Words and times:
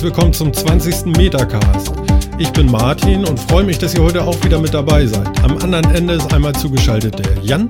Herzlich 0.00 0.16
willkommen 0.16 0.32
zum 0.32 0.50
20. 0.50 1.14
Metacast. 1.18 1.92
Ich 2.38 2.50
bin 2.52 2.70
Martin 2.70 3.22
und 3.26 3.38
freue 3.38 3.64
mich, 3.64 3.76
dass 3.76 3.94
ihr 3.94 4.02
heute 4.02 4.24
auch 4.24 4.42
wieder 4.42 4.58
mit 4.58 4.72
dabei 4.72 5.04
seid. 5.04 5.28
Am 5.44 5.58
anderen 5.58 5.94
Ende 5.94 6.14
ist 6.14 6.32
einmal 6.32 6.54
zugeschaltet 6.54 7.18
der 7.18 7.36
Jan. 7.42 7.68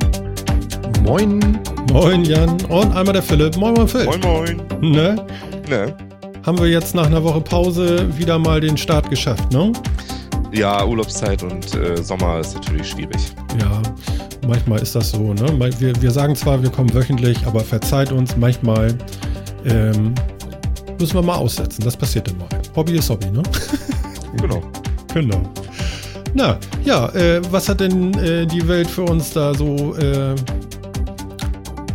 Moin. 1.02 1.59
Moin 1.93 2.24
Jan. 2.24 2.51
Und 2.66 2.95
einmal 2.95 3.15
der 3.15 3.23
Philipp. 3.24 3.57
Moin, 3.57 3.74
moin 3.74 3.88
Philipp. 3.88 4.07
Moin, 4.07 4.21
moin. 4.21 4.93
Ne? 4.93 5.27
Ne? 5.69 5.97
Haben 6.47 6.57
wir 6.61 6.69
jetzt 6.69 6.95
nach 6.95 7.07
einer 7.07 7.24
Woche 7.24 7.41
Pause 7.41 8.07
wieder 8.16 8.38
mal 8.38 8.60
den 8.60 8.77
Start 8.77 9.10
geschafft, 9.10 9.52
ne? 9.52 9.73
Ja, 10.52 10.87
Urlaubszeit 10.87 11.43
und 11.43 11.74
äh, 11.74 12.01
Sommer 12.01 12.38
ist 12.38 12.55
natürlich 12.55 12.91
schwierig. 12.91 13.35
Ja, 13.60 13.83
manchmal 14.47 14.79
ist 14.79 14.95
das 14.95 15.10
so, 15.10 15.35
ne? 15.35 15.73
Wir, 15.80 16.01
wir 16.01 16.10
sagen 16.12 16.37
zwar, 16.37 16.62
wir 16.62 16.71
kommen 16.71 16.95
wöchentlich, 16.95 17.45
aber 17.45 17.59
verzeiht 17.59 18.12
uns, 18.12 18.37
manchmal 18.37 18.97
ähm, 19.65 20.15
müssen 21.00 21.14
wir 21.14 21.22
mal 21.22 21.36
aussetzen. 21.36 21.82
Das 21.84 21.96
passiert 21.96 22.28
dann 22.28 22.38
mal. 22.38 22.48
Hobby 22.77 22.96
ist 22.98 23.09
Hobby, 23.10 23.30
ne? 23.30 23.42
Genau. 24.40 24.62
Genau. 25.12 25.42
Na, 26.34 26.57
ja, 26.84 27.09
äh, 27.15 27.42
was 27.51 27.68
hat 27.68 27.80
denn 27.80 28.15
äh, 28.15 28.46
die 28.46 28.66
Welt 28.68 28.88
für 28.88 29.02
uns 29.02 29.32
da 29.32 29.52
so 29.52 29.96
äh, 29.96 30.37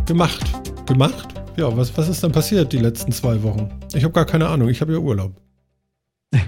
gemacht? 0.06 0.44
Gemacht? 0.86 1.26
Ja, 1.56 1.74
was, 1.74 1.96
was 1.96 2.08
ist 2.10 2.22
denn 2.22 2.32
passiert 2.32 2.72
die 2.74 2.78
letzten 2.78 3.12
zwei 3.12 3.42
Wochen? 3.42 3.70
Ich 3.94 4.04
habe 4.04 4.12
gar 4.12 4.26
keine 4.26 4.46
Ahnung, 4.48 4.68
ich 4.68 4.82
habe 4.82 4.92
ja 4.92 4.98
Urlaub. 4.98 5.32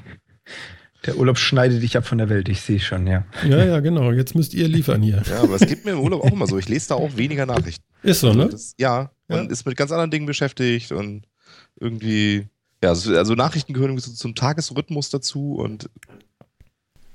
Der 1.06 1.16
Urlaub 1.16 1.38
schneidet 1.38 1.82
dich 1.82 1.96
ab 1.96 2.06
von 2.06 2.18
der 2.18 2.28
Welt, 2.28 2.48
ich 2.50 2.60
sehe 2.60 2.80
schon, 2.80 3.06
ja. 3.06 3.24
Ja, 3.48 3.64
ja, 3.64 3.80
genau. 3.80 4.12
Jetzt 4.12 4.34
müsst 4.34 4.52
ihr 4.52 4.68
liefern 4.68 5.00
hier. 5.00 5.22
Ja, 5.30 5.42
aber 5.42 5.54
es 5.54 5.66
gibt 5.66 5.86
mir 5.86 5.92
im 5.92 6.00
Urlaub 6.00 6.22
auch 6.24 6.32
immer 6.32 6.46
so. 6.46 6.58
Ich 6.58 6.68
lese 6.68 6.88
da 6.88 6.96
auch 6.96 7.16
weniger 7.16 7.46
Nachrichten. 7.46 7.84
Ist 8.02 8.20
so, 8.20 8.34
ne? 8.34 8.48
Das, 8.50 8.74
ja, 8.78 9.10
man 9.28 9.44
Ja. 9.46 9.50
ist 9.50 9.64
mit 9.64 9.76
ganz 9.76 9.90
anderen 9.92 10.10
Dingen 10.10 10.26
beschäftigt 10.26 10.92
und 10.92 11.22
irgendwie, 11.80 12.46
ja, 12.82 12.94
so- 12.94 13.16
also 13.16 13.34
Nachrichten 13.34 13.72
gehören 13.72 13.90
irgendwie 13.90 14.08
so 14.08 14.12
zum 14.14 14.34
Tagesrhythmus 14.34 15.10
dazu 15.10 15.54
und 15.56 15.88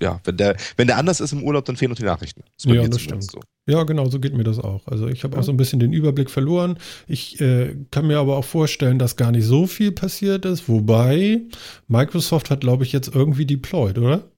ja, 0.01 0.19
wenn 0.25 0.35
der, 0.35 0.57
wenn 0.75 0.87
der 0.87 0.97
anders 0.97 1.21
ist 1.21 1.31
im 1.31 1.43
Urlaub, 1.43 1.63
dann 1.65 1.77
fehlen 1.77 1.89
noch 1.91 1.97
die 1.97 2.03
Nachrichten. 2.03 2.43
Bei 2.65 2.73
Ja, 2.73 2.87
das 2.87 2.99
stimmt. 3.01 3.25
Ja, 3.65 3.83
genau, 3.83 4.09
so 4.09 4.19
geht 4.19 4.33
mir 4.33 4.43
das 4.43 4.59
auch. 4.59 4.85
Also 4.87 5.07
ich 5.07 5.23
habe 5.23 5.37
auch 5.37 5.43
so 5.43 5.51
ein 5.53 5.57
bisschen 5.57 5.79
den 5.79 5.93
Überblick 5.93 6.29
verloren. 6.29 6.77
Ich 7.07 7.39
äh, 7.39 7.77
kann 7.91 8.07
mir 8.07 8.19
aber 8.19 8.35
auch 8.35 8.43
vorstellen, 8.43 8.99
dass 8.99 9.15
gar 9.15 9.31
nicht 9.31 9.45
so 9.45 9.65
viel 9.65 9.93
passiert 9.93 10.43
ist. 10.43 10.67
Wobei 10.67 11.43
Microsoft 11.87 12.49
hat, 12.49 12.59
glaube 12.61 12.83
ich, 12.83 12.91
jetzt 12.91 13.15
irgendwie 13.15 13.45
deployed, 13.45 13.97
oder? 13.97 14.29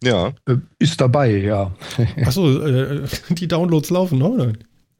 So. 0.00 0.08
Ja, 0.08 0.28
Äh, 0.46 0.58
Ist 0.78 1.00
dabei, 1.00 1.38
ja. 1.38 1.74
Achso, 2.24 2.60
äh, 2.64 3.02
die 3.30 3.48
Downloads 3.48 3.90
laufen, 3.90 4.18
noch, 4.20 4.30
oder? 4.30 4.52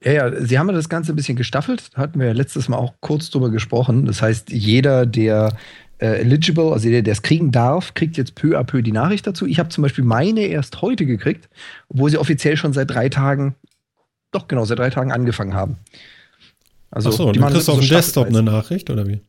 Ja, 0.04 0.12
ja, 0.12 0.40
sie 0.40 0.58
haben 0.58 0.68
ja 0.68 0.74
das 0.74 0.88
Ganze 0.88 1.12
ein 1.12 1.16
bisschen 1.16 1.36
gestaffelt, 1.36 1.90
hatten 1.94 2.20
wir 2.20 2.28
ja 2.28 2.32
letztes 2.32 2.68
Mal 2.68 2.76
auch 2.76 2.94
kurz 3.00 3.30
drüber 3.30 3.50
gesprochen. 3.50 4.04
Das 4.04 4.22
heißt, 4.22 4.50
jeder, 4.50 5.06
der 5.06 5.56
äh, 5.98 6.20
eligible, 6.20 6.72
also 6.72 6.88
der, 6.88 7.02
der 7.02 7.12
es 7.12 7.22
kriegen 7.22 7.50
darf, 7.50 7.94
kriegt 7.94 8.16
jetzt 8.16 8.34
peu 8.34 8.56
à 8.56 8.62
peu 8.62 8.82
die 8.82 8.92
Nachricht 8.92 9.26
dazu. 9.26 9.46
Ich 9.46 9.58
habe 9.58 9.68
zum 9.70 9.82
Beispiel 9.82 10.04
meine 10.04 10.42
erst 10.42 10.82
heute 10.82 11.04
gekriegt, 11.04 11.48
obwohl 11.88 12.10
sie 12.10 12.18
offiziell 12.18 12.56
schon 12.56 12.72
seit 12.72 12.90
drei 12.90 13.08
Tagen, 13.08 13.56
doch 14.30 14.46
genau, 14.46 14.64
seit 14.64 14.78
drei 14.78 14.90
Tagen 14.90 15.10
angefangen 15.10 15.54
haben. 15.54 15.78
Also, 16.90 17.10
Achso, 17.10 17.32
du 17.32 17.40
kriegst 17.40 17.68
auf 17.68 17.80
dem 17.80 17.88
Desktop 17.88 18.28
eine 18.28 18.42
Nachricht, 18.42 18.88
oder 18.88 19.06
wie? 19.06 19.20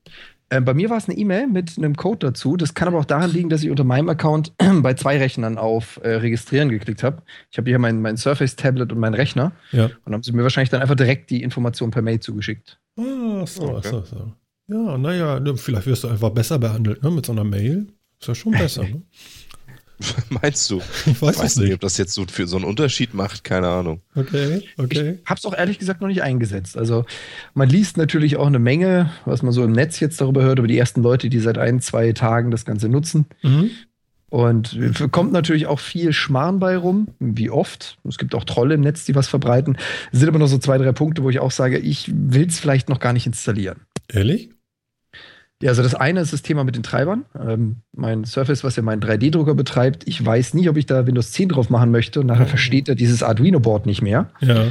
Äh, 0.49 0.61
bei 0.61 0.73
mir 0.73 0.89
war 0.89 0.97
es 0.97 1.07
eine 1.07 1.17
E-Mail 1.17 1.47
mit 1.47 1.77
einem 1.77 1.95
Code 1.95 2.27
dazu. 2.27 2.57
Das 2.57 2.73
kann 2.73 2.87
aber 2.87 2.99
auch 2.99 3.05
daran 3.05 3.31
liegen, 3.31 3.49
dass 3.49 3.63
ich 3.63 3.69
unter 3.69 3.83
meinem 3.83 4.09
Account 4.09 4.53
bei 4.81 4.93
zwei 4.95 5.17
Rechnern 5.17 5.57
auf 5.57 5.99
äh, 6.03 6.09
Registrieren 6.15 6.69
geklickt 6.69 7.03
habe. 7.03 7.21
Ich 7.51 7.57
habe 7.57 7.69
hier 7.69 7.79
mein, 7.79 8.01
mein 8.01 8.17
Surface-Tablet 8.17 8.91
und 8.91 8.99
meinen 8.99 9.13
Rechner. 9.13 9.51
Ja. 9.71 9.89
Und 10.05 10.13
haben 10.13 10.23
sie 10.23 10.31
mir 10.31 10.43
wahrscheinlich 10.43 10.69
dann 10.69 10.81
einfach 10.81 10.95
direkt 10.95 11.29
die 11.29 11.43
Information 11.43 11.91
per 11.91 12.01
Mail 12.01 12.19
zugeschickt. 12.19 12.79
Ah, 12.97 13.45
so, 13.45 13.75
Okay. 13.75 13.89
so, 13.89 14.01
so. 14.03 14.33
Ja, 14.67 14.97
naja, 14.97 15.41
vielleicht 15.55 15.87
wirst 15.87 16.03
du 16.03 16.09
einfach 16.09 16.29
besser 16.29 16.59
behandelt, 16.59 17.01
ne? 17.01 17.09
Mit 17.09 17.25
so 17.25 17.31
einer 17.31 17.43
Mail. 17.43 17.87
Ist 18.19 18.27
ja 18.27 18.35
schon 18.35 18.51
besser, 18.51 18.83
ne? 18.87 19.01
meinst 20.29 20.69
du? 20.69 20.81
Ich 21.05 21.21
weiß 21.21 21.35
Ich 21.35 21.43
weiß 21.43 21.55
nicht, 21.57 21.65
nicht. 21.65 21.73
ob 21.73 21.81
das 21.81 21.97
jetzt 21.97 22.13
so 22.13 22.25
für 22.25 22.47
so 22.47 22.55
einen 22.57 22.65
Unterschied 22.65 23.13
macht, 23.13 23.43
keine 23.43 23.67
Ahnung. 23.67 24.01
Okay, 24.15 24.63
okay. 24.77 25.19
Ich 25.23 25.29
habe 25.29 25.37
es 25.37 25.45
auch 25.45 25.53
ehrlich 25.53 25.79
gesagt 25.79 26.01
noch 26.01 26.07
nicht 26.07 26.23
eingesetzt. 26.23 26.77
Also 26.77 27.05
man 27.53 27.69
liest 27.69 27.97
natürlich 27.97 28.37
auch 28.37 28.47
eine 28.47 28.59
Menge, 28.59 29.11
was 29.25 29.41
man 29.41 29.51
so 29.51 29.63
im 29.63 29.71
Netz 29.71 29.99
jetzt 29.99 30.21
darüber 30.21 30.43
hört, 30.43 30.59
über 30.59 30.67
die 30.67 30.77
ersten 30.77 31.01
Leute, 31.01 31.29
die 31.29 31.39
seit 31.39 31.57
ein, 31.57 31.81
zwei 31.81 32.13
Tagen 32.13 32.51
das 32.51 32.65
Ganze 32.65 32.89
nutzen. 32.89 33.25
Mhm. 33.41 33.71
Und 34.29 34.73
es 34.73 35.03
kommt 35.11 35.31
natürlich 35.31 35.65
auch 35.65 35.79
viel 35.79 36.13
Schmarrn 36.13 36.59
bei 36.59 36.77
rum, 36.77 37.07
wie 37.19 37.49
oft. 37.49 37.97
Es 38.07 38.19
gibt 38.19 38.35
auch 38.35 38.43
Trolle 38.43 38.75
im 38.75 38.81
Netz, 38.81 39.05
die 39.05 39.15
was 39.15 39.27
verbreiten. 39.27 39.75
Es 40.11 40.19
sind 40.19 40.29
aber 40.29 40.37
noch 40.37 40.47
so 40.47 40.59
zwei, 40.59 40.77
drei 40.77 40.91
Punkte, 40.91 41.23
wo 41.23 41.31
ich 41.31 41.39
auch 41.39 41.51
sage, 41.51 41.79
ich 41.79 42.11
will 42.13 42.47
es 42.47 42.59
vielleicht 42.59 42.89
noch 42.89 42.99
gar 42.99 43.11
nicht 43.13 43.25
installieren. 43.25 43.81
Ehrlich? 44.07 44.51
Ja, 45.61 45.69
also 45.69 45.83
das 45.83 45.93
eine 45.93 46.21
ist 46.21 46.31
das 46.31 46.41
Thema 46.41 46.63
mit 46.63 46.75
den 46.75 46.83
Treibern. 46.83 47.25
Ähm, 47.37 47.77
mein 47.93 48.23
Surface, 48.23 48.63
was 48.63 48.77
ja 48.77 48.83
meinen 48.83 49.01
3D-Drucker 49.01 49.55
betreibt, 49.55 50.07
ich 50.07 50.25
weiß 50.25 50.53
nicht, 50.53 50.69
ob 50.69 50.77
ich 50.77 50.85
da 50.85 51.05
Windows 51.05 51.31
10 51.33 51.49
drauf 51.49 51.69
machen 51.69 51.91
möchte 51.91 52.21
und 52.21 52.27
nachher 52.27 52.45
Mhm. 52.45 52.49
versteht 52.49 52.87
er 52.87 52.95
dieses 52.95 53.23
Arduino-Board 53.23 53.85
nicht 53.85 54.01
mehr. 54.01 54.29
Ja. 54.39 54.67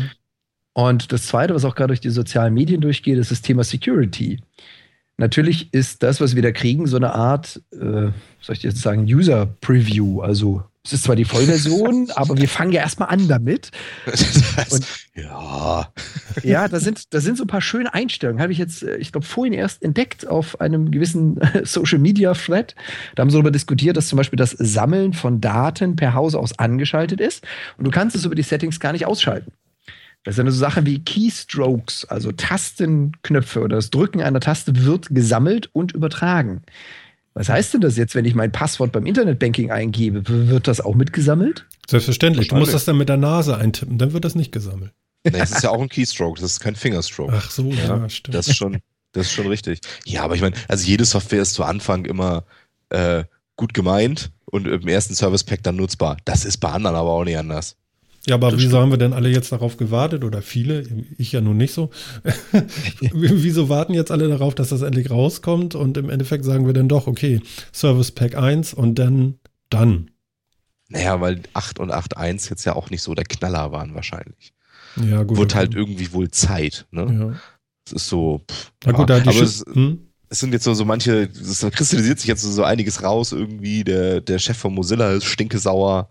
Und 0.72 1.12
das 1.12 1.26
zweite, 1.26 1.54
was 1.54 1.65
auch 1.66 1.75
gerade 1.75 1.88
durch 1.88 2.00
die 2.00 2.09
sozialen 2.10 2.54
Medien 2.54 2.81
durchgeht, 2.81 3.19
ist 3.19 3.31
das 3.31 3.43
Thema 3.43 3.65
Security. 3.65 4.41
Natürlich 5.19 5.75
ist 5.75 6.03
das, 6.04 6.21
was 6.21 6.37
wir 6.37 6.43
da 6.43 6.53
kriegen, 6.53 6.87
so 6.87 6.97
eine 6.97 7.12
Art, 7.15 7.60
äh, 7.72 7.76
soll 8.41 8.53
ich 8.53 8.62
jetzt 8.62 8.81
sagen, 8.81 9.03
User-Preview. 9.05 10.20
Also 10.20 10.62
es 10.88 10.94
ist 10.94 11.04
zwar 11.04 11.16
die 11.16 11.26
Vollversion, 11.26 12.10
aber 12.15 12.38
wir 12.38 12.49
fangen 12.49 12.72
ja 12.72 12.81
erstmal 12.81 13.10
an 13.10 13.28
damit. 13.28 13.71
Das, 14.06 14.72
Und- 14.72 14.87
ja, 15.15 15.93
Ja, 16.43 16.66
da 16.69 16.81
sind, 16.81 17.12
da 17.12 17.21
sind 17.21 17.37
so 17.37 17.44
ein 17.44 17.49
paar 17.49 17.60
schöne 17.60 17.93
Einstellungen. 17.93 18.41
Habe 18.41 18.53
ich 18.53 18.59
jetzt, 18.59 18.82
äh, 18.82 18.97
ich 18.97 19.12
glaube, 19.12 19.26
vorhin 19.26 19.53
erst 19.53 19.82
entdeckt 19.82 20.26
auf 20.26 20.60
einem 20.60 20.91
gewissen 20.91 21.38
Social 21.65 21.99
Media 21.99 22.32
Thread. 22.32 22.75
Da 23.15 23.21
haben 23.21 23.31
sie 23.31 23.34
darüber 23.34 23.50
diskutiert, 23.50 23.97
dass 23.99 24.09
zum 24.09 24.16
Beispiel 24.16 24.38
das 24.38 24.53
Sammeln 24.53 25.12
von 25.12 25.41
Daten 25.43 25.94
per 25.97 26.15
Haus 26.15 26.34
aus 26.34 26.59
angeschaltet 26.59 27.20
ist. 27.20 27.44
Und 27.76 27.84
du 27.84 27.91
kannst 27.91 28.16
es 28.16 28.25
über 28.25 28.34
die 28.34 28.43
Settings 28.43 28.81
gar 28.81 28.93
nicht 28.93 29.05
ausschalten. 29.06 29.53
Das 30.25 30.37
sind 30.37 30.50
so 30.50 30.59
Sachen 30.59 30.84
wie 30.87 30.99
Keystrokes, 31.05 32.05
also 32.06 32.32
Tastenknöpfe 32.32 33.60
oder 33.60 33.76
das 33.76 33.91
Drücken 33.91 34.20
einer 34.22 34.41
Taste 34.41 34.84
wird 34.84 35.09
gesammelt 35.10 35.69
und 35.72 35.93
übertragen. 35.93 36.62
Was 37.38 37.49
heißt 37.49 37.75
denn 37.75 37.81
das 37.82 37.97
jetzt, 37.97 38.16
wenn 38.16 38.25
ich 38.25 38.34
mein 38.34 38.50
Passwort 38.50 38.91
beim 38.91 39.06
Internetbanking 39.06 39.71
eingebe? 39.71 40.22
Wird 40.26 40.66
das 40.66 40.81
auch 40.81 40.97
mitgesammelt? 40.97 41.66
Selbstverständlich. 41.88 42.49
Du 42.49 42.56
musst 42.56 42.75
das 42.75 42.84
dann 42.84 42.99
mit 42.99 43.09
der 43.09 43.16
Nase 43.16 43.56
eintippen, 43.56 43.97
dann 43.97 44.12
wird 44.12 44.25
das 44.25 44.34
nicht 44.34 44.50
gesammelt. 44.50 44.93
nee, 45.22 45.31
das 45.31 45.53
ist 45.53 45.62
ja 45.62 45.71
auch 45.71 45.81
ein 45.81 45.88
Keystroke, 45.88 46.41
das 46.41 46.50
ist 46.50 46.60
kein 46.60 46.75
Fingerstroke. 46.75 47.32
Ach 47.37 47.49
so, 47.49 47.71
ja, 47.71 48.09
stimmt. 48.09 48.34
Das 48.34 48.49
ist 48.49 48.56
schon, 48.56 48.78
das 49.12 49.26
ist 49.26 49.32
schon 49.32 49.47
richtig. 49.47 49.78
Ja, 50.04 50.25
aber 50.25 50.34
ich 50.34 50.41
meine, 50.41 50.56
also 50.66 50.84
jede 50.84 51.04
Software 51.04 51.43
ist 51.43 51.54
zu 51.54 51.62
Anfang 51.62 52.06
immer 52.06 52.43
äh, 52.88 53.22
gut 53.55 53.72
gemeint 53.72 54.32
und 54.47 54.66
im 54.66 54.88
ersten 54.88 55.15
Service 55.15 55.44
Pack 55.44 55.62
dann 55.62 55.76
nutzbar. 55.76 56.16
Das 56.25 56.44
ist 56.44 56.56
bei 56.56 56.70
anderen 56.70 56.97
aber 56.97 57.10
auch 57.10 57.25
nicht 57.25 57.38
anders. 57.38 57.76
Ja, 58.27 58.34
aber 58.34 58.51
das 58.51 58.59
wieso 58.59 58.69
stimmt. 58.69 58.83
haben 58.83 58.91
wir 58.91 58.99
denn 58.99 59.12
alle 59.12 59.29
jetzt 59.29 59.53
darauf 59.53 59.77
gewartet 59.77 60.25
oder 60.25 60.43
viele? 60.43 60.84
Ich 61.17 61.33
ja 61.33 61.41
nun 61.41 61.56
nicht 61.56 61.73
so. 61.73 61.91
wieso 63.01 63.69
warten 63.69 63.95
jetzt 63.95 64.11
alle 64.11 64.29
darauf, 64.29 64.55
dass 64.55 64.69
das 64.71 64.83
endlich 64.83 65.11
rauskommt 65.11 65.75
und 65.75 65.97
im 65.97 66.11
Endeffekt 66.11 66.45
sagen 66.45 66.67
wir 66.67 66.73
dann 66.73 66.89
doch, 66.89 67.06
okay, 67.06 67.41
Service 67.73 68.12
Pack 68.12 68.37
1 68.37 68.75
und 68.75 68.99
dann, 68.99 69.38
dann. 69.70 70.11
Naja, 70.88 71.20
weil 71.20 71.43
8 71.55 71.79
und 71.79 71.93
8.1 71.93 72.50
jetzt 72.50 72.65
ja 72.65 72.75
auch 72.75 72.91
nicht 72.91 73.03
so 73.03 73.15
der 73.15 73.25
Knaller 73.25 73.73
waren 73.73 73.94
wahrscheinlich. 73.94 74.53
Ja, 74.97 75.23
gut. 75.23 75.38
Wird 75.38 75.55
halt 75.55 75.75
irgendwie 75.75 76.12
wohl 76.12 76.31
Zeit. 76.31 76.87
Ne? 76.91 77.19
Ja. 77.19 77.41
Es 77.87 77.93
ist 77.93 78.09
so. 78.09 78.43
Pff, 78.50 78.73
Na 78.85 78.93
gut, 78.93 79.09
ja. 79.09 79.17
da 79.17 79.21
die 79.21 79.29
aber 79.29 79.38
Schiss, 79.38 79.64
es, 79.67 79.75
hm? 79.75 80.07
Es 80.30 80.40
sind 80.40 80.52
jetzt 80.52 80.64
so, 80.64 80.75
so 80.75 80.84
manche, 80.84 81.28
es 81.32 81.66
kristallisiert 81.72 82.19
sich 82.19 82.28
jetzt 82.28 82.42
so, 82.42 82.50
so 82.50 82.62
einiges 82.62 83.02
raus 83.02 83.32
irgendwie. 83.32 83.84
Der, 83.84 84.20
der 84.20 84.38
Chef 84.38 84.56
von 84.56 84.75
Mozilla 84.75 85.12
ist 85.12 85.25
stinkesauer 85.25 86.08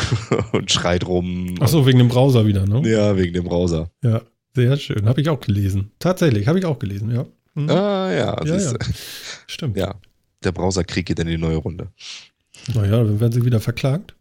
und 0.52 0.70
schreit 0.70 1.06
rum. 1.06 1.54
Ach 1.60 1.68
so, 1.68 1.86
wegen 1.86 1.98
dem 1.98 2.08
Browser 2.08 2.46
wieder, 2.46 2.66
ne? 2.66 2.88
Ja, 2.88 3.16
wegen 3.16 3.34
dem 3.34 3.44
Browser. 3.44 3.90
Ja, 4.02 4.22
sehr 4.54 4.76
schön. 4.76 5.06
Habe 5.06 5.20
ich 5.20 5.28
auch 5.28 5.40
gelesen. 5.40 5.90
Tatsächlich, 5.98 6.46
habe 6.48 6.58
ich 6.58 6.64
auch 6.64 6.78
gelesen, 6.78 7.10
ja. 7.10 7.26
Hm. 7.54 7.68
Ah, 7.70 8.10
ja, 8.12 8.44
ja, 8.44 8.56
ja. 8.56 8.72
Stimmt. 9.46 9.76
ja. 9.76 9.94
Der 10.44 10.52
Browserkrieg 10.52 11.06
geht 11.06 11.18
in 11.18 11.26
die 11.26 11.38
neue 11.38 11.56
Runde. 11.56 11.88
Naja, 12.74 13.02
dann 13.02 13.20
werden 13.20 13.32
sie 13.32 13.44
wieder 13.44 13.60
verklagt. 13.60 14.14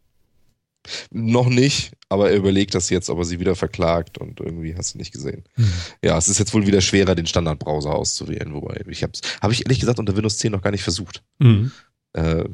Noch 1.12 1.50
nicht, 1.50 1.92
aber 2.10 2.30
er 2.31 2.38
überlegt 2.38 2.75
das 2.75 2.89
jetzt, 2.89 3.10
ob 3.10 3.19
er 3.19 3.25
sie 3.25 3.39
wieder 3.39 3.56
verklagt 3.56 4.18
und 4.18 4.39
irgendwie 4.39 4.75
hast 4.75 4.94
du 4.94 4.98
nicht 4.98 5.12
gesehen. 5.12 5.44
Hm. 5.56 5.72
Ja, 6.04 6.18
es 6.18 6.28
ist 6.28 6.39
jetzt 6.39 6.54
wohl 6.54 6.68
wieder 6.68 6.81
schwerer, 6.81 7.16
den 7.16 7.28
Standardbrowser 7.28 7.94
auszuwählen, 7.94 8.54
wobei 8.54 8.81
ich 8.88 9.04
habe 9.04 9.13
habe 9.42 9.54
ich 9.54 9.66
ehrlich 9.66 9.80
gesagt 9.80 10.00
unter 10.00 10.16
Windows 10.16 10.38
10 10.38 10.51
noch 10.51 10.62
gar 10.62 10.72
nicht 10.72 10.84
versucht. 10.84 11.24
Hm. 11.42 11.72
Äh, 12.13 12.45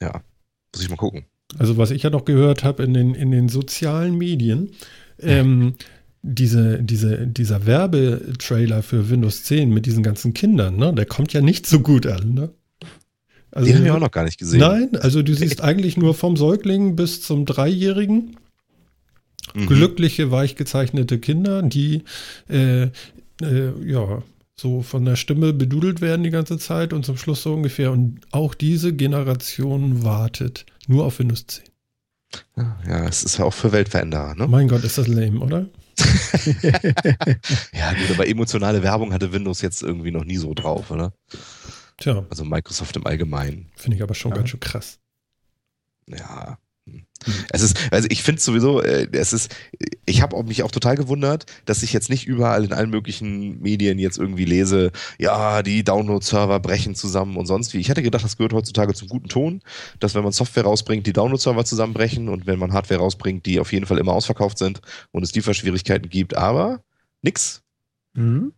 ja, 0.00 0.22
muss 0.74 0.82
ich 0.82 0.90
mal 0.90 0.96
gucken. 0.96 1.24
Also 1.58 1.76
was 1.76 1.90
ich 1.90 2.02
ja 2.02 2.10
noch 2.10 2.24
gehört 2.24 2.64
habe 2.64 2.82
in 2.84 2.94
den, 2.94 3.14
in 3.14 3.30
den 3.30 3.48
sozialen 3.48 4.16
Medien, 4.16 4.70
ähm, 5.18 5.74
diese, 6.22 6.82
diese, 6.82 7.26
dieser 7.26 7.66
Werbetrailer 7.66 8.82
für 8.82 9.10
Windows 9.10 9.44
10 9.44 9.70
mit 9.70 9.86
diesen 9.86 10.02
ganzen 10.02 10.34
Kindern, 10.34 10.76
ne, 10.76 10.92
der 10.92 11.06
kommt 11.06 11.32
ja 11.32 11.40
nicht 11.40 11.66
so 11.66 11.80
gut 11.80 12.06
an, 12.06 12.34
ne? 12.34 12.50
Also, 13.52 13.66
Den 13.66 13.78
haben 13.78 13.84
wir 13.84 13.94
auch 13.94 14.00
noch 14.00 14.10
gar 14.10 14.24
nicht 14.24 14.38
gesehen. 14.38 14.60
Nein, 14.60 14.96
also 14.96 15.22
du 15.22 15.34
siehst 15.34 15.60
eigentlich 15.62 15.96
nur 15.96 16.14
vom 16.14 16.36
Säugling 16.36 16.96
bis 16.96 17.22
zum 17.22 17.46
Dreijährigen 17.46 18.36
Mhm. 19.54 19.66
glückliche, 19.66 20.30
weich 20.30 20.54
gezeichnete 20.54 21.18
Kinder, 21.18 21.62
die 21.62 22.04
äh, 22.48 22.84
äh, 23.42 23.72
ja 23.84 24.22
so 24.56 24.82
von 24.82 25.04
der 25.04 25.16
Stimme 25.16 25.52
bedudelt 25.52 26.00
werden 26.02 26.22
die 26.22 26.30
ganze 26.30 26.58
Zeit 26.58 26.92
und 26.92 27.04
zum 27.06 27.16
Schluss 27.16 27.42
so 27.42 27.54
ungefähr. 27.54 27.90
Und 27.92 28.20
auch 28.30 28.54
diese 28.54 28.92
Generation 28.92 30.04
wartet 30.04 30.66
nur 30.86 31.06
auf 31.06 31.18
Windows 31.18 31.46
10. 31.46 31.64
Ja, 32.86 33.08
es 33.08 33.24
ist 33.24 33.38
ja 33.38 33.44
auch 33.46 33.54
für 33.54 33.72
Weltveränderer, 33.72 34.34
ne? 34.34 34.46
Mein 34.46 34.68
Gott, 34.68 34.84
ist 34.84 34.98
das 34.98 35.08
lame, 35.08 35.40
oder? 35.40 35.66
ja, 37.72 37.92
gut, 37.92 38.10
aber 38.14 38.28
emotionale 38.28 38.82
Werbung 38.82 39.12
hatte 39.12 39.32
Windows 39.32 39.62
jetzt 39.62 39.82
irgendwie 39.82 40.10
noch 40.10 40.24
nie 40.24 40.36
so 40.36 40.54
drauf, 40.54 40.90
oder? 40.90 41.12
Tja. 42.00 42.26
Also 42.30 42.44
Microsoft 42.44 42.96
im 42.96 43.06
Allgemeinen. 43.06 43.70
Finde 43.76 43.96
ich 43.96 44.02
aber 44.02 44.14
schon 44.14 44.32
ja. 44.32 44.38
ganz 44.38 44.48
schön 44.48 44.60
krass. 44.60 44.98
Ja. 46.08 46.58
Es 47.52 47.60
ist, 47.60 47.76
also 47.92 48.08
ich 48.10 48.22
finde 48.22 48.40
sowieso, 48.40 48.80
äh, 48.80 49.06
es 49.12 49.34
ist, 49.34 49.54
ich 50.06 50.22
habe 50.22 50.42
mich 50.42 50.62
auch 50.62 50.70
total 50.70 50.96
gewundert, 50.96 51.44
dass 51.66 51.82
ich 51.82 51.92
jetzt 51.92 52.08
nicht 52.08 52.26
überall 52.26 52.64
in 52.64 52.72
allen 52.72 52.88
möglichen 52.88 53.60
Medien 53.60 53.98
jetzt 53.98 54.16
irgendwie 54.16 54.46
lese, 54.46 54.90
ja, 55.18 55.62
die 55.62 55.84
Download-Server 55.84 56.58
brechen 56.60 56.94
zusammen 56.94 57.36
und 57.36 57.44
sonst 57.44 57.74
wie. 57.74 57.78
Ich 57.78 57.90
hätte 57.90 58.02
gedacht, 58.02 58.24
das 58.24 58.38
gehört 58.38 58.54
heutzutage 58.54 58.94
zum 58.94 59.08
guten 59.08 59.28
Ton, 59.28 59.60
dass 59.98 60.14
wenn 60.14 60.24
man 60.24 60.32
Software 60.32 60.64
rausbringt, 60.64 61.06
die 61.06 61.12
Download-Server 61.12 61.64
zusammenbrechen 61.66 62.30
und 62.30 62.46
wenn 62.46 62.58
man 62.58 62.72
Hardware 62.72 63.00
rausbringt, 63.00 63.44
die 63.44 63.60
auf 63.60 63.72
jeden 63.72 63.84
Fall 63.84 63.98
immer 63.98 64.14
ausverkauft 64.14 64.56
sind 64.56 64.80
und 65.12 65.22
es 65.22 65.34
Lieferschwierigkeiten 65.34 66.08
gibt, 66.08 66.34
aber 66.34 66.82
nix. 67.20 67.62
Mhm. 68.14 68.54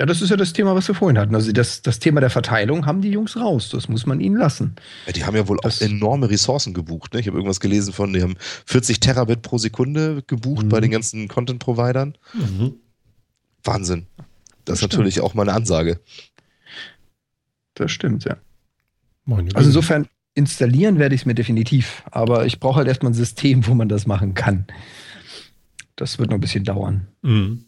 Ja, 0.00 0.06
das 0.06 0.20
ist 0.22 0.30
ja 0.30 0.36
das 0.36 0.52
Thema, 0.52 0.74
was 0.74 0.88
wir 0.88 0.94
vorhin 0.96 1.18
hatten. 1.18 1.34
Also 1.36 1.52
das, 1.52 1.80
das 1.82 2.00
Thema 2.00 2.20
der 2.20 2.30
Verteilung 2.30 2.84
haben 2.84 3.00
die 3.00 3.10
Jungs 3.10 3.36
raus. 3.36 3.68
Das 3.68 3.88
muss 3.88 4.06
man 4.06 4.18
ihnen 4.20 4.36
lassen. 4.36 4.74
Ja, 5.06 5.12
die 5.12 5.24
haben 5.24 5.36
ja 5.36 5.46
wohl 5.46 5.58
Das- 5.62 5.80
auch 5.80 5.86
enorme 5.86 6.28
Ressourcen 6.30 6.74
gebucht. 6.74 7.14
Ne? 7.14 7.20
Ich 7.20 7.28
habe 7.28 7.36
irgendwas 7.36 7.60
gelesen 7.60 7.92
von, 7.92 8.12
die 8.12 8.20
haben 8.22 8.34
40 8.66 8.98
Terabit 8.98 9.42
pro 9.42 9.56
Sekunde 9.58 10.24
gebucht 10.26 10.64
Mhm. 10.64 10.68
bei 10.70 10.80
den 10.80 10.90
ganzen 10.90 11.28
Content-Providern. 11.28 12.16
Mhm. 12.32 12.74
Wahnsinn. 13.62 14.06
Das, 14.16 14.26
Das 14.64 14.74
ist 14.74 14.78
stimmt. 14.80 14.92
natürlich 14.94 15.20
auch 15.20 15.34
mal 15.34 15.42
eine 15.42 15.52
Ansage. 15.52 16.00
Das 17.74 17.90
stimmt, 17.92 18.24
ja. 18.24 18.36
Meine 19.24 19.54
Also 19.54 19.68
insofern 19.68 20.08
installieren 20.34 20.98
werde 20.98 21.14
ich 21.14 21.22
es 21.22 21.26
mir 21.26 21.34
definitiv. 21.34 22.02
Aber 22.10 22.46
ich 22.46 22.58
brauche 22.58 22.78
halt 22.78 22.88
erstmal 22.88 23.12
ein 23.12 23.14
System, 23.14 23.66
wo 23.66 23.74
man 23.74 23.88
das 23.88 24.06
machen 24.06 24.34
kann. 24.34 24.66
Das 25.96 26.18
wird 26.18 26.30
noch 26.30 26.36
ein 26.38 26.40
bisschen 26.40 26.64
dauern. 26.64 27.06
Mhm. 27.22 27.66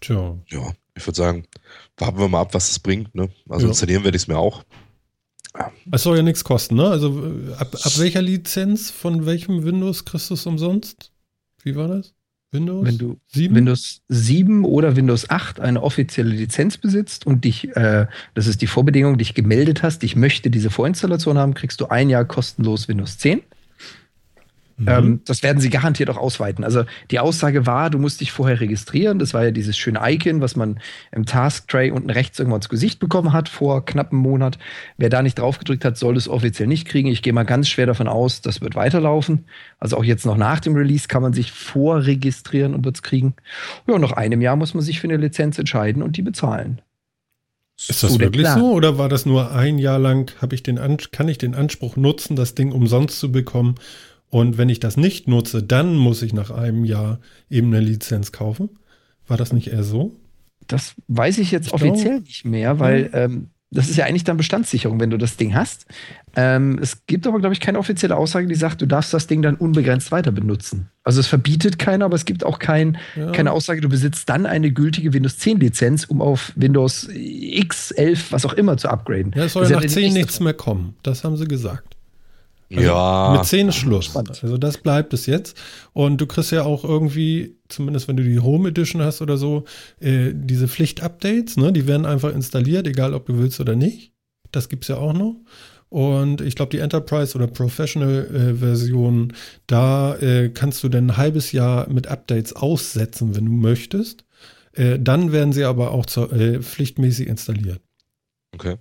Tja. 0.00 0.36
Ja, 0.48 0.72
ich 0.94 1.06
würde 1.06 1.16
sagen, 1.16 1.46
warten 1.96 2.18
wir 2.18 2.28
mal 2.28 2.40
ab, 2.40 2.54
was 2.54 2.70
es 2.70 2.78
bringt. 2.78 3.14
Ne? 3.14 3.28
Also 3.48 3.66
Ja. 3.66 3.70
installieren 3.70 4.04
werde 4.04 4.16
ich 4.16 4.22
es 4.22 4.28
mir 4.28 4.38
auch. 4.38 4.64
Es 5.90 6.02
soll 6.02 6.18
ja 6.18 6.22
nichts 6.22 6.44
kosten, 6.44 6.74
ne? 6.74 6.86
Also 6.88 7.08
äh, 7.24 7.54
ab, 7.54 7.74
ab 7.74 7.98
welcher 7.98 8.20
Lizenz 8.20 8.90
von 8.90 9.24
welchem 9.24 9.64
Windows 9.64 10.04
kriegst 10.04 10.28
du 10.28 10.34
es 10.34 10.44
umsonst? 10.44 11.12
Wie 11.62 11.74
war 11.76 11.88
das? 11.88 12.12
Windows? 12.52 12.84
Wenn 12.86 12.98
du 12.98 13.18
7? 13.28 13.54
Windows 13.54 14.02
7 14.08 14.64
oder 14.64 14.96
Windows 14.96 15.30
8 15.30 15.60
eine 15.60 15.82
offizielle 15.82 16.30
Lizenz 16.30 16.76
besitzt 16.76 17.26
und 17.26 17.44
dich, 17.44 17.74
äh, 17.76 18.06
das 18.34 18.46
ist 18.46 18.60
die 18.60 18.66
Vorbedingung, 18.66 19.16
dich 19.18 19.32
gemeldet 19.34 19.82
hast, 19.82 20.04
ich 20.04 20.14
möchte 20.14 20.50
diese 20.50 20.70
Vorinstallation 20.70 21.38
haben, 21.38 21.54
kriegst 21.54 21.80
du 21.80 21.86
ein 21.86 22.10
Jahr 22.10 22.24
kostenlos 22.26 22.86
Windows 22.88 23.16
10. 23.18 23.42
Mhm. 24.78 24.88
Ähm, 24.88 25.20
das 25.24 25.42
werden 25.42 25.60
sie 25.60 25.70
garantiert 25.70 26.10
auch 26.10 26.18
ausweiten. 26.18 26.62
Also 26.62 26.84
die 27.10 27.18
Aussage 27.18 27.66
war, 27.66 27.88
du 27.88 27.98
musst 27.98 28.20
dich 28.20 28.30
vorher 28.30 28.60
registrieren. 28.60 29.18
Das 29.18 29.32
war 29.32 29.44
ja 29.44 29.50
dieses 29.50 29.76
schöne 29.76 30.00
Icon, 30.02 30.42
was 30.42 30.54
man 30.54 30.80
im 31.12 31.24
Task-Tray 31.24 31.90
unten 31.90 32.10
rechts 32.10 32.38
irgendwann 32.38 32.58
ins 32.58 32.68
Gesicht 32.68 32.98
bekommen 32.98 33.32
hat 33.32 33.48
vor 33.48 33.84
knapp 33.86 34.12
einem 34.12 34.20
Monat. 34.20 34.58
Wer 34.98 35.08
da 35.08 35.22
nicht 35.22 35.38
drauf 35.38 35.58
gedrückt 35.58 35.84
hat, 35.84 35.96
soll 35.96 36.16
es 36.16 36.28
offiziell 36.28 36.68
nicht 36.68 36.86
kriegen. 36.86 37.08
Ich 37.08 37.22
gehe 37.22 37.32
mal 37.32 37.44
ganz 37.44 37.68
schwer 37.68 37.86
davon 37.86 38.08
aus, 38.08 38.42
das 38.42 38.60
wird 38.60 38.74
weiterlaufen. 38.74 39.46
Also 39.78 39.96
auch 39.96 40.04
jetzt 40.04 40.26
noch 40.26 40.36
nach 40.36 40.60
dem 40.60 40.74
Release 40.74 41.08
kann 41.08 41.22
man 41.22 41.32
sich 41.32 41.52
vorregistrieren 41.52 42.74
und 42.74 42.84
wird 42.84 42.96
es 42.96 43.02
kriegen. 43.02 43.34
Ja, 43.86 43.94
und 43.94 44.02
nach 44.02 44.12
einem 44.12 44.42
Jahr 44.42 44.56
muss 44.56 44.74
man 44.74 44.82
sich 44.82 45.00
für 45.00 45.08
eine 45.08 45.16
Lizenz 45.16 45.58
entscheiden 45.58 46.02
und 46.02 46.16
die 46.18 46.22
bezahlen. 46.22 46.82
Ist 47.78 48.02
das 48.02 48.18
wirklich 48.18 48.44
Plan. 48.44 48.58
so 48.58 48.72
oder 48.72 48.96
war 48.96 49.10
das 49.10 49.26
nur 49.26 49.52
ein 49.52 49.76
Jahr 49.78 49.98
lang, 49.98 50.32
habe 50.40 50.54
ich 50.54 50.62
den 50.62 50.78
An 50.78 50.96
kann 50.96 51.28
ich 51.28 51.36
den 51.36 51.54
Anspruch 51.54 51.96
nutzen, 51.96 52.34
das 52.34 52.54
Ding 52.54 52.72
umsonst 52.72 53.18
zu 53.18 53.30
bekommen? 53.30 53.74
Und 54.36 54.58
wenn 54.58 54.68
ich 54.68 54.80
das 54.80 54.98
nicht 54.98 55.28
nutze, 55.28 55.62
dann 55.62 55.96
muss 55.96 56.20
ich 56.20 56.34
nach 56.34 56.50
einem 56.50 56.84
Jahr 56.84 57.20
eben 57.48 57.68
eine 57.68 57.80
Lizenz 57.80 58.32
kaufen? 58.32 58.68
War 59.26 59.38
das 59.38 59.54
nicht 59.54 59.68
eher 59.68 59.82
so? 59.82 60.14
Das 60.66 60.94
weiß 61.08 61.38
ich 61.38 61.52
jetzt 61.52 61.68
Ich 61.68 61.72
offiziell 61.72 62.20
nicht 62.20 62.44
mehr, 62.44 62.78
weil 62.78 63.08
ähm, 63.14 63.48
das 63.70 63.88
ist 63.88 63.96
ja 63.96 64.04
eigentlich 64.04 64.24
dann 64.24 64.36
Bestandssicherung, 64.36 65.00
wenn 65.00 65.08
du 65.08 65.16
das 65.16 65.38
Ding 65.38 65.54
hast. 65.54 65.86
Ähm, 66.36 66.78
es 66.82 67.06
gibt 67.06 67.26
aber, 67.26 67.40
glaube 67.40 67.54
ich, 67.54 67.60
keine 67.60 67.78
offizielle 67.78 68.14
Aussage, 68.14 68.46
die 68.46 68.56
sagt, 68.56 68.82
du 68.82 68.86
darfst 68.86 69.14
das 69.14 69.26
Ding 69.26 69.40
dann 69.40 69.54
unbegrenzt 69.54 70.12
weiter 70.12 70.32
benutzen. 70.32 70.90
Also 71.02 71.20
es 71.20 71.26
verbietet 71.28 71.78
keiner, 71.78 72.04
aber 72.04 72.16
es 72.16 72.26
gibt 72.26 72.44
auch 72.44 72.58
kein, 72.58 72.98
Ja. 73.16 73.32
keine 73.32 73.52
Aussage, 73.52 73.80
du 73.80 73.88
besitzt 73.88 74.28
dann 74.28 74.44
eine 74.44 74.70
gültige 74.70 75.14
Windows 75.14 75.38
10 75.38 75.60
Lizenz, 75.60 76.04
um 76.04 76.20
auf 76.20 76.52
Windows 76.56 77.08
X, 77.10 77.90
11, 77.90 78.32
was 78.32 78.44
auch 78.44 78.52
immer 78.52 78.76
zu 78.76 78.90
upgraden. 78.90 79.32
Ja, 79.34 79.44
es 79.44 79.54
soll 79.54 79.64
ja 79.64 79.70
nach 79.70 79.80
die 79.80 79.88
10 79.88 80.02
nächste 80.02 80.18
nichts 80.20 80.40
mehr 80.40 80.52
kommen. 80.52 80.94
Das 81.02 81.24
haben 81.24 81.38
sie 81.38 81.48
gesagt. 81.48 81.95
Also 82.70 82.82
ja. 82.82 83.34
Mit 83.36 83.44
10 83.44 83.68
ist 83.68 83.76
Schluss. 83.76 84.06
spannend. 84.06 84.40
Also 84.42 84.58
das 84.58 84.78
bleibt 84.78 85.12
es 85.12 85.26
jetzt. 85.26 85.56
Und 85.92 86.20
du 86.20 86.26
kriegst 86.26 86.50
ja 86.50 86.64
auch 86.64 86.84
irgendwie, 86.84 87.58
zumindest 87.68 88.08
wenn 88.08 88.16
du 88.16 88.24
die 88.24 88.40
Home 88.40 88.70
Edition 88.70 89.02
hast 89.02 89.22
oder 89.22 89.36
so, 89.36 89.64
äh, 90.00 90.32
diese 90.34 90.66
Pflicht-Updates, 90.66 91.56
ne? 91.56 91.72
die 91.72 91.86
werden 91.86 92.06
einfach 92.06 92.34
installiert, 92.34 92.86
egal 92.86 93.14
ob 93.14 93.26
du 93.26 93.38
willst 93.38 93.60
oder 93.60 93.76
nicht. 93.76 94.12
Das 94.50 94.68
gibt 94.68 94.84
es 94.84 94.88
ja 94.88 94.96
auch 94.96 95.12
noch. 95.12 95.36
Und 95.88 96.40
ich 96.40 96.56
glaube, 96.56 96.70
die 96.70 96.80
Enterprise- 96.80 97.36
oder 97.36 97.46
Professional-Version, 97.46 99.32
da 99.68 100.16
äh, 100.16 100.48
kannst 100.48 100.82
du 100.82 100.88
dann 100.88 101.10
ein 101.10 101.16
halbes 101.16 101.52
Jahr 101.52 101.88
mit 101.88 102.08
Updates 102.08 102.54
aussetzen, 102.54 103.36
wenn 103.36 103.46
du 103.46 103.52
möchtest. 103.52 104.24
Äh, 104.72 104.98
dann 104.98 105.30
werden 105.30 105.52
sie 105.52 105.64
aber 105.64 105.92
auch 105.92 106.06
zur, 106.06 106.32
äh, 106.32 106.60
pflichtmäßig 106.60 107.28
installiert. 107.28 107.80
Okay. 108.52 108.76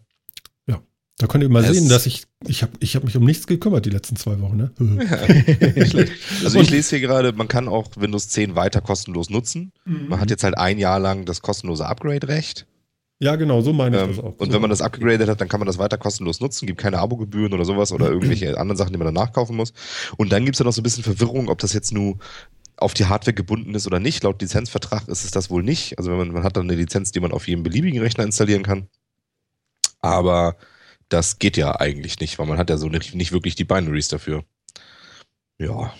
Da 1.18 1.28
könnt 1.28 1.44
ihr 1.44 1.50
mal 1.50 1.64
Es- 1.64 1.72
sehen, 1.78 1.88
dass 1.88 2.06
ich, 2.06 2.24
ich 2.46 2.62
habe 2.62 2.74
ich 2.80 2.96
hab 2.96 3.04
mich 3.06 3.16
um 3.16 3.24
nichts 3.24 3.48
gekümmert 3.48 3.86
die 3.86 3.90
letzten 3.90 4.18
zwei 4.18 4.40
Wochen. 4.42 4.58
Ne? 4.58 4.72
Schlecht. 5.90 6.12
Also 6.44 6.60
ich 6.60 6.70
lese 6.70 6.98
hier 6.98 7.08
gerade, 7.08 7.32
man 7.32 7.48
kann 7.48 7.68
auch 7.70 7.88
Windows 7.96 8.28
10 8.30 8.56
weiter 8.56 8.82
kostenlos 8.82 9.30
nutzen. 9.30 9.72
Man 9.86 10.20
hat 10.20 10.30
jetzt 10.30 10.44
halt 10.44 10.58
ein 10.58 10.78
Jahr 10.78 11.00
lang 11.00 11.24
das 11.26 11.42
kostenlose 11.42 11.86
Upgrade-Recht. 11.86 12.68
Ja, 13.20 13.38
genau, 13.38 13.62
so 13.62 13.72
meine 13.72 13.96
ich 13.96 14.04
Ähm, 14.04 14.10
das 14.10 14.20
auch. 14.20 14.34
und 14.38 14.48
so. 14.48 14.54
wenn 14.54 14.60
man 14.60 14.70
das 14.70 14.82
abgegradet 14.82 15.30
hat, 15.30 15.40
dann 15.40 15.48
kann 15.48 15.62
man 15.62 15.68
das 15.68 15.78
weiter 15.78 15.98
kostenlos 15.98 16.42
nutzen, 16.42 16.66
gibt 16.68 16.82
keine 16.82 17.00
Abogebühren 17.00 17.54
oder 17.54 17.64
sowas 17.64 17.94
oder 17.94 18.08
irgendwelche 18.10 18.58
anderen 18.58 18.76
Sachen, 18.76 18.92
die 18.92 18.98
man 19.00 19.06
dann 19.06 19.14
nachkaufen 19.14 19.56
muss. 19.56 19.72
Und 20.18 20.34
dann 20.34 20.44
gibt 20.44 20.56
es 20.56 20.60
ja 20.60 20.66
noch 20.66 20.74
so 20.74 20.82
ein 20.82 20.84
bisschen 20.84 21.06
Verwirrung, 21.06 21.48
ob 21.48 21.60
das 21.60 21.72
jetzt 21.72 21.94
nur 21.94 22.18
auf 22.76 22.94
die 22.94 23.06
Hardware 23.06 23.34
gebunden 23.34 23.74
ist 23.74 23.88
oder 23.88 24.02
nicht. 24.02 24.22
Laut 24.26 24.42
Lizenzvertrag 24.42 25.08
ist 25.08 25.24
es 25.24 25.32
das 25.32 25.50
wohl 25.50 25.64
nicht. 25.64 25.98
Also 25.98 26.12
wenn 26.12 26.18
man, 26.18 26.32
man 26.34 26.44
hat 26.44 26.58
dann 26.58 26.66
eine 26.70 26.76
Lizenz, 26.76 27.14
die 27.14 27.22
man 27.22 27.32
auf 27.32 27.48
jedem 27.48 27.64
beliebigen 27.64 28.02
Rechner 28.02 28.26
installieren 28.26 28.64
kann. 28.64 28.90
Aber 30.02 30.58
das 31.10 31.40
geht 31.40 31.58
ja 31.58 31.80
eigentlich 31.80 32.20
nicht, 32.20 32.40
weil 32.40 32.48
man 32.48 32.58
hat 32.58 32.70
ja 32.70 32.78
so 32.78 32.90
nicht, 32.90 33.16
nicht 33.16 33.32
wirklich 33.32 33.56
die 33.56 33.64
Binaries 33.64 34.08
dafür. 34.08 34.44
Ja, 35.60 35.94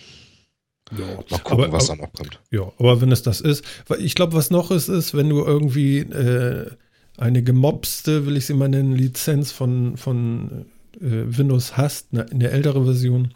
ja. 0.92 1.06
mal 1.30 1.40
gucken, 1.40 1.52
aber, 1.52 1.72
was 1.72 1.90
aber, 1.90 1.98
da 1.98 2.06
noch 2.06 2.14
kommt. 2.14 2.40
Ja, 2.52 2.72
aber 2.78 3.02
wenn 3.02 3.12
es 3.12 3.24
das 3.24 3.42
ist, 3.42 3.64
weil 3.88 4.02
ich 4.02 4.16
glaube, 4.16 4.34
was 4.34 4.52
noch 4.52 4.72
ist, 4.72 4.88
ist, 4.88 5.14
wenn 5.14 5.30
du 5.30 5.44
irgendwie 5.44 6.00
äh, 6.00 6.72
eine 7.18 7.44
gemobste, 7.44 8.26
will 8.26 8.38
ich 8.38 8.46
sie 8.46 8.54
mal 8.54 8.70
nennen, 8.70 8.94
Lizenz 8.94 9.52
von, 9.52 9.98
von 9.98 10.66
äh, 10.96 11.02
Windows 11.02 11.78
hast, 11.78 12.08
eine, 12.12 12.30
eine 12.30 12.50
ältere 12.50 12.84
Version, 12.84 13.34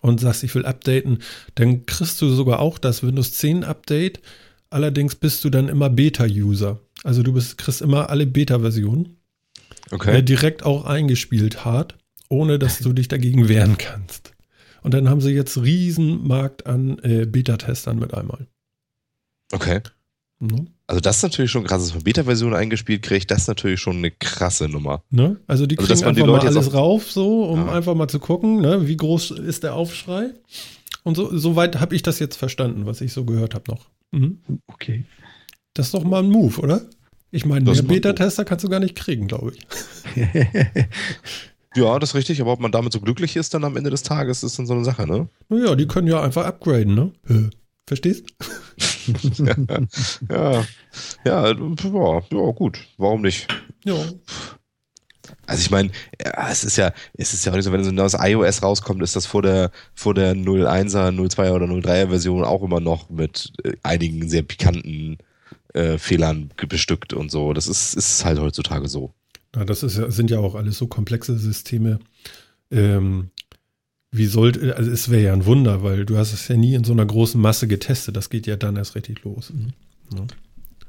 und 0.00 0.20
sagst, 0.20 0.42
ich 0.42 0.54
will 0.54 0.64
updaten, 0.64 1.18
dann 1.54 1.86
kriegst 1.86 2.20
du 2.20 2.28
sogar 2.28 2.60
auch 2.60 2.78
das 2.78 3.02
Windows 3.02 3.34
10 3.34 3.64
Update. 3.64 4.20
Allerdings 4.70 5.14
bist 5.14 5.44
du 5.44 5.50
dann 5.50 5.68
immer 5.68 5.90
Beta-User. 5.90 6.80
Also 7.04 7.22
du 7.22 7.32
bist, 7.32 7.58
kriegst 7.58 7.82
immer 7.82 8.10
alle 8.10 8.26
Beta-Versionen. 8.26 9.18
Okay. 9.90 10.22
direkt 10.22 10.64
auch 10.64 10.84
eingespielt 10.84 11.64
hart, 11.64 11.96
ohne 12.28 12.58
dass 12.58 12.78
du 12.78 12.92
dich 12.92 13.08
dagegen 13.08 13.48
wehren 13.48 13.76
kannst. 13.78 14.32
Und 14.82 14.94
dann 14.94 15.08
haben 15.08 15.20
sie 15.20 15.30
jetzt 15.32 15.58
riesen 15.58 16.26
Markt 16.26 16.66
an 16.66 16.98
äh, 17.02 17.26
Beta-Testern 17.26 17.98
mit 17.98 18.14
einmal. 18.14 18.46
Okay. 19.52 19.80
Ne? 20.40 20.66
Also 20.88 21.00
das 21.00 21.18
ist 21.18 21.22
natürlich 21.22 21.50
schon 21.52 21.64
krass, 21.64 21.82
dass 21.84 21.94
man 21.94 22.02
Beta-Version 22.02 22.54
eingespielt 22.54 23.02
kriegt, 23.02 23.30
das 23.30 23.42
ist 23.42 23.48
natürlich 23.48 23.80
schon 23.80 23.98
eine 23.98 24.10
krasse 24.10 24.68
Nummer. 24.68 25.04
Ne? 25.10 25.38
Also 25.46 25.66
die 25.66 25.78
Also, 25.78 25.86
kriegen 25.86 25.98
dass 26.00 26.04
man 26.04 26.14
die 26.14 26.22
einfach 26.22 26.32
mal 26.32 26.36
Leute 26.38 26.46
jetzt 26.46 26.56
alles 26.56 26.68
auch- 26.70 26.74
rauf, 26.74 27.12
so, 27.12 27.44
um 27.44 27.66
Ja. 27.66 27.72
einfach 27.72 27.94
mal 27.94 28.08
zu 28.08 28.18
gucken, 28.18 28.60
ne? 28.60 28.88
wie 28.88 28.96
groß 28.96 29.30
ist 29.32 29.62
der 29.62 29.74
Aufschrei. 29.74 30.30
Und 31.04 31.16
so, 31.16 31.36
soweit 31.36 31.78
habe 31.80 31.94
ich 31.94 32.02
das 32.02 32.18
jetzt 32.18 32.36
verstanden, 32.36 32.86
was 32.86 33.00
ich 33.00 33.12
so 33.12 33.24
gehört 33.24 33.54
habe 33.54 33.70
noch. 33.70 33.88
Mhm. 34.10 34.38
Okay. 34.66 35.04
Das 35.74 35.86
ist 35.86 35.94
doch 35.94 36.04
mal 36.04 36.22
ein 36.22 36.30
Move, 36.30 36.60
oder? 36.60 36.82
Ich 37.32 37.46
meine, 37.46 37.68
mehr 37.68 37.82
Beta-Tester 37.82 38.44
kannst 38.44 38.64
du 38.64 38.68
gar 38.68 38.78
nicht 38.78 38.94
kriegen, 38.94 39.26
glaube 39.26 39.52
ich. 39.56 39.66
Ja, 41.74 41.98
das 41.98 42.10
ist 42.10 42.14
richtig, 42.14 42.40
aber 42.42 42.52
ob 42.52 42.60
man 42.60 42.70
damit 42.70 42.92
so 42.92 43.00
glücklich 43.00 43.34
ist 43.34 43.54
dann 43.54 43.64
am 43.64 43.78
Ende 43.78 43.88
des 43.88 44.02
Tages, 44.02 44.42
ist 44.42 44.58
dann 44.58 44.66
so 44.66 44.74
eine 44.74 44.84
Sache, 44.84 45.06
ne? 45.06 45.28
Naja, 45.48 45.74
die 45.74 45.86
können 45.86 46.06
ja 46.06 46.20
einfach 46.20 46.44
upgraden, 46.44 46.94
ne? 46.94 47.50
Verstehst? 47.86 48.26
ja. 49.38 49.56
Ja, 50.28 50.64
ja, 51.24 51.52
ja, 51.52 52.50
gut. 52.50 52.78
Warum 52.98 53.22
nicht? 53.22 53.48
Ja. 53.84 53.96
Also 55.46 55.62
ich 55.62 55.70
meine, 55.70 55.90
ja, 56.22 56.50
es 56.50 56.62
ist 56.62 56.76
ja, 56.76 56.92
es 57.14 57.32
ist 57.32 57.44
ja 57.44 57.52
auch 57.52 57.56
nicht 57.56 57.64
so, 57.64 57.72
wenn 57.72 57.84
so 57.84 57.90
ein 57.90 57.94
neues 57.94 58.16
iOS 58.18 58.62
rauskommt, 58.62 59.02
ist 59.02 59.16
das 59.16 59.26
vor 59.26 59.42
der, 59.42 59.70
vor 59.94 60.14
der 60.14 60.34
01er, 60.34 61.10
02er 61.10 61.52
oder 61.52 61.66
03er 61.66 62.08
Version 62.08 62.44
auch 62.44 62.62
immer 62.62 62.80
noch 62.80 63.08
mit 63.08 63.52
äh, 63.64 63.72
einigen 63.82 64.28
sehr 64.28 64.42
pikanten 64.42 65.18
äh, 65.74 65.98
Fehlern 65.98 66.50
bestückt 66.68 67.12
und 67.12 67.30
so. 67.30 67.52
Das 67.52 67.68
ist, 67.68 67.94
ist 67.94 68.24
halt 68.24 68.38
heutzutage 68.38 68.88
so. 68.88 69.12
Ja, 69.54 69.64
das 69.64 69.82
ist, 69.82 69.94
sind 69.94 70.30
ja 70.30 70.38
auch 70.38 70.54
alles 70.54 70.78
so 70.78 70.86
komplexe 70.86 71.38
Systeme. 71.38 71.98
Ähm, 72.70 73.30
wie 74.10 74.26
sollte, 74.26 74.76
also 74.76 74.90
es 74.90 75.10
wäre 75.10 75.22
ja 75.22 75.32
ein 75.32 75.46
Wunder, 75.46 75.82
weil 75.82 76.04
du 76.04 76.16
hast 76.16 76.32
es 76.32 76.48
ja 76.48 76.56
nie 76.56 76.74
in 76.74 76.84
so 76.84 76.92
einer 76.92 77.06
großen 77.06 77.40
Masse 77.40 77.66
getestet. 77.66 78.16
Das 78.16 78.30
geht 78.30 78.46
ja 78.46 78.56
dann 78.56 78.76
erst 78.76 78.94
richtig 78.94 79.24
los. 79.24 79.50
Mhm. 79.50 79.72
Ja. 80.14 80.26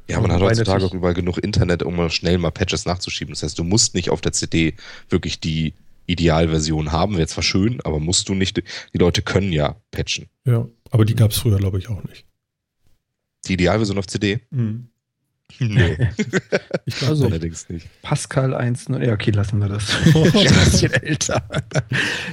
Ja, 0.10 0.20
man 0.20 0.34
hat 0.34 0.42
heutzutage 0.42 0.86
auch 0.86 0.94
überall 0.94 1.14
genug 1.14 1.38
Internet, 1.38 1.82
um 1.82 1.96
mal 1.96 2.10
schnell 2.10 2.38
mal 2.38 2.52
Patches 2.52 2.86
nachzuschieben. 2.86 3.34
Das 3.34 3.44
heißt, 3.44 3.58
du 3.58 3.64
musst 3.64 3.96
nicht 3.96 4.10
auf 4.10 4.20
der 4.20 4.34
CD 4.34 4.76
wirklich 5.10 5.40
die 5.40 5.74
Idealversion 6.08 6.92
haben. 6.92 7.16
Wäre 7.16 7.28
zwar 7.28 7.44
schön, 7.44 7.80
aber 7.86 8.00
musst 8.00 8.28
du 8.28 8.34
nicht. 8.34 8.58
Die 8.58 8.98
Leute 8.98 9.22
können 9.22 9.54
ja 9.54 9.78
patchen. 9.92 10.28
Ja, 10.46 10.68
aber 10.92 11.06
die 11.06 11.16
gab 11.16 11.32
es 11.32 11.38
früher, 11.38 11.58
glaube 11.58 11.80
ich, 11.80 11.88
auch 11.88 12.04
nicht. 12.04 12.26
Die 13.46 13.54
Idealversion 13.54 13.98
auf 13.98 14.08
CD? 14.08 14.42
Mhm. 14.52 14.90
Nee. 15.60 15.98
ich 16.86 16.96
glaube 16.96 17.12
also, 17.12 17.26
allerdings 17.26 17.70
nicht. 17.70 17.88
Pascal 18.02 18.56
1.0. 18.56 19.06
Ja, 19.06 19.14
okay, 19.14 19.32
lassen 19.32 19.60
wir 19.60 19.68
das. 19.70 19.96
ein 20.06 20.32
bisschen 20.32 20.94
älter. 20.94 21.44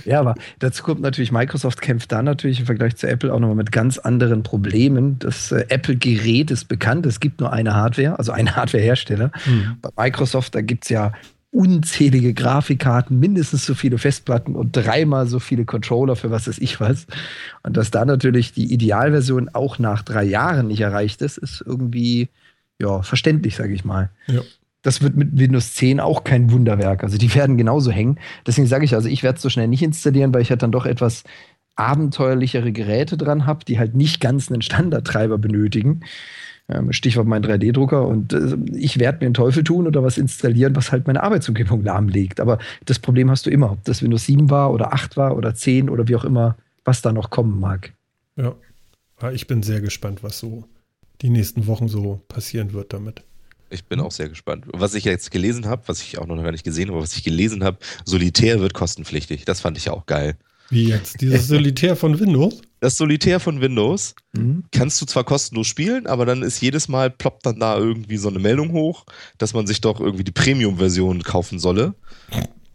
ja, 0.05 0.21
aber 0.21 0.35
dazu 0.59 0.83
kommt 0.83 1.01
natürlich, 1.01 1.33
Microsoft 1.33 1.81
kämpft 1.81 2.13
da 2.13 2.23
natürlich 2.23 2.61
im 2.61 2.67
Vergleich 2.67 2.97
zu 2.97 3.09
Apple 3.09 3.33
auch 3.33 3.39
nochmal 3.39 3.57
mit 3.57 3.73
ganz 3.73 3.99
anderen 3.99 4.43
Problemen. 4.43 5.19
Das 5.19 5.53
äh, 5.53 5.67
Apple-Gerät 5.69 6.51
ist 6.51 6.67
bekannt, 6.67 7.07
es 7.07 7.21
gibt 7.21 7.41
nur 7.41 7.53
eine 7.53 7.75
Hardware, 7.75 8.19
also 8.19 8.33
einen 8.33 8.57
Hardware-Hersteller. 8.57 9.33
Hm. 9.45 9.77
Bei 9.83 10.05
Microsoft, 10.05 10.55
da 10.55 10.61
gibt 10.63 10.85
es 10.85 10.91
ja 10.91 11.13
unzählige 11.53 12.33
Grafikkarten, 12.33 13.19
mindestens 13.19 13.67
so 13.67 13.75
viele 13.75 13.99
Festplatten 13.99 14.55
und 14.55 14.77
dreimal 14.77 15.27
so 15.27 15.41
viele 15.41 15.65
Controller 15.65 16.15
für 16.15 16.31
was 16.31 16.47
weiß 16.47 16.59
ich 16.59 16.81
was. 16.81 17.07
Und 17.63 17.77
dass 17.77 17.91
da 17.91 18.05
natürlich 18.05 18.53
die 18.53 18.73
Idealversion 18.73 19.49
auch 19.49 19.79
nach 19.79 20.03
drei 20.03 20.23
Jahren 20.23 20.69
nicht 20.69 20.81
erreicht 20.81 21.23
ist, 21.23 21.39
ist 21.39 21.63
irgendwie 21.67 22.29
ja, 22.81 23.03
verständlich, 23.03 23.57
sage 23.57 23.75
ich 23.75 23.85
mal. 23.85 24.11
Ja. 24.27 24.41
Das 24.83 25.03
wird 25.03 25.17
mit 25.17 25.39
Windows 25.39 25.75
10 25.75 26.01
auch 26.01 26.25
kein 26.25 26.51
Wunderwerk. 26.51 27.05
Also 27.05 27.19
die 27.19 27.35
werden 27.35 27.59
genauso 27.59 27.91
hängen. 27.91 28.19
Deswegen 28.47 28.67
sage 28.67 28.85
ich, 28.85 28.95
also 28.95 29.09
ich 29.09 29.23
werde 29.23 29.37
es 29.37 29.43
so 29.43 29.51
schnell 29.51 29.69
nicht 29.69 29.83
installieren, 29.83 30.33
weil 30.33 30.43
ich 30.43 30.51
halt 30.51 30.63
dann 30.63 30.73
doch 30.73 30.87
etwas 30.87 31.25
abenteuerlichere 31.77 32.73
Geräte 32.73 33.17
dran 33.17 33.47
habe, 33.47 33.65
die 33.65 33.79
halt 33.79 33.95
nicht 33.95 34.21
ganz 34.21 34.51
einen 34.51 34.63
Standardtreiber 34.63 35.37
benötigen. 35.37 36.01
Ähm, 36.71 36.93
Stichwort 36.93 37.27
mein 37.27 37.45
3D-Drucker. 37.45 38.07
Und 38.07 38.33
äh, 38.33 38.57
ich 38.75 38.99
werde 38.99 39.19
mir 39.19 39.27
einen 39.27 39.35
Teufel 39.35 39.65
tun 39.65 39.87
oder 39.87 40.03
was 40.03 40.19
installieren, 40.19 40.77
was 40.77 40.93
halt 40.93 41.07
meine 41.07 41.23
Arbeitsumgebung 41.23 41.83
lahmlegt. 41.83 42.41
Aber 42.41 42.59
das 42.85 42.99
Problem 42.99 43.31
hast 43.31 43.47
du 43.47 43.51
immer, 43.51 43.73
ob 43.73 43.85
das 43.85 44.03
Windows 44.03 44.27
7 44.27 44.51
war 44.51 44.73
oder 44.73 44.93
8 44.93 45.17
war 45.17 45.37
oder 45.37 45.55
10 45.55 45.91
oder 45.91 46.09
wie 46.09 46.17
auch 46.17 46.25
immer, 46.25 46.57
was 46.85 47.03
da 47.03 47.13
noch 47.13 47.31
kommen 47.31 47.59
mag. 47.61 47.93
Ja, 48.37 48.55
ich 49.33 49.47
bin 49.47 49.63
sehr 49.63 49.81
gespannt, 49.81 50.23
was 50.23 50.39
so 50.39 50.65
die 51.21 51.31
nächsten 51.31 51.67
Wochen 51.67 51.89
so 51.89 52.23
passieren 52.29 52.73
wird 52.73 52.93
damit. 52.93 53.23
Ich 53.69 53.85
bin 53.85 54.01
auch 54.01 54.11
sehr 54.11 54.29
gespannt. 54.29 54.65
Was 54.73 54.95
ich 54.95 55.05
jetzt 55.05 55.31
gelesen 55.31 55.67
habe, 55.67 55.83
was 55.87 56.03
ich 56.03 56.19
auch 56.19 56.27
noch 56.27 56.43
gar 56.43 56.51
nicht 56.51 56.65
gesehen 56.65 56.91
habe, 56.91 57.01
was 57.01 57.15
ich 57.15 57.23
gelesen 57.23 57.63
habe, 57.63 57.79
Solitär 58.05 58.61
wird 58.61 58.75
kostenpflichtig. 58.75 59.45
Das 59.45 59.61
fand 59.61 59.79
ich 59.79 59.91
auch 59.91 60.07
geil. 60.07 60.37
Wie 60.71 60.89
jetzt? 60.89 61.21
Dieses 61.21 61.47
Solitär 61.47 61.95
von 61.97 62.19
Windows? 62.19 62.63
Das 62.81 62.97
Solitär 62.97 63.41
von 63.41 63.61
Windows 63.61 64.15
mhm. 64.33 64.65
kannst 64.73 65.01
du 65.01 65.07
zwar 65.07 65.25
kostenlos 65.25 65.67
spielen, 65.67 66.07
aber 66.07 66.25
dann 66.25 66.43
ist 66.43 66.61
jedes 66.61 66.89
Mal 66.89 67.11
ploppt 67.11 67.47
dann 67.47 67.61
da 67.61 67.77
irgendwie 67.77 68.17
so 68.17 68.29
eine 68.29 68.39
Meldung 68.39 68.73
hoch, 68.73 69.05
dass 69.39 69.53
man 69.53 69.67
sich 69.67 69.81
doch 69.83 70.01
irgendwie 70.01 70.25
die 70.25 70.33
Premium-Version 70.33 71.23
kaufen 71.23 71.59
solle, 71.59 71.95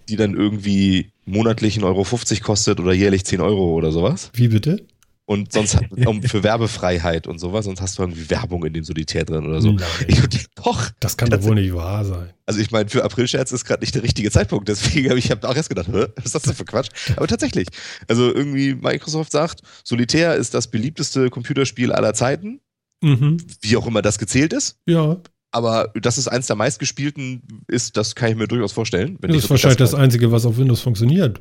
die 0.08 0.16
dann 0.16 0.36
irgendwie 0.36 1.12
monatlich 1.26 1.78
1,50 1.80 1.84
Euro 1.84 2.44
kostet 2.44 2.80
oder 2.80 2.94
jährlich 2.94 3.26
10 3.26 3.42
Euro 3.42 3.74
oder 3.74 3.92
sowas. 3.92 4.30
Wie 4.34 4.48
bitte? 4.48 4.86
Und 5.27 5.51
sonst 5.51 5.77
um, 6.05 6.22
für 6.22 6.44
Werbefreiheit 6.44 7.25
und 7.25 7.39
sowas, 7.39 7.65
sonst 7.65 7.82
hast 7.82 7.98
du 7.98 8.03
irgendwie 8.03 8.29
Werbung 8.29 8.63
in 8.63 8.74
dem 8.74 8.84
Solitär 8.84 9.25
drin 9.25 9.46
oder 9.46 9.60
so. 9.60 9.72
Nein. 9.72 9.88
Ich, 10.08 10.22
doch. 10.55 10.89
Das 11.00 11.17
kann 11.17 11.29
doch 11.29 11.41
wohl 11.41 11.55
nicht 11.55 11.74
wahr 11.74 12.05
sein. 12.05 12.29
Also 12.46 12.60
ich 12.60 12.70
meine, 12.70 12.89
für 12.89 13.03
April-Scherz 13.03 13.51
ist 13.51 13.65
gerade 13.65 13.82
nicht 13.82 13.96
der 13.96 14.03
richtige 14.03 14.29
Zeitpunkt. 14.29 14.67
Deswegen 14.67 15.10
habe 15.10 15.17
ich 15.17 15.32
hab 15.32 15.44
auch 15.44 15.55
erst 15.55 15.70
gedacht, 15.70 15.88
was 15.91 16.25
ist 16.25 16.36
das 16.36 16.44
denn 16.44 16.53
für 16.53 16.65
Quatsch? 16.65 16.89
Aber 17.15 17.27
tatsächlich. 17.27 17.67
Also 18.08 18.34
irgendwie 18.34 18.75
Microsoft 18.75 19.32
sagt, 19.32 19.62
Solitär 19.84 20.36
ist 20.36 20.53
das 20.53 20.70
beliebteste 20.70 21.32
Computerspiel 21.32 21.91
aller 21.91 22.13
Zeiten. 22.13 22.62
Mhm. 23.01 23.38
Wie 23.62 23.77
auch 23.77 23.88
immer 23.88 24.03
das 24.03 24.20
gezählt 24.20 24.53
ist. 24.53 24.77
Ja. 24.86 25.17
Aber 25.51 25.91
dass 26.00 26.17
es 26.17 26.27
eins 26.27 26.48
der 26.48 26.55
meistgespielten 26.55 27.63
ist, 27.67 27.98
das 27.98 28.13
kann 28.13 28.29
ich 28.29 28.36
mir 28.36 28.48
durchaus 28.48 28.74
vorstellen. 28.74 29.17
das 29.22 29.36
ist 29.36 29.50
wahrscheinlich 29.50 29.77
das, 29.77 29.91
das 29.91 30.00
Einzige, 30.00 30.32
was 30.32 30.46
auf 30.46 30.58
Windows 30.58 30.82
funktioniert 30.82 31.39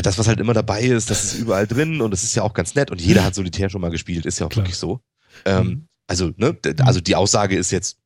das, 0.00 0.18
was 0.18 0.28
halt 0.28 0.40
immer 0.40 0.54
dabei 0.54 0.82
ist, 0.82 1.10
das 1.10 1.24
ist 1.24 1.34
überall 1.34 1.66
drin 1.66 2.00
und 2.00 2.10
das 2.10 2.22
ist 2.22 2.34
ja 2.34 2.42
auch 2.42 2.54
ganz 2.54 2.74
nett 2.74 2.90
und 2.90 3.00
jeder 3.00 3.24
hat 3.24 3.34
Solitär 3.34 3.68
schon 3.68 3.80
mal 3.80 3.90
gespielt, 3.90 4.24
ist 4.26 4.38
ja 4.38 4.46
auch 4.46 4.50
Klar. 4.50 4.64
wirklich 4.64 4.78
so. 4.78 5.00
Ähm, 5.44 5.66
mhm. 5.66 5.88
also, 6.06 6.30
ne, 6.36 6.56
also 6.84 7.00
die 7.00 7.16
Aussage 7.16 7.56
ist 7.56 7.70
jetzt 7.70 7.98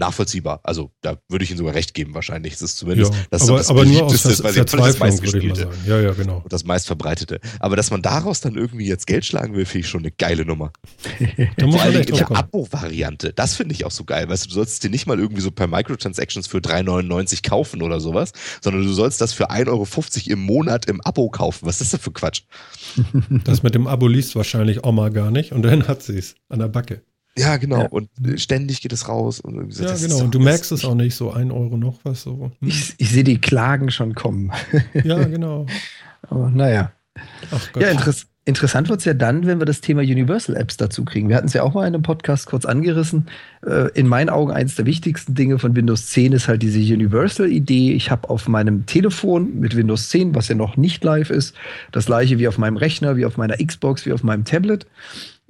nachvollziehbar. 0.00 0.60
Also 0.62 0.90
da 1.00 1.18
würde 1.28 1.44
ich 1.44 1.50
Ihnen 1.50 1.58
sogar 1.58 1.74
recht 1.74 1.94
geben 1.94 2.14
wahrscheinlich. 2.14 2.54
Das 2.54 2.62
ist 2.62 2.78
zumindest 2.78 3.12
ja, 3.12 3.20
das, 3.30 3.48
aber, 3.48 3.58
das 3.58 3.70
aber 3.70 3.84
nur 3.84 4.04
aus 4.04 4.22
das, 4.22 4.38
das, 4.38 4.66
das 4.66 4.98
meistgespielte. 4.98 5.68
Ja, 5.86 6.00
ja, 6.00 6.12
genau. 6.12 6.38
Und 6.38 6.52
das 6.52 6.64
meistverbreitete. 6.64 7.40
Aber 7.60 7.76
dass 7.76 7.90
man 7.90 8.02
daraus 8.02 8.40
dann 8.40 8.54
irgendwie 8.54 8.86
jetzt 8.86 9.06
Geld 9.06 9.24
schlagen 9.24 9.54
will, 9.54 9.64
finde 9.64 9.80
ich 9.80 9.88
schon 9.88 10.00
eine 10.00 10.10
geile 10.10 10.44
Nummer. 10.44 10.72
da 11.56 11.68
Vor 11.68 11.80
allem 11.80 12.02
in 12.02 12.14
der 12.14 12.30
Abo-Variante. 12.30 13.32
Das 13.32 13.54
finde 13.54 13.74
ich 13.74 13.84
auch 13.84 13.90
so 13.90 14.04
geil. 14.04 14.28
Weißt 14.28 14.44
du, 14.44 14.48
du 14.48 14.54
sollst 14.54 14.82
dir 14.82 14.90
nicht 14.90 15.06
mal 15.06 15.18
irgendwie 15.18 15.42
so 15.42 15.50
per 15.50 15.66
Microtransactions 15.66 16.46
für 16.46 16.58
3,99 16.58 17.48
kaufen 17.48 17.82
oder 17.82 18.00
sowas, 18.00 18.32
sondern 18.62 18.82
du 18.84 18.92
sollst 18.92 19.20
das 19.20 19.32
für 19.32 19.50
1,50 19.50 19.68
Euro 19.68 19.86
im 20.32 20.40
Monat 20.40 20.86
im 20.86 21.00
Abo 21.00 21.30
kaufen. 21.30 21.66
Was 21.66 21.80
ist 21.80 21.92
das 21.92 22.00
für 22.00 22.12
Quatsch? 22.12 22.42
Das 23.44 23.62
mit 23.62 23.74
dem 23.74 23.86
Abo 23.86 24.06
liest 24.06 24.36
wahrscheinlich 24.36 24.84
Oma 24.84 25.08
gar 25.08 25.30
nicht 25.30 25.52
und 25.52 25.62
dann 25.62 25.88
hat 25.88 26.02
sie 26.02 26.18
es 26.18 26.36
an 26.48 26.60
der 26.60 26.68
Backe. 26.68 27.02
Ja, 27.36 27.56
genau. 27.56 27.80
Ja. 27.80 27.88
Und 27.88 28.08
ständig 28.36 28.80
geht 28.80 28.92
es 28.92 29.08
raus. 29.08 29.40
Und 29.40 29.72
so, 29.72 29.84
ja, 29.84 29.96
genau. 29.96 30.20
Und 30.20 30.34
du 30.34 30.40
merkst 30.40 30.70
es 30.72 30.84
auch 30.84 30.94
nicht, 30.94 31.14
so 31.14 31.32
ein 31.32 31.50
Euro 31.50 31.76
noch 31.76 31.98
was 32.04 32.22
so. 32.22 32.52
Hm. 32.60 32.68
Ich, 32.68 32.94
ich 32.98 33.10
sehe 33.10 33.24
die 33.24 33.40
Klagen 33.40 33.90
schon 33.90 34.14
kommen. 34.14 34.52
Ja, 35.04 35.24
genau. 35.24 35.66
Aber 36.22 36.50
naja. 36.50 36.92
Ach 37.50 37.72
Gott. 37.72 37.82
Ja, 37.82 37.90
interess 37.90 38.26
interessant 38.46 38.88
wird 38.88 38.98
es 38.98 39.04
ja 39.06 39.14
dann, 39.14 39.46
wenn 39.46 39.58
wir 39.58 39.64
das 39.64 39.80
Thema 39.80 40.02
Universal 40.02 40.56
Apps 40.56 40.76
dazu 40.76 41.04
kriegen. 41.04 41.28
Wir 41.28 41.36
hatten 41.36 41.46
es 41.46 41.54
ja 41.54 41.62
auch 41.62 41.74
mal 41.74 41.86
in 41.86 41.94
einem 41.94 42.02
Podcast 42.02 42.46
kurz 42.46 42.64
angerissen. 42.64 43.26
Äh, 43.66 43.90
in 43.94 44.06
meinen 44.06 44.28
Augen 44.28 44.52
eines 44.52 44.74
der 44.74 44.84
wichtigsten 44.84 45.34
Dinge 45.34 45.58
von 45.58 45.74
Windows 45.74 46.08
10 46.08 46.32
ist 46.32 46.48
halt 46.48 46.62
diese 46.62 46.78
Universal-Idee. 46.78 47.92
Ich 47.92 48.10
habe 48.10 48.28
auf 48.28 48.46
meinem 48.48 48.84
Telefon 48.84 49.60
mit 49.60 49.76
Windows 49.76 50.10
10, 50.10 50.34
was 50.34 50.48
ja 50.48 50.54
noch 50.54 50.76
nicht 50.76 51.02
live 51.04 51.30
ist, 51.30 51.54
das 51.90 52.06
gleiche 52.06 52.38
wie 52.38 52.48
auf 52.48 52.58
meinem 52.58 52.76
Rechner, 52.76 53.16
wie 53.16 53.24
auf 53.24 53.38
meiner 53.38 53.56
Xbox, 53.56 54.04
wie 54.04 54.12
auf 54.12 54.22
meinem 54.22 54.44
Tablet. 54.44 54.86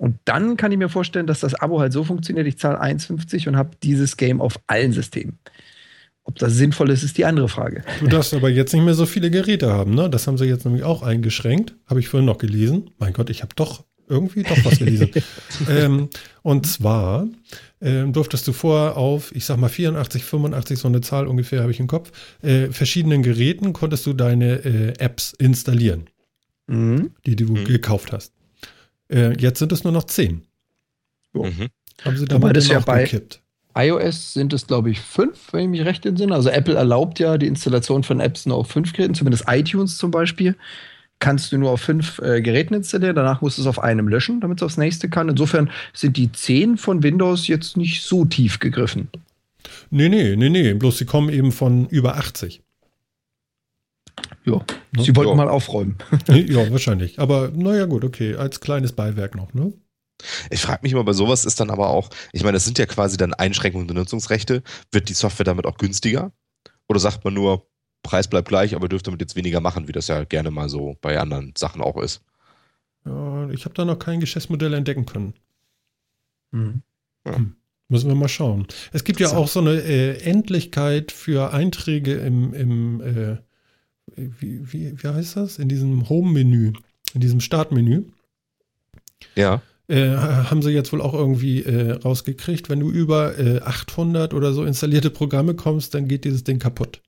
Und 0.04 0.18
dann 0.26 0.58
kann 0.58 0.70
ich 0.70 0.76
mir 0.76 0.90
vorstellen, 0.90 1.26
dass 1.26 1.40
das 1.40 1.54
Abo 1.54 1.80
halt 1.80 1.94
so 1.94 2.04
funktioniert, 2.04 2.46
ich 2.46 2.58
zahle 2.58 2.78
1,50 2.78 3.48
und 3.48 3.56
habe 3.56 3.70
dieses 3.82 4.18
Game 4.18 4.42
auf 4.42 4.60
allen 4.66 4.92
Systemen. 4.92 5.38
Ob 6.24 6.38
das 6.38 6.52
sinnvoll 6.52 6.90
ist, 6.90 7.02
ist 7.02 7.16
die 7.16 7.24
andere 7.24 7.48
Frage. 7.48 7.84
Du 8.00 8.08
darfst 8.08 8.34
aber 8.34 8.50
jetzt 8.50 8.74
nicht 8.74 8.84
mehr 8.84 8.92
so 8.92 9.06
viele 9.06 9.30
Geräte 9.30 9.72
haben, 9.72 9.94
ne? 9.94 10.10
Das 10.10 10.26
haben 10.26 10.36
sie 10.36 10.44
jetzt 10.44 10.66
nämlich 10.66 10.82
auch 10.82 11.02
eingeschränkt. 11.02 11.74
Habe 11.86 12.00
ich 12.00 12.08
vorhin 12.08 12.26
noch 12.26 12.36
gelesen. 12.36 12.90
Mein 12.98 13.14
Gott, 13.14 13.30
ich 13.30 13.40
habe 13.40 13.54
doch 13.56 13.82
irgendwie 14.06 14.42
doch 14.42 14.62
was 14.62 14.78
gelesen. 14.78 15.08
ähm, 15.70 16.10
und 16.42 16.66
zwar 16.66 17.26
ähm, 17.80 18.12
durftest 18.12 18.46
du 18.46 18.52
vorher 18.52 18.98
auf, 18.98 19.34
ich 19.34 19.46
sag 19.46 19.56
mal 19.56 19.70
84, 19.70 20.22
85, 20.22 20.78
so 20.80 20.88
eine 20.88 21.00
Zahl 21.00 21.26
ungefähr 21.26 21.62
habe 21.62 21.72
ich 21.72 21.80
im 21.80 21.86
Kopf, 21.86 22.12
äh, 22.42 22.66
verschiedenen 22.66 23.22
Geräten 23.22 23.72
konntest 23.72 24.04
du 24.04 24.12
deine 24.12 24.66
äh, 24.66 24.98
Apps 24.98 25.32
installieren, 25.38 26.10
mhm. 26.66 27.12
die 27.24 27.36
du 27.36 27.52
mhm. 27.52 27.64
gekauft 27.64 28.12
hast. 28.12 28.34
Äh, 29.08 29.36
jetzt 29.38 29.58
sind 29.58 29.72
es 29.72 29.84
nur 29.84 29.92
noch 29.92 30.04
zehn. 30.04 30.42
Mhm. 31.32 31.68
Haben 32.04 32.16
sie 32.16 32.24
damit 32.26 32.56
das 32.56 32.68
ja 32.68 32.80
bei 32.80 33.04
gekippt? 33.04 33.40
iOS 33.76 34.34
sind 34.34 34.52
es, 34.52 34.66
glaube 34.66 34.90
ich, 34.90 35.00
fünf, 35.00 35.52
wenn 35.52 35.62
ich 35.62 35.68
mich 35.68 35.84
recht 35.84 36.06
entsinne. 36.06 36.34
Also 36.34 36.48
Apple 36.48 36.74
erlaubt 36.74 37.18
ja 37.18 37.38
die 37.38 37.46
Installation 37.46 38.04
von 38.04 38.20
Apps 38.20 38.46
nur 38.46 38.56
auf 38.56 38.68
fünf 38.68 38.92
Geräten, 38.92 39.14
zumindest 39.14 39.44
iTunes 39.48 39.98
zum 39.98 40.10
Beispiel. 40.10 40.56
Kannst 41.18 41.52
du 41.52 41.58
nur 41.58 41.70
auf 41.70 41.80
fünf 41.80 42.18
äh, 42.20 42.40
Geräten 42.40 42.74
installieren, 42.74 43.16
danach 43.16 43.40
musst 43.40 43.58
du 43.58 43.62
es 43.62 43.66
auf 43.66 43.82
einem 43.82 44.08
löschen, 44.08 44.40
damit 44.40 44.58
es 44.58 44.62
aufs 44.62 44.76
nächste 44.76 45.08
kann. 45.08 45.28
Insofern 45.28 45.70
sind 45.92 46.16
die 46.16 46.30
zehn 46.30 46.76
von 46.76 47.02
Windows 47.02 47.48
jetzt 47.48 47.76
nicht 47.76 48.02
so 48.02 48.24
tief 48.24 48.58
gegriffen. 48.58 49.08
Nee, 49.90 50.08
nee, 50.08 50.36
nee, 50.36 50.50
nee. 50.50 50.74
Bloß 50.74 50.98
sie 50.98 51.04
kommen 51.04 51.28
eben 51.30 51.52
von 51.52 51.86
über 51.86 52.16
80. 52.16 52.62
Ja, 54.44 54.64
ne? 54.92 55.02
sie 55.02 55.16
wollten 55.16 55.30
ja. 55.30 55.36
mal 55.36 55.48
aufräumen. 55.48 55.96
ja, 56.28 56.70
wahrscheinlich. 56.70 57.18
Aber 57.18 57.50
naja, 57.54 57.86
gut, 57.86 58.04
okay. 58.04 58.36
Als 58.36 58.60
kleines 58.60 58.92
Beiwerk 58.92 59.34
noch, 59.34 59.54
ne? 59.54 59.72
Ich 60.50 60.60
frage 60.60 60.80
mich 60.82 60.92
immer, 60.92 61.04
bei 61.04 61.12
sowas 61.12 61.44
ist 61.44 61.60
dann 61.60 61.70
aber 61.70 61.88
auch, 61.90 62.10
ich 62.32 62.42
meine, 62.42 62.54
das 62.54 62.64
sind 62.64 62.78
ja 62.78 62.86
quasi 62.86 63.16
dann 63.16 63.34
Einschränkungen 63.34 63.88
der 63.88 63.96
Nutzungsrechte. 63.96 64.62
Wird 64.92 65.08
die 65.08 65.14
Software 65.14 65.44
damit 65.44 65.66
auch 65.66 65.76
günstiger? 65.76 66.32
Oder 66.88 67.00
sagt 67.00 67.24
man 67.24 67.34
nur, 67.34 67.66
Preis 68.02 68.28
bleibt 68.28 68.48
gleich, 68.48 68.74
aber 68.74 68.88
dürft 68.88 69.06
damit 69.06 69.20
jetzt 69.20 69.34
weniger 69.34 69.60
machen, 69.60 69.88
wie 69.88 69.92
das 69.92 70.08
ja 70.08 70.24
gerne 70.24 70.50
mal 70.50 70.68
so 70.68 70.96
bei 71.00 71.18
anderen 71.18 71.52
Sachen 71.56 71.80
auch 71.80 71.96
ist? 71.96 72.22
Ja, 73.04 73.48
ich 73.50 73.64
habe 73.64 73.74
da 73.74 73.84
noch 73.84 73.98
kein 73.98 74.20
Geschäftsmodell 74.20 74.74
entdecken 74.74 75.06
können. 75.06 75.34
Mhm. 76.52 76.82
Ja. 77.26 77.36
Hm. 77.36 77.56
Müssen 77.88 78.08
wir 78.08 78.14
mal 78.14 78.28
schauen. 78.28 78.66
Es 78.92 79.04
gibt 79.04 79.20
ja 79.20 79.30
auch 79.36 79.48
so 79.48 79.60
eine 79.60 79.74
äh, 79.82 80.18
Endlichkeit 80.22 81.12
für 81.12 81.52
Einträge 81.52 82.14
im, 82.14 82.54
im 82.54 83.00
äh, 83.02 83.36
wie, 84.16 84.72
wie, 84.72 85.02
wie 85.02 85.08
heißt 85.08 85.36
das? 85.36 85.58
In 85.58 85.68
diesem 85.68 86.08
Home-Menü, 86.08 86.72
in 87.14 87.20
diesem 87.20 87.40
Startmenü. 87.40 88.04
Ja. 89.36 89.62
äh, 89.88 90.08
haben 90.16 90.62
sie 90.62 90.70
jetzt 90.70 90.92
wohl 90.92 91.00
auch 91.00 91.14
irgendwie 91.14 91.62
äh, 91.62 91.92
rausgekriegt, 91.92 92.68
wenn 92.68 92.80
du 92.80 92.90
über 92.90 93.38
äh, 93.38 93.60
800 93.60 94.34
oder 94.34 94.52
so 94.52 94.64
installierte 94.64 95.10
Programme 95.10 95.54
kommst, 95.54 95.94
dann 95.94 96.08
geht 96.08 96.24
dieses 96.24 96.44
Ding 96.44 96.58
kaputt. 96.58 97.00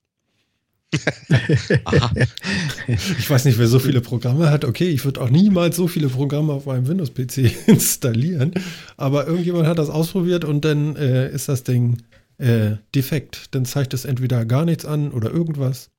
ich 2.86 3.28
weiß 3.28 3.44
nicht, 3.44 3.58
wer 3.58 3.66
so 3.66 3.78
viele 3.78 4.00
Programme 4.00 4.50
hat. 4.50 4.64
Okay, 4.64 4.88
ich 4.88 5.04
würde 5.04 5.20
auch 5.20 5.30
niemals 5.30 5.76
so 5.76 5.88
viele 5.88 6.08
Programme 6.08 6.52
auf 6.52 6.66
meinem 6.66 6.86
Windows-PC 6.88 7.66
installieren. 7.66 8.52
Aber 8.96 9.26
irgendjemand 9.26 9.66
hat 9.66 9.78
das 9.78 9.90
ausprobiert 9.90 10.44
und 10.44 10.64
dann 10.64 10.96
äh, 10.96 11.30
ist 11.30 11.48
das 11.48 11.64
Ding 11.64 12.02
äh, 12.38 12.76
defekt. 12.94 13.54
Dann 13.54 13.64
zeigt 13.64 13.94
es 13.94 14.04
entweder 14.04 14.44
gar 14.44 14.64
nichts 14.64 14.84
an 14.84 15.10
oder 15.10 15.30
irgendwas. 15.30 15.90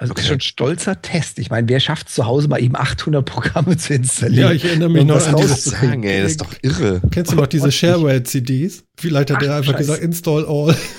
Also 0.00 0.12
okay. 0.12 0.18
das 0.18 0.24
ist 0.24 0.28
schon 0.28 0.36
ein 0.36 0.40
stolzer 0.40 1.02
Test. 1.02 1.40
Ich 1.40 1.50
meine, 1.50 1.68
wer 1.68 1.80
schafft 1.80 2.08
zu 2.08 2.24
Hause 2.24 2.46
mal 2.46 2.62
eben 2.62 2.76
800 2.76 3.24
Programme 3.24 3.76
zu 3.76 3.94
installieren? 3.94 4.50
Ja, 4.50 4.52
ich 4.52 4.64
erinnere 4.64 4.90
mich 4.90 5.04
noch 5.04 5.26
an 5.26 5.34
dieses 5.36 5.64
sagen, 5.64 6.04
ey, 6.04 6.22
das 6.22 6.32
ist 6.32 6.40
doch 6.40 6.54
irre. 6.62 7.02
Kennst 7.10 7.32
du 7.32 7.36
noch 7.36 7.48
diese 7.48 7.72
Shareware-CDs? 7.72 8.84
Vielleicht 8.96 9.30
hat 9.30 9.38
Ach, 9.38 9.42
der 9.42 9.56
einfach 9.56 9.72
Scheiße. 9.72 9.78
gesagt, 9.78 10.02
install 10.02 10.46
all. 10.46 10.76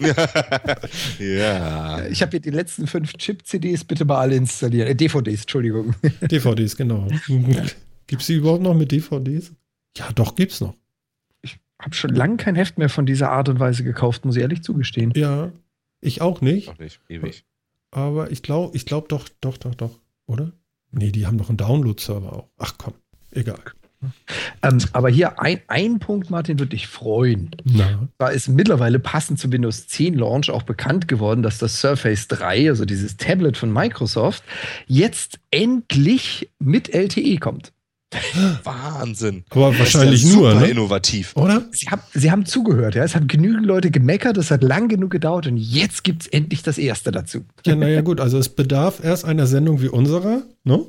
ja. 1.18 2.06
Ich 2.08 2.20
habe 2.20 2.30
hier 2.32 2.40
die 2.40 2.50
letzten 2.50 2.86
fünf 2.86 3.14
Chip-CDs 3.14 3.84
bitte 3.84 4.04
mal 4.04 4.18
alle 4.18 4.36
installieren. 4.36 4.88
Äh, 4.88 4.94
DVDs, 4.94 5.42
Entschuldigung. 5.42 5.94
DVDs, 6.20 6.76
genau. 6.76 7.08
Gibt 8.06 8.20
es 8.20 8.26
die 8.26 8.34
überhaupt 8.34 8.62
noch 8.62 8.74
mit 8.74 8.92
DVDs? 8.92 9.52
Ja, 9.96 10.10
doch, 10.14 10.34
gibt's 10.34 10.60
noch. 10.60 10.74
Ich 11.40 11.58
habe 11.80 11.94
schon 11.94 12.14
lange 12.14 12.36
kein 12.36 12.54
Heft 12.54 12.76
mehr 12.76 12.90
von 12.90 13.06
dieser 13.06 13.30
Art 13.30 13.48
und 13.48 13.60
Weise 13.60 13.82
gekauft, 13.82 14.26
muss 14.26 14.36
ich 14.36 14.42
ehrlich 14.42 14.62
zugestehen. 14.62 15.12
Ja, 15.16 15.52
ich 16.02 16.20
auch 16.20 16.42
nicht. 16.42 16.68
Auch 16.68 16.78
nicht, 16.78 17.00
ewig. 17.08 17.44
Aber 17.90 18.30
ich 18.30 18.42
glaube, 18.42 18.76
ich 18.76 18.86
glaube 18.86 19.08
doch, 19.08 19.28
doch, 19.40 19.56
doch, 19.56 19.74
doch, 19.74 19.98
oder? 20.26 20.52
Nee, 20.92 21.10
die 21.10 21.26
haben 21.26 21.38
doch 21.38 21.48
einen 21.48 21.58
Download-Server 21.58 22.32
auch. 22.32 22.48
Ach 22.58 22.74
komm, 22.78 22.94
egal. 23.30 23.60
Ähm, 24.62 24.78
aber 24.92 25.10
hier 25.10 25.40
ein, 25.40 25.60
ein 25.68 25.98
Punkt, 25.98 26.30
Martin, 26.30 26.58
würde 26.58 26.70
dich 26.70 26.86
freuen. 26.86 27.50
Na. 27.64 28.08
Da 28.18 28.28
ist 28.28 28.48
mittlerweile 28.48 28.98
passend 28.98 29.38
zu 29.38 29.52
Windows 29.52 29.88
10 29.88 30.14
Launch 30.14 30.50
auch 30.50 30.62
bekannt 30.62 31.08
geworden, 31.08 31.42
dass 31.42 31.58
das 31.58 31.80
Surface 31.80 32.28
3, 32.28 32.70
also 32.70 32.84
dieses 32.84 33.16
Tablet 33.16 33.56
von 33.56 33.72
Microsoft, 33.72 34.42
jetzt 34.86 35.38
endlich 35.50 36.50
mit 36.58 36.94
LTE 36.94 37.38
kommt. 37.38 37.72
Wahnsinn. 38.64 39.44
Aber 39.50 39.78
wahrscheinlich 39.78 40.24
ja 40.24 40.32
nur, 40.34 40.54
ne? 40.54 40.66
innovativ. 40.68 41.36
Oder? 41.36 41.68
Sie 41.70 41.86
haben, 41.88 42.02
Sie 42.12 42.30
haben 42.30 42.44
zugehört, 42.44 42.94
ja. 42.94 43.04
Es 43.04 43.14
haben 43.14 43.28
genügend 43.28 43.66
Leute 43.66 43.90
gemeckert, 43.90 44.36
es 44.36 44.50
hat 44.50 44.62
lang 44.62 44.88
genug 44.88 45.10
gedauert 45.10 45.46
und 45.46 45.56
jetzt 45.56 46.02
gibt 46.02 46.22
es 46.22 46.28
endlich 46.28 46.62
das 46.62 46.78
Erste 46.78 47.12
dazu. 47.12 47.44
Ja, 47.64 47.76
naja, 47.76 48.00
gut. 48.00 48.20
Also 48.20 48.38
es 48.38 48.48
bedarf 48.48 49.02
erst 49.02 49.24
einer 49.24 49.46
Sendung 49.46 49.80
wie 49.80 49.88
unserer, 49.88 50.42
ne? 50.64 50.84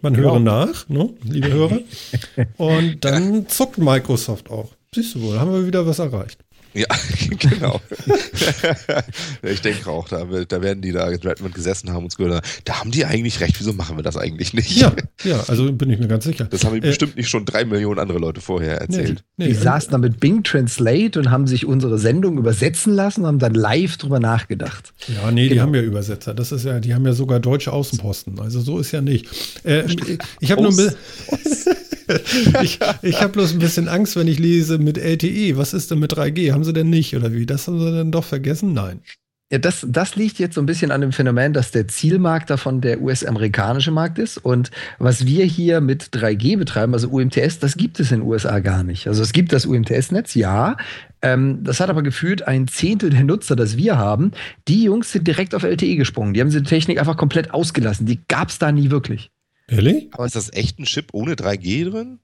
Man 0.00 0.16
höre 0.16 0.38
genau. 0.38 0.64
nach, 0.64 0.88
ne, 0.88 1.10
liebe 1.22 1.52
Hörer. 1.52 1.80
Und 2.56 3.04
dann 3.04 3.46
zuckt 3.48 3.76
Microsoft 3.76 4.50
auch. 4.50 4.72
Siehst 4.94 5.14
du 5.14 5.22
wohl, 5.22 5.38
haben 5.38 5.52
wir 5.52 5.66
wieder 5.66 5.86
was 5.86 5.98
erreicht. 5.98 6.41
Ja, 6.74 6.86
genau. 7.38 7.80
ich 9.42 9.60
denke 9.60 9.90
auch, 9.90 10.08
da, 10.08 10.24
da, 10.24 10.62
werden 10.62 10.80
die 10.80 10.92
da 10.92 11.08
in 11.10 11.20
Redmond 11.20 11.54
gesessen 11.54 11.92
haben 11.92 12.04
und 12.04 12.16
gehört, 12.16 12.44
da 12.64 12.80
haben 12.80 12.90
die 12.90 13.04
eigentlich 13.04 13.40
recht, 13.40 13.58
wieso 13.58 13.72
machen 13.72 13.96
wir 13.96 14.02
das 14.02 14.16
eigentlich 14.16 14.54
nicht? 14.54 14.80
Ja, 14.80 14.92
ja 15.22 15.42
also 15.48 15.70
bin 15.72 15.90
ich 15.90 15.98
mir 15.98 16.08
ganz 16.08 16.24
sicher. 16.24 16.44
Das 16.44 16.64
haben 16.64 16.76
äh, 16.76 16.80
bestimmt 16.80 17.16
nicht 17.16 17.28
schon 17.28 17.44
drei 17.44 17.64
Millionen 17.64 17.98
andere 17.98 18.18
Leute 18.18 18.40
vorher 18.40 18.80
erzählt. 18.80 19.22
Nee, 19.36 19.46
nee, 19.46 19.48
die 19.48 19.54
saßen 19.54 19.90
da 19.90 19.98
mit 19.98 20.18
Bing 20.18 20.42
Translate 20.42 21.18
und 21.18 21.30
haben 21.30 21.46
sich 21.46 21.66
unsere 21.66 21.98
Sendung 21.98 22.38
übersetzen 22.38 22.94
lassen 22.94 23.22
und 23.22 23.26
haben 23.26 23.38
dann 23.38 23.54
live 23.54 23.98
drüber 23.98 24.20
nachgedacht. 24.20 24.94
Ja, 25.08 25.30
nee, 25.30 25.48
genau. 25.48 25.54
die 25.54 25.60
haben 25.60 25.74
ja 25.74 25.82
Übersetzer. 25.82 26.34
Das 26.34 26.52
ist 26.52 26.64
ja, 26.64 26.80
die 26.80 26.94
haben 26.94 27.04
ja 27.04 27.12
sogar 27.12 27.40
deutsche 27.40 27.72
Außenposten. 27.72 28.40
Also 28.40 28.60
so 28.60 28.78
ist 28.78 28.92
ja 28.92 29.00
nicht. 29.00 29.28
Äh, 29.64 29.84
ich 30.40 30.50
habe 30.50 30.62
nur 30.62 30.70
ein 30.70 30.76
bisschen. 30.76 30.96
ich, 32.62 32.78
ich 33.02 33.20
habe 33.20 33.32
bloß 33.32 33.52
ein 33.52 33.58
bisschen 33.58 33.88
Angst, 33.88 34.16
wenn 34.16 34.26
ich 34.26 34.38
lese 34.38 34.78
mit 34.78 34.98
LTE. 34.98 35.56
Was 35.56 35.72
ist 35.72 35.90
denn 35.90 35.98
mit 35.98 36.12
3G? 36.12 36.52
Haben 36.52 36.61
sie 36.64 36.72
denn 36.72 36.90
nicht 36.90 37.16
oder 37.16 37.32
wie? 37.32 37.46
Das 37.46 37.66
haben 37.66 37.78
sie 37.78 37.92
dann 37.92 38.12
doch 38.12 38.24
vergessen? 38.24 38.72
Nein. 38.72 39.00
Ja, 39.52 39.58
das, 39.58 39.86
das 39.86 40.16
liegt 40.16 40.38
jetzt 40.38 40.54
so 40.54 40.62
ein 40.62 40.66
bisschen 40.66 40.90
an 40.90 41.02
dem 41.02 41.12
Phänomen, 41.12 41.52
dass 41.52 41.70
der 41.72 41.86
Zielmarkt 41.86 42.48
davon 42.48 42.80
der 42.80 43.02
US-amerikanische 43.02 43.90
Markt 43.90 44.18
ist. 44.18 44.38
Und 44.38 44.70
was 44.98 45.26
wir 45.26 45.44
hier 45.44 45.82
mit 45.82 46.04
3G 46.04 46.56
betreiben, 46.56 46.94
also 46.94 47.10
UMTS, 47.10 47.58
das 47.58 47.76
gibt 47.76 48.00
es 48.00 48.12
in 48.12 48.20
den 48.20 48.28
USA 48.28 48.60
gar 48.60 48.82
nicht. 48.82 49.08
Also 49.08 49.22
es 49.22 49.34
gibt 49.34 49.52
das 49.52 49.66
UMTS-Netz, 49.66 50.34
ja. 50.36 50.78
Ähm, 51.20 51.62
das 51.64 51.80
hat 51.80 51.90
aber 51.90 52.02
gefühlt 52.02 52.48
ein 52.48 52.66
Zehntel 52.66 53.10
der 53.10 53.24
Nutzer, 53.24 53.54
das 53.54 53.76
wir 53.76 53.98
haben. 53.98 54.32
Die 54.68 54.84
Jungs 54.84 55.12
sind 55.12 55.28
direkt 55.28 55.54
auf 55.54 55.64
LTE 55.64 55.96
gesprungen. 55.96 56.32
Die 56.32 56.40
haben 56.40 56.48
diese 56.48 56.62
Technik 56.62 56.98
einfach 56.98 57.18
komplett 57.18 57.52
ausgelassen. 57.52 58.06
Die 58.06 58.20
gab 58.28 58.48
es 58.48 58.58
da 58.58 58.72
nie 58.72 58.90
wirklich. 58.90 59.30
Ehrlich? 59.68 60.08
Aber 60.12 60.24
ist 60.24 60.34
das 60.34 60.50
echt 60.54 60.78
ein 60.78 60.84
Chip 60.84 61.08
ohne 61.12 61.34
3G 61.34 61.90
drin? 61.90 62.20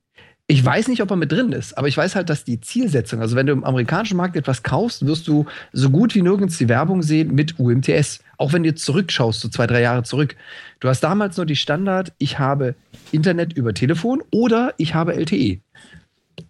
Ich 0.51 0.65
weiß 0.65 0.89
nicht, 0.89 1.03
ob 1.03 1.11
er 1.11 1.17
mit 1.17 1.31
drin 1.31 1.53
ist, 1.53 1.77
aber 1.77 1.89
ich 1.89 1.97
weiß 1.97 2.15
halt, 2.15 2.31
dass 2.31 2.43
die 2.43 2.59
Zielsetzung, 2.59 3.21
also 3.21 3.37
wenn 3.37 3.45
du 3.45 3.53
im 3.53 3.65
amerikanischen 3.65 4.17
Markt 4.17 4.35
etwas 4.35 4.63
kaufst, 4.63 5.05
wirst 5.05 5.29
du 5.29 5.45
so 5.75 5.91
gut 5.91 6.15
wie 6.15 6.23
nirgends 6.23 6.57
die 6.57 6.71
Werbung 6.71 7.03
sehen 7.03 7.35
mit 7.35 7.59
UMTS. 7.59 8.21
Auch 8.39 8.55
wenn 8.55 8.63
du 8.63 8.75
zurückschaust, 8.75 9.43
so 9.43 9.51
zwei, 9.51 9.67
drei 9.67 9.83
Jahre 9.83 10.05
zurück. 10.05 10.37
Du 10.81 10.89
hast 10.89 11.01
damals 11.01 11.37
nur 11.37 11.45
die 11.45 11.55
Standard, 11.55 12.15
ich 12.17 12.39
habe 12.39 12.75
Internet 13.13 13.53
über 13.53 13.75
Telefon 13.75 14.23
oder 14.31 14.73
ich 14.79 14.95
habe 14.95 15.15
LTE. 15.15 15.61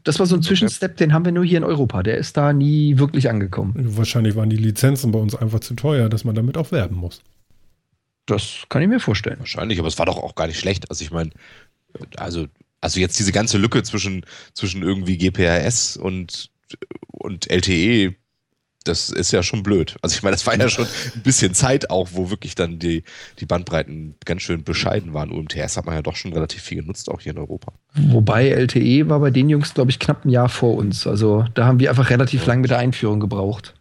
Das 0.05 0.21
war 0.21 0.27
so 0.27 0.37
ein 0.37 0.43
Zwischenstep, 0.43 0.97
den 0.97 1.13
haben 1.13 1.25
wir 1.25 1.33
nur 1.33 1.45
hier 1.45 1.59
in 1.59 1.65
Europa. 1.65 2.05
Der 2.05 2.19
ist 2.19 2.37
da 2.37 2.53
nie 2.53 2.99
wirklich 2.99 3.29
angekommen. 3.29 3.75
Wahrscheinlich 3.77 4.37
waren 4.37 4.49
die 4.49 4.57
Lizenzen 4.57 5.11
bei 5.11 5.19
uns 5.19 5.35
einfach 5.35 5.59
zu 5.59 5.75
teuer, 5.75 6.09
dass 6.09 6.23
man 6.23 6.37
damit 6.37 6.57
auch 6.57 6.71
werben 6.71 6.95
muss. 6.95 7.21
Das 8.27 8.63
kann 8.69 8.81
ich 8.81 8.89
mir 8.89 9.01
vorstellen. 9.01 9.41
Wahrscheinlich, 9.41 9.81
aber 9.81 9.89
es 9.89 9.99
war 9.99 10.07
doch 10.07 10.19
auch 10.19 10.37
gar 10.37 10.47
nicht 10.47 10.61
schlecht. 10.61 10.89
Also 10.89 11.03
ich 11.03 11.11
meine, 11.11 11.31
also, 12.17 12.47
also 12.81 13.01
jetzt 13.01 13.19
diese 13.19 13.33
ganze 13.33 13.59
Lücke 13.59 13.83
zwischen, 13.83 14.25
zwischen 14.55 14.83
irgendwie 14.83 15.19
GPRS 15.19 15.97
und, 15.97 16.51
und 17.11 17.51
LTE, 17.51 18.15
das 18.85 19.11
ist 19.11 19.33
ja 19.33 19.43
schon 19.43 19.63
blöd. 19.63 19.97
Also 20.03 20.15
ich 20.17 20.23
meine, 20.23 20.35
das 20.35 20.47
war 20.47 20.57
ja 20.57 20.69
schon 20.69 20.87
ein 20.87 21.23
bisschen 21.23 21.53
Zeit 21.55 21.91
auch, 21.91 22.09
wo 22.13 22.31
wirklich 22.31 22.55
dann 22.55 22.79
die, 22.79 23.05
die 23.39 23.47
Bandbreiten 23.47 24.15
ganz 24.25 24.43
schön 24.43 24.65
bescheiden 24.65 25.13
waren. 25.13 25.31
UMTS 25.31 25.77
hat 25.77 25.85
man 25.85 25.95
ja 25.95 26.03
doch 26.03 26.17
schon 26.17 26.33
relativ 26.33 26.63
viel 26.63 26.81
genutzt, 26.81 27.11
auch 27.11 27.21
hier 27.21 27.33
in 27.33 27.39
Europa. 27.39 27.73
Wobei 27.95 28.49
LTE 28.49 29.09
war 29.09 29.21
bei 29.21 29.31
den 29.31 29.49
Jungs, 29.49 29.75
glaube 29.75 29.91
ich, 29.91 29.99
knapp 29.99 30.25
ein 30.25 30.31
Jahr 30.31 30.49
vor 30.49 30.75
uns. 30.77 31.07
Also 31.07 31.45
da 31.55 31.67
haben 31.67 31.81
wir 31.81 31.91
einfach 31.91 32.11
relativ 32.11 32.47
lang 32.47 32.61
mit 32.61 32.71
der 32.71 32.79
Einführung 32.79 33.21
gebraucht. 33.21 33.75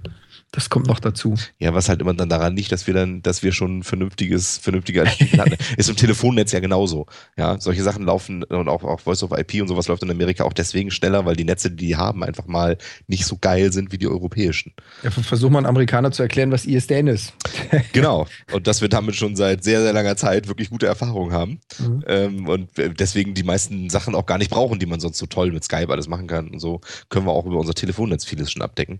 Das 0.51 0.69
kommt 0.69 0.87
noch 0.87 0.99
dazu. 0.99 1.35
Ja, 1.59 1.73
was 1.73 1.89
halt 1.89 2.01
immer 2.01 2.13
dann 2.13 2.29
daran 2.29 2.55
liegt, 2.55 2.71
dass 2.71 2.87
wir 2.87 2.93
dann, 2.93 3.21
dass 3.21 3.43
wir 3.43 3.51
schon 3.51 3.83
vernünftiges, 3.83 4.57
vernünftige 4.57 5.05
hatten. 5.37 5.57
Ist 5.77 5.89
im 5.89 5.95
Telefonnetz 5.95 6.51
ja 6.51 6.59
genauso. 6.59 7.05
Ja, 7.37 7.59
solche 7.59 7.83
Sachen 7.83 8.03
laufen 8.03 8.43
und 8.43 8.69
auch, 8.69 8.83
auch 8.83 8.99
Voice 9.01 9.23
of 9.23 9.31
IP 9.37 9.61
und 9.61 9.67
sowas 9.67 9.87
läuft 9.87 10.03
in 10.03 10.11
Amerika 10.11 10.43
auch 10.43 10.53
deswegen 10.53 10.91
schneller, 10.91 11.25
weil 11.25 11.35
die 11.35 11.43
Netze, 11.43 11.71
die 11.71 11.87
die 11.87 11.95
haben, 11.95 12.23
einfach 12.23 12.45
mal 12.47 12.77
nicht 13.07 13.25
so 13.25 13.37
geil 13.39 13.71
sind 13.71 13.91
wie 13.91 13.97
die 13.97 14.07
europäischen. 14.07 14.73
Ja, 15.03 15.11
versuch 15.11 15.49
mal 15.49 15.59
einen 15.59 15.67
Amerikaner 15.67 16.11
zu 16.11 16.21
erklären, 16.21 16.51
was 16.51 16.65
ISDN 16.65 17.07
ist. 17.07 17.33
genau. 17.93 18.27
Und 18.51 18.67
dass 18.67 18.81
wir 18.81 18.89
damit 18.89 19.15
schon 19.15 19.35
seit 19.35 19.63
sehr, 19.63 19.81
sehr 19.81 19.93
langer 19.93 20.17
Zeit 20.17 20.47
wirklich 20.47 20.69
gute 20.69 20.85
Erfahrungen 20.85 21.31
haben. 21.31 21.59
Mhm. 21.79 22.03
Ähm, 22.07 22.47
und 22.47 22.69
deswegen 22.77 23.33
die 23.33 23.43
meisten 23.43 23.89
Sachen 23.89 24.15
auch 24.15 24.25
gar 24.25 24.37
nicht 24.37 24.51
brauchen, 24.51 24.79
die 24.79 24.85
man 24.85 24.99
sonst 24.99 25.17
so 25.17 25.25
toll 25.25 25.51
mit 25.51 25.63
Skype 25.63 25.89
alles 25.89 26.07
machen 26.07 26.27
kann. 26.27 26.49
Und 26.49 26.59
so 26.59 26.81
können 27.09 27.25
wir 27.25 27.31
auch 27.31 27.45
über 27.45 27.57
unser 27.57 27.73
Telefonnetz 27.73 28.25
vieles 28.25 28.51
schon 28.51 28.61
abdecken. 28.61 28.99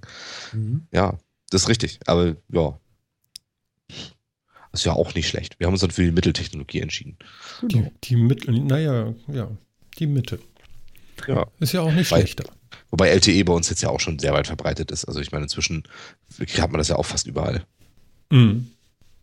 Mhm. 0.54 0.88
Ja, 0.92 1.18
das 1.50 1.64
ist 1.64 1.70
richtig, 1.70 2.00
aber 2.06 2.36
ja. 2.50 2.80
Das 4.72 4.82
ist 4.82 4.86
ja 4.86 4.94
auch 4.94 5.16
nicht 5.16 5.28
schlecht. 5.28 5.60
Wir 5.60 5.68
haben 5.68 5.74
uns 5.74 5.82
dann 5.82 5.92
für 5.92 6.04
die 6.04 6.12
Mitteltechnologie 6.12 6.82
entschieden. 6.82 7.18
Die, 7.64 7.90
die 8.04 8.16
Mittel, 8.16 8.60
naja, 8.60 9.14
ja, 9.28 9.50
die 9.98 10.08
Mitte. 10.08 10.40
Ja. 11.28 11.48
Ist 11.60 11.72
ja 11.72 11.82
auch 11.82 11.92
nicht 11.92 12.12
Weil, 12.12 12.22
schlechter. 12.22 12.46
Wobei 12.92 13.10
LTE 13.10 13.44
bei 13.44 13.54
uns 13.54 13.70
jetzt 13.70 13.82
ja 13.82 13.90
auch 13.90 14.00
schon 14.00 14.20
sehr 14.20 14.34
weit 14.34 14.48
verbreitet 14.48 14.92
ist. 14.92 15.06
Also 15.06 15.20
ich 15.20 15.32
meine, 15.32 15.44
inzwischen 15.44 15.84
hat 16.40 16.72
man 16.72 16.78
das 16.78 16.90
ja 16.90 16.98
auch 16.98 17.06
fast 17.06 17.28
überall. 17.28 17.64
Mhm. 18.30 18.72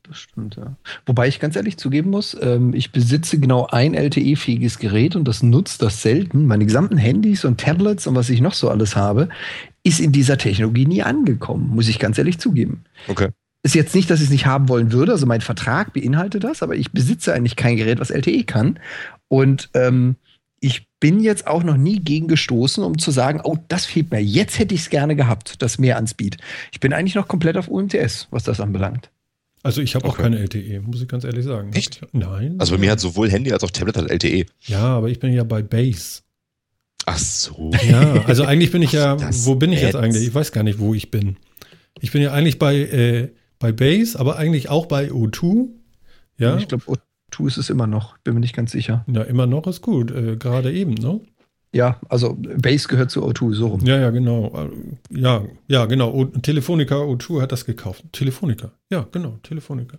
Das 0.06 0.18
stimmt, 0.18 0.56
ja. 0.56 0.76
Wobei 1.06 1.28
ich 1.28 1.40
ganz 1.40 1.56
ehrlich 1.56 1.78
zugeben 1.78 2.10
muss, 2.10 2.36
ähm, 2.38 2.74
ich 2.74 2.92
besitze 2.92 3.38
genau 3.38 3.66
ein 3.66 3.94
LTE-fähiges 3.94 4.78
Gerät 4.78 5.16
und 5.16 5.26
das 5.26 5.42
nutzt 5.42 5.80
das 5.80 6.02
selten. 6.02 6.46
Meine 6.46 6.66
gesamten 6.66 6.98
Handys 6.98 7.46
und 7.46 7.58
Tablets 7.58 8.06
und 8.06 8.14
was 8.14 8.28
ich 8.28 8.42
noch 8.42 8.52
so 8.52 8.68
alles 8.68 8.96
habe, 8.96 9.30
ist 9.84 10.00
in 10.00 10.10
dieser 10.10 10.38
Technologie 10.38 10.86
nie 10.86 11.02
angekommen, 11.02 11.68
muss 11.68 11.88
ich 11.88 11.98
ganz 11.98 12.18
ehrlich 12.18 12.38
zugeben. 12.38 12.84
Okay. 13.06 13.28
Ist 13.62 13.74
jetzt 13.74 13.94
nicht, 13.94 14.10
dass 14.10 14.20
ich 14.20 14.26
es 14.26 14.32
nicht 14.32 14.46
haben 14.46 14.68
wollen 14.68 14.92
würde, 14.92 15.12
also 15.12 15.26
mein 15.26 15.40
Vertrag 15.40 15.92
beinhaltet 15.92 16.44
das, 16.44 16.62
aber 16.62 16.74
ich 16.74 16.90
besitze 16.90 17.32
eigentlich 17.32 17.56
kein 17.56 17.76
Gerät, 17.76 18.00
was 18.00 18.10
LTE 18.10 18.44
kann. 18.44 18.78
Und 19.28 19.70
ähm, 19.74 20.16
ich 20.60 20.86
bin 21.00 21.20
jetzt 21.20 21.46
auch 21.46 21.62
noch 21.62 21.76
nie 21.76 22.00
gegen 22.00 22.28
gestoßen, 22.28 22.82
um 22.82 22.98
zu 22.98 23.10
sagen, 23.10 23.40
oh, 23.44 23.58
das 23.68 23.84
fehlt 23.84 24.10
mir. 24.10 24.22
Jetzt 24.22 24.58
hätte 24.58 24.74
ich 24.74 24.82
es 24.82 24.90
gerne 24.90 25.16
gehabt, 25.16 25.62
das 25.62 25.78
mehr 25.78 25.98
an 25.98 26.06
Speed. 26.06 26.38
Ich 26.72 26.80
bin 26.80 26.92
eigentlich 26.92 27.14
noch 27.14 27.28
komplett 27.28 27.56
auf 27.56 27.68
UMTS, 27.68 28.28
was 28.30 28.44
das 28.44 28.60
anbelangt. 28.60 29.10
Also 29.62 29.80
ich 29.80 29.94
habe 29.94 30.06
okay. 30.06 30.14
auch 30.14 30.22
keine 30.22 30.38
LTE, 30.38 30.80
muss 30.80 31.02
ich 31.02 31.08
ganz 31.08 31.24
ehrlich 31.24 31.44
sagen. 31.44 31.72
Echt? 31.72 32.00
Nein. 32.12 32.56
Also 32.58 32.74
bei 32.74 32.80
mir 32.80 32.90
hat 32.90 33.00
sowohl 33.00 33.30
Handy 33.30 33.52
als 33.52 33.64
auch 33.64 33.70
Tablet 33.70 33.96
hat 33.96 34.10
LTE. 34.10 34.46
Ja, 34.60 34.82
aber 34.82 35.08
ich 35.08 35.18
bin 35.18 35.32
ja 35.32 35.44
bei 35.44 35.62
Base. 35.62 36.20
Ach 37.06 37.18
so. 37.18 37.70
Ja, 37.88 38.24
also 38.26 38.44
eigentlich 38.44 38.72
bin 38.72 38.82
ich 38.82 38.92
ja, 38.92 39.16
wo 39.44 39.54
bin 39.56 39.72
ich 39.72 39.82
jetzt 39.82 39.96
eigentlich? 39.96 40.26
Ich 40.26 40.34
weiß 40.34 40.52
gar 40.52 40.62
nicht, 40.62 40.78
wo 40.78 40.94
ich 40.94 41.10
bin. 41.10 41.36
Ich 42.00 42.12
bin 42.12 42.22
ja 42.22 42.32
eigentlich 42.32 42.58
bei, 42.58 42.76
äh, 42.76 43.28
bei 43.58 43.72
Base, 43.72 44.18
aber 44.18 44.36
eigentlich 44.36 44.68
auch 44.70 44.86
bei 44.86 45.10
O2. 45.10 45.68
Ja. 46.38 46.56
Ich 46.56 46.68
glaube, 46.68 46.84
O2 47.30 47.46
ist 47.46 47.56
es 47.58 47.70
immer 47.70 47.86
noch, 47.86 48.18
bin 48.18 48.34
mir 48.34 48.40
nicht 48.40 48.56
ganz 48.56 48.72
sicher. 48.72 49.04
Ja, 49.06 49.22
immer 49.22 49.46
noch 49.46 49.66
ist 49.66 49.82
gut. 49.82 50.10
Äh, 50.10 50.36
Gerade 50.36 50.72
eben, 50.72 50.94
ne? 50.94 51.20
Ja, 51.72 52.00
also 52.08 52.36
Base 52.38 52.86
gehört 52.88 53.10
zu 53.10 53.26
O2, 53.26 53.52
so 53.54 53.66
rum. 53.68 53.80
Ja, 53.84 53.98
ja, 53.98 54.10
genau. 54.10 54.52
Äh, 54.54 55.18
Ja, 55.20 55.42
ja, 55.66 55.86
genau. 55.86 56.12
O 56.12 56.24
Telefonica 56.24 56.94
O2 56.96 57.42
hat 57.42 57.52
das 57.52 57.64
gekauft. 57.64 58.04
Telefonica. 58.12 58.70
Ja, 58.90 59.06
genau, 59.10 59.38
Telefonica. 59.42 59.98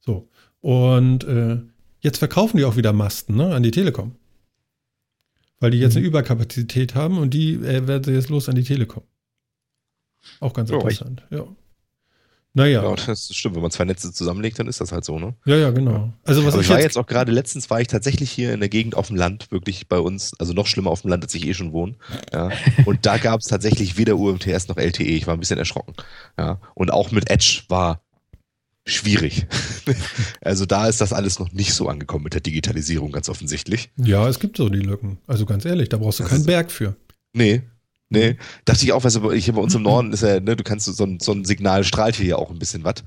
So. 0.00 0.28
Und 0.60 1.24
äh, 1.24 1.58
jetzt 2.00 2.18
verkaufen 2.18 2.56
die 2.58 2.64
auch 2.64 2.76
wieder 2.76 2.92
Masten, 2.92 3.36
ne, 3.36 3.54
an 3.54 3.62
die 3.62 3.72
Telekom. 3.72 4.12
Weil 5.60 5.70
die 5.70 5.78
jetzt 5.78 5.94
Mhm. 5.94 5.98
eine 5.98 6.06
Überkapazität 6.08 6.94
haben 6.94 7.18
und 7.18 7.30
die 7.32 7.54
äh, 7.54 7.86
werden 7.86 8.04
sie 8.04 8.12
jetzt 8.12 8.28
los 8.28 8.48
an 8.48 8.54
die 8.56 8.64
Telekom. 8.64 9.02
Auch 10.40 10.52
ganz 10.52 10.70
Ja, 10.70 10.76
interessant, 10.76 11.24
ja. 11.30 11.44
Naja, 12.52 12.82
Ja, 12.82 12.94
das 12.96 13.28
stimmt. 13.34 13.54
Wenn 13.54 13.60
man 13.62 13.70
zwei 13.70 13.84
Netze 13.84 14.10
zusammenlegt, 14.14 14.58
dann 14.58 14.66
ist 14.66 14.80
das 14.80 14.90
halt 14.90 15.04
so, 15.04 15.18
ne? 15.18 15.34
ja, 15.44 15.56
ja, 15.56 15.70
genau. 15.70 16.12
Also 16.24 16.42
was 16.44 16.54
Aber 16.54 16.62
ich 16.62 16.66
ich 16.66 16.70
war 16.70 16.78
jetzt, 16.78 16.84
jetzt 16.84 16.96
auch 16.98 17.06
gerade 17.06 17.30
letztens 17.30 17.68
war 17.68 17.82
ich 17.82 17.86
tatsächlich 17.86 18.30
hier 18.30 18.54
in 18.54 18.60
der 18.60 18.70
Gegend 18.70 18.94
auf 18.94 19.08
dem 19.08 19.16
Land, 19.16 19.50
wirklich 19.52 19.88
bei 19.88 19.98
uns, 19.98 20.32
also 20.40 20.54
noch 20.54 20.66
schlimmer 20.66 20.90
auf 20.90 21.02
dem 21.02 21.10
Land, 21.10 21.22
als 21.22 21.34
ich 21.34 21.46
eh 21.46 21.52
schon 21.52 21.72
wohne. 21.72 21.96
Ja. 22.32 22.50
Und 22.86 23.04
da 23.04 23.18
gab 23.18 23.40
es 23.40 23.46
tatsächlich 23.46 23.98
weder 23.98 24.16
UMTS 24.16 24.68
noch 24.68 24.78
LTE. 24.78 25.04
Ich 25.04 25.26
war 25.26 25.34
ein 25.34 25.40
bisschen 25.40 25.58
erschrocken. 25.58 25.92
Ja. 26.38 26.58
Und 26.74 26.90
auch 26.90 27.10
mit 27.12 27.28
Edge 27.30 27.62
war 27.68 28.00
schwierig. 28.86 29.46
also 30.40 30.64
da 30.64 30.86
ist 30.86 31.00
das 31.00 31.12
alles 31.12 31.38
noch 31.38 31.52
nicht 31.52 31.74
so 31.74 31.88
angekommen 31.88 32.24
mit 32.24 32.34
der 32.34 32.40
Digitalisierung, 32.40 33.12
ganz 33.12 33.28
offensichtlich. 33.28 33.90
ja, 33.96 34.28
es 34.28 34.38
gibt 34.38 34.56
so 34.56 34.68
die 34.68 34.80
Lücken. 34.80 35.18
Also 35.26 35.44
ganz 35.44 35.64
ehrlich, 35.64 35.88
da 35.88 35.98
brauchst 35.98 36.20
du 36.20 36.24
keinen 36.24 36.44
Berg 36.44 36.70
für. 36.70 36.96
Nee. 37.32 37.62
Nee, 38.08 38.36
dachte 38.64 38.84
ich 38.84 38.92
auch, 38.92 39.02
du, 39.02 39.32
hier 39.32 39.54
bei 39.54 39.60
uns 39.60 39.74
im 39.74 39.82
Norden 39.82 40.12
ist 40.12 40.22
ja, 40.22 40.38
ne, 40.38 40.54
du 40.54 40.62
kannst 40.62 40.86
so 40.86 41.04
ein, 41.04 41.18
so 41.18 41.32
ein 41.32 41.44
Signal 41.44 41.82
strahlt 41.82 42.14
hier 42.14 42.26
ja 42.26 42.36
auch 42.36 42.50
ein 42.50 42.58
bisschen 42.60 42.84
was. 42.84 43.02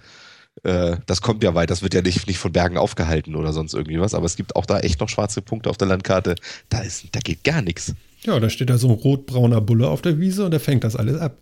Äh, 0.64 0.98
das 1.06 1.22
kommt 1.22 1.42
ja 1.42 1.56
weit, 1.56 1.70
das 1.70 1.82
wird 1.82 1.94
ja 1.94 2.02
nicht, 2.02 2.28
nicht 2.28 2.38
von 2.38 2.52
Bergen 2.52 2.78
aufgehalten 2.78 3.36
oder 3.36 3.54
sonst 3.54 3.74
irgendwie 3.74 4.02
was, 4.02 4.14
aber 4.14 4.26
es 4.26 4.36
gibt 4.36 4.58
auch 4.58 4.66
da 4.66 4.80
echt 4.80 5.00
noch 5.00 5.08
schwarze 5.08 5.42
Punkte 5.42 5.70
auf 5.70 5.78
der 5.78 5.88
Landkarte. 5.88 6.36
Da 6.68 6.82
ist, 6.82 7.06
da 7.14 7.20
geht 7.22 7.46
gar 7.46 7.62
nichts. 7.62 7.94
Ja, 8.24 8.38
da 8.42 8.50
steht 8.50 8.70
da 8.70 8.78
so 8.78 8.90
ein 8.90 8.96
rotbrauner 8.96 9.62
Bulle 9.62 9.88
auf 9.88 10.02
der 10.02 10.20
Wiese 10.20 10.44
und 10.44 10.52
der 10.52 10.60
fängt 10.60 10.84
das 10.84 10.98
alles 10.98 11.20
ab. 11.22 11.38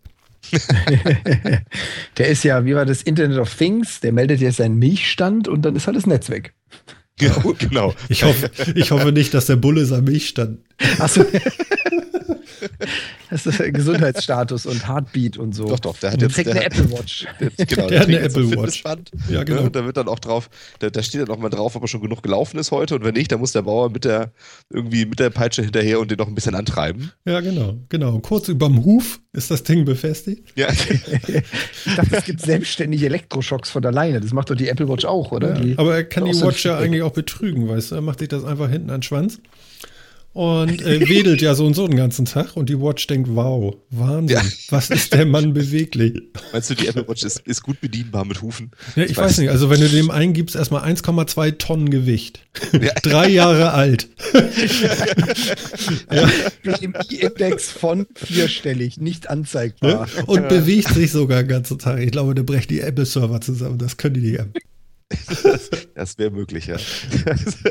Der 2.18 2.28
ist 2.28 2.44
ja, 2.44 2.66
wie 2.66 2.76
war 2.76 2.86
das 2.86 3.02
Internet 3.02 3.38
of 3.38 3.54
Things, 3.54 4.00
der 4.00 4.12
meldet 4.12 4.40
jetzt 4.42 4.58
seinen 4.58 4.78
Milchstand 4.78 5.48
und 5.48 5.64
dann 5.64 5.76
ist 5.76 5.88
halt 5.88 5.98
das 5.98 6.06
Netz 6.06 6.30
weg. 6.30 6.54
Genau, 7.20 7.56
genau. 7.58 7.96
Ich 8.10 8.24
hoffe, 8.24 8.50
ich 8.76 8.92
hoffe 8.92 9.12
nicht, 9.12 9.34
dass 9.34 9.48
der 9.48 9.56
Bulle 9.56 9.86
sein 9.86 10.04
Milchstand. 10.04 10.60
Achso. 11.00 11.26
Das 13.30 13.46
ist 13.46 13.60
der 13.60 13.72
Gesundheitsstatus 13.72 14.66
und 14.66 14.88
Heartbeat 14.88 15.38
und 15.38 15.54
so. 15.54 15.68
Doch, 15.68 15.80
doch, 15.80 15.98
der 15.98 16.12
hat 16.12 16.24
Und 16.24 16.36
jetzt 16.36 16.46
der, 16.46 16.56
eine 16.56 16.66
Apple 16.66 16.92
Watch. 16.92 17.28
der, 17.40 17.66
genau, 17.66 17.88
Der 17.88 18.00
hat 18.00 18.08
eine 18.08 18.20
Apple 18.20 18.52
Watch. 18.52 18.84
Ja, 19.30 19.44
genau. 19.44 19.62
ne, 19.62 19.66
und 19.68 19.76
da 19.76 19.86
wird 19.86 19.98
dann 19.98 20.08
auch 20.08 20.20
drauf, 20.20 20.50
da, 20.80 20.90
da 20.90 21.04
steht 21.04 21.22
dann 21.22 21.30
auch 21.30 21.38
mal 21.38 21.50
drauf, 21.50 21.76
ob 21.76 21.82
er 21.82 21.88
schon 21.88 22.02
genug 22.02 22.24
gelaufen 22.24 22.58
ist 22.58 22.72
heute 22.72 22.96
und 22.96 23.04
wenn 23.04 23.14
nicht, 23.14 23.32
dann 23.32 23.40
muss 23.40 23.52
der 23.52 23.64
Bauer 23.64 23.90
mit 23.90 24.06
der 24.06 24.32
irgendwie 24.70 25.06
mit 25.06 25.20
der 25.20 25.30
Peitsche 25.30 25.62
hinterher 25.62 26.00
und 26.00 26.10
den 26.10 26.18
noch 26.18 26.28
ein 26.28 26.36
bisschen 26.36 26.56
antreiben. 26.56 27.12
Ja, 27.26 27.42
genau, 27.42 27.76
genau. 27.90 28.20
Kurz 28.20 28.48
überm 28.48 28.84
Huf 28.86 29.20
ist 29.34 29.52
das 29.52 29.64
Ding 29.64 29.86
befestigt. 29.86 30.54
Ja, 30.56 30.68
Ich 31.86 31.96
dachte, 31.96 32.18
es 32.18 32.26
gibt 32.26 32.42
selbstständige 32.42 33.06
Elektroschocks 33.06 33.70
von 33.70 33.86
alleine. 33.86 34.22
Das 34.22 34.32
macht 34.32 34.50
doch 34.50 34.56
die 34.56 34.68
Apple 34.70 34.88
Watch 34.88 35.06
auch, 35.06 35.32
oder? 35.32 35.62
Ja, 35.62 35.78
aber 35.78 35.96
er 35.96 36.04
kann 36.04 36.26
die 36.26 36.42
Watch 36.42 36.66
ja 36.66 36.78
eigentlich 36.78 37.02
auch 37.04 37.14
betrügen, 37.14 37.68
weißt 37.68 37.92
du? 37.92 37.96
Er 37.96 38.02
macht 38.02 38.20
sich 38.20 38.30
das 38.30 38.44
einfach 38.44 38.70
hinten 38.70 38.90
an 38.90 38.98
den 38.98 39.04
Schwanz 39.04 39.40
und 40.38 40.84
äh, 40.84 41.08
wedelt 41.10 41.42
ja 41.42 41.56
so 41.56 41.66
und 41.66 41.74
so 41.74 41.88
den 41.88 41.98
ganzen 41.98 42.26
Tag 42.26 42.56
und 42.56 42.70
die 42.70 42.80
Watch 42.80 43.08
denkt, 43.08 43.28
wow, 43.34 43.76
Wahnsinn, 43.90 44.38
Ja. 44.38 44.44
was 44.70 44.92
ist 44.92 45.12
der 45.14 45.26
Mann 45.26 45.54
beweglich? 45.54 46.14
meinst 46.54 46.70
du, 46.70 46.76
die 46.76 46.86
Apple 46.88 47.08
Watch 47.08 47.24
ist, 47.24 47.40
ist 47.40 47.64
gut 47.64 47.82
bedienbar 47.82 48.24
mit 48.24 48.44
Hufen? 48.44 48.70
Ja, 48.96 49.04
ich 49.04 49.18
weiß 49.18 49.40
nicht, 49.40 49.50
also 49.50 49.72
wenn 49.72 49.82
du 49.82 49.90
dem 49.90 50.12
eingibst, 50.12 50.56
erstmal 50.56 50.84
1,2 50.84 51.58
Tonnen 51.58 51.90
Gewicht. 51.90 52.42
Ja. 52.74 52.94
Drei 53.02 53.30
Jahre 53.30 53.72
alt. 53.74 54.10
ja, 56.12 56.30
BMI-Index 56.64 57.72
von 57.72 58.06
vierstellig, 58.16 58.98
nicht 59.00 59.30
anzeigbar. 59.30 60.08
Und 60.28 60.48
bewegt 60.50 60.90
sich 60.94 61.12
sogar 61.12 61.44
den 61.44 61.50
ganzen 61.50 61.80
Tag. 61.80 62.00
Ich 62.00 62.12
glaube, 62.12 62.36
der 62.36 62.44
brecht 62.44 62.70
die 62.70 62.82
Apple-Server 62.82 63.42
zusammen. 63.42 63.78
Das 63.78 63.98
können 63.98 64.16
die 64.16 64.22
nicht. 64.32 64.42
Das, 65.10 65.70
das 65.96 66.18
wäre 66.18 66.32
möglich, 66.32 66.68
ja. 66.68 66.76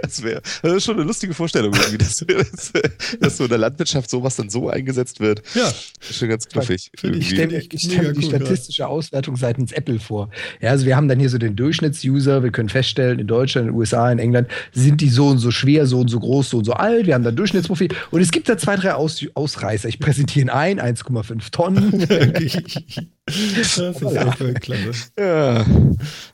Das 0.02 0.22
wäre 0.22 0.40
das 0.62 0.72
ist 0.72 0.84
schon 0.84 0.96
eine 0.96 1.04
lustige 1.04 1.34
Vorstellung, 1.34 1.74
irgendwie, 1.74 1.98
dass, 1.98 2.18
dass, 2.18 2.72
dass 3.20 3.36
so 3.36 3.44
in 3.44 3.50
der 3.50 3.58
Landwirtschaft 3.58 4.08
sowas 4.08 4.36
dann 4.36 4.48
so 4.48 4.70
eingesetzt 4.70 5.20
wird. 5.20 5.42
Ja, 5.54 5.68
Ist 5.68 6.18
schon 6.18 6.28
ganz 6.28 6.48
knuffig. 6.48 6.90
Ich 6.94 7.28
stelle 7.28 7.48
mir, 7.48 7.58
ich 7.58 7.80
stell 7.80 8.02
mir 8.02 8.12
die 8.12 8.22
statistische 8.22 8.86
Auswertung 8.86 9.36
seitens 9.36 9.72
Apple 9.72 10.00
vor. 10.00 10.30
Ja, 10.60 10.70
also 10.70 10.86
wir 10.86 10.96
haben 10.96 11.08
dann 11.08 11.20
hier 11.20 11.28
so 11.28 11.38
den 11.38 11.56
Durchschnittsuser. 11.56 12.42
Wir 12.42 12.50
können 12.52 12.68
feststellen, 12.68 13.18
in 13.18 13.26
Deutschland, 13.26 13.66
in 13.66 13.72
den 13.72 13.78
USA, 13.78 14.10
in 14.10 14.18
England 14.18 14.48
sind 14.72 15.00
die 15.00 15.10
so 15.10 15.28
und 15.28 15.38
so 15.38 15.50
schwer, 15.50 15.86
so 15.86 16.00
und 16.00 16.08
so 16.08 16.18
groß, 16.18 16.50
so 16.50 16.58
und 16.58 16.64
so 16.64 16.72
alt. 16.72 17.06
Wir 17.06 17.14
haben 17.14 17.24
dann 17.24 17.36
Durchschnittsprofil. 17.36 17.88
Und 18.10 18.20
es 18.20 18.30
gibt 18.30 18.48
da 18.48 18.56
zwei, 18.56 18.76
drei 18.76 18.94
Aus 18.94 19.24
Ausreißer. 19.34 19.88
Ich 19.88 19.98
präsentiere 19.98 20.46
ihn 20.46 20.50
ein, 20.50 20.80
1,5 20.80 21.50
Tonnen. 21.50 22.06
das 23.26 23.78
ist 23.78 23.80
einfach 23.80 24.54
klasse. 24.60 25.10
Ja, 25.18 25.26
Ja, 25.56 25.66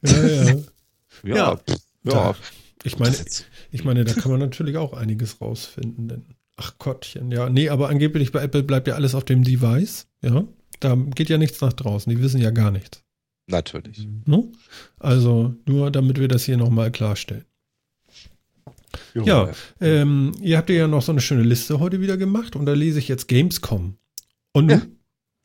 ja. 0.05 0.55
Ja, 1.23 1.37
Ja. 1.37 1.57
pff, 1.57 1.81
ja. 2.05 2.35
Ich 2.85 2.99
meine, 2.99 3.17
ich 3.71 3.85
meine, 3.85 4.05
da 4.05 4.13
kann 4.13 4.31
man 4.31 4.41
natürlich 4.41 4.77
auch 4.77 4.93
einiges 4.93 5.41
rausfinden. 5.41 6.09
Denn, 6.09 6.25
ach 6.57 6.79
Gottchen, 6.79 7.31
ja. 7.31 7.49
Nee, 7.49 7.69
aber 7.69 7.89
angeblich 7.89 8.33
bei 8.33 8.43
Apple 8.43 8.63
bleibt 8.65 8.89
ja 8.89 8.95
alles 8.95 9.15
auf 9.15 9.25
dem 9.25 9.45
Device. 9.45 10.07
Ja. 10.21 10.45
Da 10.81 10.97
geht 10.97 11.29
ja 11.29 11.39
nichts 11.39 11.61
nach 11.61 11.73
draußen. 11.73 12.11
Die 12.13 12.21
wissen 12.21 12.41
ja 12.41 12.51
gar 12.51 12.73
nichts. 12.73 13.05
Natürlich. 13.47 14.09
Ne? 14.27 14.49
Also 14.99 15.55
nur 15.67 15.91
damit 15.91 16.19
wir 16.19 16.29
das 16.29 16.45
hier 16.45 16.57
nochmal 16.57 16.91
klarstellen. 16.91 17.45
Ja, 19.15 19.51
ähm, 19.81 20.33
ihr 20.41 20.59
habt 20.59 20.71
ja 20.71 20.87
noch 20.87 21.03
so 21.03 21.13
eine 21.13 21.21
schöne 21.21 21.43
Liste 21.43 21.81
heute 21.81 22.01
wieder 22.01 22.17
gemacht 22.17 22.57
und 22.57 22.67
da 22.67 22.73
lese 22.73 22.99
ich 22.99 23.09
jetzt 23.09 23.29
Gamescom. 23.29 23.97
Und? 24.53 24.71
Ja. 24.71 24.83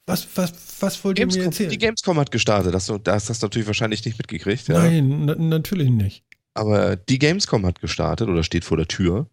Was, 0.08 0.28
was, 0.36 0.54
was 0.80 1.04
wollt 1.04 1.20
ihr 1.20 1.26
mir 1.26 1.32
Gamescom, 1.34 1.52
erzählen? 1.52 1.70
die 1.70 1.78
Gamescom 1.78 2.18
hat 2.18 2.32
gestartet. 2.32 2.74
Das, 2.74 2.86
du- 2.88 2.98
das 2.98 3.30
hast 3.30 3.44
du 3.44 3.46
natürlich 3.46 3.68
wahrscheinlich 3.68 4.04
nicht 4.06 4.18
mitgekriegt. 4.18 4.68
Ja. 4.70 4.80
Nein, 4.80 5.26
na, 5.26 5.36
natürlich 5.36 5.90
nicht. 5.90 6.24
Aber 6.54 6.96
die 6.96 7.20
Gamescom 7.20 7.66
hat 7.66 7.82
gestartet 7.82 8.28
oder 8.30 8.44
steht 8.44 8.66
vor 8.66 8.78
der 8.78 8.88
Tür. 8.88 9.28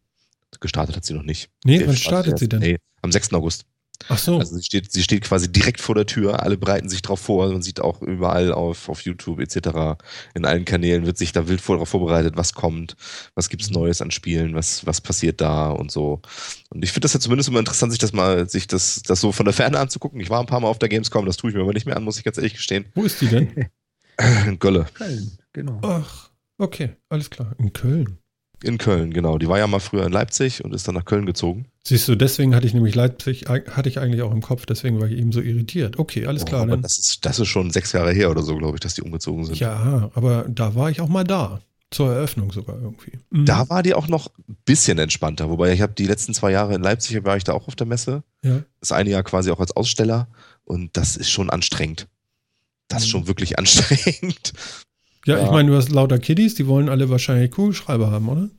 Gestartet 0.60 0.94
hat 0.96 1.04
sie 1.04 1.14
noch 1.14 1.22
nicht. 1.22 1.48
Nee, 1.64 1.78
Die 1.78 1.86
wann 1.86 1.96
startet 1.96 2.38
sie 2.38 2.48
denn? 2.48 2.60
Nee, 2.60 2.76
am 3.02 3.10
6. 3.12 3.32
August. 3.32 3.64
Ach 4.08 4.18
so. 4.18 4.38
Also 4.38 4.56
sie 4.56 4.62
steht, 4.62 4.92
sie 4.92 5.02
steht 5.02 5.22
quasi 5.22 5.50
direkt 5.50 5.80
vor 5.80 5.94
der 5.94 6.04
Tür. 6.06 6.42
Alle 6.42 6.58
bereiten 6.58 6.88
sich 6.88 7.00
drauf 7.00 7.20
vor. 7.20 7.48
Man 7.50 7.62
sieht 7.62 7.80
auch 7.80 8.02
überall 8.02 8.52
auf, 8.52 8.88
auf 8.88 9.00
YouTube 9.02 9.40
etc. 9.40 9.98
In 10.34 10.44
allen 10.44 10.64
Kanälen 10.64 11.06
wird 11.06 11.16
sich 11.16 11.32
da 11.32 11.48
wild 11.48 11.60
vor, 11.60 11.76
darauf 11.76 11.88
vorbereitet, 11.88 12.36
was 12.36 12.52
kommt, 12.52 12.96
was 13.34 13.48
gibt's 13.48 13.70
Mhm. 13.70 13.74
Neues 13.74 14.02
an 14.02 14.10
Spielen, 14.10 14.54
was, 14.54 14.84
was 14.86 15.00
passiert 15.00 15.40
da 15.40 15.70
und 15.70 15.90
so. 15.90 16.20
Und 16.70 16.84
ich 16.84 16.92
finde 16.92 17.04
das 17.06 17.14
ja 17.14 17.20
zumindest 17.20 17.48
immer 17.48 17.60
interessant, 17.60 17.92
sich 17.92 17.98
das 18.00 18.12
mal, 18.12 18.48
sich 18.48 18.66
das, 18.66 19.02
das 19.02 19.20
so 19.20 19.32
von 19.32 19.46
der 19.46 19.54
Ferne 19.54 19.78
anzugucken. 19.78 20.20
Ich 20.20 20.30
war 20.30 20.40
ein 20.40 20.46
paar 20.46 20.60
Mal 20.60 20.68
auf 20.68 20.78
der 20.78 20.88
Gamescom, 20.88 21.24
das 21.26 21.36
tue 21.36 21.50
ich 21.50 21.56
mir 21.56 21.62
aber 21.62 21.72
nicht 21.72 21.86
mehr 21.86 21.96
an, 21.96 22.04
muss 22.04 22.18
ich 22.18 22.24
ganz 22.24 22.36
ehrlich 22.36 22.54
gestehen. 22.54 22.84
Wo 22.94 23.04
ist 23.04 23.20
die 23.20 23.28
denn? 23.28 23.70
In 24.46 24.58
Gölle. 24.58 24.86
Köln, 24.94 25.38
genau. 25.52 25.80
Ach, 25.82 26.30
okay, 26.58 26.96
alles 27.08 27.30
klar. 27.30 27.54
In 27.58 27.72
Köln. 27.72 28.18
In 28.64 28.78
Köln, 28.78 29.12
genau. 29.12 29.38
Die 29.38 29.48
war 29.48 29.58
ja 29.58 29.66
mal 29.66 29.78
früher 29.80 30.06
in 30.06 30.12
Leipzig 30.12 30.64
und 30.64 30.74
ist 30.74 30.88
dann 30.88 30.94
nach 30.94 31.04
Köln 31.04 31.26
gezogen. 31.26 31.66
Siehst 31.86 32.08
du, 32.08 32.14
deswegen 32.16 32.54
hatte 32.54 32.66
ich 32.66 32.74
nämlich 32.74 32.94
Leipzig, 32.94 33.44
hatte 33.48 33.88
ich 33.88 33.98
eigentlich 33.98 34.22
auch 34.22 34.32
im 34.32 34.40
Kopf, 34.40 34.64
deswegen 34.66 35.00
war 35.00 35.08
ich 35.08 35.18
eben 35.18 35.32
so 35.32 35.40
irritiert. 35.40 35.98
Okay, 35.98 36.26
alles 36.26 36.44
klar. 36.44 36.60
Oh, 36.60 36.64
aber 36.64 36.72
Dann, 36.72 36.82
das 36.82 36.98
ist, 36.98 37.26
das 37.26 37.38
ist 37.38 37.48
schon 37.48 37.70
sechs 37.70 37.92
Jahre 37.92 38.12
her 38.12 38.30
oder 38.30 38.42
so, 38.42 38.56
glaube 38.56 38.76
ich, 38.76 38.80
dass 38.80 38.94
die 38.94 39.02
umgezogen 39.02 39.44
sind. 39.44 39.58
ja, 39.58 40.10
aber 40.14 40.46
da 40.48 40.74
war 40.74 40.90
ich 40.90 41.00
auch 41.00 41.08
mal 41.08 41.24
da. 41.24 41.60
Zur 41.90 42.12
Eröffnung 42.12 42.50
sogar 42.50 42.76
irgendwie. 42.80 43.12
Mhm. 43.30 43.44
Da 43.44 43.68
war 43.68 43.82
die 43.84 43.94
auch 43.94 44.08
noch 44.08 44.26
ein 44.48 44.56
bisschen 44.64 44.98
entspannter, 44.98 45.48
wobei 45.48 45.72
ich 45.72 45.80
habe 45.80 45.92
die 45.92 46.06
letzten 46.06 46.34
zwei 46.34 46.50
Jahre 46.50 46.74
in 46.74 46.82
Leipzig 46.82 47.22
war 47.24 47.36
ich 47.36 47.44
da 47.44 47.52
auch 47.52 47.68
auf 47.68 47.76
der 47.76 47.86
Messe. 47.86 48.24
Ja. 48.42 48.62
Das 48.80 48.90
eine 48.90 49.10
Jahr 49.10 49.22
quasi 49.22 49.50
auch 49.52 49.60
als 49.60 49.76
Aussteller 49.76 50.26
und 50.64 50.96
das 50.96 51.16
ist 51.16 51.30
schon 51.30 51.50
anstrengend. 51.50 52.08
Das 52.88 53.02
ist 53.02 53.08
Mhm. 53.08 53.10
schon 53.10 53.26
wirklich 53.28 53.58
anstrengend. 53.58 54.54
Ja, 55.26 55.38
Ja. 55.38 55.44
ich 55.44 55.50
meine, 55.50 55.70
du 55.70 55.76
hast 55.76 55.90
lauter 55.90 56.18
Kiddies, 56.18 56.54
die 56.54 56.66
wollen 56.66 56.88
alle 56.88 57.08
wahrscheinlich 57.10 57.50
Kugelschreiber 57.50 58.10
haben, 58.10 58.28
oder? 58.28 58.50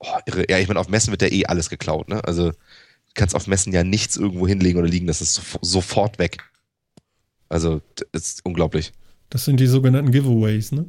Oh, 0.00 0.06
irre. 0.26 0.44
Ja, 0.50 0.58
ich 0.58 0.68
meine, 0.68 0.80
auf 0.80 0.88
Messen 0.88 1.10
wird 1.10 1.22
ja 1.22 1.28
eh 1.28 1.46
alles 1.46 1.70
geklaut, 1.70 2.08
ne? 2.08 2.22
Also 2.24 2.50
du 2.50 2.56
kannst 3.14 3.34
auf 3.34 3.46
Messen 3.46 3.72
ja 3.72 3.84
nichts 3.84 4.16
irgendwo 4.16 4.46
hinlegen 4.46 4.78
oder 4.78 4.88
liegen, 4.88 5.06
das 5.06 5.20
ist 5.20 5.34
sofo- 5.38 5.58
sofort 5.62 6.18
weg. 6.18 6.38
Also, 7.48 7.80
das 8.12 8.22
ist 8.22 8.44
unglaublich. 8.44 8.92
Das 9.30 9.44
sind 9.44 9.60
die 9.60 9.66
sogenannten 9.66 10.10
Giveaways, 10.10 10.72
ne? 10.72 10.86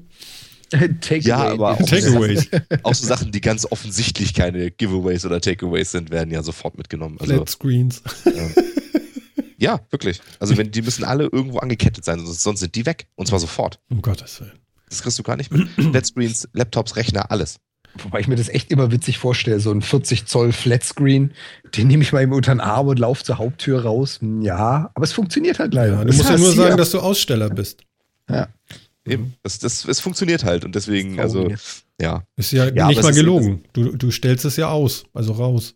Ja, 1.22 1.38
aber 1.52 1.72
auch- 1.74 1.78
Takeaways. 1.78 2.48
Auch 2.84 2.94
so 2.96 3.06
Sachen, 3.06 3.32
die 3.32 3.40
ganz 3.42 3.66
offensichtlich 3.72 4.34
keine 4.34 4.72
Giveaways 4.72 5.24
oder 5.26 5.40
Takeaways 5.40 5.92
sind, 5.92 6.10
werden 6.10 6.32
ja 6.32 6.42
sofort 6.42 6.78
mitgenommen. 6.78 7.18
Also, 7.20 7.36
Flat 7.36 7.50
Screens. 7.50 8.02
ja, 9.58 9.80
wirklich. 9.92 10.22
Also, 10.40 10.58
wenn, 10.58 10.72
die 10.72 10.82
müssen 10.82 11.04
alle 11.04 11.26
irgendwo 11.32 11.60
angekettet 11.60 12.04
sein, 12.04 12.20
sonst, 12.26 12.42
sonst 12.42 12.60
sind 12.62 12.76
die 12.76 12.86
weg. 12.86 13.08
Und 13.16 13.28
zwar 13.28 13.40
sofort. 13.40 13.80
Um 13.90 14.02
Gottes 14.02 14.42
Willen. 14.42 14.54
Das 14.98 15.04
kriegst 15.04 15.20
du 15.20 15.24
gar 15.24 15.36
nicht 15.38 15.52
mit. 15.52 15.68
Flatscreens, 15.92 16.48
Laptops, 16.54 16.96
Rechner, 16.96 17.32
alles. 17.32 17.58
Wobei 17.98 18.20
ich 18.20 18.28
mir 18.28 18.36
das 18.36 18.50
echt 18.50 18.72
immer 18.72 18.92
witzig 18.92 19.18
vorstelle, 19.20 19.60
so 19.62 19.72
ein 19.72 19.82
40 19.82 20.26
Zoll 20.26 20.52
Flatscreen, 20.52 21.32
den 21.78 21.88
nehme 21.88 22.04
ich 22.04 22.12
mal 22.12 22.22
eben 22.24 22.34
unter 22.34 22.54
den 22.54 22.60
Arm 22.60 22.88
und 22.88 23.00
laufe 23.00 23.24
zur 23.24 23.38
Haupttür 23.38 23.84
raus. 23.84 24.20
Hm, 24.20 24.42
Ja, 24.42 24.92
aber 24.94 25.04
es 25.06 25.14
funktioniert 25.14 25.60
halt 25.60 25.74
leider. 25.74 25.94
Ja, 25.94 26.02
du 26.02 26.08
Das 26.08 26.18
musst 26.18 26.30
ja 26.30 26.38
nur 26.38 26.52
sagen, 26.54 26.76
dass 26.78 26.92
du 26.92 27.00
Aussteller 27.00 27.50
bist. 27.50 27.84
Ja. 28.30 28.50
eben. 29.06 29.36
Das, 29.44 29.60
das, 29.60 29.86
es 29.86 30.00
funktioniert 30.02 30.44
halt 30.44 30.66
und 30.66 30.76
deswegen, 30.76 31.20
also, 31.22 31.50
ja. 32.02 32.24
Ist 32.36 32.52
ja, 32.52 32.66
Ja, 32.74 32.88
nicht 32.88 33.02
mal 33.02 33.10
es 33.12 33.16
ist- 33.16 33.22
gelogen. 33.22 33.64
Du, 33.72 33.96
du 33.96 34.12
stellst 34.12 34.44
es 34.44 34.58
ja 34.58 34.68
aus, 34.70 35.06
also 35.14 35.32
raus. 35.34 35.76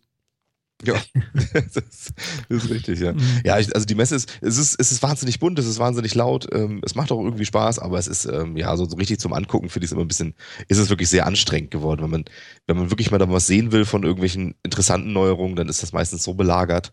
Ja, 0.84 0.94
das, 1.34 1.76
ist, 1.76 2.12
das 2.48 2.64
ist 2.64 2.70
richtig, 2.70 3.00
ja. 3.00 3.12
Mhm. 3.12 3.20
Ja, 3.44 3.58
ich, 3.58 3.74
also 3.74 3.86
die 3.86 3.94
Messe 3.94 4.16
ist, 4.16 4.38
es 4.40 4.56
ist, 4.58 4.76
es 4.80 4.92
ist 4.92 5.02
wahnsinnig 5.02 5.38
bunt, 5.38 5.58
es 5.58 5.66
ist 5.66 5.78
wahnsinnig 5.78 6.14
laut, 6.14 6.46
ähm, 6.52 6.80
es 6.84 6.94
macht 6.94 7.12
auch 7.12 7.22
irgendwie 7.22 7.44
Spaß, 7.44 7.78
aber 7.78 7.98
es 7.98 8.06
ist, 8.06 8.24
ähm, 8.24 8.56
ja, 8.56 8.76
so, 8.76 8.86
so 8.88 8.96
richtig 8.96 9.18
zum 9.20 9.32
Angucken 9.32 9.68
finde 9.68 9.84
ich 9.84 9.88
es 9.90 9.92
immer 9.92 10.02
ein 10.04 10.08
bisschen, 10.08 10.34
ist 10.68 10.78
es 10.78 10.88
wirklich 10.90 11.08
sehr 11.08 11.26
anstrengend 11.26 11.70
geworden. 11.70 12.02
Wenn 12.02 12.10
man, 12.10 12.24
wenn 12.66 12.76
man 12.78 12.90
wirklich 12.90 13.10
mal 13.10 13.18
da 13.18 13.28
was 13.30 13.46
sehen 13.46 13.72
will 13.72 13.84
von 13.84 14.02
irgendwelchen 14.04 14.54
interessanten 14.62 15.12
Neuerungen, 15.12 15.56
dann 15.56 15.68
ist 15.68 15.82
das 15.82 15.92
meistens 15.92 16.22
so 16.24 16.34
belagert, 16.34 16.92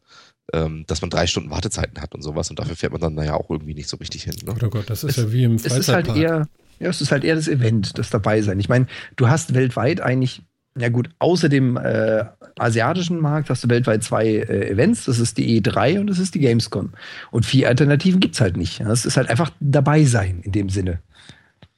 ähm, 0.53 0.83
dass 0.87 1.01
man 1.01 1.09
drei 1.09 1.27
Stunden 1.27 1.49
Wartezeiten 1.49 2.01
hat 2.01 2.13
und 2.15 2.21
sowas 2.21 2.49
und 2.49 2.59
dafür 2.59 2.75
fährt 2.75 2.91
man 2.93 3.01
dann 3.01 3.15
naja 3.15 3.33
auch 3.35 3.49
irgendwie 3.49 3.73
nicht 3.73 3.89
so 3.89 3.97
richtig 3.97 4.23
hin. 4.23 4.35
Ne? 4.45 4.53
Gott, 4.53 4.63
oh 4.63 4.69
Gott, 4.69 4.89
das 4.89 5.03
ist 5.03 5.17
Es- 5.17 5.23
ja 5.25 5.31
wie 5.31 5.43
im 5.43 5.55
Es 5.55 5.65
ist 5.65 5.87
halt 5.89 6.07
Freizeitpark. 6.07 6.17
eher, 6.17 6.47
ja, 6.79 6.89
es 6.89 7.01
ist 7.01 7.11
halt 7.11 7.23
eher 7.23 7.35
das 7.35 7.47
Event, 7.47 7.97
das 7.97 8.09
dabei 8.09 8.41
sein. 8.41 8.59
Ich 8.59 8.69
meine, 8.69 8.87
du 9.15 9.27
hast 9.29 9.53
weltweit 9.53 9.99
eigentlich, 10.01 10.41
ja 10.79 10.89
gut, 10.89 11.09
außer 11.19 11.49
dem 11.49 11.77
äh, 11.77 12.25
asiatischen 12.57 13.19
Markt 13.19 13.49
hast 13.49 13.63
du 13.63 13.69
weltweit 13.69 14.03
zwei 14.03 14.27
äh, 14.27 14.69
Events. 14.69 15.05
Das 15.05 15.19
ist 15.19 15.37
die 15.37 15.61
E3 15.61 15.99
und 15.99 16.07
das 16.07 16.19
ist 16.19 16.35
die 16.35 16.39
Gamescom. 16.39 16.91
Und 17.31 17.45
vier 17.45 17.67
Alternativen 17.67 18.19
gibt 18.19 18.35
es 18.35 18.41
halt 18.41 18.57
nicht. 18.57 18.79
Ja, 18.79 18.91
Es 18.91 19.05
ist 19.05 19.17
halt 19.17 19.29
einfach 19.29 19.51
dabei 19.59 20.03
sein 20.05 20.41
in 20.43 20.51
dem 20.51 20.69
Sinne. 20.69 20.99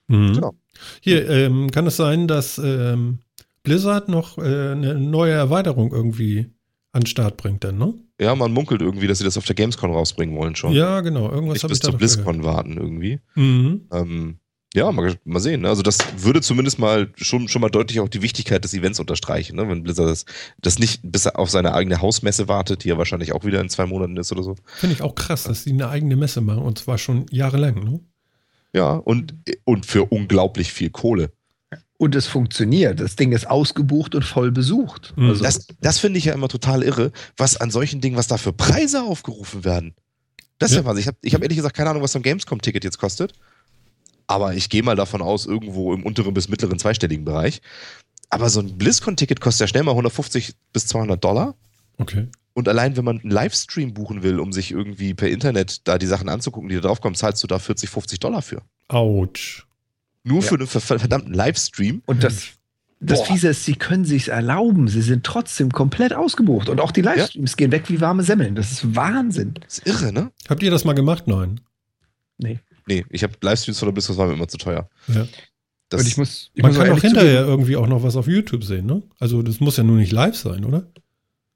Mhm. 0.08 0.34
Genau. 0.34 0.54
Hier, 1.02 1.30
ähm, 1.30 1.72
kann 1.72 1.88
es 1.88 1.98
sein, 1.98 2.28
dass 2.28 2.58
ähm, 2.58 3.20
Blizzard 3.64 4.10
noch 4.10 4.38
äh, 4.38 4.42
eine 4.72 4.96
neue 4.96 5.34
Erweiterung 5.34 5.92
irgendwie 5.92 6.50
an 6.92 7.02
den 7.02 7.08
Start 7.08 7.38
bringt 7.38 7.64
dann, 7.64 7.78
ne? 7.78 7.94
Ja, 8.20 8.36
man 8.36 8.52
munkelt 8.52 8.82
irgendwie, 8.82 9.08
dass 9.08 9.20
sie 9.20 9.24
das 9.24 9.38
auf 9.38 9.46
der 9.46 9.56
Gamescom 9.56 9.92
rausbringen 9.92 10.36
wollen 10.36 10.56
schon. 10.56 10.74
Ja, 10.74 11.02
genau. 11.02 11.30
Irgendwas 11.32 11.64
habe 11.64 11.70
bis 11.72 11.78
ich 11.78 11.82
da 11.84 11.90
zur 11.90 11.98
BlizzCon 11.98 12.44
warten 12.44 12.78
irgendwie. 12.78 13.20
gehört. 13.36 13.38
Mhm. 13.38 13.82
Ähm, 13.92 14.40
ja, 14.76 14.92
mal, 14.92 15.16
mal 15.26 15.40
sehen. 15.40 15.62
ne? 15.62 15.70
Also 15.70 15.82
das 15.82 15.98
würde 16.18 16.42
zumindest 16.42 16.78
mal 16.78 17.10
schon, 17.16 17.48
schon 17.48 17.62
mal 17.62 17.70
deutlich 17.70 18.00
auch 18.00 18.10
die 18.10 18.22
Wichtigkeit 18.22 18.64
des 18.64 18.74
Events 18.74 19.00
unterstreichen, 19.00 19.56
ne? 19.56 19.68
wenn 19.68 19.84
Blizzard 19.84 20.10
das, 20.10 20.26
das 20.62 20.78
nicht 20.78 21.02
bis 21.04 21.26
er 21.26 21.40
auf 21.40 21.50
seine 21.50 21.74
eigene 21.74 22.02
Hausmesse 22.02 22.48
wartet, 22.48 22.84
die 22.84 22.90
ja 22.90 22.98
wahrscheinlich 22.98 23.34
auch 23.34 23.46
wieder 23.46 23.62
in 23.62 23.70
zwei 23.70 23.86
Monaten 23.88 24.18
ist 24.18 24.32
oder 24.32 24.44
so. 24.44 24.56
Finde 24.76 24.96
ich 24.96 25.02
auch 25.02 25.16
krass, 25.16 25.44
dass 25.44 25.64
die 25.64 25.72
eine 25.72 25.90
eigene 25.90 26.16
Messe 26.16 26.42
machen 26.42 26.64
und 26.64 26.78
zwar 26.78 26.98
schon 26.98 27.26
jahrelang, 27.32 27.84
ne? 27.84 28.00
Ja, 28.74 28.92
und, 28.92 29.34
und 29.64 29.88
für 29.88 30.06
unglaublich 30.06 30.72
viel 30.72 30.92
Kohle. 30.92 31.32
Und 31.98 32.16
es 32.16 32.28
funktioniert. 32.28 33.00
Das 33.00 33.16
Ding 33.16 33.32
ist 33.32 33.50
ausgebucht 33.50 34.14
und 34.14 34.24
voll 34.24 34.52
besucht. 34.52 35.14
Mhm. 35.18 35.30
Also, 35.30 35.44
Das, 35.44 35.68
das 35.82 35.98
finde 35.98 36.20
ich 36.20 36.26
ja 36.26 36.34
immer 36.34 36.48
total 36.48 36.84
irre, 36.84 37.12
was 37.36 37.58
an 37.58 37.72
solchen 37.72 38.00
Dingen, 38.00 38.16
was 38.16 38.28
da 38.28 38.38
für 38.38 38.54
Preise 38.54 39.02
aufgerufen 39.02 39.66
werden. 39.66 39.96
Das 40.60 40.70
ist 40.72 40.78
Ja. 40.78 40.84
ja, 40.84 40.86
was. 40.88 40.98
Ich 41.00 41.08
habe 41.08 41.18
ich 41.24 41.34
hab 41.34 41.42
ehrlich 41.42 41.58
gesagt 41.58 41.76
keine 41.76 41.90
Ahnung, 41.90 42.04
was 42.04 42.12
so 42.12 42.20
ein 42.20 42.24
Gamescom-Ticket 42.24 42.84
jetzt 42.84 43.00
kostet. 43.00 43.34
Aber 44.30 44.54
ich 44.54 44.70
gehe 44.70 44.84
mal 44.84 44.96
davon 44.96 45.24
aus, 45.24 45.48
irgendwo 45.48 45.92
im 45.92 46.04
unteren 46.04 46.36
bis 46.36 46.50
mittleren 46.50 46.78
zweistelligen 46.78 47.26
Bereich. 47.26 47.62
Aber 48.30 48.50
so 48.50 48.60
ein 48.60 48.78
BlizzCon-Ticket 48.78 49.42
kostet 49.42 49.62
ja 49.62 49.68
schnell 49.68 49.82
mal 49.84 49.92
150 49.92 50.54
bis 50.72 50.86
200 50.86 51.24
Dollar. 51.24 51.56
Okay. 51.98 52.28
Und 52.54 52.68
allein, 52.68 52.96
wenn 52.96 53.06
man 53.06 53.20
einen 53.22 53.32
Livestream 53.32 53.94
buchen 53.96 54.22
will, 54.22 54.40
um 54.40 54.54
sich 54.54 54.70
irgendwie 54.72 55.16
per 55.16 55.30
Internet 55.30 55.88
da 55.88 55.98
die 55.98 56.06
Sachen 56.06 56.30
anzugucken, 56.30 56.70
die 56.70 56.76
da 56.76 56.82
draufkommen, 56.82 57.16
zahlst 57.16 57.42
du 57.42 57.48
da 57.48 57.58
40, 57.58 57.90
50 57.90 58.20
Dollar 58.20 58.44
für. 58.44 58.62
Autsch. 58.88 59.66
Nur 60.24 60.42
Ja. 60.42 60.48
für 60.48 60.56
einen 60.56 60.68
ver- 60.68 60.80
verdammten 61.00 61.34
Livestream. 61.34 62.04
und 62.06 62.24
das, 62.24 62.50
das 63.00 63.20
Boah. 63.20 63.26
Fiese 63.26 63.48
ist, 63.48 63.66
sie 63.66 63.76
können 63.76 64.06
sich 64.06 64.28
erlauben. 64.28 64.88
Sie 64.90 65.02
sind 65.02 65.24
trotzdem 65.26 65.72
komplett 65.72 66.14
ausgebucht. 66.14 66.70
Und 66.70 66.80
auch 66.82 66.92
die 66.92 67.02
Livestreams 67.02 67.58
gehen 67.58 67.72
weg 67.72 67.90
wie 67.90 68.00
warme 68.00 68.22
Semmeln. 68.24 68.54
Das 68.54 68.72
ist 68.72 68.96
Wahnsinn. 68.96 69.56
Das 69.66 69.80
ist 69.80 69.88
irre, 69.88 70.14
ne? 70.14 70.32
Habt 70.48 70.62
ihr 70.62 70.70
das 70.70 70.86
mal 70.86 70.94
gemacht? 70.94 71.24
Nein. 71.28 71.62
Nee. 72.38 72.60
Nee, 72.90 73.06
ich 73.12 73.22
habe 73.24 73.34
Livestreams 73.42 73.78
von 73.80 73.88
der 73.88 73.94
BlizzCon, 73.94 74.16
das 74.16 74.20
war 74.20 74.28
mir 74.28 74.34
immer 74.34 74.48
zu 74.48 74.58
teuer. 74.58 74.90
Ja. 75.08 75.28
Das, 75.90 76.02
und 76.02 76.08
ich 76.08 76.18
muss, 76.18 76.52
ich 76.54 76.64
Man 76.64 76.72
muss 76.74 76.82
kann 76.82 76.92
auch 76.92 77.02
hinterher 77.02 77.42
irgendwie 77.46 77.76
auch 77.76 77.88
noch 77.88 78.04
was 78.04 78.16
auf 78.16 78.28
YouTube 78.28 78.64
sehen, 78.64 78.86
ne? 78.88 79.04
Also 79.20 79.42
das 79.44 79.60
muss 79.60 79.78
ja 79.78 79.84
nur 79.84 79.98
nicht 79.98 80.12
live 80.12 80.36
sein, 80.36 80.66
oder? 80.66 80.80
zugeben, 80.80 81.04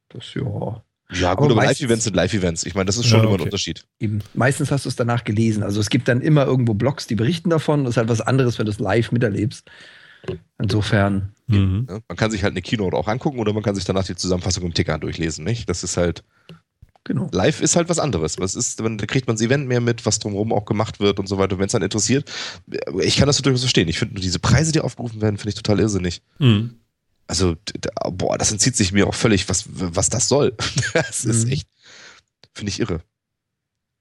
Das, 0.10 0.34
ja. 0.36 0.84
ja, 1.22 1.34
gut, 1.36 1.52
Aber 1.52 1.62
aber 1.62 1.66
Live-Events 1.66 2.04
sind 2.04 2.16
Live-Events. 2.16 2.66
Ich 2.66 2.76
meine, 2.76 2.86
das 2.86 2.98
ist 2.98 3.08
schon 3.08 3.20
Ja, 3.20 3.24
immer 3.26 3.34
ein 3.34 3.42
okay. 3.42 3.44
Unterschied. 3.46 3.86
Eben. 4.00 4.22
Meistens 4.34 4.72
hast 4.72 4.86
du 4.86 4.90
es 4.90 4.96
danach 4.96 5.24
gelesen. 5.24 5.64
Also 5.64 5.80
es 5.80 5.90
gibt 5.90 6.08
dann 6.08 6.22
immer 6.22 6.46
irgendwo 6.46 6.74
Blogs, 6.76 7.08
die 7.08 7.16
berichten 7.16 7.50
davon. 7.50 7.84
Das 7.84 7.92
ist 7.94 7.98
halt 7.98 8.10
was 8.10 8.22
anderes, 8.22 8.60
wenn 8.60 8.66
du 8.66 8.72
es 8.72 8.80
live 8.80 9.12
miterlebst. 9.12 9.70
Insofern, 10.58 11.34
Mhm. 11.48 11.86
Ne? 11.90 12.02
Man 12.08 12.18
kann 12.18 12.32
sich 12.32 12.44
halt 12.44 12.54
eine 12.54 12.62
Keynote 12.62 12.96
auch 12.96 13.08
angucken 13.08 13.40
oder 13.40 13.52
man 13.54 13.64
kann 13.64 13.76
sich 13.76 13.84
danach 13.84 14.06
die 14.06 14.16
Zusammenfassung 14.16 14.64
im 14.64 14.74
Ticker 14.74 14.98
durchlesen, 14.98 15.44
nicht? 15.44 15.68
Das 15.70 15.84
ist 15.84 15.98
halt, 15.98 16.24
genau. 17.04 17.28
live 17.32 17.62
ist 17.62 17.76
halt 17.76 17.90
was 17.90 18.00
anderes. 18.00 18.40
Was 18.40 18.56
ist, 18.56 18.80
dann 18.80 18.98
kriegt 18.98 19.28
man 19.28 19.36
das 19.36 19.46
Event 19.46 19.68
mehr 19.68 19.82
mit, 19.82 20.06
was 20.06 20.20
drumherum 20.20 20.54
auch 20.54 20.66
gemacht 20.66 21.00
wird 21.00 21.20
und 21.20 21.28
so 21.28 21.38
weiter. 21.38 21.58
Wenn 21.60 21.68
es 21.68 21.72
dann 21.74 21.82
interessiert, 21.82 22.30
ich 23.02 23.18
kann 23.18 23.28
das 23.28 23.42
durchaus 23.42 23.62
verstehen. 23.62 23.88
Ich 23.88 24.00
finde 24.00 24.16
nur 24.16 24.22
diese 24.22 24.40
Preise, 24.40 24.72
die 24.72 24.82
aufgerufen 24.82 25.22
werden, 25.22 25.38
finde 25.38 25.50
ich 25.50 25.56
total 25.56 25.80
irrsinnig. 25.80 26.22
Mhm. 26.40 26.76
Also, 27.28 27.56
boah, 28.12 28.38
das 28.38 28.52
entzieht 28.52 28.76
sich 28.76 28.92
mir 28.92 29.08
auch 29.08 29.16
völlig, 29.16 29.48
was, 29.48 29.66
was 29.68 30.10
das 30.10 30.28
soll. 30.28 30.56
Das 30.94 31.26
ist 31.26 31.46
Mhm. 31.46 31.52
echt, 31.54 31.68
finde 32.54 32.70
ich 32.70 32.80
irre. 32.80 33.02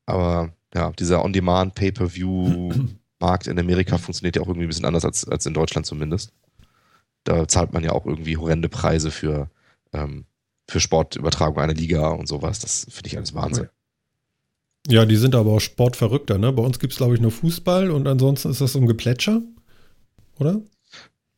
Aber 0.07 0.53
ja, 0.75 0.91
dieser 0.93 1.25
On-Demand-Pay-Per-View-Markt 1.25 3.47
in 3.47 3.59
Amerika 3.59 3.99
funktioniert 3.99 4.37
ja 4.37 4.43
auch 4.43 4.49
irgendwie 4.49 4.67
ein 4.67 4.69
bisschen 4.69 4.85
anders 4.85 5.05
als, 5.05 5.27
als 5.29 5.47
in 5.47 5.55
Deutschland 5.55 5.87
zumindest. 5.87 6.33
Da 7.25 7.47
zahlt 7.47 7.73
man 7.73 7.85
ja 7.85 7.93
auch 7.93 8.07
irgendwie 8.07 8.37
horrende 8.37 8.69
Preise 8.69 9.11
für, 9.11 9.49
ähm, 9.93 10.25
für 10.68 10.81
Sportübertragung 10.81 11.59
einer 11.59 11.75
Liga 11.75 12.09
und 12.09 12.29
sowas. 12.29 12.59
Das 12.61 12.87
finde 12.90 13.09
ich 13.09 13.16
alles 13.16 13.35
Wahnsinn. 13.35 13.68
Ja, 14.88 15.05
die 15.05 15.16
sind 15.16 15.35
aber 15.35 15.53
auch 15.53 15.61
sportverrückter, 15.61 16.38
ne? 16.38 16.53
Bei 16.53 16.62
uns 16.62 16.79
gibt 16.79 16.92
es, 16.92 16.96
glaube 16.96 17.14
ich, 17.14 17.20
nur 17.20 17.31
Fußball 17.31 17.90
und 17.90 18.07
ansonsten 18.09 18.51
ist 18.51 18.61
das 18.61 18.72
so 18.72 18.81
ein 18.81 18.87
Geplätscher. 18.87 19.42
Oder? 20.38 20.61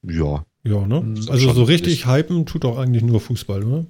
Ja, 0.03 0.45
Ja, 0.63 0.87
ne? 0.87 1.15
Also 1.29 1.53
so 1.53 1.65
richtig 1.65 2.05
richtig. 2.05 2.07
hypen 2.07 2.47
tut 2.47 2.65
doch 2.65 2.79
eigentlich 2.79 3.03
nur 3.03 3.21
Fußball, 3.21 3.63
oder? 3.65 3.87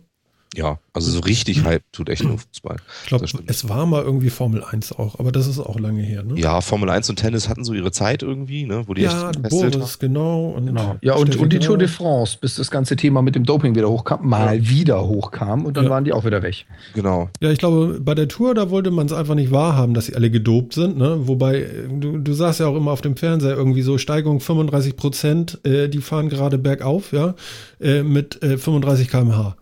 Ja. 0.55 0.79
Also 0.93 1.11
so 1.11 1.21
richtig 1.21 1.65
Hype 1.65 1.83
tut 1.93 2.09
echt 2.09 2.23
nur 2.23 2.39
Fußball. 2.39 2.77
Ich 3.03 3.09
glaube, 3.09 3.27
es 3.47 3.69
war 3.69 3.85
mal 3.87 4.03
irgendwie 4.03 4.31
Formel 4.31 4.63
1 4.63 4.93
auch, 4.93 5.19
aber 5.19 5.33
das 5.33 5.47
ist 5.49 5.59
auch 5.59 5.79
lange 5.79 6.03
her, 6.03 6.23
ne? 6.23 6.39
Ja, 6.39 6.61
Formel 6.61 6.89
1 6.89 7.11
und 7.11 7.17
Tennis 7.17 7.49
hatten 7.49 7.65
so 7.65 7.75
ihre 7.75 7.91
Zeit 7.91 8.23
irgendwie, 8.23 8.65
ne? 8.65 8.85
Wo 8.87 8.95
die 8.95 9.03
ja 9.03 9.31
echt 9.31 9.43
Boris, 9.51 9.99
genau. 9.99 10.51
Und 10.51 10.67
Genau. 10.67 10.97
Ja, 11.03 11.15
und, 11.15 11.37
und 11.37 11.53
die 11.53 11.59
Graf. 11.59 11.67
Tour 11.67 11.79
de 11.79 11.89
France, 11.89 12.39
bis 12.41 12.57
das 12.57 12.71
ganze 12.71 12.97
Thema 12.97 13.23
mit 13.23 13.35
dem 13.35 13.45
Doping 13.45 13.75
wieder 13.75 13.89
hochkam, 13.91 14.29
mal 14.29 14.67
wieder 14.69 15.07
hochkam 15.07 15.65
und 15.67 15.77
dann 15.77 15.85
Ja. 15.85 15.91
waren 15.91 16.05
die 16.05 16.13
auch 16.13 16.25
wieder 16.25 16.43
weg. 16.43 16.65
Genau. 16.95 17.29
Ja, 17.41 17.51
ich 17.51 17.59
glaube, 17.59 17.99
bei 18.01 18.15
der 18.15 18.29
Tour, 18.29 18.55
da 18.55 18.71
wollte 18.71 18.91
man 18.91 19.07
es 19.07 19.13
einfach 19.13 19.35
nicht 19.35 19.51
wahrhaben, 19.51 19.95
dass 19.95 20.07
sie 20.07 20.15
alle 20.15 20.31
gedopt 20.31 20.75
sind, 20.75 20.97
ne? 20.97 21.27
Wobei, 21.27 21.63
äh, 21.63 21.89
du, 21.91 22.19
du 22.19 22.33
sagst 22.33 22.61
ja 22.61 22.67
auch 22.67 22.77
immer 22.77 22.93
auf 22.93 23.01
dem 23.01 23.17
Fernseher 23.17 23.57
irgendwie 23.57 23.83
so 23.83 23.99
Steigung 23.99 24.41
35 24.41 24.97
Prozent, 24.97 25.59
äh, 25.65 25.89
die 25.89 25.99
fahren 26.01 26.29
gerade 26.29 26.59
bergauf, 26.59 27.13
ja, 27.13 27.35
äh, 27.81 28.03
mit 28.03 28.43
äh, 28.43 28.59
35 28.59 29.09
km/h. 29.09 29.57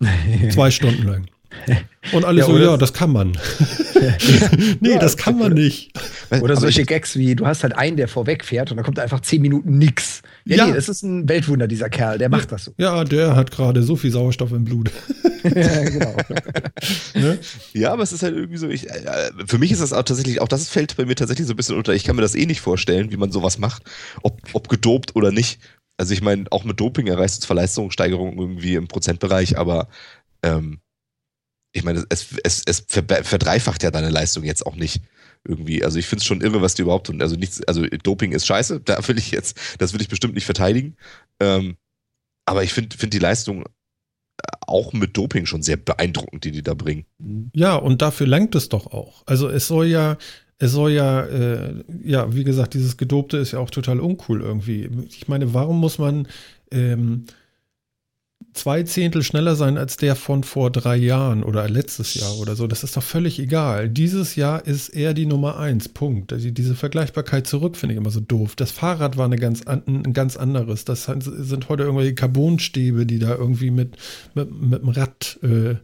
Zwei 0.50 0.70
Stunden 0.70 1.06
lang. 1.06 1.26
Und 2.12 2.24
alle 2.24 2.40
Ja, 2.40 2.46
so, 2.46 2.58
ja, 2.58 2.76
das 2.76 2.92
kann 2.92 3.12
man. 3.12 3.32
nee, 4.80 4.92
Ja, 4.92 4.98
das 4.98 5.16
kann 5.16 5.36
man 5.36 5.52
nicht. 5.52 5.92
Oder 6.30 6.56
solche 6.56 6.84
Gags 6.84 7.16
wie, 7.16 7.34
du 7.34 7.46
hast 7.46 7.64
halt 7.64 7.76
einen, 7.76 7.96
der 7.96 8.08
vorweg 8.08 8.44
fährt 8.44 8.70
und 8.70 8.76
dann 8.76 8.84
kommt 8.84 8.98
einfach 8.98 9.20
zehn 9.20 9.42
Minuten 9.42 9.76
nix. 9.76 10.22
Ja, 10.44 10.56
Ja. 10.56 10.66
nee, 10.68 10.72
das 10.74 10.88
ist 10.88 11.02
ein 11.02 11.28
Weltwunder, 11.28 11.66
dieser 11.66 11.90
Kerl, 11.90 12.18
der 12.18 12.28
macht 12.28 12.52
das 12.52 12.66
so. 12.66 12.74
Ja, 12.78 13.04
der 13.04 13.34
hat 13.36 13.50
gerade 13.50 13.82
so 13.82 13.96
viel 13.96 14.10
Sauerstoff 14.12 14.52
im 14.52 14.64
Blut. 14.64 14.90
ja, 15.42 15.84
genau. 15.84 16.16
Ne? 17.14 17.38
Ja, 17.72 17.92
aber 17.92 18.04
es 18.04 18.12
ist 18.12 18.22
halt 18.22 18.36
irgendwie 18.36 18.58
so, 18.58 18.68
ich, 18.68 18.88
äh, 18.88 19.30
für 19.46 19.58
mich 19.58 19.72
ist 19.72 19.82
das 19.82 19.92
auch 19.92 20.04
tatsächlich, 20.04 20.40
auch 20.40 20.48
das 20.48 20.68
fällt 20.68 20.96
bei 20.96 21.04
mir 21.04 21.16
tatsächlich 21.16 21.46
so 21.46 21.52
ein 21.52 21.56
bisschen 21.56 21.76
unter. 21.76 21.92
Ich 21.94 22.04
kann 22.04 22.16
mir 22.16 22.22
das 22.22 22.34
eh 22.36 22.46
nicht 22.46 22.60
vorstellen, 22.60 23.10
wie 23.10 23.16
man 23.16 23.32
sowas 23.32 23.58
macht, 23.58 23.82
ob, 24.22 24.38
ob 24.52 24.68
gedopt 24.68 25.16
oder 25.16 25.32
nicht. 25.32 25.58
Also 26.00 26.14
ich 26.14 26.22
meine, 26.22 26.46
auch 26.50 26.64
mit 26.64 26.80
Doping 26.80 27.08
erreichst 27.08 27.36
du 27.42 27.46
zwar 27.46 27.56
Leistungssteigerung 27.56 28.38
irgendwie 28.38 28.74
im 28.74 28.88
Prozentbereich, 28.88 29.58
aber 29.58 29.88
ähm, 30.42 30.80
ich 31.72 31.84
meine, 31.84 32.06
es, 32.08 32.34
es, 32.42 32.62
es 32.64 32.86
ver- 32.88 33.22
verdreifacht 33.22 33.82
ja 33.82 33.90
deine 33.90 34.08
Leistung 34.08 34.44
jetzt 34.44 34.64
auch 34.64 34.76
nicht 34.76 35.02
irgendwie. 35.46 35.84
Also 35.84 35.98
ich 35.98 36.06
finde 36.06 36.22
es 36.22 36.26
schon 36.26 36.40
irre, 36.40 36.62
was 36.62 36.72
die 36.72 36.82
überhaupt 36.82 37.08
tun. 37.08 37.20
Also 37.20 37.36
nichts, 37.36 37.62
also 37.64 37.84
Doping 37.84 38.32
ist 38.32 38.46
scheiße, 38.46 38.80
da 38.80 39.06
will 39.08 39.18
ich 39.18 39.30
jetzt, 39.30 39.58
das 39.76 39.92
will 39.92 40.00
ich 40.00 40.08
bestimmt 40.08 40.32
nicht 40.32 40.46
verteidigen. 40.46 40.96
Ähm, 41.38 41.76
aber 42.46 42.64
ich 42.64 42.72
finde 42.72 42.96
find 42.96 43.12
die 43.12 43.18
Leistung 43.18 43.64
auch 44.66 44.94
mit 44.94 45.18
Doping 45.18 45.44
schon 45.44 45.62
sehr 45.62 45.76
beeindruckend, 45.76 46.44
die 46.44 46.50
die 46.50 46.62
da 46.62 46.72
bringen. 46.72 47.04
Ja, 47.52 47.76
und 47.76 48.00
dafür 48.00 48.26
langt 48.26 48.54
es 48.54 48.70
doch 48.70 48.86
auch. 48.86 49.22
Also 49.26 49.50
es 49.50 49.66
soll 49.66 49.86
ja, 49.86 50.16
es 50.60 50.72
soll 50.72 50.92
ja, 50.92 51.22
äh, 51.22 51.74
ja, 52.04 52.34
wie 52.34 52.44
gesagt, 52.44 52.74
dieses 52.74 52.98
Gedobte 52.98 53.38
ist 53.38 53.52
ja 53.52 53.58
auch 53.58 53.70
total 53.70 53.98
uncool 53.98 54.42
irgendwie. 54.42 54.90
Ich 55.08 55.26
meine, 55.26 55.54
warum 55.54 55.80
muss 55.80 55.98
man 55.98 56.28
ähm, 56.70 57.24
zwei 58.52 58.82
Zehntel 58.82 59.22
schneller 59.22 59.56
sein 59.56 59.78
als 59.78 59.96
der 59.96 60.16
von 60.16 60.44
vor 60.44 60.70
drei 60.70 60.96
Jahren 60.96 61.44
oder 61.44 61.66
letztes 61.66 62.12
Jahr 62.12 62.36
oder 62.38 62.56
so? 62.56 62.66
Das 62.66 62.84
ist 62.84 62.94
doch 62.94 63.02
völlig 63.02 63.38
egal. 63.38 63.88
Dieses 63.88 64.36
Jahr 64.36 64.66
ist 64.66 64.90
er 64.90 65.14
die 65.14 65.24
Nummer 65.24 65.58
eins. 65.58 65.88
Punkt. 65.88 66.30
Also 66.30 66.50
diese 66.50 66.74
Vergleichbarkeit 66.74 67.46
zurück 67.46 67.78
finde 67.78 67.94
ich 67.94 67.98
immer 67.98 68.10
so 68.10 68.20
doof. 68.20 68.54
Das 68.54 68.70
Fahrrad 68.70 69.16
war 69.16 69.24
eine 69.24 69.36
ganz 69.36 69.62
an, 69.62 69.82
ein 69.86 70.12
ganz 70.12 70.36
anderes. 70.36 70.84
Das 70.84 71.04
sind 71.04 71.70
heute 71.70 71.84
irgendwelche 71.84 72.14
Carbonstäbe, 72.14 73.06
die 73.06 73.18
da 73.18 73.34
irgendwie 73.34 73.70
mit, 73.70 73.96
mit, 74.34 74.50
mit 74.60 74.82
dem 74.82 74.88
Rad 74.90 75.38
äh, 75.42 75.76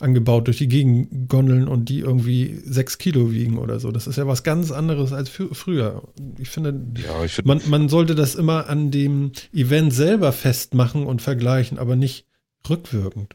angebaut 0.00 0.46
durch 0.46 0.58
die 0.58 0.68
Gegend 0.68 1.28
gondeln 1.28 1.68
und 1.68 1.88
die 1.88 2.00
irgendwie 2.00 2.60
sechs 2.64 2.98
Kilo 2.98 3.32
wiegen 3.32 3.58
oder 3.58 3.80
so. 3.80 3.90
Das 3.90 4.06
ist 4.06 4.16
ja 4.16 4.26
was 4.26 4.42
ganz 4.42 4.70
anderes 4.70 5.12
als 5.12 5.28
für, 5.28 5.54
früher. 5.54 6.02
Ich 6.38 6.50
finde, 6.50 6.80
Ja, 7.02 7.24
ich 7.24 7.32
find, 7.32 7.46
man, 7.46 7.60
man 7.66 7.88
sollte 7.88 8.14
das 8.14 8.34
immer 8.34 8.68
an 8.68 8.90
dem 8.90 9.32
Event 9.52 9.92
selber 9.92 10.32
festmachen 10.32 11.06
und 11.06 11.22
vergleichen, 11.22 11.78
aber 11.78 11.96
nicht 11.96 12.26
rückwirkend. 12.68 13.34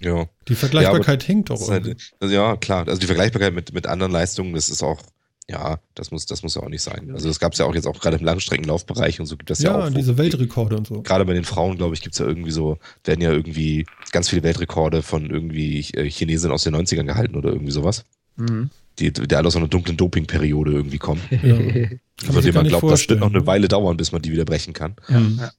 ja. 0.00 0.26
Die 0.48 0.54
Vergleichbarkeit 0.54 1.22
hinkt 1.22 1.50
Das 1.50 1.60
doch 1.60 1.70
halt, 1.70 1.96
also 2.20 2.34
ja, 2.34 2.56
klar. 2.56 2.86
Also 2.86 3.00
die 3.00 3.06
Vergleichbarkeit 3.06 3.54
mit, 3.54 3.72
mit 3.72 3.86
anderen 3.86 4.12
Leistungen, 4.12 4.54
das 4.54 4.68
ist 4.68 4.82
auch, 4.82 5.00
ja, 5.48 5.78
das 5.94 6.10
muss, 6.10 6.26
das 6.26 6.42
muss 6.42 6.54
ja 6.56 6.62
auch 6.62 6.68
nicht 6.68 6.82
sein. 6.82 7.10
Also 7.12 7.28
das 7.28 7.38
gab 7.38 7.52
es 7.52 7.58
ja 7.60 7.66
auch 7.66 7.74
jetzt 7.74 7.86
auch 7.86 8.00
gerade 8.00 8.16
im 8.16 8.24
Langstreckenlaufbereich 8.24 9.20
und 9.20 9.26
so 9.26 9.36
gibt 9.36 9.48
das 9.50 9.60
ja, 9.60 9.70
Ja, 9.78 9.84
auch. 9.84 9.90
wo- 9.90 9.94
diese 9.94 10.18
Weltrekorde 10.18 10.76
und 10.76 10.86
so. 10.86 11.02
Gerade 11.02 11.24
bei 11.24 11.34
den 11.34 11.44
Frauen, 11.44 11.76
glaube 11.76 11.94
ich, 11.94 12.00
gibt 12.00 12.14
es 12.14 12.18
ja 12.18 12.26
irgendwie 12.26 12.50
so, 12.50 12.78
werden 13.04 13.20
ja 13.20 13.30
irgendwie 13.30 13.86
ganz 14.12 14.28
viele 14.28 14.42
Weltrekorde 14.42 15.02
von 15.02 15.30
irgendwie 15.30 15.80
äh, 15.94 16.10
Chinesen 16.10 16.50
aus 16.50 16.64
den 16.64 16.74
90ern 16.74 17.04
gehalten 17.04 17.36
oder 17.36 17.50
irgendwie 17.50 17.70
sowas. 17.72 18.04
Mhm. 18.36 18.70
Die, 18.98 19.12
die 19.12 19.34
alle 19.36 19.46
aus 19.46 19.56
einer 19.56 19.68
dunklen 19.68 19.96
Dopingperiode 19.96 20.72
irgendwie 20.72 20.98
kommen. 20.98 21.20
Ja. 21.30 21.56
Von 22.32 22.42
dem 22.42 22.54
man 22.54 22.66
glaubt, 22.66 22.66
das 22.66 22.72
wird 22.72 22.80
vorstellen, 22.80 23.20
noch 23.20 23.26
eine 23.28 23.40
ne? 23.40 23.46
Weile 23.46 23.68
dauern, 23.68 23.98
bis 23.98 24.10
man 24.10 24.22
die 24.22 24.32
wieder 24.32 24.46
brechen 24.46 24.72
kann. 24.72 24.96
Mhm. 25.08 25.38
Ja. 25.38 25.50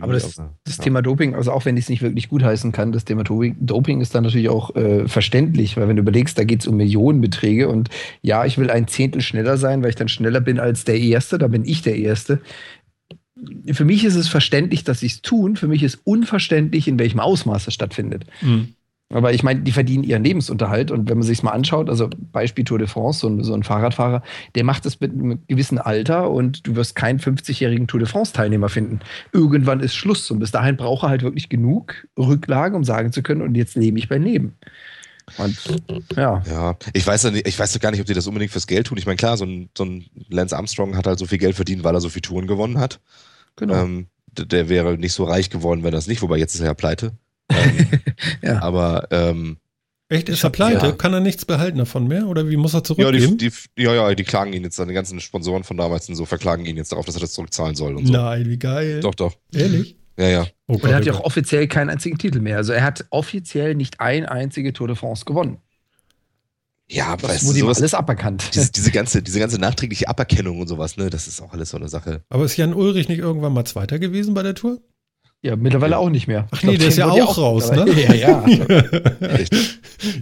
Aber 0.00 0.12
das, 0.12 0.38
aber- 0.38 0.54
das 0.64 0.76
ja. 0.76 0.84
Thema 0.84 1.02
Doping, 1.02 1.34
also 1.34 1.52
auch 1.52 1.64
wenn 1.64 1.76
ich 1.76 1.84
es 1.84 1.88
nicht 1.88 2.02
wirklich 2.02 2.28
gutheißen 2.28 2.72
kann, 2.72 2.92
das 2.92 3.04
Thema 3.04 3.24
Doping, 3.24 3.56
Doping 3.60 4.00
ist 4.00 4.14
dann 4.14 4.24
natürlich 4.24 4.48
auch 4.48 4.74
äh, 4.76 5.08
verständlich, 5.08 5.76
weil 5.76 5.88
wenn 5.88 5.96
du 5.96 6.02
überlegst, 6.02 6.38
da 6.38 6.44
geht 6.44 6.60
es 6.60 6.66
um 6.66 6.76
Millionenbeträge 6.76 7.68
und 7.68 7.88
ja, 8.22 8.44
ich 8.44 8.58
will 8.58 8.70
ein 8.70 8.88
Zehntel 8.88 9.22
schneller 9.22 9.56
sein, 9.56 9.82
weil 9.82 9.90
ich 9.90 9.96
dann 9.96 10.08
schneller 10.08 10.40
bin 10.40 10.60
als 10.60 10.84
der 10.84 10.98
Erste, 10.98 11.38
da 11.38 11.48
bin 11.48 11.64
ich 11.64 11.82
der 11.82 11.96
Erste. 11.96 12.40
Für 13.72 13.84
mich 13.86 14.04
ist 14.04 14.16
es 14.16 14.28
verständlich, 14.28 14.84
dass 14.84 15.00
sie 15.00 15.06
es 15.06 15.22
tun. 15.22 15.56
Für 15.56 15.66
mich 15.66 15.82
ist 15.82 16.00
unverständlich, 16.04 16.86
in 16.88 16.98
welchem 16.98 17.20
Ausmaß 17.20 17.68
es 17.68 17.74
stattfindet. 17.74 18.26
Mhm. 18.42 18.74
Aber 19.12 19.32
ich 19.32 19.42
meine, 19.42 19.60
die 19.62 19.72
verdienen 19.72 20.04
ihren 20.04 20.22
Lebensunterhalt 20.22 20.92
und 20.92 21.08
wenn 21.08 21.18
man 21.18 21.26
sich 21.26 21.42
mal 21.42 21.50
anschaut, 21.50 21.90
also 21.90 22.08
Beispiel 22.30 22.64
Tour 22.64 22.78
de 22.78 22.86
France, 22.86 23.20
so 23.20 23.28
ein, 23.28 23.42
so 23.42 23.52
ein 23.54 23.64
Fahrradfahrer, 23.64 24.22
der 24.54 24.62
macht 24.62 24.86
das 24.86 25.00
mit 25.00 25.12
einem 25.12 25.40
gewissen 25.48 25.78
Alter 25.78 26.30
und 26.30 26.64
du 26.66 26.76
wirst 26.76 26.94
keinen 26.94 27.18
50-jährigen 27.18 27.88
Tour 27.88 27.98
de 27.98 28.08
France-Teilnehmer 28.08 28.68
finden. 28.68 29.00
Irgendwann 29.32 29.80
ist 29.80 29.96
Schluss 29.96 30.30
und 30.30 30.38
bis 30.38 30.52
dahin 30.52 30.76
braucht 30.76 31.02
er 31.02 31.08
halt 31.08 31.22
wirklich 31.22 31.48
genug 31.48 32.06
Rücklagen, 32.16 32.76
um 32.76 32.84
sagen 32.84 33.12
zu 33.12 33.22
können, 33.22 33.42
und 33.42 33.56
jetzt 33.56 33.74
lebe 33.74 33.98
ich 33.98 34.08
beim 34.08 34.22
Leben. 34.22 34.56
Und 35.38 35.58
ja, 36.16 36.42
Ja, 36.48 36.76
ich 36.92 37.04
weiß 37.04 37.24
ja 37.24 37.30
nicht, 37.32 37.48
ich 37.48 37.58
weiß 37.58 37.72
doch 37.72 37.80
gar 37.80 37.90
nicht, 37.90 38.00
ob 38.00 38.06
die 38.06 38.14
das 38.14 38.28
unbedingt 38.28 38.52
fürs 38.52 38.68
Geld 38.68 38.86
tun. 38.86 38.98
Ich 38.98 39.06
meine, 39.06 39.16
klar, 39.16 39.36
so 39.36 39.44
ein, 39.44 39.70
so 39.76 39.84
ein 39.84 40.06
Lance 40.28 40.56
Armstrong 40.56 40.96
hat 40.96 41.08
halt 41.08 41.18
so 41.18 41.26
viel 41.26 41.38
Geld 41.38 41.56
verdient, 41.56 41.82
weil 41.82 41.94
er 41.94 42.00
so 42.00 42.08
viele 42.08 42.22
Touren 42.22 42.46
gewonnen 42.46 42.78
hat. 42.78 43.00
genau. 43.56 43.74
Ähm, 43.74 44.06
der 44.32 44.68
wäre 44.68 44.96
nicht 44.96 45.12
so 45.12 45.24
reich 45.24 45.50
geworden, 45.50 45.82
wenn 45.82 45.92
er 45.92 45.98
es 45.98 46.06
nicht, 46.06 46.22
wobei 46.22 46.38
jetzt 46.38 46.54
ist 46.54 46.60
er 46.60 46.66
ja 46.66 46.74
pleite. 46.74 47.12
Ähm, 47.50 47.88
Ja. 48.42 48.62
Aber 48.62 49.08
ähm, 49.10 49.58
Echt, 50.08 50.28
ist 50.28 50.38
Ich 50.38 50.44
er 50.44 50.50
pleite? 50.50 50.86
ja. 50.86 50.92
Kann 50.92 51.12
er 51.14 51.20
nichts 51.20 51.44
behalten 51.44 51.78
davon 51.78 52.08
mehr? 52.08 52.26
Oder 52.26 52.48
wie 52.48 52.56
muss 52.56 52.74
er 52.74 52.78
ja, 52.78 52.84
zurückgeben? 52.84 53.38
die, 53.38 53.50
die, 53.76 53.82
ja, 53.82 53.94
ja, 53.94 54.14
die 54.14 54.24
klagen 54.24 54.52
ihn 54.52 54.64
jetzt, 54.64 54.76
seine 54.76 54.92
ganzen 54.92 55.20
Sponsoren 55.20 55.62
von 55.62 55.76
damals 55.76 56.08
und 56.08 56.16
so 56.16 56.26
verklagen 56.26 56.64
ihn 56.64 56.76
jetzt 56.76 56.90
darauf, 56.92 57.06
dass 57.06 57.14
er 57.14 57.20
das 57.20 57.32
zurückzahlen 57.32 57.76
soll 57.76 57.94
und 57.94 58.06
so. 58.06 58.12
Nein, 58.12 58.48
wie 58.48 58.58
geil. 58.58 59.00
Doch, 59.00 59.14
doch. 59.14 59.36
Ehrlich? 59.54 59.96
Ja, 60.18 60.28
ja. 60.28 60.46
Oh 60.66 60.74
Und 60.74 60.84
er 60.84 60.96
hat 60.96 61.04
oh 61.04 61.06
ja 61.06 61.12
auch 61.14 61.20
offiziell 61.20 61.68
keinen 61.68 61.90
einzigen 61.90 62.18
Titel 62.18 62.40
mehr. 62.40 62.56
Also 62.56 62.72
er 62.72 62.82
hat 62.82 63.06
offiziell 63.10 63.74
nicht 63.76 64.00
ein 64.00 64.26
einzige 64.26 64.72
Tour 64.72 64.88
de 64.88 64.96
France 64.96 65.24
gewonnen. 65.24 65.58
Ja, 66.90 67.16
Das 67.16 67.30
weißt 67.30 67.42
du, 67.42 67.46
wurde 67.46 67.58
ihm 67.60 67.64
sowas, 67.66 67.78
alles 67.78 67.94
aberkannt. 67.94 68.50
diese, 68.52 68.72
diese, 68.74 68.90
ganze, 68.90 69.22
diese 69.22 69.38
ganze 69.38 69.58
nachträgliche 69.60 70.08
Aberkennung 70.08 70.60
und 70.60 70.66
sowas, 70.66 70.96
ne, 70.96 71.08
das 71.08 71.28
ist 71.28 71.40
auch 71.40 71.52
alles 71.52 71.70
so 71.70 71.76
eine 71.76 71.88
Sache. 71.88 72.24
Aber 72.28 72.44
ist 72.44 72.56
Jan 72.56 72.74
Ulrich 72.74 73.08
nicht 73.08 73.20
irgendwann 73.20 73.52
mal 73.52 73.64
Zweiter 73.64 73.98
gewesen 74.00 74.34
bei 74.34 74.42
der 74.42 74.56
Tour? 74.56 74.80
Ja, 75.42 75.56
mittlerweile 75.56 75.92
Ja. 75.92 75.98
auch 75.98 76.10
nicht 76.10 76.26
mehr. 76.28 76.46
Ach 76.50 76.62
nee, 76.62 76.76
der 76.76 76.88
ist 76.88 76.98
ja 76.98 77.10
wurde 77.10 77.24
auch 77.24 77.38
raus, 77.38 77.70
ne? 77.72 77.86
Ja, 77.96 78.14
ja. 78.14 78.44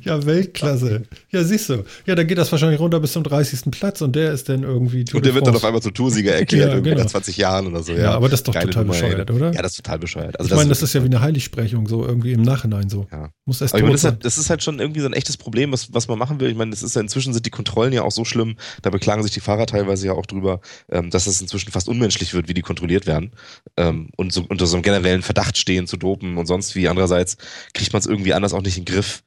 Ja, 0.02 0.24
Weltklasse. 0.26 1.04
Ja, 1.31 1.44
siehst 1.44 1.68
du. 1.68 1.85
Ja, 2.04 2.16
dann 2.16 2.26
geht 2.26 2.37
das 2.38 2.50
wahrscheinlich 2.50 2.81
runter 2.81 2.98
bis 2.98 3.12
zum 3.12 3.22
30. 3.22 3.70
Platz 3.70 4.00
und 4.00 4.16
der 4.16 4.33
ist 4.33 4.48
dann 4.48 4.64
irgendwie 4.64 5.04
Tour 5.04 5.18
Und 5.18 5.24
der 5.24 5.33
de 5.33 5.37
wird 5.37 5.46
dann 5.46 5.54
auf 5.54 5.64
einmal 5.64 5.81
zum 5.81 5.94
Toursieger 5.94 6.35
erklärt, 6.35 6.68
Ja, 6.68 6.74
irgendwie 6.74 6.90
genau. 6.90 7.02
nach 7.04 7.11
20 7.11 7.37
Jahren 7.37 7.66
oder 7.68 7.83
so. 7.85 7.92
Ja, 7.92 7.98
Ja, 7.98 8.11
aber 8.14 8.28
das 8.28 8.40
ist 8.40 8.48
doch 8.48 8.54
Geile 8.54 8.66
total 8.66 8.85
Nummer, 8.85 8.98
bescheuert, 9.00 9.31
oder? 9.31 9.52
Ja, 9.52 9.62
das 9.62 9.72
ist 9.72 9.76
total 9.76 9.98
bescheuert. 10.00 10.38
Also 10.38 10.50
ich 10.50 10.57
meine, 10.57 10.68
das 10.68 10.83
ist 10.83 10.94
ja 10.94 11.02
wie 11.02 11.07
eine 11.07 11.20
Heiligsprechung, 11.20 11.87
so 11.87 12.04
irgendwie 12.04 12.33
im 12.33 12.42
Nachhinein 12.42 12.88
so. 12.88 13.07
Ja. 13.12 13.31
Muss 13.44 13.61
erst 13.61 13.74
Aber 13.74 13.78
ich 13.78 13.83
meine, 13.85 13.92
das, 13.94 14.00
ist 14.02 14.11
halt, 14.11 14.24
das 14.24 14.37
ist 14.38 14.50
halt 14.50 14.62
schon 14.64 14.81
irgendwie 14.81 15.00
so 15.00 15.07
ein 15.07 15.12
echtes 15.12 15.37
Problem, 15.37 15.70
was, 15.72 15.94
was 15.94 16.09
man 16.09 16.18
machen 16.18 16.40
will. 16.40 16.50
Ich 16.50 16.57
meine, 16.57 16.72
das 16.72 16.83
ist 16.83 16.96
ja 16.96 17.00
inzwischen 17.00 17.33
sind 17.33 17.46
die 17.46 17.50
Kontrollen 17.50 17.92
ja 17.92 18.02
auch 18.02 18.11
so 18.12 18.24
schlimm, 18.24 18.57
da 18.83 18.90
beklagen 18.90 19.22
sich 19.22 19.33
die 19.33 19.40
Fahrer 19.40 19.66
teilweise 19.66 20.07
ja 20.09 20.12
auch 20.14 20.26
drüber, 20.26 20.61
ähm, 20.90 21.11
dass 21.11 21.28
es 21.28 21.40
inzwischen 21.40 21.70
fast 21.70 21.88
unmenschlich 21.88 22.35
wird, 22.35 22.48
wie 22.48 22.54
die 22.54 22.62
kontrolliert 22.62 23.07
werden. 23.07 23.31
Ähm, 23.76 24.11
und 24.16 24.33
so 24.33 24.44
unter 24.48 24.66
so 24.66 24.74
einem 24.76 24.83
generellen 24.83 25.07
Verdacht 25.22 25.56
stehen 25.58 25.86
zu 25.86 25.96
dopen 25.96 26.36
und 26.36 26.46
sonst 26.46 26.74
wie. 26.74 26.88
Andererseits 26.88 27.36
kriegt 27.74 27.92
man 27.92 28.00
es 28.00 28.06
irgendwie 28.06 28.34
anders 28.34 28.52
auch 28.52 28.62
nicht 28.62 28.76
in 28.78 28.84
den 28.84 28.94
Griff. 28.94 29.22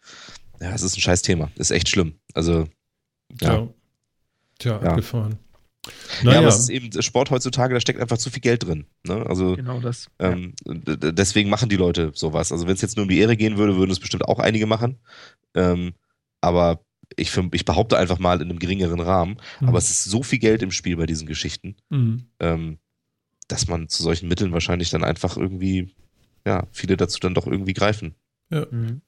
Ja, 0.59 0.71
es 0.73 0.81
ist 0.83 0.97
ein 0.97 1.01
scheiß 1.01 1.21
Thema. 1.23 1.51
Ist 1.55 1.71
echt 1.71 1.89
schlimm. 1.89 2.15
Also, 2.33 2.67
ja. 3.41 3.53
Ja. 3.55 3.67
Tja, 4.59 4.71
Ja. 4.83 4.89
abgefahren. 4.91 5.39
ja, 5.85 5.91
Naja, 6.23 6.39
aber 6.39 6.47
es 6.49 6.59
ist 6.59 6.69
eben 6.69 7.01
Sport 7.01 7.31
heutzutage, 7.31 7.73
da 7.73 7.79
steckt 7.79 7.99
einfach 7.99 8.19
zu 8.19 8.29
viel 8.29 8.41
Geld 8.41 8.63
drin. 8.63 8.85
Ne? 9.03 9.25
Also, 9.27 9.55
Genau 9.55 9.79
das. 9.79 10.07
Ähm, 10.19 10.53
deswegen 10.65 11.49
machen 11.49 11.69
die 11.69 11.77
Leute 11.77 12.11
sowas. 12.13 12.51
Also 12.51 12.67
wenn 12.67 12.75
es 12.75 12.81
jetzt 12.81 12.95
nur 12.97 13.03
um 13.03 13.09
die 13.09 13.17
Ehre 13.19 13.35
gehen 13.37 13.57
würde, 13.57 13.75
würden 13.77 13.89
es 13.91 13.99
bestimmt 13.99 14.25
auch 14.27 14.37
einige 14.39 14.67
machen. 14.67 14.99
Ähm, 15.55 15.93
aber 16.41 16.85
ich, 17.17 17.31
für, 17.31 17.49
ich 17.53 17.65
behaupte 17.65 17.97
einfach 17.97 18.19
mal 18.19 18.39
in 18.41 18.49
einem 18.49 18.59
geringeren 18.59 18.99
Rahmen. 18.99 19.37
Mhm. 19.59 19.67
Aber 19.69 19.79
es 19.79 19.89
ist 19.89 20.03
so 20.05 20.21
viel 20.23 20.39
Geld 20.39 20.61
im 20.61 20.71
Spiel 20.71 20.95
bei 20.95 21.05
diesen 21.07 21.27
Geschichten, 21.27 21.75
Mhm. 21.89 22.25
ähm, 22.39 22.77
dass 23.51 23.67
man 23.67 23.89
zu 23.89 24.03
solchen 24.03 24.27
Mitteln 24.27 24.51
wahrscheinlich 24.51 24.89
dann 24.89 25.03
einfach 25.03 25.37
irgendwie, 25.37 25.89
ja, 26.45 26.67
viele 26.71 26.97
dazu 26.97 27.19
dann 27.19 27.33
doch 27.33 27.47
irgendwie 27.47 27.73
greifen. 27.73 28.15
Mhm. 28.49 29.01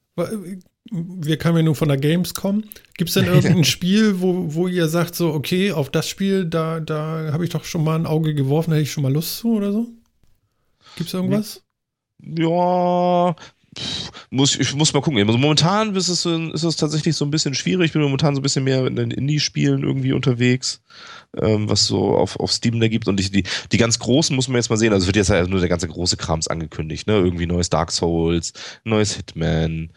Wir 0.92 1.38
kamen 1.38 1.58
ja 1.58 1.64
nur 1.64 1.76
von 1.76 1.88
der 1.88 1.98
Gamescom. 1.98 2.64
Gibt 2.98 3.10
es 3.10 3.14
denn 3.16 3.26
irgendein 3.34 3.64
Spiel, 3.64 4.20
wo, 4.22 4.54
wo 4.54 4.68
ihr 4.68 4.88
sagt, 4.88 5.16
so, 5.16 5.34
okay, 5.34 5.72
auf 5.72 5.90
das 5.90 6.08
Spiel, 6.10 6.46
da, 6.46 6.80
da 6.80 7.32
habe 7.32 7.44
ich 7.46 7.50
doch 7.50 7.64
schon 7.64 7.84
mal 7.84 7.96
ein 7.98 8.06
Auge 8.06 8.34
geworfen, 8.36 8.72
da 8.72 8.76
hätte 8.76 8.84
ich 8.84 8.92
schon 8.92 9.04
mal 9.04 9.14
Lust 9.14 9.38
zu 9.38 9.54
oder 9.56 9.72
so? 9.72 9.88
Gibt 10.96 11.08
es 11.08 11.14
irgendwas? 11.14 11.64
Ja, 12.22 13.36
pff, 13.78 14.12
muss, 14.30 14.56
ich 14.60 14.74
muss 14.76 14.94
mal 14.94 15.02
gucken. 15.02 15.26
Also 15.26 15.38
momentan 15.40 15.96
ist 15.96 16.10
es, 16.10 16.22
so- 16.22 16.52
ist 16.52 16.64
es 16.64 16.76
tatsächlich 16.76 17.16
so 17.16 17.26
ein 17.26 17.32
bisschen 17.32 17.56
schwierig. 17.56 17.88
Ich 17.88 17.94
bin 17.94 18.02
momentan 18.02 18.36
so 18.36 18.40
ein 18.40 18.44
bisschen 18.44 18.64
mehr 18.64 18.86
in 18.86 18.96
den 18.96 19.12
Indie-Spielen 19.12 19.84
irgendwie 19.84 20.14
unterwegs, 20.14 20.82
ähm, 21.42 21.70
was 21.70 21.86
so 21.86 22.16
auf, 22.16 22.40
auf 22.40 22.52
Steam 22.52 22.80
da 22.80 22.88
gibt. 22.88 23.08
Und 23.08 23.20
ich, 23.20 23.32
die, 23.32 23.44
die 23.72 23.78
ganz 23.78 24.00
großen 24.00 24.36
muss 24.36 24.48
man 24.48 24.58
jetzt 24.58 24.70
mal 24.70 24.78
sehen. 24.78 24.94
Also 24.94 25.08
wird 25.08 25.16
jetzt 25.16 25.30
ja 25.30 25.48
nur 25.48 25.60
der 25.60 25.70
ganze 25.70 25.88
große 25.88 26.18
Krams 26.18 26.48
angekündigt. 26.48 27.08
Ne? 27.08 27.14
Irgendwie 27.14 27.46
neues 27.46 27.70
Dark 27.70 27.92
Souls, 27.92 28.54
neues 28.84 29.16
Hitman, 29.16 29.92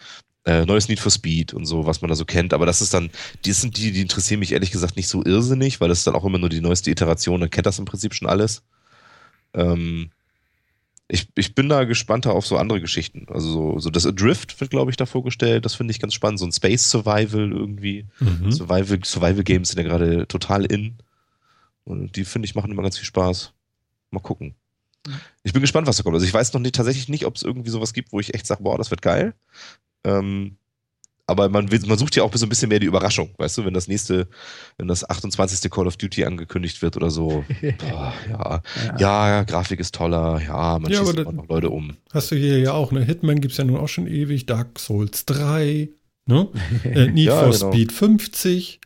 äh, 0.45 0.65
neues 0.65 0.89
Need 0.89 1.01
for 1.01 1.13
Speed 1.13 1.53
und 1.53 1.67
so, 1.67 1.87
was 1.87 2.01
man 2.01 2.09
da 2.09 2.15
so 2.15 2.25
kennt. 2.25 2.55
Aber 2.55 2.67
das 2.67 2.81
ist 2.81 2.95
dann, 2.95 3.11
die 3.45 3.53
sind 3.53 3.77
die, 3.77 3.93
die 3.93 4.03
interessieren 4.03 4.41
mich 4.41 4.53
ehrlich 4.53 4.71
gesagt 4.71 4.97
nicht 4.97 5.09
so 5.09 5.25
irrsinnig, 5.25 5.81
weil 5.81 5.89
das 5.89 5.99
ist 5.99 6.07
dann 6.07 6.15
auch 6.15 6.25
immer 6.25 6.39
nur 6.39 6.49
die 6.49 6.61
neueste 6.61 6.91
Iteration. 6.91 7.41
Man 7.41 7.51
kennt 7.51 7.67
das 7.67 7.79
im 7.79 7.85
Prinzip 7.85 8.15
schon 8.15 8.29
alles. 8.29 8.63
Ähm, 9.55 10.11
ich, 11.09 11.29
ich 11.37 11.55
bin 11.55 11.69
da 11.69 11.85
gespannter 11.85 12.33
auf 12.33 12.47
so 12.47 12.57
andere 12.57 12.81
Geschichten. 12.81 13.27
Also 13.29 13.49
so, 13.49 13.79
so 13.79 13.91
das 13.91 14.07
Adrift 14.07 14.61
wird, 14.61 14.71
glaube 14.71 14.91
ich, 14.91 14.97
da 14.97 15.07
vorgestellt. 15.07 15.65
Das 15.65 15.75
finde 15.75 15.93
ich 15.93 16.01
ganz 16.01 16.15
spannend. 16.15 16.41
So 16.41 16.47
ein 16.47 16.53
Space 16.53 16.91
Survival 16.91 17.53
irgendwie. 17.53 18.07
Mhm. 18.19 18.51
Survival, 18.51 18.99
Survival 19.05 19.45
Games 19.45 19.69
sind 19.69 19.79
ja 19.79 19.89
gerade 19.89 20.27
total 20.27 20.65
in. 20.65 20.97
Und 21.87 22.17
die 22.17 22.25
finde 22.25 22.47
ich 22.47 22.55
machen 22.55 22.71
immer 22.71 22.83
ganz 22.83 22.99
viel 22.99 23.07
Spaß. 23.07 23.53
Mal 24.11 24.21
gucken. 24.21 24.55
Ich 25.45 25.53
bin 25.53 25.63
gespannt, 25.63 25.87
was 25.87 25.97
da 25.97 26.03
kommt. 26.03 26.15
Also 26.15 26.27
ich 26.27 26.35
weiß 26.35 26.53
noch 26.53 26.61
nicht, 26.61 26.75
tatsächlich 26.75 27.09
nicht, 27.09 27.27
ob 27.27 27.37
es 27.37 27.43
irgendwie 27.43 27.71
sowas 27.71 27.93
gibt, 27.93 28.13
wo 28.13 28.19
ich 28.21 28.35
echt 28.35 28.47
sage, 28.47 28.63
boah, 28.65 28.77
das 28.77 28.91
wird 28.91 29.03
geil. 29.03 29.35
Ähm, 30.05 30.57
aber 31.29 31.49
man, 31.49 31.71
will, 31.71 31.81
man 31.87 31.99
sucht 31.99 32.15
ja 32.17 32.23
auch 32.23 32.33
so 32.35 32.47
ein 32.47 32.49
bisschen 32.49 32.69
mehr 32.69 32.79
die 32.79 32.87
Überraschung, 32.87 33.31
weißt 33.39 33.59
du, 33.59 33.65
wenn 33.65 33.75
das 33.75 33.89
nächste, 33.89 34.29
wenn 34.79 34.87
das 34.87 35.09
28. 35.09 35.71
Call 35.71 35.87
of 35.89 35.97
Duty 35.97 36.25
angekündigt 36.25 36.83
wird 36.83 36.97
oder 36.97 37.11
so. 37.11 37.45
Boah, 37.79 38.13
ja, 38.29 38.63
Ja. 38.85 38.99
ja, 38.99 39.43
Grafik 39.45 39.81
ist 39.81 39.95
toller, 39.95 40.41
ja, 40.41 40.79
man 40.79 40.91
Ja, 40.91 41.01
schießt 41.05 41.19
immer 41.19 41.33
noch 41.33 41.49
Leute 41.49 41.71
um. 41.71 41.97
Hast 42.13 42.31
du 42.31 42.37
hier 42.37 42.59
ja 42.61 42.73
auch, 42.73 42.93
ne? 42.93 43.05
Hitman 43.05 43.41
gibt 43.41 43.53
es 43.53 43.59
ja 43.59 43.65
nun 43.65 43.77
auch 43.77 43.89
schon 43.89 44.07
ewig, 44.07 44.47
Dark 44.47 44.79
Souls 44.79 45.25
3, 45.27 45.89
ne? 46.27 46.49
Äh, 46.85 47.07
Need 47.09 47.27
Ja, 47.27 47.41
for 47.41 47.51
genau. 47.51 47.73
Speed 47.73 47.93
50. 47.93 48.81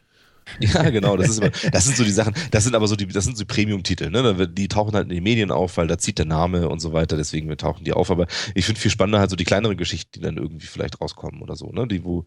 Ja, 0.60 0.90
genau, 0.90 1.16
das 1.16 1.30
ist 1.30 1.38
immer, 1.38 1.50
das 1.72 1.84
sind 1.84 1.96
so 1.96 2.04
die 2.04 2.10
Sachen, 2.10 2.34
das 2.50 2.64
sind 2.64 2.74
aber 2.74 2.86
so 2.86 2.96
die, 2.96 3.06
das 3.06 3.24
sind 3.24 3.36
so 3.36 3.44
Premium-Titel, 3.44 4.10
ne? 4.10 4.48
Die 4.48 4.68
tauchen 4.68 4.94
halt 4.94 5.08
in 5.08 5.14
den 5.14 5.22
Medien 5.22 5.50
auf, 5.50 5.76
weil 5.76 5.86
da 5.86 5.98
zieht 5.98 6.18
der 6.18 6.26
Name 6.26 6.68
und 6.68 6.80
so 6.80 6.92
weiter, 6.92 7.16
deswegen 7.16 7.54
tauchen 7.56 7.84
die 7.84 7.92
auf. 7.92 8.10
Aber 8.10 8.26
ich 8.54 8.64
finde 8.64 8.80
viel 8.80 8.90
spannender 8.90 9.20
halt 9.20 9.30
so 9.30 9.36
die 9.36 9.44
kleineren 9.44 9.76
Geschichten, 9.76 10.10
die 10.14 10.20
dann 10.20 10.36
irgendwie 10.36 10.66
vielleicht 10.66 11.00
rauskommen 11.00 11.42
oder 11.42 11.56
so, 11.56 11.70
ne? 11.72 11.86
Die, 11.86 12.04
wo, 12.04 12.24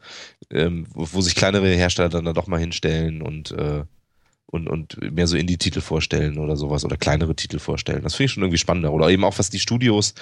ähm, 0.51 0.87
wo, 0.93 1.07
wo 1.11 1.21
sich 1.21 1.35
kleinere 1.35 1.67
Hersteller 1.67 2.09
dann, 2.09 2.25
dann 2.25 2.35
doch 2.35 2.47
mal 2.47 2.59
hinstellen 2.59 3.21
und, 3.21 3.51
äh, 3.51 3.83
und, 4.47 4.67
und 4.67 4.97
mehr 5.11 5.27
so 5.27 5.35
Indie-Titel 5.35 5.81
vorstellen 5.81 6.37
oder 6.37 6.55
sowas 6.55 6.85
oder 6.85 6.95
kleinere 6.95 7.35
Titel 7.35 7.59
vorstellen. 7.59 8.03
Das 8.03 8.15
finde 8.15 8.25
ich 8.25 8.31
schon 8.33 8.43
irgendwie 8.43 8.59
spannender. 8.59 8.93
Oder 8.93 9.09
eben 9.09 9.23
auch, 9.23 9.39
was 9.39 9.49
die 9.49 9.59
Studios 9.59 10.13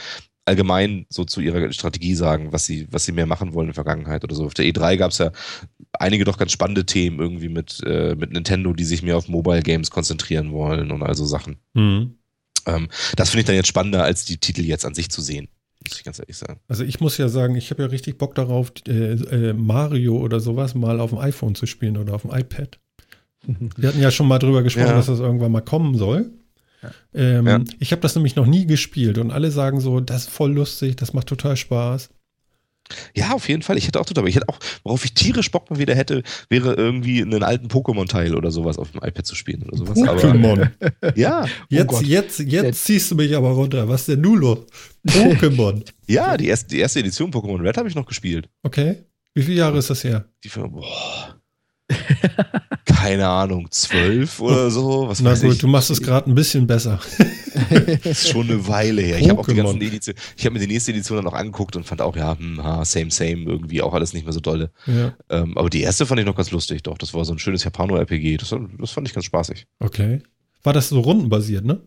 allgemein 0.46 1.06
so 1.10 1.24
zu 1.24 1.40
ihrer 1.42 1.72
Strategie 1.72 2.16
sagen, 2.16 2.52
was 2.52 2.66
sie, 2.66 2.88
was 2.92 3.06
sie 3.06 3.12
mehr 3.12 3.26
machen 3.28 3.54
wollen 3.54 3.66
in 3.66 3.70
der 3.70 3.76
Vergangenheit 3.76 4.24
oder 4.24 4.36
so. 4.36 4.46
Auf 4.46 4.54
der 4.54 4.66
E3 4.66 4.98
gab 4.98 5.12
es 5.12 5.20
ja 5.20 5.32
einige 5.94 6.24
doch 6.26 6.38
ganz 6.38 6.52
spannende 6.52 6.86
Themen 6.86 7.20
irgendwie 7.20 7.50
mit, 7.50 7.80
äh, 7.86 8.16
mit 8.16 8.32
Nintendo, 8.32 8.74
die 8.74 8.84
sich 8.84 9.04
mehr 9.04 9.18
auf 9.18 9.28
Mobile 9.28 9.62
Games 9.62 9.92
konzentrieren 9.92 10.52
wollen 10.52 10.92
und 10.92 11.04
also 11.04 11.26
Sachen. 11.26 11.58
Mhm. 11.74 12.16
Ähm, 12.66 12.88
das 13.16 13.30
finde 13.30 13.42
ich 13.42 13.46
dann 13.48 13.56
jetzt 13.56 13.68
spannender, 13.68 14.04
als 14.04 14.26
die 14.26 14.38
Titel 14.38 14.62
jetzt 14.62 14.86
an 14.86 14.94
sich 14.94 15.10
zu 15.10 15.22
sehen. 15.22 15.48
muss 15.88 15.98
ich 15.98 16.04
ganz 16.04 16.20
ehrlich 16.20 16.38
sagen. 16.38 16.60
Also 16.68 16.84
ich 16.84 17.00
muss 17.00 17.18
ja 17.18 17.28
sagen, 17.30 17.56
ich 17.56 17.70
habe 17.72 17.84
ja 17.84 17.90
richtig 17.90 18.18
Bock 18.18 18.36
darauf, 18.36 18.72
äh, 18.88 19.14
äh, 19.14 19.54
Mario 19.54 20.18
oder 20.18 20.40
sowas 20.40 20.76
mal 20.76 21.00
auf 21.00 21.10
dem 21.12 21.20
iPhone 21.20 21.56
zu 21.56 21.66
spielen 21.66 21.98
oder 21.98 22.14
auf 22.14 22.22
dem 22.24 22.32
iPad. 22.32 22.80
Wir 23.78 23.90
hatten 23.90 24.02
ja 24.02 24.12
schon 24.12 24.28
mal 24.28 24.38
drüber 24.40 24.62
gesprochen, 24.64 24.88
Ja. 24.90 24.96
dass 24.96 25.08
das 25.08 25.20
irgendwann 25.20 25.52
mal 25.52 25.62
kommen 25.62 25.96
soll. 25.98 26.32
Ähm, 27.14 27.48
Ja. 27.48 27.60
Ich 27.80 27.92
habe 27.92 28.02
das 28.02 28.16
nämlich 28.16 28.36
noch 28.36 28.46
nie 28.46 28.66
gespielt 28.66 29.18
und 29.18 29.32
alle 29.32 29.52
sagen 29.52 29.80
so, 29.80 30.00
das 30.00 30.24
ist 30.24 30.30
voll 30.30 30.54
lustig, 30.54 30.96
das 30.98 31.14
macht 31.14 31.28
total 31.28 31.58
Spaß. 31.58 32.10
Ja, 33.16 33.32
auf 33.32 33.48
jeden 33.48 33.62
Fall. 33.62 33.78
Ich 33.78 33.88
hätte 33.88 34.02
auch 34.02 34.06
total, 34.06 34.28
ich 34.28 34.36
hätte 34.36 34.50
auch, 34.50 34.60
worauf 34.84 35.06
ich 35.06 35.14
tierisch 35.14 35.50
Bock 35.50 35.70
mal 35.70 35.80
wieder 35.80 35.96
hätte, 35.96 36.24
wäre 36.50 36.74
irgendwie 36.74 37.22
einen 37.22 37.42
alten 37.42 37.68
Pokémon-Teil 37.68 38.36
oder 38.36 38.52
sowas 38.52 38.78
auf 38.78 38.92
dem 38.92 39.02
iPad 39.02 39.26
zu 39.26 39.36
spielen 39.36 39.64
oder 39.64 39.78
sowas. 39.78 39.98
Aber 40.06 40.20
Pokémon. 40.20 40.70
ja, 41.16 41.46
Jetzt, 41.70 41.88
Gott. 41.88 42.04
jetzt, 42.06 42.40
jetzt 42.40 42.52
Jetzt. 42.52 42.84
ziehst 42.84 43.10
du 43.12 43.16
mich 43.16 43.34
aber 43.34 43.52
runter. 43.52 43.88
Was 43.88 44.02
ist 44.02 44.10
denn 44.10 44.22
nun 44.22 44.40
los? 44.40 44.60
Pokémon. 45.08 45.86
ja, 46.08 46.36
die 46.36 46.48
erste, 46.48 46.68
die 46.68 46.80
erste 46.80 47.00
Edition 47.00 47.32
Pokémon 47.32 47.62
Red 47.62 47.78
habe 47.78 47.88
ich 47.88 47.96
noch 47.96 48.06
gespielt. 48.06 48.50
Okay. 48.64 48.98
Wie 49.36 49.44
viele 49.44 49.60
Jahre 49.60 49.78
ist 49.78 49.90
das 49.90 50.04
her? 50.04 50.26
Die 50.44 50.50
für, 50.50 50.68
boah, 50.68 51.31
keine 52.86 53.28
Ahnung, 53.28 53.68
zwölf 53.72 54.40
oder 54.40 54.70
so. 54.72 55.08
Was 55.08 55.22
Na 55.22 55.34
gut, 55.36 55.54
ich. 55.54 55.58
du 55.60 55.68
machst 55.68 55.90
es 55.90 56.02
gerade 56.02 56.30
ein 56.30 56.36
bisschen 56.36 56.68
besser. 56.68 57.00
Das 58.04 58.06
ist 58.06 58.30
schon 58.30 58.50
eine 58.50 58.68
Weile 58.68 59.02
her. 59.02 59.20
Ich 59.20 59.30
habe 59.30 59.40
auch 59.40 59.46
die 59.46 59.54
Pokémon. 59.54 59.64
ganzen 59.64 59.82
Editionen, 59.82 60.20
ich 60.38 60.46
habe 60.46 60.54
mir 60.54 60.60
die 60.60 60.68
nächste 60.68 60.92
Edition 60.92 61.18
dann 61.18 61.28
auch 61.28 61.34
angeguckt 61.34 61.76
und 61.76 61.86
fand 61.86 62.02
auch, 62.02 62.16
ja, 62.16 62.38
hm, 62.38 62.64
ha, 62.64 62.84
same, 62.86 63.12
same, 63.12 63.44
irgendwie 63.44 63.82
auch 63.82 63.94
alles 63.94 64.14
nicht 64.14 64.24
mehr 64.26 64.34
so 64.34 64.40
dolle. 64.40 64.72
Ja, 64.86 65.14
Ähm, 65.30 65.58
aber 65.58 65.70
die 65.70 65.82
erste 65.82 66.06
fand 66.06 66.20
ich 66.20 66.26
noch 66.26 66.36
ganz 66.36 66.52
lustig, 66.52 66.84
doch. 66.84 66.98
Das 66.98 67.14
war 67.14 67.26
so 67.26 67.34
ein 67.34 67.40
schönes 67.40 67.64
Japano-RPG. 67.64 68.38
Das, 68.38 68.54
das 68.80 68.92
fand 68.92 69.08
ich 69.08 69.14
ganz 69.14 69.26
spaßig. 69.26 69.66
okay. 69.80 70.22
War 70.64 70.74
das 70.74 70.90
so 70.90 71.00
rundenbasiert, 71.00 71.66
ne? 71.66 71.82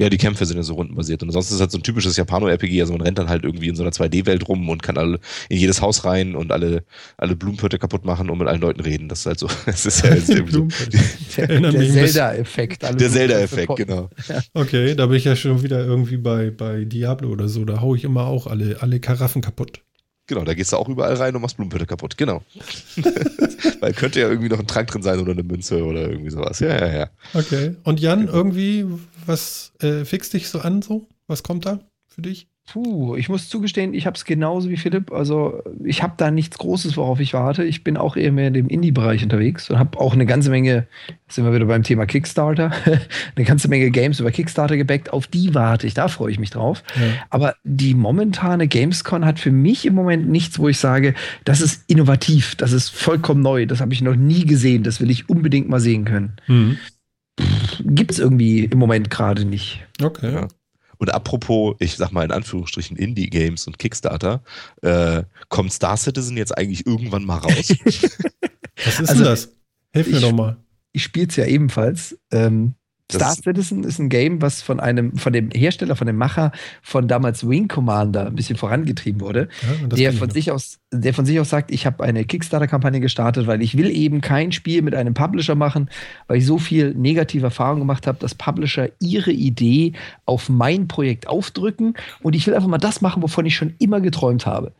Ja, 0.00 0.08
die 0.08 0.16
Kämpfe 0.16 0.46
sind 0.46 0.56
ja 0.56 0.62
so 0.62 0.74
rundenbasiert. 0.74 1.22
Und 1.22 1.30
ansonsten 1.30 1.50
ist 1.50 1.54
es 1.56 1.60
halt 1.60 1.72
so 1.72 1.78
ein 1.78 1.82
typisches 1.82 2.16
Japano-RPG. 2.16 2.80
Also 2.80 2.92
man 2.92 3.02
rennt 3.02 3.18
dann 3.18 3.28
halt 3.28 3.42
irgendwie 3.42 3.68
in 3.68 3.74
so 3.74 3.82
einer 3.82 3.90
2D-Welt 3.90 4.46
rum 4.48 4.68
und 4.68 4.80
kann 4.80 4.96
alle 4.96 5.18
in 5.48 5.58
jedes 5.58 5.82
Haus 5.82 6.04
rein 6.04 6.36
und 6.36 6.52
alle, 6.52 6.84
alle 7.16 7.34
Blumenpötte 7.34 7.80
kaputt 7.80 8.04
machen 8.04 8.30
und 8.30 8.38
mit 8.38 8.46
allen 8.46 8.60
Leuten 8.60 8.80
reden. 8.80 9.08
Das 9.08 9.20
ist 9.20 9.26
halt 9.26 9.38
so. 9.40 9.48
Das 9.66 9.84
ist 9.86 10.04
ja 10.04 10.14
jetzt 10.14 10.30
irgendwie 10.30 10.52
so. 10.52 10.68
Der, 11.36 11.46
der 11.46 11.72
Zelda-Effekt. 11.72 12.82
Der 12.82 13.10
Zelda-Effekt, 13.10 13.76
genau. 13.76 14.08
Okay, 14.54 14.94
da 14.94 15.06
bin 15.06 15.16
ich 15.16 15.24
ja 15.24 15.34
schon 15.36 15.62
wieder 15.62 15.84
irgendwie 15.84 16.16
bei, 16.16 16.50
bei 16.50 16.84
Diablo 16.84 17.30
oder 17.30 17.48
so. 17.48 17.64
Da 17.64 17.80
hau 17.80 17.94
ich 17.94 18.04
immer 18.04 18.26
auch 18.26 18.46
alle, 18.46 18.80
alle 18.80 19.00
Karaffen 19.00 19.42
kaputt. 19.42 19.82
Genau, 20.28 20.44
da 20.44 20.54
gehst 20.54 20.72
du 20.72 20.76
auch 20.76 20.88
überall 20.88 21.14
rein 21.14 21.34
und 21.34 21.42
machst 21.42 21.56
Blumenpötte 21.56 21.86
kaputt. 21.86 22.16
Genau. 22.18 22.42
Weil 23.80 23.94
könnte 23.94 24.20
ja 24.20 24.28
irgendwie 24.28 24.50
noch 24.50 24.58
ein 24.58 24.66
Trank 24.66 24.88
drin 24.88 25.02
sein 25.02 25.18
oder 25.20 25.32
eine 25.32 25.42
Münze 25.42 25.82
oder 25.82 26.02
irgendwie 26.08 26.30
sowas. 26.30 26.60
Ja, 26.60 26.68
ja, 26.68 26.92
ja. 26.98 27.10
Okay. 27.34 27.76
Und 27.84 27.98
Jan, 27.98 28.20
Genau. 28.20 28.32
irgendwie, 28.34 28.84
was 29.26 29.72
äh, 29.80 30.04
fixt 30.04 30.34
dich 30.34 30.48
so 30.48 30.60
an 30.60 30.82
so? 30.82 31.08
Was 31.26 31.42
kommt 31.42 31.64
da 31.66 31.80
für 32.06 32.22
dich? 32.22 32.46
Puh, 32.70 33.16
ich 33.16 33.30
muss 33.30 33.48
zugestehen, 33.48 33.94
ich 33.94 34.04
habe 34.04 34.14
es 34.14 34.26
genauso 34.26 34.68
wie 34.68 34.76
Philipp. 34.76 35.10
Also 35.10 35.62
ich 35.82 36.02
habe 36.02 36.12
da 36.18 36.30
nichts 36.30 36.58
Großes, 36.58 36.98
worauf 36.98 37.18
ich 37.18 37.32
warte. 37.32 37.64
Ich 37.64 37.82
bin 37.82 37.96
auch 37.96 38.14
eher 38.14 38.30
mehr 38.30 38.48
in 38.48 38.52
dem 38.52 38.68
Indie-Bereich 38.68 39.22
unterwegs 39.22 39.70
und 39.70 39.78
habe 39.78 39.98
auch 39.98 40.12
eine 40.12 40.26
ganze 40.26 40.50
Menge, 40.50 40.86
jetzt 41.08 41.36
sind 41.36 41.46
wir 41.46 41.54
wieder 41.54 41.64
beim 41.64 41.82
Thema 41.82 42.04
Kickstarter, 42.04 42.70
eine 43.36 43.44
ganze 43.46 43.68
Menge 43.68 43.90
Games 43.90 44.20
über 44.20 44.30
Kickstarter 44.30 44.76
gebackt. 44.76 45.14
Auf 45.14 45.26
die 45.26 45.54
warte 45.54 45.86
ich, 45.86 45.94
da 45.94 46.08
freue 46.08 46.30
ich 46.30 46.38
mich 46.38 46.50
drauf. 46.50 46.82
Ja. 46.94 47.06
Aber 47.30 47.54
die 47.64 47.94
momentane 47.94 48.68
Gamescon 48.68 49.24
hat 49.24 49.38
für 49.38 49.50
mich 49.50 49.86
im 49.86 49.94
Moment 49.94 50.28
nichts, 50.28 50.58
wo 50.58 50.68
ich 50.68 50.78
sage, 50.78 51.14
das 51.46 51.62
ist 51.62 51.84
innovativ, 51.86 52.54
das 52.54 52.72
ist 52.72 52.90
vollkommen 52.90 53.40
neu, 53.40 53.64
das 53.64 53.80
habe 53.80 53.94
ich 53.94 54.02
noch 54.02 54.16
nie 54.16 54.44
gesehen, 54.44 54.82
das 54.82 55.00
will 55.00 55.10
ich 55.10 55.30
unbedingt 55.30 55.70
mal 55.70 55.80
sehen 55.80 56.04
können. 56.04 56.36
Hm. 56.44 56.76
Gibt 57.80 58.10
es 58.10 58.18
irgendwie 58.18 58.64
im 58.64 58.78
Moment 58.78 59.08
gerade 59.08 59.46
nicht. 59.46 59.86
Okay. 60.02 60.34
Ja. 60.34 60.48
Und 60.98 61.12
apropos, 61.14 61.76
ich 61.78 61.96
sag 61.96 62.10
mal 62.12 62.24
in 62.24 62.32
Anführungsstrichen 62.32 62.96
Indie-Games 62.96 63.66
und 63.66 63.78
Kickstarter, 63.78 64.42
äh, 64.82 65.22
kommt 65.48 65.72
Star 65.72 65.96
Citizen 65.96 66.36
jetzt 66.36 66.56
eigentlich 66.56 66.86
irgendwann 66.86 67.24
mal 67.24 67.38
raus? 67.38 67.68
Was 67.84 69.00
ist 69.00 69.08
Also, 69.08 69.14
denn 69.14 69.24
das? 69.24 69.48
Hilf 69.92 70.06
mir 70.08 70.16
ich- 70.16 70.22
doch 70.22 70.32
mal. 70.32 70.56
ich 70.92 71.02
spiele 71.04 71.26
es 71.28 71.36
ja 71.36 71.46
ebenfalls. 71.46 72.18
Ähm, 72.32 72.74
Star 73.10 73.32
Citizen 73.32 73.84
ist 73.84 73.98
ein 73.98 74.10
Game, 74.10 74.42
was 74.42 74.60
von 74.60 74.80
einem, 74.80 75.16
von 75.16 75.32
dem 75.32 75.50
Hersteller, 75.50 75.96
von 75.96 76.06
dem 76.06 76.16
Macher 76.16 76.52
von 76.82 77.08
damals 77.08 77.48
Wing 77.48 77.66
Commander 77.66 78.26
ein 78.26 78.34
bisschen 78.34 78.56
vorangetrieben 78.56 79.22
wurde. 79.22 79.48
Ja, 79.62 79.86
Der 79.88 80.12
von, 80.12 80.28
sich 80.28 80.50
aus, 80.50 80.78
der 80.92 81.14
von 81.14 81.24
sich 81.24 81.40
aus 81.40 81.48
sagt, 81.48 81.70
ich 81.70 81.86
habe 81.86 82.04
eine 82.04 82.24
Kickstarter-Kampagne 82.24 83.00
gestartet, 83.00 83.46
weil 83.46 83.62
ich 83.62 83.78
will 83.78 83.90
eben 83.90 84.20
kein 84.20 84.52
Spiel 84.52 84.82
mit 84.82 84.94
einem 84.94 85.14
Publisher 85.14 85.54
machen, 85.54 85.88
weil 86.26 86.38
ich 86.38 86.46
so 86.46 86.58
viel 86.58 86.94
negative 86.94 87.46
Erfahrung 87.46 87.78
gemacht 87.78 88.06
habe, 88.06 88.18
dass 88.18 88.34
Publisher 88.34 88.90
ihre 89.00 89.32
Idee 89.32 89.94
auf 90.26 90.50
mein 90.50 90.86
Projekt 90.86 91.28
aufdrücken 91.28 91.94
und 92.20 92.36
ich 92.36 92.46
will 92.46 92.54
einfach 92.54 92.68
mal 92.68 92.76
das 92.76 93.00
machen, 93.00 93.22
wovon 93.22 93.46
ich 93.46 93.56
schon 93.56 93.72
immer 93.78 94.02
geträumt 94.02 94.44
habe. 94.44 94.72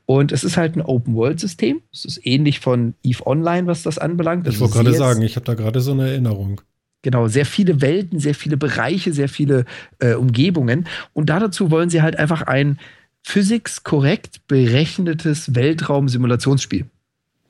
Und 0.07 0.31
es 0.31 0.45
ist 0.45 0.55
halt 0.55 0.77
ein 0.77 0.81
Open-World-System. 0.81 1.81
Es 1.91 2.05
ist 2.05 2.25
ähnlich 2.25 2.61
von 2.61 2.93
EVE 3.03 3.27
Online, 3.27 3.67
was 3.67 3.83
das 3.83 3.97
anbelangt. 3.97 4.47
Ich 4.47 4.53
Also 4.53 4.61
wollte 4.61 4.85
gerade 4.85 4.97
sagen, 4.97 5.21
ich 5.21 5.35
habe 5.35 5.45
da 5.45 5.53
gerade 5.53 5.81
so 5.81 5.91
eine 5.91 6.09
Erinnerung. 6.09 6.61
Genau, 7.01 7.27
sehr 7.27 7.45
viele 7.45 7.81
Welten, 7.81 8.17
sehr 8.17 8.33
viele 8.33 8.55
Bereiche, 8.55 9.11
sehr 9.11 9.27
viele 9.27 9.65
äh, 9.99 10.13
Umgebungen. 10.13 10.87
Und 11.11 11.29
dazu 11.29 11.71
wollen 11.71 11.89
sie 11.89 12.01
halt 12.01 12.17
einfach 12.17 12.41
ein 12.43 12.79
physics-korrekt 13.23 14.47
berechnetes 14.47 15.53
Weltraum-Simulationsspiel. 15.53 16.85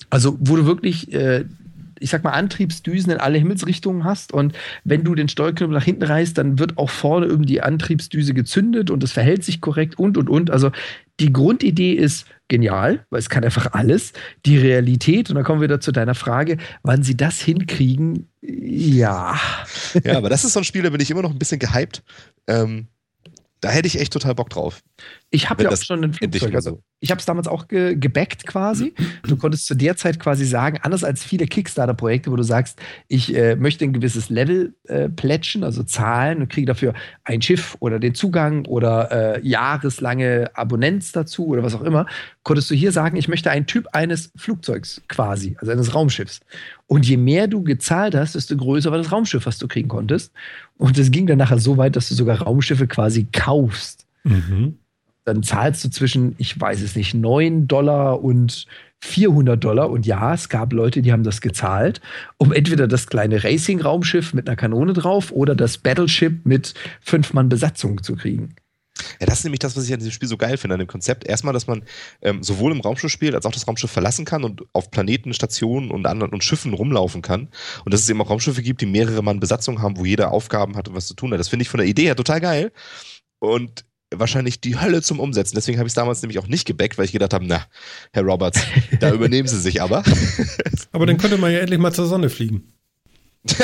Also, 0.09 0.35
wo 0.39 0.55
du 0.55 0.65
wirklich, 0.65 1.13
äh, 1.13 1.45
ich 1.99 2.09
sag 2.09 2.23
mal, 2.23 2.31
Antriebsdüsen 2.31 3.11
in 3.11 3.19
alle 3.19 3.37
Himmelsrichtungen 3.37 4.03
hast. 4.03 4.33
Und 4.33 4.53
wenn 4.83 5.03
du 5.03 5.13
den 5.13 5.29
Steuerknüppel 5.29 5.75
nach 5.75 5.83
hinten 5.83 6.03
reißt, 6.03 6.35
dann 6.39 6.57
wird 6.57 6.79
auch 6.79 6.89
vorne 6.89 7.27
irgendwie 7.27 7.53
die 7.53 7.61
Antriebsdüse 7.61 8.33
gezündet 8.33 8.89
und 8.89 9.03
es 9.03 9.11
verhält 9.11 9.43
sich 9.43 9.61
korrekt 9.61 9.99
und, 9.99 10.17
und, 10.17 10.27
und. 10.27 10.49
Also, 10.49 10.71
die 11.19 11.33
Grundidee 11.33 11.93
ist 11.93 12.25
genial, 12.47 13.05
weil 13.09 13.19
es 13.19 13.29
kann 13.29 13.43
einfach 13.43 13.73
alles. 13.73 14.13
Die 14.45 14.57
Realität, 14.57 15.29
und 15.29 15.35
dann 15.35 15.43
kommen 15.43 15.61
wir 15.61 15.67
wieder 15.67 15.79
zu 15.79 15.91
deiner 15.91 16.15
Frage, 16.15 16.57
wann 16.83 17.03
sie 17.03 17.17
das 17.17 17.41
hinkriegen, 17.41 18.29
ja. 18.41 19.39
ja, 20.03 20.17
aber 20.17 20.29
das 20.29 20.45
ist 20.45 20.53
so 20.53 20.59
ein 20.59 20.63
Spiel, 20.63 20.83
da 20.83 20.89
bin 20.89 21.01
ich 21.01 21.11
immer 21.11 21.21
noch 21.21 21.31
ein 21.31 21.39
bisschen 21.39 21.59
gehypt. 21.59 22.03
Ähm, 22.47 22.87
da 23.59 23.69
hätte 23.69 23.87
ich 23.87 23.99
echt 23.99 24.13
total 24.13 24.35
Bock 24.35 24.49
drauf. 24.49 24.81
Ich 25.29 25.49
habe 25.49 25.63
ja 25.63 25.69
auch 25.69 25.77
schon 25.77 26.03
ein 26.03 26.13
Flugzeug. 26.13 26.55
Also 26.55 26.69
so. 26.71 26.83
ich 26.99 27.11
habe 27.11 27.19
es 27.19 27.25
damals 27.25 27.47
auch 27.47 27.67
ge 27.67 27.95
gebackt 27.95 28.47
quasi. 28.47 28.93
Du 29.27 29.35
konntest 29.35 29.67
zu 29.67 29.75
der 29.75 29.97
Zeit 29.97 30.19
quasi 30.19 30.45
sagen, 30.45 30.79
anders 30.81 31.03
als 31.03 31.23
viele 31.23 31.45
Kickstarter-Projekte, 31.47 32.31
wo 32.31 32.35
du 32.35 32.43
sagst, 32.43 32.79
ich 33.07 33.35
äh, 33.35 33.55
möchte 33.55 33.83
ein 33.83 33.93
gewisses 33.93 34.29
Level 34.29 34.73
äh, 34.85 35.09
plätschen, 35.09 35.63
also 35.63 35.83
zahlen 35.83 36.41
und 36.41 36.49
kriege 36.49 36.65
dafür 36.65 36.93
ein 37.25 37.41
Schiff 37.41 37.75
oder 37.79 37.99
den 37.99 38.15
Zugang 38.15 38.65
oder 38.65 39.37
äh, 39.37 39.47
jahreslange 39.47 40.51
Abonnenz 40.55 41.11
dazu 41.11 41.47
oder 41.47 41.61
was 41.61 41.75
auch 41.75 41.83
immer, 41.83 42.05
konntest 42.43 42.71
du 42.71 42.75
hier 42.75 42.93
sagen, 42.93 43.17
ich 43.17 43.27
möchte 43.27 43.51
einen 43.51 43.65
Typ 43.65 43.87
eines 43.91 44.31
Flugzeugs 44.37 45.01
quasi, 45.09 45.57
also 45.59 45.71
eines 45.73 45.93
Raumschiffs. 45.93 46.39
Und 46.85 47.05
je 47.05 47.17
mehr 47.17 47.47
du 47.47 47.63
gezahlt 47.63 48.15
hast, 48.15 48.35
desto 48.35 48.55
größer 48.55 48.91
war 48.91 48.97
das 48.97 49.11
Raumschiff, 49.11 49.45
was 49.45 49.57
du 49.57 49.67
kriegen 49.67 49.89
konntest. 49.89 50.31
Und 50.77 50.97
es 50.97 51.11
ging 51.11 51.27
dann 51.27 51.37
nachher 51.37 51.59
so 51.59 51.75
weit, 51.75 51.97
dass 51.97 52.07
du 52.07 52.15
sogar 52.15 52.41
Raumschiffe 52.41 52.87
quasi 52.87 53.27
kaufst 53.33 54.07
Mhm. 54.27 54.79
Dann 55.27 55.43
zahlst 55.43 55.83
du 55.83 55.89
zwischen, 55.89 56.35
ich 56.37 56.59
weiß 56.59 56.81
es 56.81 56.95
nicht, 56.95 57.13
9 57.13 57.67
Dollar 57.67 58.23
und 58.23 58.65
400 59.01 59.61
Dollar. 59.61 59.89
Und 59.89 60.05
ja, 60.05 60.33
es 60.33 60.47
gab 60.47 60.71
Leute, 60.71 61.01
die 61.01 61.11
haben 61.11 61.23
das 61.23 61.41
gezahlt, 61.41 61.99
um 62.37 62.53
entweder 62.53 62.87
das 62.87 63.07
kleine 63.07 63.43
Racing-Raumschiff 63.43 64.33
mit 64.33 64.47
einer 64.47 64.55
Kanone 64.55 64.93
drauf 64.93 65.33
oder 65.33 65.53
das 65.53 65.79
Battleship 65.79 66.45
mit 66.45 66.73
fünf 67.01 67.33
Mann 67.33 67.49
Besatzung 67.49 68.01
zu 68.01 68.15
kriegen. 68.15 68.55
Ja, 69.19 69.27
das 69.27 69.39
ist 69.39 69.43
nämlich 69.43 69.59
das, 69.59 69.75
was 69.75 69.85
ich 69.85 69.93
an 69.93 69.99
diesem 69.99 70.13
Spiel 70.13 70.29
so 70.29 70.37
geil 70.37 70.57
finde, 70.57 70.75
an 70.75 70.79
dem 70.79 70.87
Konzept. 70.87 71.25
Erstmal, 71.25 71.53
dass 71.53 71.67
man 71.67 71.83
ähm, 72.21 72.41
sowohl 72.41 72.71
im 72.71 72.79
Raumschiff 72.79 73.11
spielt, 73.11 73.35
als 73.35 73.45
auch 73.45 73.51
das 73.51 73.67
Raumschiff 73.67 73.91
verlassen 73.91 74.23
kann 74.23 74.45
und 74.45 74.63
auf 74.71 74.91
Planeten, 74.91 75.33
Stationen 75.33 75.91
und 75.91 76.07
anderen 76.07 76.31
und 76.31 76.43
Schiffen 76.43 76.73
rumlaufen 76.73 77.21
kann. 77.21 77.49
Und 77.83 77.93
dass 77.93 77.99
es 77.99 78.09
eben 78.09 78.21
auch 78.21 78.29
Raumschiffe 78.29 78.61
gibt, 78.61 78.79
die 78.79 78.85
mehrere 78.85 79.21
Mann 79.21 79.41
Besatzung 79.41 79.81
haben, 79.81 79.97
wo 79.97 80.05
jeder 80.05 80.31
Aufgaben 80.31 80.77
hat 80.77 80.87
und 80.87 80.95
was 80.95 81.07
zu 81.07 81.15
tun 81.15 81.33
hat. 81.33 81.39
Das 81.39 81.49
finde 81.49 81.63
ich 81.63 81.69
von 81.69 81.79
der 81.79 81.87
Idee 81.87 82.05
her 82.05 82.15
total 82.15 82.39
geil. 82.39 82.71
Und 83.39 83.85
wahrscheinlich 84.15 84.61
die 84.61 84.79
Hölle 84.79 85.01
zum 85.01 85.19
Umsetzen. 85.19 85.55
Deswegen 85.55 85.77
habe 85.79 85.87
ich 85.87 85.91
es 85.91 85.95
damals 85.95 86.21
nämlich 86.21 86.39
auch 86.39 86.47
nicht 86.47 86.65
gebackt, 86.65 86.97
weil 86.97 87.05
ich 87.05 87.11
gedacht 87.11 87.33
habe, 87.33 87.45
na, 87.45 87.65
Herr 88.13 88.23
Roberts, 88.23 88.61
da 88.99 89.11
übernehmen 89.11 89.47
Sie 89.47 89.59
sich 89.59 89.81
aber. 89.81 90.03
Aber 90.93 91.05
dann 91.05 91.17
könnte 91.17 91.37
man 91.37 91.51
ja 91.51 91.59
endlich 91.59 91.79
mal 91.79 91.91
zur 91.93 92.07
Sonne 92.07 92.29
fliegen. 92.29 92.63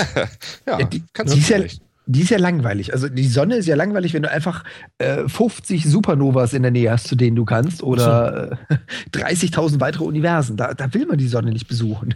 ja, 0.66 0.80
Ja, 0.80 0.86
die- 0.86 1.04
kannst 1.14 1.34
die 1.34 1.40
du 1.40 1.44
ist 1.44 1.50
ja- 1.50 1.58
vielleicht. 1.58 1.82
die 2.06 2.22
ist 2.22 2.30
ja 2.30 2.38
langweilig. 2.38 2.94
Also 2.94 3.08
die 3.10 3.28
Sonne 3.28 3.56
ist 3.56 3.66
ja 3.66 3.76
langweilig, 3.76 4.14
wenn 4.14 4.24
du 4.24 4.30
einfach 4.30 4.64
äh, 4.98 5.28
50 5.28 5.86
Supernovas 5.86 6.54
in 6.54 6.62
der 6.62 6.72
Nähe 6.72 6.92
hast, 6.92 7.08
zu 7.08 7.16
denen 7.16 7.36
du 7.38 7.46
kannst, 7.46 7.82
oder 7.82 8.58
äh, 8.70 8.76
30.000 9.18 9.80
weitere 9.80 10.04
Universen. 10.04 10.58
Da, 10.58 10.74
da, 10.74 10.94
will 10.94 11.06
man 11.06 11.18
die 11.18 11.28
Sonne 11.28 11.52
nicht 11.52 11.68
besuchen. 11.68 12.14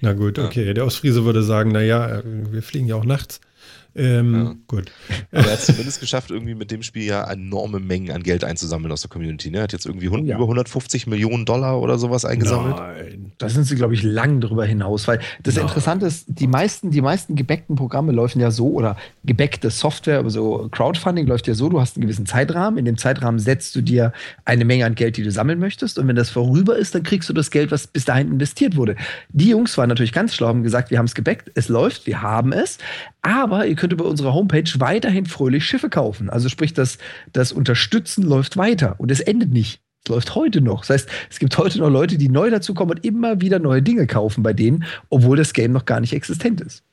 Na 0.00 0.14
gut, 0.14 0.38
okay. 0.38 0.72
Der 0.74 0.86
Ostfriese 0.86 1.24
würde 1.24 1.42
sagen, 1.42 1.70
naja, 1.72 2.22
wir 2.24 2.62
fliegen 2.62 2.86
ja 2.86 2.96
auch 2.96 3.04
nachts. 3.04 3.40
Ähm, 3.94 4.34
ja. 4.34 4.54
Gut. 4.66 4.92
Aber 5.32 5.46
er 5.46 5.52
hat 5.52 5.58
es 5.58 5.66
zumindest 5.66 6.00
geschafft, 6.00 6.30
irgendwie 6.30 6.54
mit 6.54 6.70
dem 6.70 6.82
Spiel 6.82 7.04
ja 7.04 7.30
enorme 7.30 7.80
Mengen 7.80 8.12
an 8.12 8.22
Geld 8.22 8.44
einzusammeln 8.44 8.92
aus 8.92 9.02
der 9.02 9.10
Community. 9.10 9.50
Ne? 9.50 9.58
Er 9.58 9.62
hat 9.64 9.72
jetzt 9.72 9.86
irgendwie 9.86 10.08
oh, 10.08 10.16
ja. 10.16 10.36
über 10.36 10.44
150 10.44 11.06
Millionen 11.06 11.44
Dollar 11.44 11.80
oder 11.80 11.98
sowas 11.98 12.24
eingesammelt. 12.24 12.76
Nein. 12.76 13.32
Da 13.38 13.48
sind 13.48 13.64
sie, 13.64 13.74
glaube 13.74 13.94
ich, 13.94 14.02
lang 14.02 14.40
drüber 14.40 14.64
hinaus, 14.64 15.08
weil 15.08 15.20
das 15.42 15.56
Nein. 15.56 15.66
Interessante 15.66 16.06
ist, 16.06 16.26
die 16.28 16.46
meisten, 16.46 16.90
die 16.90 17.00
meisten 17.00 17.34
gebäckten 17.34 17.76
Programme 17.76 18.12
laufen 18.12 18.40
ja 18.40 18.50
so 18.50 18.68
oder 18.68 18.96
gebäckte 19.24 19.70
Software, 19.70 20.18
aber 20.18 20.30
so 20.30 20.68
Crowdfunding 20.70 21.26
läuft 21.26 21.48
ja 21.48 21.54
so, 21.54 21.68
du 21.68 21.80
hast 21.80 21.96
einen 21.96 22.02
gewissen 22.02 22.26
Zeitrahmen. 22.26 22.78
In 22.78 22.84
dem 22.84 22.98
Zeitrahmen 22.98 23.38
setzt 23.38 23.74
du 23.74 23.80
dir 23.80 24.12
eine 24.44 24.64
Menge 24.64 24.86
an 24.86 24.94
Geld, 24.94 25.16
die 25.16 25.22
du 25.22 25.30
sammeln 25.30 25.58
möchtest. 25.58 25.98
Und 25.98 26.06
wenn 26.08 26.16
das 26.16 26.30
vorüber 26.30 26.76
ist, 26.76 26.94
dann 26.94 27.02
kriegst 27.02 27.28
du 27.28 27.32
das 27.32 27.50
Geld, 27.50 27.70
was 27.70 27.86
bis 27.86 28.04
dahin 28.04 28.28
investiert 28.28 28.76
wurde. 28.76 28.96
Die 29.30 29.50
Jungs 29.50 29.76
waren 29.78 29.88
natürlich 29.88 30.12
ganz 30.12 30.34
schlau, 30.34 30.48
haben 30.48 30.62
gesagt, 30.62 30.90
wir 30.90 30.98
haben 30.98 31.06
es 31.06 31.14
gebäckt, 31.14 31.50
es 31.54 31.68
läuft, 31.68 32.06
wir 32.06 32.22
haben 32.22 32.52
es. 32.52 32.78
Aber 33.22 33.66
ihr 33.66 33.76
könnt 33.80 33.92
über 33.92 34.04
unsere 34.04 34.32
Homepage 34.32 34.70
weiterhin 34.78 35.26
fröhlich 35.26 35.64
Schiffe 35.64 35.90
kaufen. 35.90 36.30
Also 36.30 36.48
sprich, 36.48 36.72
das, 36.74 36.98
das 37.32 37.50
Unterstützen 37.50 38.22
läuft 38.22 38.56
weiter 38.56 38.94
und 38.98 39.10
es 39.10 39.20
endet 39.20 39.52
nicht. 39.52 39.80
Es 40.04 40.08
läuft 40.08 40.34
heute 40.34 40.60
noch. 40.60 40.80
Das 40.80 40.90
heißt, 40.90 41.08
es 41.30 41.38
gibt 41.38 41.58
heute 41.58 41.78
noch 41.78 41.90
Leute, 41.90 42.16
die 42.16 42.28
neu 42.28 42.50
dazukommen 42.50 42.96
und 42.96 43.04
immer 43.04 43.40
wieder 43.40 43.58
neue 43.58 43.82
Dinge 43.82 44.06
kaufen 44.06 44.42
bei 44.42 44.52
denen, 44.52 44.84
obwohl 45.08 45.36
das 45.36 45.52
Game 45.52 45.72
noch 45.72 45.84
gar 45.84 46.00
nicht 46.00 46.12
existent 46.12 46.60
ist. 46.60 46.84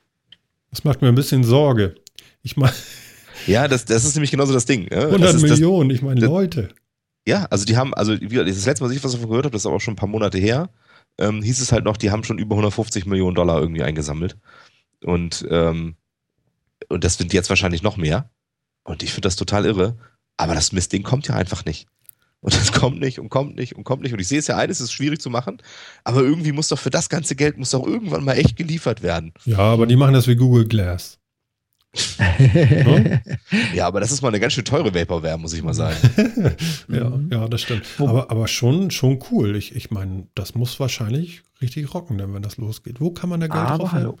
Das 0.70 0.84
macht 0.84 1.00
mir 1.00 1.08
ein 1.08 1.14
bisschen 1.14 1.44
Sorge. 1.44 1.94
Ich 2.42 2.56
meine. 2.56 2.74
Ja, 3.46 3.68
das, 3.68 3.84
das 3.84 4.04
ist 4.04 4.14
nämlich 4.14 4.30
genauso 4.30 4.52
das 4.52 4.66
Ding. 4.66 4.88
Ja? 4.90 5.06
100 5.06 5.34
das 5.34 5.42
Millionen, 5.42 5.88
das, 5.88 5.96
ich 5.96 6.02
meine, 6.02 6.20
Leute. 6.20 6.68
Ja, 7.26 7.46
also 7.50 7.64
die 7.64 7.76
haben, 7.76 7.94
also 7.94 8.16
das 8.16 8.66
letzte 8.66 8.82
Mal, 8.82 8.90
was 8.90 8.96
ich 8.96 9.04
was 9.04 9.12
davon 9.12 9.28
gehört 9.28 9.44
habe, 9.44 9.52
das 9.52 9.62
ist 9.62 9.66
aber 9.66 9.76
auch 9.76 9.80
schon 9.80 9.92
ein 9.92 9.98
paar 9.98 10.08
Monate 10.08 10.38
her, 10.38 10.70
ähm, 11.18 11.42
hieß 11.42 11.60
es 11.60 11.72
halt 11.72 11.84
noch, 11.84 11.96
die 11.96 12.10
haben 12.10 12.24
schon 12.24 12.38
über 12.38 12.54
150 12.54 13.06
Millionen 13.06 13.34
Dollar 13.34 13.60
irgendwie 13.60 13.82
eingesammelt. 13.82 14.36
Und 15.04 15.46
ähm, 15.50 15.96
und 16.88 17.04
das 17.04 17.14
sind 17.14 17.32
jetzt 17.32 17.50
wahrscheinlich 17.50 17.82
noch 17.82 17.96
mehr. 17.96 18.30
Und 18.84 19.02
ich 19.02 19.10
finde 19.10 19.26
das 19.26 19.36
total 19.36 19.66
irre. 19.66 19.96
Aber 20.36 20.54
das 20.54 20.72
Mistding 20.72 21.02
kommt 21.02 21.28
ja 21.28 21.34
einfach 21.34 21.64
nicht. 21.64 21.88
Und 22.40 22.54
das 22.54 22.72
kommt 22.72 23.00
nicht 23.00 23.18
und 23.18 23.30
kommt 23.30 23.56
nicht 23.56 23.74
und 23.74 23.84
kommt 23.84 24.02
nicht. 24.02 24.12
Und 24.12 24.20
ich 24.20 24.28
sehe 24.28 24.38
es 24.38 24.46
ja 24.46 24.56
ein, 24.56 24.70
es 24.70 24.80
ist 24.80 24.92
schwierig 24.92 25.20
zu 25.20 25.28
machen, 25.28 25.58
aber 26.04 26.20
irgendwie 26.20 26.52
muss 26.52 26.68
doch 26.68 26.78
für 26.78 26.90
das 26.90 27.08
ganze 27.08 27.34
Geld 27.34 27.58
muss 27.58 27.70
doch 27.70 27.84
irgendwann 27.84 28.24
mal 28.24 28.34
echt 28.34 28.56
geliefert 28.56 29.02
werden. 29.02 29.32
Ja, 29.44 29.58
aber 29.58 29.86
die 29.86 29.96
machen 29.96 30.14
das 30.14 30.28
wie 30.28 30.36
Google 30.36 30.66
Glass. 30.66 31.18
hm? 32.18 33.20
Ja, 33.74 33.88
aber 33.88 33.98
das 33.98 34.12
ist 34.12 34.22
mal 34.22 34.28
eine 34.28 34.38
ganz 34.38 34.52
schön 34.52 34.64
teure 34.64 34.94
Vaporware, 34.94 35.38
muss 35.38 35.52
ich 35.52 35.62
mal 35.64 35.74
sagen. 35.74 35.96
ja, 36.88 37.18
ja, 37.30 37.48
das 37.48 37.62
stimmt. 37.62 37.86
Aber, 37.98 38.30
aber 38.30 38.46
schon, 38.46 38.92
schon 38.92 39.18
cool. 39.30 39.56
Ich, 39.56 39.74
ich 39.74 39.90
meine, 39.90 40.28
das 40.36 40.54
muss 40.54 40.78
wahrscheinlich 40.78 41.42
richtig 41.60 41.92
rocken, 41.92 42.18
denn 42.18 42.32
wenn 42.34 42.42
das 42.42 42.56
losgeht. 42.56 43.00
Wo 43.00 43.10
kann 43.10 43.28
man 43.28 43.40
da 43.40 43.46
Geld 43.48 43.58
Aber 43.58 43.78
drauf 43.78 43.92
hallo. 43.92 44.18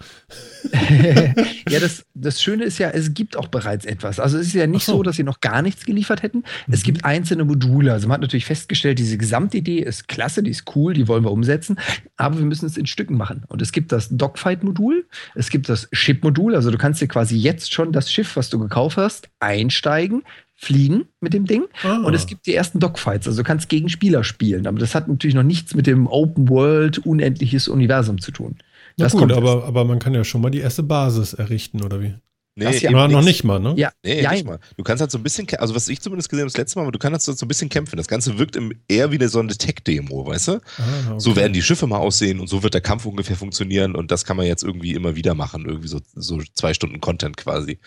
ja, 1.68 1.80
das, 1.80 2.04
das 2.14 2.42
Schöne 2.42 2.64
ist 2.64 2.78
ja, 2.78 2.90
es 2.90 3.14
gibt 3.14 3.36
auch 3.36 3.48
bereits 3.48 3.84
etwas. 3.84 4.18
Also 4.18 4.38
es 4.38 4.48
ist 4.48 4.54
ja 4.54 4.66
nicht 4.66 4.84
so. 4.84 4.96
so. 4.96 5.02
dass 5.02 5.16
sie 5.16 5.22
noch 5.22 5.40
gar 5.40 5.62
nichts 5.62 5.84
geliefert 5.84 6.22
hätten. 6.22 6.38
Mhm. 6.38 6.74
Es 6.74 6.82
gibt 6.82 7.04
einzelne 7.04 7.44
Module. 7.44 7.92
Also 7.92 8.08
man 8.08 8.14
hat 8.14 8.20
natürlich 8.22 8.46
festgestellt, 8.46 8.98
diese 8.98 9.18
Gesamtidee 9.18 9.78
ist 9.78 10.08
klasse, 10.08 10.42
die 10.42 10.50
ist 10.50 10.64
cool, 10.74 10.94
die 10.94 11.06
wollen 11.06 11.24
wir 11.24 11.30
umsetzen. 11.30 11.78
Aber 12.16 12.38
wir 12.38 12.44
müssen 12.44 12.66
es 12.66 12.76
in 12.76 12.86
Stücken 12.86 13.16
machen. 13.16 13.44
Und 13.48 13.62
es 13.62 13.72
gibt 13.72 13.92
das 13.92 14.08
Dogfight-Modul, 14.08 15.06
es 15.34 15.50
gibt 15.50 15.68
das 15.68 15.88
Ship-Modul. 15.92 16.54
Also 16.54 16.70
du 16.70 16.78
kannst 16.78 17.00
dir 17.00 17.08
quasi 17.08 17.36
jetzt 17.36 17.72
schon 17.72 17.92
das 17.92 18.10
Schiff, 18.10 18.36
was 18.36 18.50
du 18.50 18.58
gekauft 18.58 18.96
hast, 18.96 19.28
einsteigen, 19.40 20.22
fliegen 20.60 21.06
mit 21.20 21.34
dem 21.34 21.46
Ding. 21.46 21.64
Ah. 21.84 21.98
Und 21.98 22.14
es 22.14 22.26
gibt 22.26 22.46
die 22.46 22.54
ersten 22.54 22.80
Dogfights, 22.80 23.28
also 23.28 23.42
du 23.42 23.46
kannst 23.46 23.68
gegen 23.68 23.88
Spieler 23.88 24.24
spielen. 24.24 24.66
Aber 24.66 24.78
das 24.78 24.94
hat 24.94 25.06
natürlich 25.06 25.36
noch 25.36 25.44
nichts 25.44 25.74
mit 25.74 25.86
dem 25.86 26.08
Open 26.08 26.48
World, 26.48 26.98
unendliches 27.06 27.68
Universum 27.68 28.20
zu 28.20 28.32
tun. 28.32 28.56
Das 28.96 29.14
Na 29.14 29.20
gut, 29.20 29.32
aber, 29.32 29.64
aber 29.64 29.84
man 29.84 30.00
kann 30.00 30.14
ja 30.14 30.24
schon 30.24 30.40
mal 30.40 30.50
die 30.50 30.58
erste 30.58 30.82
Basis 30.82 31.32
errichten, 31.32 31.84
oder 31.84 32.02
wie? 32.02 32.14
Nee, 32.56 32.64
das 32.64 32.80
ja 32.80 32.90
noch 32.90 33.22
nicht 33.22 33.44
mal, 33.44 33.60
ne? 33.60 33.74
Ja, 33.76 33.92
nee, 34.04 34.20
ja, 34.20 34.32
nicht 34.32 34.44
mal. 34.44 34.58
Du 34.76 34.82
kannst 34.82 35.00
halt 35.00 35.12
so 35.12 35.18
ein 35.18 35.22
bisschen, 35.22 35.46
also 35.58 35.76
was 35.76 35.88
ich 35.88 36.00
zumindest 36.00 36.28
gesehen 36.28 36.42
habe 36.42 36.50
das 36.50 36.56
letzte 36.56 36.80
Mal, 36.80 36.82
aber 36.82 36.92
du 36.92 36.98
kannst 36.98 37.28
halt 37.28 37.38
so 37.38 37.46
ein 37.46 37.48
bisschen 37.48 37.68
kämpfen. 37.68 37.96
Das 37.96 38.08
Ganze 38.08 38.36
wirkt 38.36 38.56
im, 38.56 38.72
eher 38.88 39.12
wie 39.12 39.14
eine, 39.14 39.28
so 39.28 39.38
eine 39.38 39.56
Tech-Demo, 39.56 40.26
weißt 40.26 40.48
du? 40.48 40.52
Ah, 40.54 40.58
okay. 41.06 41.14
So 41.18 41.36
werden 41.36 41.52
die 41.52 41.62
Schiffe 41.62 41.86
mal 41.86 41.98
aussehen 41.98 42.40
und 42.40 42.48
so 42.48 42.64
wird 42.64 42.74
der 42.74 42.80
Kampf 42.80 43.06
ungefähr 43.06 43.36
funktionieren 43.36 43.94
und 43.94 44.10
das 44.10 44.24
kann 44.24 44.36
man 44.36 44.46
jetzt 44.46 44.64
irgendwie 44.64 44.94
immer 44.94 45.14
wieder 45.14 45.36
machen. 45.36 45.66
Irgendwie 45.66 45.86
so, 45.86 46.00
so 46.16 46.42
zwei 46.52 46.74
Stunden 46.74 47.00
Content 47.00 47.36
quasi. 47.36 47.78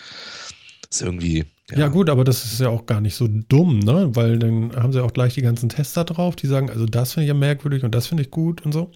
Das 0.89 1.01
ist 1.01 1.05
irgendwie, 1.05 1.43
ja. 1.71 1.79
ja. 1.79 1.87
gut, 1.87 2.09
aber 2.09 2.23
das 2.23 2.45
ist 2.45 2.59
ja 2.59 2.69
auch 2.69 2.85
gar 2.85 3.01
nicht 3.01 3.15
so 3.15 3.27
dumm, 3.27 3.79
ne? 3.79 4.15
Weil 4.15 4.39
dann 4.39 4.75
haben 4.75 4.93
sie 4.93 5.03
auch 5.03 5.13
gleich 5.13 5.33
die 5.33 5.41
ganzen 5.41 5.69
Tester 5.69 6.03
drauf, 6.03 6.35
die 6.35 6.47
sagen, 6.47 6.69
also 6.69 6.85
das 6.85 7.13
finde 7.13 7.25
ich 7.25 7.27
ja 7.29 7.33
merkwürdig 7.33 7.83
und 7.83 7.95
das 7.95 8.07
finde 8.07 8.23
ich 8.23 8.31
gut 8.31 8.65
und 8.65 8.71
so. 8.71 8.91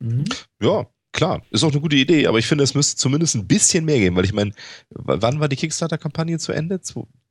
Mhm. 0.00 0.24
Ja, 0.62 0.86
klar, 1.12 1.42
ist 1.50 1.62
auch 1.64 1.72
eine 1.72 1.80
gute 1.80 1.96
Idee, 1.96 2.26
aber 2.26 2.38
ich 2.38 2.46
finde, 2.46 2.64
es 2.64 2.74
müsste 2.74 2.96
zumindest 2.96 3.34
ein 3.34 3.46
bisschen 3.46 3.84
mehr 3.84 3.98
geben, 3.98 4.16
weil 4.16 4.24
ich 4.24 4.32
meine, 4.32 4.52
wann 4.90 5.40
war 5.40 5.48
die 5.48 5.56
Kickstarter-Kampagne 5.56 6.38
zu 6.38 6.52
Ende? 6.52 6.80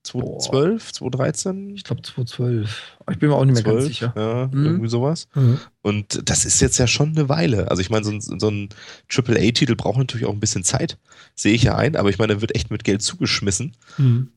2012, 0.03 0.93
2013? 0.93 1.75
Ich 1.75 1.83
glaube 1.83 2.01
2012. 2.01 2.97
Ich 3.11 3.19
bin 3.19 3.29
mir 3.29 3.35
auch 3.35 3.45
nicht 3.45 3.55
mehr 3.55 3.63
12, 3.63 3.75
ganz 3.75 3.87
sicher. 3.87 4.13
Ja, 4.15 4.47
mhm. 4.47 4.65
irgendwie 4.65 4.89
sowas. 4.89 5.27
Mhm. 5.35 5.59
Und 5.81 6.29
das 6.29 6.45
ist 6.45 6.61
jetzt 6.61 6.77
ja 6.77 6.87
schon 6.87 7.09
eine 7.09 7.29
Weile. 7.29 7.69
Also 7.69 7.81
ich 7.81 7.89
meine, 7.89 8.05
so 8.05 8.11
ein, 8.11 8.21
so 8.21 8.49
ein 8.49 8.69
AAA-Titel 9.11 9.75
braucht 9.75 9.97
natürlich 9.97 10.25
auch 10.25 10.33
ein 10.33 10.39
bisschen 10.39 10.63
Zeit, 10.63 10.97
sehe 11.35 11.53
ich 11.53 11.63
ja 11.63 11.75
ein, 11.75 11.95
aber 11.95 12.09
ich 12.09 12.17
meine, 12.17 12.35
da 12.35 12.41
wird 12.41 12.55
echt 12.55 12.71
mit 12.71 12.83
Geld 12.83 13.01
zugeschmissen. 13.01 13.75
Mhm. 13.97 14.29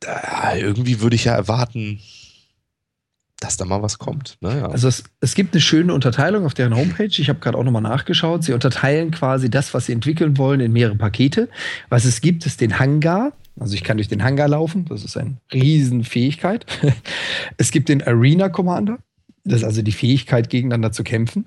Da, 0.00 0.54
irgendwie 0.56 1.00
würde 1.00 1.16
ich 1.16 1.24
ja 1.24 1.34
erwarten, 1.34 2.00
dass 3.40 3.56
da 3.56 3.64
mal 3.64 3.82
was 3.82 3.98
kommt. 3.98 4.36
Naja. 4.40 4.68
Also 4.68 4.86
es, 4.86 5.02
es 5.20 5.34
gibt 5.34 5.54
eine 5.54 5.62
schöne 5.62 5.94
Unterteilung 5.94 6.44
auf 6.44 6.54
deren 6.54 6.76
Homepage. 6.76 7.06
Ich 7.06 7.28
habe 7.28 7.40
gerade 7.40 7.56
auch 7.56 7.64
nochmal 7.64 7.82
nachgeschaut. 7.82 8.44
Sie 8.44 8.52
unterteilen 8.52 9.10
quasi 9.10 9.50
das, 9.50 9.72
was 9.72 9.86
sie 9.86 9.92
entwickeln 9.92 10.36
wollen, 10.36 10.60
in 10.60 10.72
mehrere 10.72 10.96
Pakete. 10.96 11.48
Was 11.88 12.04
es 12.04 12.20
gibt, 12.20 12.44
ist 12.46 12.60
den 12.60 12.78
Hangar. 12.78 13.32
Also 13.60 13.74
ich 13.74 13.84
kann 13.84 13.98
durch 13.98 14.08
den 14.08 14.24
Hangar 14.24 14.48
laufen. 14.48 14.86
Das 14.86 15.04
ist 15.04 15.16
eine 15.16 15.36
Riesenfähigkeit. 15.52 16.66
es 17.58 17.70
gibt 17.70 17.88
den 17.88 18.02
Arena 18.02 18.48
Commander. 18.48 18.98
Das 19.44 19.58
ist 19.58 19.64
also 19.64 19.82
die 19.82 19.92
Fähigkeit, 19.92 20.50
gegeneinander 20.50 20.92
zu 20.92 21.04
kämpfen. 21.04 21.44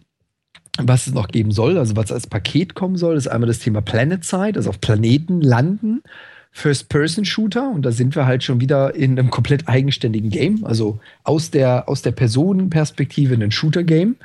Was 0.80 1.08
es 1.08 1.14
noch 1.14 1.28
geben 1.28 1.52
soll, 1.52 1.78
also 1.78 1.96
was 1.96 2.12
als 2.12 2.26
Paket 2.26 2.74
kommen 2.74 2.98
soll, 2.98 3.16
ist 3.16 3.28
einmal 3.28 3.48
das 3.48 3.60
Thema 3.60 3.82
Planet 3.82 4.24
Side, 4.24 4.54
also 4.56 4.72
auf 4.72 4.82
Planeten 4.82 5.40
landen 5.42 6.02
First-Person-Shooter 6.56 7.68
und 7.68 7.82
da 7.82 7.92
sind 7.92 8.16
wir 8.16 8.28
halt 8.28 8.44
schon 8.44 8.62
wieder 8.62 8.94
in 8.94 9.18
einem 9.18 9.32
komplett 9.32 9.68
eigenständigen 9.68 10.30
Game, 10.30 10.64
also 10.64 11.00
aus 11.24 11.50
der, 11.50 11.90
aus 11.90 12.04
der 12.04 12.12
Personenperspektive 12.12 13.34
ein 13.34 13.52
Shooter-Game. 13.52 14.16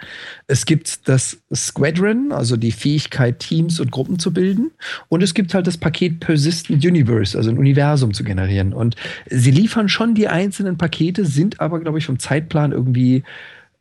Es 0.46 0.66
gibt 0.66 1.08
das 1.08 1.38
Squadron, 1.54 2.30
also 2.30 2.58
die 2.58 2.70
Fähigkeit, 2.70 3.38
Teams 3.38 3.80
und 3.80 3.90
Gruppen 3.90 4.18
zu 4.18 4.30
bilden. 4.34 4.72
Und 5.08 5.22
es 5.22 5.32
gibt 5.32 5.54
halt 5.54 5.66
das 5.66 5.78
Paket 5.78 6.20
Persistent 6.20 6.84
Universe, 6.84 7.36
also 7.36 7.50
ein 7.50 7.56
Universum 7.56 8.12
zu 8.12 8.24
generieren. 8.24 8.74
Und 8.74 8.94
sie 9.30 9.50
liefern 9.50 9.88
schon 9.88 10.14
die 10.14 10.28
einzelnen 10.28 10.76
Pakete, 10.76 11.24
sind 11.24 11.60
aber, 11.60 11.80
glaube 11.80 11.98
ich, 11.98 12.04
vom 12.04 12.18
Zeitplan 12.18 12.72
irgendwie 12.72 13.24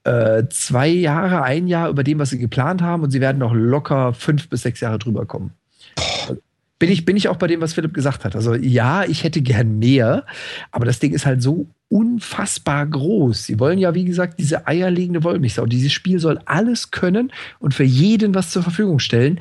äh, 0.06 0.44
zwei 0.50 0.88
Jahre, 0.88 1.44
ein 1.44 1.68
Jahr 1.68 1.90
über 1.90 2.06
dem, 2.06 2.18
was 2.18 2.30
sie 2.30 2.40
geplant 2.40 2.82
haben. 2.82 3.04
Und 3.04 3.12
sie 3.12 3.20
werden 3.20 3.40
noch 3.40 3.54
locker 3.54 4.14
fünf 4.14 4.48
bis 4.48 4.62
sechs 4.62 4.80
Jahre 4.80 5.00
drüber 5.00 5.26
kommen 5.26 5.52
bin 6.80 6.92
ich, 6.92 7.06
bin 7.06 7.18
ich 7.18 7.28
auch 7.28 7.38
bei 7.38 7.48
dem, 7.48 7.62
was 7.62 7.74
Philipp 7.74 7.94
gesagt 7.94 8.24
hat. 8.26 8.36
Also 8.36 8.54
ja, 8.56 9.04
ich 9.04 9.24
hätte 9.24 9.42
gern 9.42 9.80
mehr, 9.80 10.26
aber 10.72 10.86
das 10.86 11.00
Ding 11.00 11.14
ist 11.14 11.26
halt 11.26 11.42
so 11.42 11.68
unfassbar 11.90 12.86
groß. 12.86 13.46
Sie 13.46 13.60
wollen 13.60 13.80
ja, 13.80 13.96
wie 13.96 14.06
gesagt, 14.06 14.40
diese 14.40 14.68
eierlegende 14.68 15.24
Wollmilchsau. 15.24 15.66
Dieses 15.66 15.92
Spiel 15.92 16.20
soll 16.20 16.40
alles 16.46 16.92
können 16.92 17.32
und 17.60 17.74
für 17.74 17.84
jeden 17.84 18.36
was 18.36 18.52
zur 18.52 18.64
Verfügung 18.64 19.00
stellen. 19.00 19.40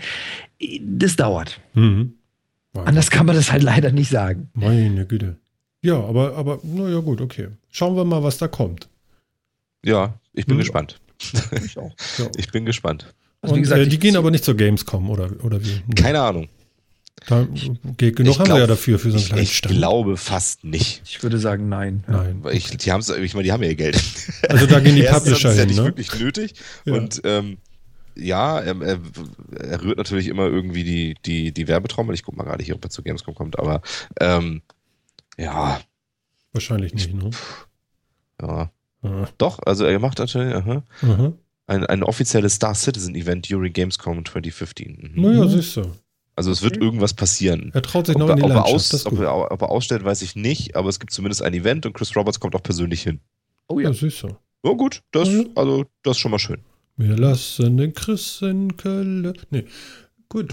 Das 0.80 1.16
dauert. 1.16 1.61
Mhm. 1.74 2.14
Anders 2.74 3.11
kann 3.11 3.26
man 3.26 3.37
das 3.37 3.53
halt 3.53 3.62
leider 3.62 3.91
nicht 3.91 4.11
sagen. 4.11 4.51
Meine 4.55 5.07
Güte. 5.07 5.37
Ja, 5.82 6.03
aber, 6.03 6.37
aber, 6.37 6.61
naja, 6.62 7.01
gut, 7.01 7.20
okay. 7.20 7.49
Schauen 7.70 7.97
wir 7.97 8.05
mal, 8.05 8.22
was 8.22 8.39
da 8.39 8.49
kommt. 8.49 8.89
Ja, 9.84 10.14
ich 10.32 10.47
bin 10.47 10.57
mhm. 10.57 10.61
gespannt. 10.61 11.01
Ich 11.64 11.78
auch. 11.78 11.95
Ja. 12.18 12.26
Ich 12.37 12.51
bin 12.51 12.64
gespannt. 12.64 13.14
Also, 13.41 13.55
und, 13.55 13.62
gesagt, 13.62 13.80
äh, 13.80 13.87
die 13.87 13.99
gehen 13.99 14.16
aber 14.16 14.30
nicht 14.30 14.45
zur 14.45 14.57
Gamescom, 14.57 15.09
oder, 15.11 15.30
oder 15.45 15.62
wie? 15.64 15.82
Keine 15.95 16.20
Ahnung. 16.20 16.49
Da 17.25 17.47
geht 17.97 18.17
genug 18.17 18.33
ich 18.33 18.39
haben 18.39 18.45
glaub, 18.45 18.57
wir 18.59 18.61
ja 18.61 18.67
dafür 18.67 18.99
für 18.99 19.11
so 19.11 19.17
einen 19.17 19.27
kleinen 19.27 19.43
ich 19.43 19.57
Stand. 19.57 19.73
Ich 19.73 19.79
glaube 19.79 20.17
fast 20.17 20.64
nicht. 20.64 21.03
Ich 21.05 21.23
würde 21.23 21.39
sagen 21.39 21.69
nein. 21.69 22.05
Nein. 22.07 22.39
Weil 22.43 22.55
ich, 22.57 22.77
die, 22.77 22.93
haben's, 22.93 23.09
ich 23.09 23.35
meine, 23.35 23.45
die 23.45 23.53
haben 23.53 23.62
ja 23.62 23.71
ihr 23.71 23.75
Geld. 23.77 23.97
Also 24.49 24.67
da 24.67 24.81
gehen 24.81 24.97
die 24.97 25.03
Publisher 25.11 25.25
hin. 25.27 25.43
Das 25.43 25.53
ist 25.53 25.59
ja 25.59 25.64
nicht 25.67 25.79
ne? 25.79 25.85
wirklich 25.85 26.14
nötig. 26.21 26.55
Ja. 26.85 26.95
Und 26.95 27.23
ähm, 27.25 27.59
ja, 28.14 28.61
er, 28.61 28.81
er, 28.81 29.01
er, 29.59 29.83
rührt 29.83 29.99
natürlich 29.99 30.29
immer 30.29 30.47
irgendwie 30.47 30.85
die, 30.85 31.17
die, 31.25 31.53
die 31.53 31.69
Werbetrommel. 31.69 32.14
Ich 32.14 32.23
gucke 32.23 32.37
mal 32.37 32.45
gerade 32.45 32.62
hier, 32.62 32.75
ob 32.75 32.85
er 32.85 32.91
zu 32.91 33.03
Gamescom 33.03 33.35
kommt, 33.35 33.59
aber 33.59 33.83
ähm, 34.21 34.62
ja. 35.37 35.81
Wahrscheinlich 36.53 36.95
nicht, 36.95 37.12
ne? 37.12 37.31
Ja. 38.41 38.71
Aha. 39.03 39.29
Doch, 39.39 39.59
also 39.64 39.85
er 39.85 39.99
macht 39.99 40.19
natürlich 40.19 40.55
aha, 40.55 40.83
aha. 41.03 41.33
Ein, 41.67 41.85
ein 41.87 42.03
offizielles 42.03 42.55
Star 42.55 42.75
Citizen 42.75 43.14
Event 43.14 43.51
during 43.51 43.73
Gamescom 43.73 44.25
2015. 44.25 45.12
Mhm. 45.14 45.23
Naja, 45.23 45.49
siehst 45.49 45.77
du. 45.77 45.93
Also 46.37 46.51
es 46.51 46.62
wird 46.62 46.76
irgendwas 46.76 47.14
passieren. 47.14 47.70
Er 47.74 47.82
traut 47.82 48.07
sich 48.07 48.14
Ob, 48.16 48.20
noch 48.20 48.28
er, 48.28 48.32
in 48.32 48.37
die 48.37 48.43
ob, 48.45 48.51
er 48.51 48.55
Landschaft. 48.57 48.95
aus, 48.95 49.07
ob, 49.07 49.18
er, 49.18 49.51
ob 49.51 49.62
er 49.62 49.70
ausstellt, 49.70 50.05
weiß 50.05 50.20
ich 50.22 50.37
nicht, 50.37 50.76
aber 50.76 50.89
es 50.91 51.01
gibt 51.01 51.12
zumindest 51.12 51.43
ein 51.43 51.55
Event 51.55 51.87
und 51.87 51.95
Chris 51.95 52.14
Roberts 52.14 52.39
kommt 52.41 52.55
auch 52.55 52.62
persönlich 52.62 53.03
hin. 53.03 53.20
Oh 53.68 53.80
Ja, 53.80 53.89
ja. 53.89 53.95
siehst 53.95 54.22
du. 54.22 54.37
Oh 54.62 54.76
gut, 54.76 55.03
das, 55.12 55.28
Mhm. 55.30 55.51
also, 55.55 55.84
das 56.03 56.16
ist 56.16 56.20
schon 56.20 56.30
mal 56.30 56.39
schön. 56.39 56.61
Wir 56.99 57.16
lassen 57.16 57.76
den 57.78 57.93
Chris 57.95 58.41
in 58.43 58.76
Kölle. 58.76 59.32
Nee, 59.51 59.64
gut. 60.29 60.53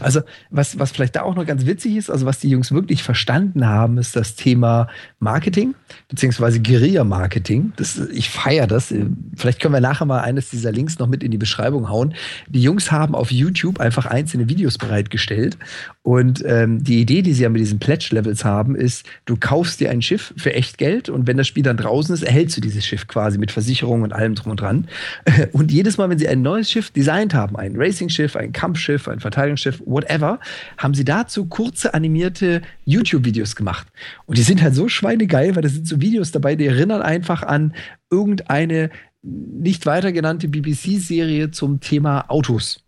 also, 0.00 0.22
was, 0.50 0.78
was 0.78 0.92
vielleicht 0.92 1.16
da 1.16 1.22
auch 1.22 1.34
noch 1.34 1.46
ganz 1.46 1.66
witzig 1.66 1.96
ist, 1.96 2.10
also 2.10 2.26
was 2.26 2.38
die 2.40 2.48
Jungs 2.48 2.72
wirklich 2.72 3.02
verstanden 3.02 3.66
haben, 3.66 3.98
ist 3.98 4.16
das 4.16 4.34
Thema 4.34 4.88
Marketing, 5.18 5.74
beziehungsweise 6.08 6.60
Guerilla-Marketing. 6.60 7.72
Ich 8.12 8.30
feiere 8.30 8.66
das. 8.66 8.92
Vielleicht 9.36 9.60
können 9.60 9.74
wir 9.74 9.80
nachher 9.80 10.04
mal 10.04 10.20
eines 10.20 10.50
dieser 10.50 10.72
Links 10.72 10.98
noch 10.98 11.06
mit 11.06 11.22
in 11.22 11.30
die 11.30 11.38
Beschreibung 11.38 11.88
hauen. 11.88 12.14
Die 12.48 12.62
Jungs 12.62 12.90
haben 12.90 13.14
auf 13.14 13.30
YouTube 13.30 13.80
einfach 13.80 14.06
einzelne 14.06 14.48
Videos 14.48 14.78
bereitgestellt. 14.78 15.56
Und 16.04 16.44
ähm, 16.46 16.84
die 16.84 17.00
Idee, 17.00 17.22
die 17.22 17.32
sie 17.32 17.44
ja 17.44 17.48
mit 17.48 17.62
diesen 17.62 17.78
Pledge-Levels 17.78 18.44
haben, 18.44 18.76
ist, 18.76 19.06
du 19.24 19.38
kaufst 19.40 19.80
dir 19.80 19.90
ein 19.90 20.02
Schiff 20.02 20.34
für 20.36 20.52
echt 20.52 20.76
Geld 20.76 21.08
und 21.08 21.26
wenn 21.26 21.38
das 21.38 21.46
Spiel 21.46 21.62
dann 21.62 21.78
draußen 21.78 22.14
ist, 22.14 22.22
erhältst 22.22 22.58
du 22.58 22.60
dieses 22.60 22.84
Schiff 22.84 23.06
quasi 23.06 23.38
mit 23.38 23.50
Versicherung 23.50 24.02
und 24.02 24.12
allem 24.12 24.34
drum 24.34 24.50
und 24.50 24.60
dran. 24.60 24.86
Und 25.52 25.72
jedes 25.72 25.96
Mal, 25.96 26.10
wenn 26.10 26.18
sie 26.18 26.28
ein 26.28 26.42
neues 26.42 26.70
Schiff 26.70 26.90
designt 26.90 27.32
haben, 27.32 27.56
ein 27.56 27.74
Racing-Schiff, 27.76 28.36
ein 28.36 28.52
Kampfschiff, 28.52 29.08
ein 29.08 29.20
Verteidigungsschiff, 29.20 29.82
whatever, 29.86 30.40
haben 30.76 30.92
sie 30.92 31.04
dazu 31.04 31.46
kurze 31.46 31.94
animierte 31.94 32.60
YouTube-Videos 32.84 33.56
gemacht. 33.56 33.86
Und 34.26 34.36
die 34.36 34.42
sind 34.42 34.62
halt 34.62 34.74
so 34.74 34.88
schweinegeil, 34.88 35.54
weil 35.54 35.62
da 35.62 35.70
sind 35.70 35.88
so 35.88 36.02
Videos 36.02 36.32
dabei, 36.32 36.54
die 36.54 36.66
erinnern 36.66 37.00
einfach 37.00 37.42
an 37.42 37.72
irgendeine 38.10 38.90
nicht 39.22 39.86
weiter 39.86 40.12
genannte 40.12 40.48
BBC-Serie 40.48 41.50
zum 41.50 41.80
Thema 41.80 42.26
Autos. 42.28 42.83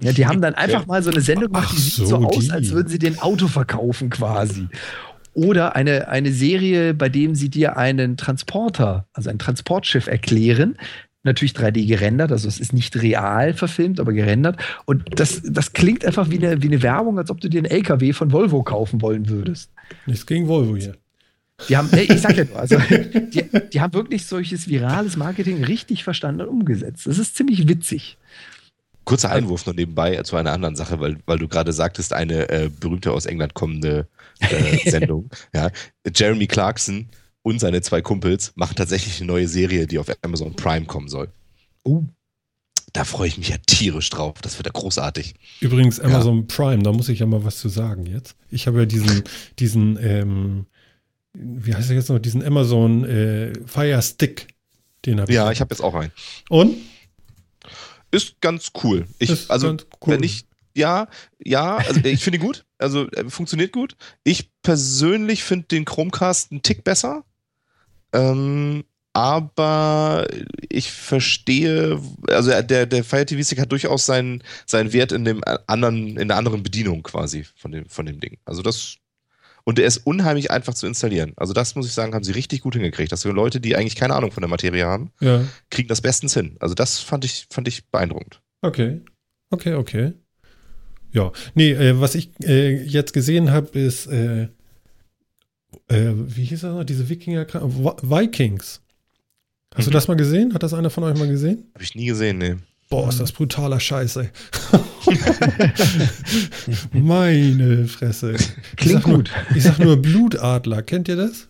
Ja, 0.00 0.12
die 0.12 0.26
haben 0.26 0.40
dann 0.40 0.54
einfach 0.54 0.86
mal 0.86 1.02
so 1.02 1.10
eine 1.10 1.20
Sendung 1.20 1.46
gemacht, 1.46 1.68
Ach 1.70 1.74
die 1.74 1.80
sieht 1.80 1.94
so, 1.94 2.06
so 2.06 2.16
aus, 2.18 2.38
die. 2.38 2.50
als 2.50 2.70
würden 2.70 2.88
sie 2.88 2.98
den 3.00 3.18
Auto 3.18 3.48
verkaufen 3.48 4.10
quasi. 4.10 4.68
Oder 5.34 5.76
eine, 5.76 6.08
eine 6.08 6.32
Serie, 6.32 6.94
bei 6.94 7.08
dem 7.08 7.34
sie 7.34 7.48
dir 7.48 7.76
einen 7.76 8.16
Transporter, 8.16 9.06
also 9.12 9.30
ein 9.30 9.38
Transportschiff 9.38 10.06
erklären. 10.06 10.76
Natürlich 11.24 11.52
3D 11.52 11.86
gerendert, 11.86 12.30
also 12.30 12.46
es 12.46 12.60
ist 12.60 12.72
nicht 12.72 12.96
real 13.02 13.52
verfilmt, 13.52 13.98
aber 13.98 14.12
gerendert. 14.12 14.56
Und 14.84 15.04
das, 15.18 15.42
das 15.44 15.72
klingt 15.72 16.04
einfach 16.04 16.30
wie 16.30 16.38
eine, 16.38 16.62
wie 16.62 16.68
eine 16.68 16.82
Werbung, 16.82 17.18
als 17.18 17.30
ob 17.30 17.40
du 17.40 17.48
dir 17.48 17.58
einen 17.58 17.70
LKW 17.70 18.12
von 18.12 18.32
Volvo 18.32 18.62
kaufen 18.62 19.02
wollen 19.02 19.28
würdest. 19.28 19.70
Nichts 20.06 20.26
gegen 20.26 20.46
Volvo 20.46 20.76
hier. 20.76 20.94
Die 21.68 21.76
haben, 21.76 21.88
ey, 21.92 22.04
ich 22.04 22.20
sag 22.20 22.36
ja 22.36 22.44
nur, 22.44 22.56
also 22.56 22.78
die, 22.78 23.44
die 23.72 23.80
haben 23.80 23.92
wirklich 23.92 24.26
solches 24.26 24.68
virales 24.68 25.16
Marketing 25.16 25.64
richtig 25.64 26.04
verstanden 26.04 26.42
und 26.42 26.48
umgesetzt. 26.48 27.06
Das 27.06 27.18
ist 27.18 27.34
ziemlich 27.34 27.66
witzig. 27.68 28.16
Kurzer 29.08 29.30
Einwurf 29.30 29.64
noch 29.64 29.72
nebenbei 29.72 30.22
zu 30.22 30.36
einer 30.36 30.52
anderen 30.52 30.76
Sache, 30.76 31.00
weil, 31.00 31.16
weil 31.24 31.38
du 31.38 31.48
gerade 31.48 31.72
sagtest, 31.72 32.12
eine 32.12 32.50
äh, 32.50 32.68
berühmte 32.68 33.10
aus 33.10 33.24
England 33.24 33.54
kommende 33.54 34.06
äh, 34.40 34.90
Sendung. 34.90 35.30
ja. 35.54 35.70
Jeremy 36.14 36.46
Clarkson 36.46 37.08
und 37.40 37.58
seine 37.58 37.80
zwei 37.80 38.02
Kumpels 38.02 38.52
machen 38.54 38.76
tatsächlich 38.76 39.18
eine 39.18 39.28
neue 39.28 39.48
Serie, 39.48 39.86
die 39.86 39.98
auf 39.98 40.08
Amazon 40.20 40.54
Prime 40.54 40.84
kommen 40.84 41.08
soll. 41.08 41.28
Oh. 41.84 42.02
Da 42.92 43.04
freue 43.04 43.28
ich 43.28 43.38
mich 43.38 43.48
ja 43.48 43.56
tierisch 43.66 44.10
drauf. 44.10 44.42
Das 44.42 44.58
wird 44.58 44.66
ja 44.66 44.72
großartig. 44.72 45.34
Übrigens, 45.60 46.00
Amazon 46.00 46.46
Prime, 46.46 46.82
da 46.82 46.92
muss 46.92 47.08
ich 47.08 47.20
ja 47.20 47.26
mal 47.26 47.42
was 47.46 47.56
zu 47.60 47.70
sagen 47.70 48.04
jetzt. 48.04 48.36
Ich 48.50 48.66
habe 48.66 48.80
ja 48.80 48.84
diesen, 48.84 49.24
diesen, 49.58 49.98
ähm, 50.02 50.66
wie 51.32 51.74
heißt 51.74 51.88
er 51.88 51.96
jetzt 51.96 52.10
noch, 52.10 52.18
diesen 52.18 52.44
Amazon 52.44 53.04
äh, 53.04 53.54
Fire 53.64 54.02
Stick. 54.02 54.48
Den 55.06 55.18
habe 55.18 55.30
ich. 55.30 55.36
Ja, 55.36 55.50
ich 55.50 55.62
habe 55.62 55.72
jetzt 55.72 55.80
auch 55.80 55.94
einen. 55.94 56.12
Und? 56.50 56.76
Ist 58.10 58.40
ganz 58.40 58.72
cool. 58.82 59.06
Ich, 59.18 59.30
Ist 59.30 59.50
also, 59.50 59.70
cool. 59.70 59.78
wenn 60.06 60.22
ich, 60.22 60.46
ja, 60.74 61.08
ja, 61.38 61.76
also 61.76 62.00
ich 62.04 62.22
finde 62.22 62.38
ihn 62.38 62.44
gut. 62.44 62.64
Also 62.78 63.08
äh, 63.10 63.28
funktioniert 63.28 63.72
gut. 63.72 63.96
Ich 64.24 64.50
persönlich 64.62 65.44
finde 65.44 65.66
den 65.66 65.84
Chromecast 65.84 66.50
einen 66.52 66.62
Tick 66.62 66.84
besser. 66.84 67.24
Ähm, 68.12 68.84
aber 69.12 70.28
ich 70.68 70.92
verstehe, 70.92 72.00
also 72.28 72.50
äh, 72.50 72.64
der, 72.64 72.86
der 72.86 73.02
Fire 73.02 73.26
TV 73.26 73.42
Stick 73.42 73.58
hat 73.58 73.72
durchaus 73.72 74.06
seinen, 74.06 74.44
seinen 74.64 74.92
Wert 74.92 75.12
in 75.12 75.24
dem 75.24 75.42
äh, 75.44 75.58
anderen, 75.66 76.16
in 76.16 76.28
der 76.28 76.36
anderen 76.36 76.62
Bedienung 76.62 77.02
quasi 77.02 77.44
von 77.56 77.72
dem, 77.72 77.88
von 77.88 78.06
dem 78.06 78.20
Ding. 78.20 78.38
Also 78.44 78.62
das, 78.62 78.96
und 79.68 79.76
der 79.76 79.84
ist 79.84 79.98
unheimlich 79.98 80.50
einfach 80.50 80.72
zu 80.72 80.86
installieren. 80.86 81.34
Also 81.36 81.52
das 81.52 81.74
muss 81.74 81.84
ich 81.86 81.92
sagen, 81.92 82.14
haben 82.14 82.24
sie 82.24 82.32
richtig 82.32 82.62
gut 82.62 82.72
hingekriegt. 82.74 83.12
Dass 83.12 83.22
Leute, 83.24 83.60
die 83.60 83.76
eigentlich 83.76 83.96
keine 83.96 84.14
Ahnung 84.14 84.30
von 84.32 84.40
der 84.40 84.48
Materie 84.48 84.86
haben, 84.86 85.12
Ja. 85.20 85.44
kriegen 85.68 85.88
das 85.88 86.00
bestens 86.00 86.32
hin. 86.32 86.56
Also 86.58 86.74
das 86.74 87.00
fand 87.00 87.26
ich, 87.26 87.46
fand 87.50 87.68
ich 87.68 87.86
beeindruckend. 87.90 88.40
Okay. 88.62 89.02
Okay, 89.50 89.74
okay. 89.74 90.14
Ja. 91.12 91.32
Nee, 91.54 91.72
äh, 91.72 92.00
was 92.00 92.14
ich 92.14 92.30
äh, 92.44 92.82
jetzt 92.82 93.12
gesehen 93.12 93.50
habe, 93.50 93.78
ist, 93.78 94.06
äh, 94.06 94.44
äh, 95.88 96.12
wie 96.14 96.44
hieß 96.44 96.62
das 96.62 96.72
noch? 96.74 96.84
Diese 96.84 97.06
Wikinger 97.10 97.46
Vikings. 97.52 98.80
Hast 99.74 99.86
du 99.86 99.90
Mhm. 99.90 99.92
das 99.92 100.08
mal 100.08 100.14
gesehen? 100.16 100.54
Hat 100.54 100.62
das 100.62 100.72
einer 100.72 100.88
von 100.88 101.04
euch 101.04 101.18
mal 101.18 101.28
gesehen? 101.28 101.70
Habe 101.74 101.84
ich 101.84 101.94
nie 101.94 102.06
gesehen, 102.06 102.38
nee. 102.38 102.56
Boah, 102.88 103.10
ist 103.10 103.20
das 103.20 103.32
brutaler 103.32 103.80
Scheiß, 103.80 104.16
ey. 104.16 104.28
Meine 106.92 107.86
Fresse. 107.86 108.32
Ich 108.34 108.76
Klingt 108.76 109.02
sag 109.02 109.06
nur- 109.06 109.16
gut. 109.18 109.30
Ich 109.54 109.62
sag 109.62 109.78
nur 109.78 109.96
Blutadler. 110.00 110.82
Kennt 110.82 111.08
ihr 111.08 111.16
das? 111.16 111.48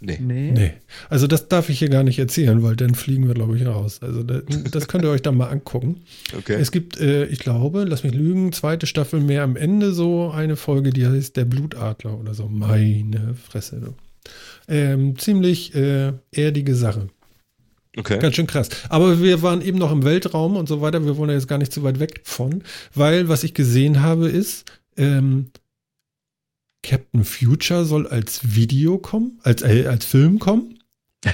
Nee. 0.00 0.18
Nee. 0.20 0.52
Nee. 0.52 0.72
Also 1.08 1.26
das 1.26 1.48
darf 1.48 1.68
ich 1.70 1.80
hier 1.80 1.88
gar 1.88 2.04
nicht 2.04 2.18
erzählen, 2.20 2.62
weil 2.62 2.76
dann 2.76 2.94
fliegen 2.94 3.26
wir, 3.26 3.34
glaube 3.34 3.56
ich, 3.56 3.66
raus. 3.66 3.98
Also 4.00 4.22
das, 4.22 4.42
das 4.70 4.86
könnt 4.86 5.02
ihr 5.04 5.10
euch 5.10 5.22
dann 5.22 5.36
mal 5.36 5.48
angucken. 5.48 6.02
Okay. 6.36 6.54
Es 6.60 6.70
gibt, 6.70 7.00
äh, 7.00 7.24
ich 7.24 7.40
glaube, 7.40 7.84
lass 7.84 8.04
mich 8.04 8.14
lügen, 8.14 8.52
zweite 8.52 8.86
Staffel 8.86 9.20
mehr 9.20 9.42
am 9.42 9.56
Ende 9.56 9.92
so 9.92 10.30
eine 10.30 10.54
Folge, 10.56 10.90
die 10.90 11.06
heißt 11.06 11.36
Der 11.36 11.46
Blutadler 11.46 12.16
oder 12.16 12.34
so. 12.34 12.48
Meine 12.48 13.34
Fresse. 13.34 13.94
Ähm, 14.68 15.18
ziemlich 15.18 15.74
äh, 15.74 16.12
erdige 16.30 16.76
Sache. 16.76 17.08
Okay. 17.98 18.18
Ganz 18.18 18.36
schön 18.36 18.46
krass. 18.46 18.68
Aber 18.88 19.20
wir 19.22 19.42
waren 19.42 19.60
eben 19.62 19.78
noch 19.78 19.92
im 19.92 20.04
Weltraum 20.04 20.56
und 20.56 20.68
so 20.68 20.80
weiter. 20.80 21.04
Wir 21.04 21.16
wollen 21.16 21.30
ja 21.30 21.36
jetzt 21.36 21.48
gar 21.48 21.58
nicht 21.58 21.72
zu 21.72 21.82
weit 21.82 22.00
weg 22.00 22.20
von, 22.24 22.62
weil 22.94 23.28
was 23.28 23.44
ich 23.44 23.54
gesehen 23.54 24.02
habe 24.02 24.28
ist, 24.28 24.64
ähm, 24.96 25.50
Captain 26.82 27.24
Future 27.24 27.84
soll 27.84 28.06
als 28.06 28.54
Video 28.54 28.98
kommen, 28.98 29.38
als, 29.42 29.62
äh, 29.62 29.86
als 29.86 30.04
Film 30.04 30.38
kommen. 30.38 30.78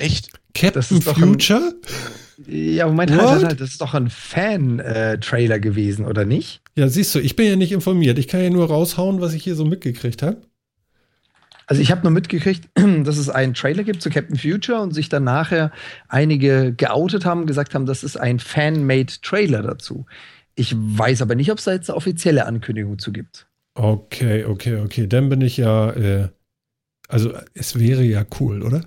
Echt? 0.00 0.30
Captain 0.54 1.00
doch 1.00 1.16
ein- 1.16 1.22
Future? 1.22 1.74
Ja, 2.46 2.86
Moment, 2.86 3.10
halt, 3.10 3.20
halt, 3.22 3.44
halt, 3.44 3.60
das 3.60 3.70
ist 3.70 3.80
doch 3.80 3.94
ein 3.94 4.10
Fan-Trailer 4.10 5.58
gewesen, 5.58 6.04
oder 6.06 6.24
nicht? 6.24 6.60
Ja, 6.76 6.88
siehst 6.88 7.14
du, 7.14 7.18
ich 7.18 7.34
bin 7.34 7.46
ja 7.46 7.56
nicht 7.56 7.72
informiert. 7.72 8.16
Ich 8.18 8.28
kann 8.28 8.40
ja 8.40 8.48
nur 8.50 8.66
raushauen, 8.68 9.20
was 9.20 9.34
ich 9.34 9.42
hier 9.42 9.56
so 9.56 9.64
mitgekriegt 9.64 10.22
habe. 10.22 10.42
Also 11.70 11.82
ich 11.82 11.90
habe 11.90 12.00
nur 12.02 12.10
mitgekriegt, 12.10 12.68
dass 13.04 13.18
es 13.18 13.28
einen 13.28 13.52
Trailer 13.54 13.84
gibt 13.84 14.00
zu 14.02 14.08
Captain 14.10 14.36
Future 14.38 14.80
und 14.80 14.94
sich 14.94 15.08
dann 15.10 15.24
nachher 15.24 15.70
einige 16.08 16.72
geoutet 16.72 17.24
haben, 17.26 17.46
gesagt 17.46 17.74
haben, 17.74 17.84
das 17.84 18.02
ist 18.02 18.16
ein 18.16 18.38
Fan-made 18.38 19.12
Trailer 19.22 19.62
dazu. 19.62 20.06
Ich 20.54 20.74
weiß 20.76 21.20
aber 21.22 21.34
nicht, 21.34 21.52
ob 21.52 21.58
es 21.58 21.64
da 21.64 21.72
jetzt 21.72 21.90
eine 21.90 21.96
offizielle 21.96 22.46
Ankündigung 22.46 22.98
zu 22.98 23.12
gibt. 23.12 23.46
Okay, 23.74 24.44
okay, 24.44 24.76
okay. 24.80 25.06
Dann 25.06 25.28
bin 25.28 25.40
ich 25.42 25.58
ja, 25.58 25.90
äh, 25.92 26.28
also 27.06 27.32
es 27.54 27.78
wäre 27.78 28.02
ja 28.02 28.24
cool, 28.40 28.62
oder? 28.62 28.82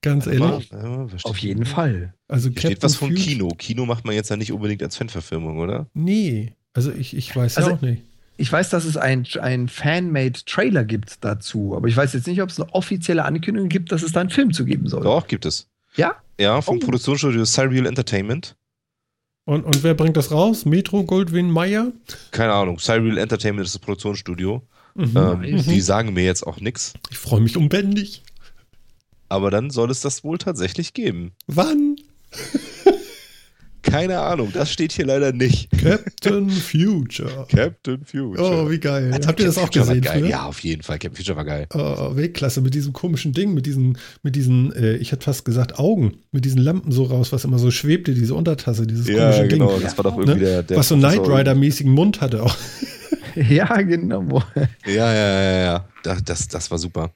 Ganz 0.00 0.26
ehrlich. 0.28 0.70
Ja. 0.70 1.06
Auf 1.24 1.38
jeden 1.38 1.64
Fall. 1.66 2.14
Also 2.28 2.48
Hier 2.50 2.60
steht 2.60 2.82
was 2.84 2.94
von 2.94 3.08
Future- 3.10 3.24
Kino. 3.26 3.48
Kino 3.58 3.84
macht 3.84 4.04
man 4.04 4.14
jetzt 4.14 4.30
ja 4.30 4.36
nicht 4.36 4.52
unbedingt 4.52 4.82
als 4.82 4.96
Fanverfilmung, 4.96 5.58
oder? 5.58 5.88
Nee, 5.92 6.52
also 6.72 6.92
ich, 6.92 7.16
ich 7.16 7.34
weiß 7.34 7.56
Also- 7.56 7.70
ja 7.70 7.76
auch 7.76 7.82
nicht. 7.82 8.02
Ich 8.38 8.52
weiß, 8.52 8.68
dass 8.70 8.84
es 8.84 8.96
ein, 8.96 9.26
ein 9.40 9.68
Fan-made 9.68 10.40
Trailer 10.44 10.84
gibt 10.84 11.24
dazu, 11.24 11.74
aber 11.74 11.88
ich 11.88 11.96
weiß 11.96 12.12
jetzt 12.12 12.26
nicht, 12.26 12.42
ob 12.42 12.50
es 12.50 12.60
eine 12.60 12.72
offizielle 12.74 13.24
Ankündigung 13.24 13.68
gibt, 13.68 13.92
dass 13.92 14.02
es 14.02 14.12
da 14.12 14.20
einen 14.20 14.30
Film 14.30 14.52
zu 14.52 14.64
geben 14.64 14.88
soll. 14.88 15.02
Doch, 15.02 15.26
gibt 15.26 15.46
es. 15.46 15.68
Ja? 15.96 16.16
Ja, 16.38 16.60
vom 16.60 16.76
Oh. 16.76 16.80
Produktionsstudio 16.80 17.44
Cyreal 17.46 17.86
Entertainment. 17.86 18.56
Und, 19.46 19.64
und 19.64 19.82
wer 19.82 19.94
bringt 19.94 20.16
das 20.16 20.30
raus? 20.32 20.64
Metro 20.66 21.04
Goldwyn 21.04 21.50
Mayer? 21.50 21.92
Keine 22.32 22.52
Ahnung. 22.52 22.78
Cyreal 22.78 23.16
Entertainment 23.16 23.64
ist 23.66 23.74
das 23.74 23.80
Produktionsstudio. 23.80 24.62
Mhm. 24.94 25.12
Ähm, 25.16 25.40
Mhm. 25.40 25.62
Die 25.62 25.80
sagen 25.80 26.12
mir 26.12 26.24
jetzt 26.24 26.46
auch 26.46 26.58
nichts. 26.60 26.94
Ich 27.10 27.18
freue 27.18 27.40
mich 27.40 27.56
unbändig. 27.56 28.22
Aber 29.28 29.50
dann 29.50 29.70
soll 29.70 29.90
es 29.90 30.00
das 30.00 30.24
wohl 30.24 30.38
tatsächlich 30.38 30.92
geben. 30.94 31.32
Wann? 31.46 31.96
Keine 33.86 34.18
Ahnung, 34.20 34.50
das 34.52 34.72
steht 34.72 34.92
hier 34.92 35.06
leider 35.06 35.32
nicht. 35.32 35.70
Captain 35.70 36.50
Future. 36.50 37.46
Captain 37.54 38.04
Future. 38.04 38.64
Oh, 38.66 38.70
wie 38.70 38.78
geil. 38.78 39.12
Also, 39.12 39.28
Habt 39.28 39.40
ihr 39.40 39.46
das 39.46 39.58
auch 39.58 39.62
Future 39.66 39.86
war 39.86 39.94
gesehen? 39.94 40.04
Geil. 40.04 40.20
früher? 40.20 40.28
Ja, 40.30 40.44
auf 40.46 40.58
jeden 40.60 40.82
Fall. 40.82 40.98
Captain 40.98 41.16
Future 41.16 41.36
war 41.36 41.44
geil. 41.44 41.66
Oh, 41.72 42.16
Weltklasse 42.16 42.60
mit 42.60 42.74
diesem 42.74 42.92
komischen 42.92 43.32
Ding, 43.32 43.54
mit 43.54 43.64
diesen, 43.66 43.96
mit 44.22 44.34
diesen, 44.36 44.72
äh, 44.74 44.96
ich 44.96 45.12
hätte 45.12 45.24
fast 45.24 45.44
gesagt 45.44 45.78
Augen, 45.78 46.18
mit 46.32 46.44
diesen 46.44 46.58
Lampen 46.60 46.90
so 46.90 47.04
raus, 47.04 47.32
was 47.32 47.44
immer 47.44 47.58
so 47.58 47.70
schwebte, 47.70 48.12
diese 48.14 48.34
Untertasse, 48.34 48.86
dieses 48.86 49.06
Ja, 49.08 49.30
komische 49.30 49.48
genau. 49.48 49.72
Ding. 49.74 49.82
Das 49.82 49.96
war 49.96 50.02
doch 50.04 50.16
Ne? 50.16 50.22
irgendwie 50.24 50.44
der, 50.46 50.62
der. 50.64 50.76
was 50.76 50.88
so 50.88 50.96
Knight 50.96 51.20
Rider-mäßigen 51.26 51.92
Mund 51.92 52.20
hatte 52.20 52.42
auch. 52.42 52.56
Ja, 53.36 53.82
genau. 53.82 54.42
Ja, 54.86 55.12
ja, 55.12 55.42
ja, 55.42 55.58
ja. 55.64 55.88
Das, 56.02 56.24
das, 56.24 56.48
das 56.48 56.70
war 56.70 56.78
super. 56.78 57.12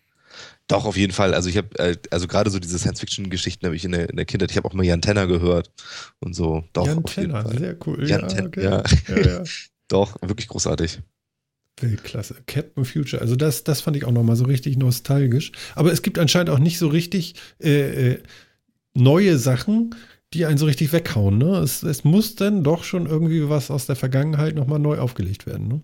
Doch, 0.70 0.84
auf 0.84 0.96
jeden 0.96 1.12
Fall. 1.12 1.34
Also 1.34 1.48
ich 1.48 1.56
habe, 1.56 1.76
äh, 1.80 1.96
also 2.10 2.28
gerade 2.28 2.48
so 2.48 2.60
diese 2.60 2.78
Science-Fiction-Geschichten 2.78 3.66
habe 3.66 3.74
ich 3.74 3.84
in 3.84 3.90
der, 3.90 4.08
in 4.08 4.14
der 4.14 4.24
Kindheit, 4.24 4.52
ich 4.52 4.56
habe 4.56 4.68
auch 4.68 4.72
mal 4.72 4.86
Jan 4.86 5.02
Tenner 5.02 5.26
gehört 5.26 5.72
und 6.20 6.34
so. 6.34 6.62
Doch, 6.72 6.86
Jan 6.86 7.02
Tenner, 7.02 7.48
sehr 7.50 7.76
cool. 7.86 8.08
Jan 8.08 8.20
ja, 8.20 8.26
Ten- 8.28 8.46
okay. 8.46 8.62
ja. 8.62 8.82
ja, 9.08 9.20
ja. 9.20 9.42
Doch, 9.88 10.16
wirklich 10.22 10.46
großartig. 10.46 11.00
Weltklasse. 11.80 12.36
Captain 12.46 12.84
Future. 12.84 13.20
Also 13.20 13.34
das, 13.34 13.64
das 13.64 13.80
fand 13.80 13.96
ich 13.96 14.04
auch 14.04 14.12
nochmal 14.12 14.36
so 14.36 14.44
richtig 14.44 14.76
nostalgisch. 14.76 15.50
Aber 15.74 15.90
es 15.90 16.02
gibt 16.02 16.20
anscheinend 16.20 16.50
auch 16.50 16.60
nicht 16.60 16.78
so 16.78 16.86
richtig 16.86 17.34
äh, 17.58 18.12
äh, 18.12 18.22
neue 18.94 19.38
Sachen, 19.38 19.96
die 20.32 20.46
einen 20.46 20.58
so 20.58 20.66
richtig 20.66 20.92
weghauen. 20.92 21.38
Ne? 21.38 21.58
Es, 21.58 21.82
es 21.82 22.04
muss 22.04 22.36
dann 22.36 22.62
doch 22.62 22.84
schon 22.84 23.06
irgendwie 23.06 23.48
was 23.48 23.72
aus 23.72 23.86
der 23.86 23.96
Vergangenheit 23.96 24.54
nochmal 24.54 24.78
neu 24.78 24.98
aufgelegt 24.98 25.46
werden. 25.46 25.66
Ne? 25.66 25.82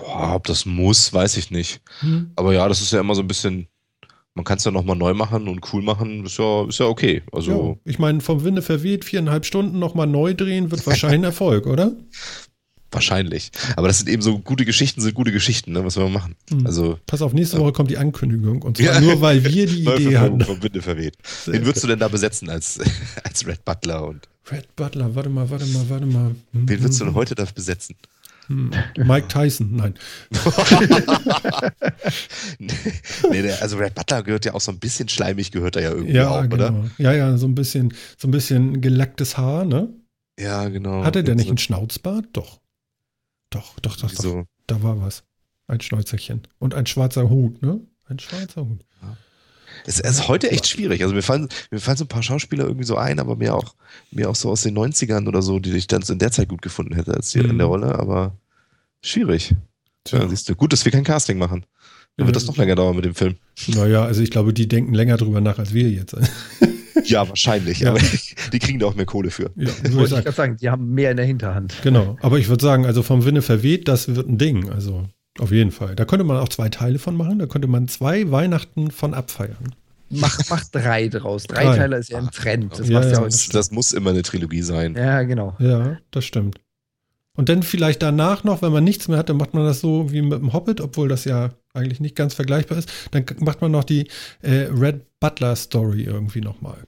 Boah, 0.00 0.34
ob 0.34 0.46
das 0.46 0.66
muss, 0.66 1.12
weiß 1.12 1.36
ich 1.36 1.50
nicht. 1.50 1.80
Hm. 2.00 2.30
Aber 2.36 2.52
ja, 2.54 2.68
das 2.68 2.80
ist 2.80 2.92
ja 2.92 3.00
immer 3.00 3.14
so 3.14 3.22
ein 3.22 3.28
bisschen, 3.28 3.66
man 4.34 4.44
kann 4.44 4.58
es 4.58 4.64
ja 4.64 4.70
nochmal 4.70 4.96
neu 4.96 5.14
machen 5.14 5.48
und 5.48 5.72
cool 5.72 5.82
machen, 5.82 6.24
ist 6.26 6.38
ja, 6.38 6.66
ist 6.68 6.78
ja 6.78 6.86
okay. 6.86 7.22
Also, 7.32 7.78
Ja, 7.84 7.90
ich 7.90 7.98
meine, 7.98 8.20
vom 8.20 8.44
Winde 8.44 8.62
verweht, 8.62 9.04
viereinhalb 9.04 9.44
Stunden 9.46 9.78
nochmal 9.78 10.06
neu 10.06 10.34
drehen, 10.34 10.70
wird 10.70 10.86
wahrscheinlich 10.86 11.20
ein 11.20 11.24
Erfolg, 11.32 11.66
oder? 11.66 11.92
wahrscheinlich. 12.92 13.50
Aber 13.76 13.88
das 13.88 13.98
sind 13.98 14.08
eben 14.08 14.22
so 14.22 14.38
gute 14.38 14.64
Geschichten, 14.64 15.00
sind 15.02 15.14
gute 15.14 15.32
Geschichten, 15.32 15.72
ne? 15.72 15.84
Was 15.84 15.96
man 15.96 16.10
machen? 16.12 16.34
Hm. 16.50 16.66
Also, 16.66 16.98
Pass 17.06 17.20
auf, 17.20 17.34
nächste 17.34 17.58
Woche 17.58 17.72
kommt 17.72 17.90
die 17.90 17.98
Ankündigung. 17.98 18.62
Und 18.62 18.76
zwar 18.78 18.86
Ja. 18.94 19.00
nur, 19.00 19.20
weil 19.20 19.44
wir 19.44 19.66
die 19.66 19.82
Idee 19.86 20.16
hatten. 20.16 20.40
vom 20.40 20.62
Winde 20.62 20.80
verweht. 20.80 21.16
Wen 21.46 21.66
würdest 21.66 21.84
du 21.84 21.88
denn 21.88 21.98
da 21.98 22.08
besetzen 22.08 22.48
als, 22.48 22.78
als 23.22 23.46
Red 23.46 23.64
Butler 23.64 24.06
und 24.06 24.26
Red 24.50 24.74
Butler, 24.76 25.14
warte 25.14 25.28
mal, 25.28 25.50
warte 25.50 25.66
mal, 25.66 25.88
warte 25.90 26.06
mal. 26.06 26.36
Wen 26.52 26.80
würdest 26.80 27.00
du 27.00 27.04
hm, 27.04 27.10
denn 27.10 27.14
heute 27.16 27.34
da 27.34 27.44
besetzen? 27.52 27.96
Hm. 28.46 28.70
Mike 28.98 29.28
Tyson, 29.28 29.76
nein. 29.76 29.94
nee, 32.58 33.42
der, 33.42 33.62
also 33.62 33.76
Red 33.76 33.94
Butler 33.94 34.22
gehört 34.22 34.44
ja 34.44 34.54
auch 34.54 34.60
so 34.60 34.72
ein 34.72 34.78
bisschen 34.78 35.08
schleimig, 35.08 35.52
gehört 35.52 35.76
er 35.76 35.82
ja 35.82 35.90
irgendwie 35.90 36.14
Ja, 36.14 36.30
auch, 36.30 36.42
genau. 36.42 36.54
oder? 36.54 36.90
Ja, 36.98 37.12
ja, 37.12 37.36
so 37.36 37.46
ein 37.46 37.54
bisschen, 37.54 37.94
so 38.16 38.28
ein 38.28 38.30
bisschen 38.30 38.80
gelacktes 38.80 39.36
Haar, 39.36 39.64
ne? 39.64 39.88
Ja, 40.38 40.68
genau. 40.68 41.04
Hatte 41.04 41.24
der 41.24 41.34
nicht 41.34 41.46
so, 41.46 41.50
einen 41.50 41.58
Schnauzbart? 41.58 42.26
Doch. 42.32 42.60
Doch, 43.50 43.78
doch, 43.80 43.96
doch, 43.96 44.10
doch. 44.10 44.22
so, 44.22 44.44
Da 44.66 44.82
war 44.82 45.00
was. 45.00 45.24
Ein 45.68 45.80
Schnäuzerchen. 45.80 46.42
Und 46.58 46.74
ein 46.74 46.86
schwarzer 46.86 47.28
Hut, 47.28 47.62
ne? 47.62 47.80
Ein 48.04 48.18
schwarzer 48.18 48.62
Hut. 48.62 48.84
Es 49.02 49.08
es 49.86 50.00
ist 50.00 50.28
heute 50.28 50.50
echt 50.50 50.66
schwierig. 50.66 51.02
Also 51.02 51.14
mir 51.14 51.22
fallen, 51.22 51.48
mir 51.70 51.80
fallen 51.80 51.96
so 51.96 52.04
ein 52.04 52.08
paar 52.08 52.22
Schauspieler 52.22 52.64
irgendwie 52.64 52.84
so 52.86 52.96
ein, 52.96 53.18
aber 53.20 53.36
mir 53.36 53.54
auch, 53.54 53.74
mir 54.10 54.28
auch 54.28 54.34
so 54.36 54.50
aus 54.50 54.62
den 54.62 54.76
90ern 54.76 55.26
oder 55.28 55.42
so, 55.42 55.58
die 55.58 55.76
ich 55.76 55.86
dann 55.86 56.02
so 56.02 56.12
in 56.12 56.18
der 56.18 56.32
Zeit 56.32 56.48
gut 56.48 56.62
gefunden 56.62 56.94
hätte 56.94 57.14
als 57.14 57.30
die 57.30 57.38
Mhm. 57.40 57.50
in 57.50 57.58
der 57.58 57.66
Rolle, 57.66 57.98
aber 57.98 58.36
schwierig. 59.02 59.54
Ja, 60.08 60.26
siehst 60.28 60.48
du, 60.48 60.54
gut, 60.54 60.72
dass 60.72 60.84
wir 60.84 60.92
kein 60.92 61.04
Casting 61.04 61.38
machen. 61.38 61.64
Dann 62.16 62.26
wird 62.26 62.36
das 62.36 62.44
Ja. 62.44 62.48
noch 62.50 62.56
länger 62.56 62.74
dauern 62.76 62.96
mit 62.96 63.04
dem 63.04 63.14
Film. 63.14 63.36
Naja, 63.68 64.04
also 64.04 64.22
ich 64.22 64.30
glaube, 64.30 64.52
die 64.54 64.68
denken 64.68 64.94
länger 64.94 65.16
drüber 65.16 65.40
nach 65.40 65.58
als 65.58 65.72
wir 65.74 65.88
jetzt. 65.90 66.16
Ja, 67.04 67.28
wahrscheinlich, 67.28 67.80
Ja. 67.80 67.90
aber 67.90 68.00
die 68.52 68.58
kriegen 68.58 68.78
da 68.78 68.86
auch 68.86 68.94
mehr 68.94 69.04
Kohle 69.04 69.30
für. 69.30 69.50
ja, 69.54 69.66
würde 69.66 69.70
ich 69.84 69.94
Wollte 69.94 70.02
ich 70.04 70.10
sagen. 70.10 70.24
gerade 70.24 70.36
sagen, 70.36 70.56
die 70.56 70.70
haben 70.70 70.94
mehr 70.94 71.10
in 71.10 71.18
der 71.18 71.26
Hinterhand. 71.26 71.74
Genau. 71.82 72.16
Aber 72.22 72.38
ich 72.38 72.48
würde 72.48 72.64
sagen, 72.64 72.86
also 72.86 73.02
vom 73.02 73.24
Winne 73.26 73.42
verweht, 73.42 73.86
das 73.86 74.16
wird 74.16 74.26
ein 74.28 74.38
Ding. 74.38 74.70
Also 74.70 75.06
auf 75.38 75.52
jeden 75.52 75.70
Fall. 75.70 75.94
Da 75.96 76.04
könnte 76.04 76.24
man 76.24 76.36
auch 76.38 76.48
zwei 76.48 76.68
Teile 76.68 76.98
von 76.98 77.16
machen. 77.16 77.38
Da 77.38 77.46
könnte 77.46 77.68
man 77.68 77.88
zwei 77.88 78.30
Weihnachten 78.30 78.90
von 78.90 79.14
abfeiern. 79.14 79.74
Mach, 80.08 80.38
mach 80.48 80.64
drei 80.70 81.08
draus. 81.08 81.44
Drei 81.44 81.64
Drei. 81.64 81.76
Teile 81.76 81.96
ist 81.96 82.10
ja 82.10 82.18
ein 82.18 82.30
Trend. 82.30 82.78
Das 82.78 82.88
Ja, 82.88 83.02
ja, 83.02 83.10
ja, 83.12 83.20
das 83.20 83.48
Das, 83.48 83.70
muss 83.72 83.92
immer 83.92 84.10
eine 84.10 84.22
Trilogie 84.22 84.62
sein. 84.62 84.94
ja, 84.94 85.22
genau. 85.22 85.56
Ja, 85.58 85.98
das 86.10 86.24
stimmt. 86.24 86.60
Und 87.36 87.48
dann 87.50 87.62
vielleicht 87.62 88.02
danach 88.02 88.44
noch, 88.44 88.62
wenn 88.62 88.72
man 88.72 88.84
nichts 88.84 89.08
mehr 89.08 89.18
hat, 89.18 89.28
dann 89.28 89.36
macht 89.36 89.52
man 89.52 89.64
das 89.64 89.80
so 89.80 90.10
wie 90.10 90.22
mit 90.22 90.38
dem 90.40 90.52
Hobbit, 90.54 90.80
obwohl 90.80 91.08
das 91.08 91.24
ja 91.26 91.50
eigentlich 91.74 92.00
nicht 92.00 92.14
ganz 92.16 92.32
vergleichbar 92.34 92.78
ist. 92.78 92.90
Dann 93.10 93.26
macht 93.40 93.60
man 93.60 93.72
noch 93.72 93.84
die 93.84 94.08
äh, 94.42 94.68
Red 94.72 95.02
Butler 95.20 95.54
Story 95.56 96.04
irgendwie 96.04 96.40
nochmal. 96.40 96.78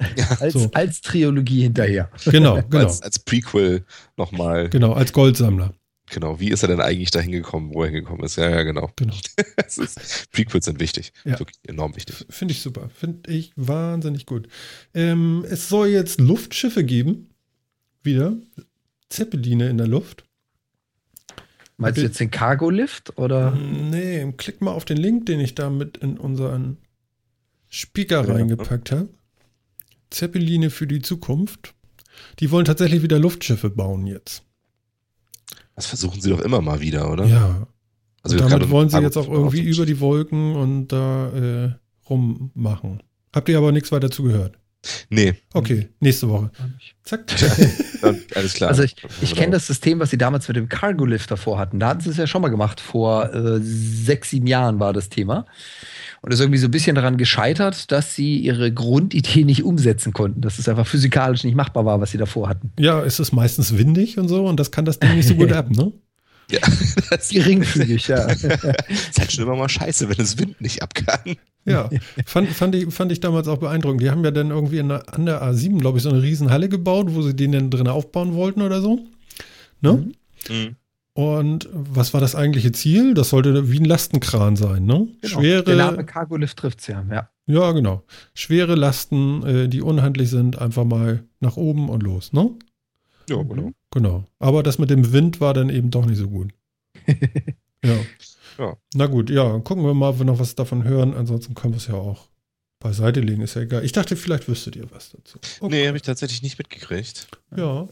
Als, 0.40 0.52
So. 0.52 0.70
als 0.74 1.00
Trilogie 1.00 1.62
hinterher. 1.62 2.10
Genau, 2.26 2.60
genau. 2.70 2.84
Als, 2.84 3.02
als 3.02 3.18
Prequel 3.18 3.84
nochmal. 4.16 4.68
Genau, 4.68 4.92
als 4.92 5.12
Goldsammler. 5.12 5.72
Genau. 6.10 6.40
Wie 6.40 6.50
ist 6.50 6.62
er 6.62 6.68
denn 6.68 6.80
eigentlich 6.80 7.10
da 7.10 7.20
hingekommen, 7.20 7.74
wo 7.74 7.82
er 7.82 7.90
hingekommen 7.90 8.24
ist? 8.24 8.36
Ja, 8.36 8.48
ja, 8.50 8.62
genau. 8.62 8.90
Genau. 8.96 9.14
Es 9.56 9.76
ist, 9.78 10.30
Prequels 10.32 10.64
sind 10.64 10.80
wichtig. 10.80 11.12
Ja. 11.24 11.38
Wirklich 11.38 11.58
enorm 11.66 11.94
wichtig. 11.96 12.24
Finde 12.30 12.52
ich 12.52 12.62
super. 12.62 12.88
Finde 12.88 13.30
ich 13.30 13.52
wahnsinnig 13.56 14.24
gut. 14.24 14.48
Ähm, 14.94 15.44
es 15.48 15.68
soll 15.68 15.88
jetzt 15.88 16.20
Luftschiffe 16.20 16.84
geben. 16.84 17.30
Wieder. 18.02 18.36
Zeppeline 19.10 19.68
in 19.68 19.76
der 19.78 19.88
Luft. 19.88 20.24
Meinst 21.76 21.98
du 21.98 22.02
jetzt 22.02 22.18
den 22.18 22.30
Cargo-Lift 22.30 23.18
oder? 23.18 23.52
Nee, 23.52 24.32
klick 24.36 24.60
mal 24.60 24.72
auf 24.72 24.84
den 24.84 24.96
Link, 24.96 25.26
den 25.26 25.38
ich 25.40 25.54
da 25.54 25.70
mit 25.70 25.98
in 25.98 26.16
unseren 26.18 26.78
Speaker 27.68 28.26
Ja. 28.26 28.32
reingepackt 28.32 28.90
habe. 28.90 29.08
Zeppeline 30.10 30.70
für 30.70 30.86
die 30.86 31.02
Zukunft. 31.02 31.74
Die 32.40 32.50
wollen 32.50 32.64
tatsächlich 32.64 33.02
wieder 33.02 33.18
Luftschiffe 33.18 33.70
bauen 33.70 34.06
jetzt. 34.06 34.42
Das 35.78 35.86
versuchen 35.86 36.20
sie 36.20 36.30
doch 36.30 36.40
immer 36.40 36.60
mal 36.60 36.80
wieder, 36.80 37.10
oder? 37.10 37.24
Ja. 37.26 37.66
Also 38.22 38.36
damit 38.36 38.68
wollen 38.68 38.88
sie 38.88 38.94
Cargo- 38.94 39.04
jetzt 39.06 39.16
auch 39.16 39.28
irgendwie 39.28 39.60
über 39.60 39.86
die 39.86 40.00
Wolken 40.00 40.56
und 40.56 40.88
da 40.88 41.28
äh, 41.28 41.70
rummachen. 42.10 43.02
Habt 43.32 43.48
ihr 43.48 43.56
aber 43.58 43.70
nichts 43.72 43.92
weiter 43.92 44.10
zugehört? 44.10 44.58
Nee, 45.10 45.34
Okay, 45.54 45.88
nächste 46.00 46.28
Woche. 46.28 46.50
Zack. 47.04 47.26
dann, 48.02 48.18
alles 48.34 48.54
klar. 48.54 48.70
Also 48.70 48.82
ich, 48.82 48.96
ich 49.20 49.34
kenne 49.34 49.52
das 49.52 49.66
System, 49.66 49.98
was 50.00 50.10
sie 50.10 50.18
damals 50.18 50.46
mit 50.48 50.56
dem 50.56 50.68
Cargo-Lift 50.68 51.30
davor 51.30 51.58
hatten. 51.58 51.78
Da 51.80 51.88
hatten 51.88 52.00
sie 52.00 52.10
es 52.10 52.16
ja 52.16 52.26
schon 52.26 52.42
mal 52.42 52.48
gemacht. 52.48 52.80
Vor 52.80 53.32
äh, 53.34 53.58
sechs, 53.60 54.30
sieben 54.30 54.46
Jahren 54.46 54.78
war 54.78 54.92
das 54.92 55.08
Thema. 55.08 55.46
Und 56.20 56.32
ist 56.32 56.40
irgendwie 56.40 56.58
so 56.58 56.66
ein 56.66 56.72
bisschen 56.72 56.96
daran 56.96 57.16
gescheitert, 57.16 57.92
dass 57.92 58.14
sie 58.14 58.38
ihre 58.38 58.72
Grundidee 58.72 59.44
nicht 59.44 59.62
umsetzen 59.62 60.12
konnten. 60.12 60.40
Dass 60.40 60.58
es 60.58 60.68
einfach 60.68 60.86
physikalisch 60.86 61.44
nicht 61.44 61.54
machbar 61.54 61.84
war, 61.84 62.00
was 62.00 62.10
sie 62.10 62.18
davor 62.18 62.48
hatten. 62.48 62.72
Ja, 62.78 63.02
es 63.02 63.20
ist 63.20 63.32
meistens 63.32 63.78
windig 63.78 64.18
und 64.18 64.28
so 64.28 64.44
und 64.46 64.58
das 64.58 64.70
kann 64.70 64.84
das 64.84 64.98
Ding 64.98 65.14
nicht 65.14 65.28
so 65.28 65.34
gut 65.34 65.52
ab, 65.52 65.70
ne? 65.70 65.92
Ja, 66.50 66.60
das 67.10 67.28
Geringfügig, 67.28 68.08
ja. 68.08 68.24
ist 68.24 68.48
halt 69.18 69.32
schon 69.32 69.44
immer 69.44 69.56
mal 69.56 69.68
scheiße, 69.68 70.08
wenn 70.08 70.16
das 70.16 70.38
Wind 70.38 70.60
nicht 70.60 70.82
ab 70.82 70.94
kann. 70.94 71.36
Ja, 71.66 71.90
fand, 72.24 72.48
fand, 72.48 72.74
ich, 72.74 72.92
fand 72.92 73.12
ich 73.12 73.20
damals 73.20 73.48
auch 73.48 73.58
beeindruckend. 73.58 74.00
Die 74.00 74.10
haben 74.10 74.24
ja 74.24 74.30
dann 74.30 74.50
irgendwie 74.50 74.78
in 74.78 74.88
der, 74.88 75.12
an 75.12 75.26
der 75.26 75.42
A7, 75.42 75.78
glaube 75.78 75.98
ich, 75.98 76.04
so 76.04 76.10
eine 76.10 76.22
riesen 76.22 76.50
Halle 76.50 76.68
gebaut, 76.68 77.08
wo 77.10 77.22
sie 77.22 77.36
den 77.36 77.52
dann 77.52 77.70
drin 77.70 77.88
aufbauen 77.88 78.34
wollten 78.34 78.62
oder 78.62 78.80
so. 78.80 79.00
Ne? 79.80 80.10
Mhm. 80.48 80.76
Und 81.18 81.68
was 81.72 82.14
war 82.14 82.20
das 82.20 82.36
eigentliche 82.36 82.70
Ziel? 82.70 83.12
Das 83.12 83.30
sollte 83.30 83.72
wie 83.72 83.80
ein 83.80 83.84
Lastenkran 83.84 84.54
sein, 84.54 84.86
ne? 84.86 85.08
Genau. 85.20 85.40
Der 85.40 85.74
Name 85.74 85.94
Schwere, 85.96 86.04
Cargo-Lift 86.04 86.56
trifft 86.56 86.86
ja. 86.86 87.04
ja. 87.10 87.28
ja, 87.46 87.72
genau. 87.72 88.04
Schwere 88.34 88.76
Lasten, 88.76 89.44
äh, 89.44 89.68
die 89.68 89.82
unhandlich 89.82 90.30
sind, 90.30 90.60
einfach 90.60 90.84
mal 90.84 91.24
nach 91.40 91.56
oben 91.56 91.88
und 91.88 92.04
los, 92.04 92.32
ne? 92.32 92.52
Ja, 93.28 93.42
genau. 93.42 93.72
Genau. 93.90 94.26
Aber 94.38 94.62
das 94.62 94.78
mit 94.78 94.90
dem 94.90 95.12
Wind 95.12 95.40
war 95.40 95.54
dann 95.54 95.70
eben 95.70 95.90
doch 95.90 96.06
nicht 96.06 96.18
so 96.18 96.28
gut. 96.28 96.52
ja. 97.84 97.96
Ja. 98.56 98.76
Na 98.94 99.06
gut, 99.06 99.28
ja, 99.28 99.58
gucken 99.58 99.84
wir 99.84 99.94
mal, 99.94 100.10
ob 100.10 100.18
wir 100.18 100.24
noch 100.24 100.38
was 100.38 100.54
davon 100.54 100.84
hören. 100.84 101.14
Ansonsten 101.14 101.54
können 101.54 101.72
wir 101.72 101.78
es 101.78 101.88
ja 101.88 101.94
auch 101.94 102.28
beiseite 102.78 103.18
legen, 103.18 103.42
ist 103.42 103.54
ja 103.54 103.62
egal. 103.62 103.84
Ich 103.84 103.90
dachte, 103.90 104.14
vielleicht 104.14 104.46
wüsstet 104.46 104.76
ihr 104.76 104.88
was 104.92 105.10
dazu. 105.10 105.40
Okay. 105.58 105.74
Nee, 105.74 105.88
habe 105.88 105.96
ich 105.96 106.04
tatsächlich 106.04 106.42
nicht 106.42 106.58
mitgekriegt. 106.58 107.26
Ja, 107.56 107.88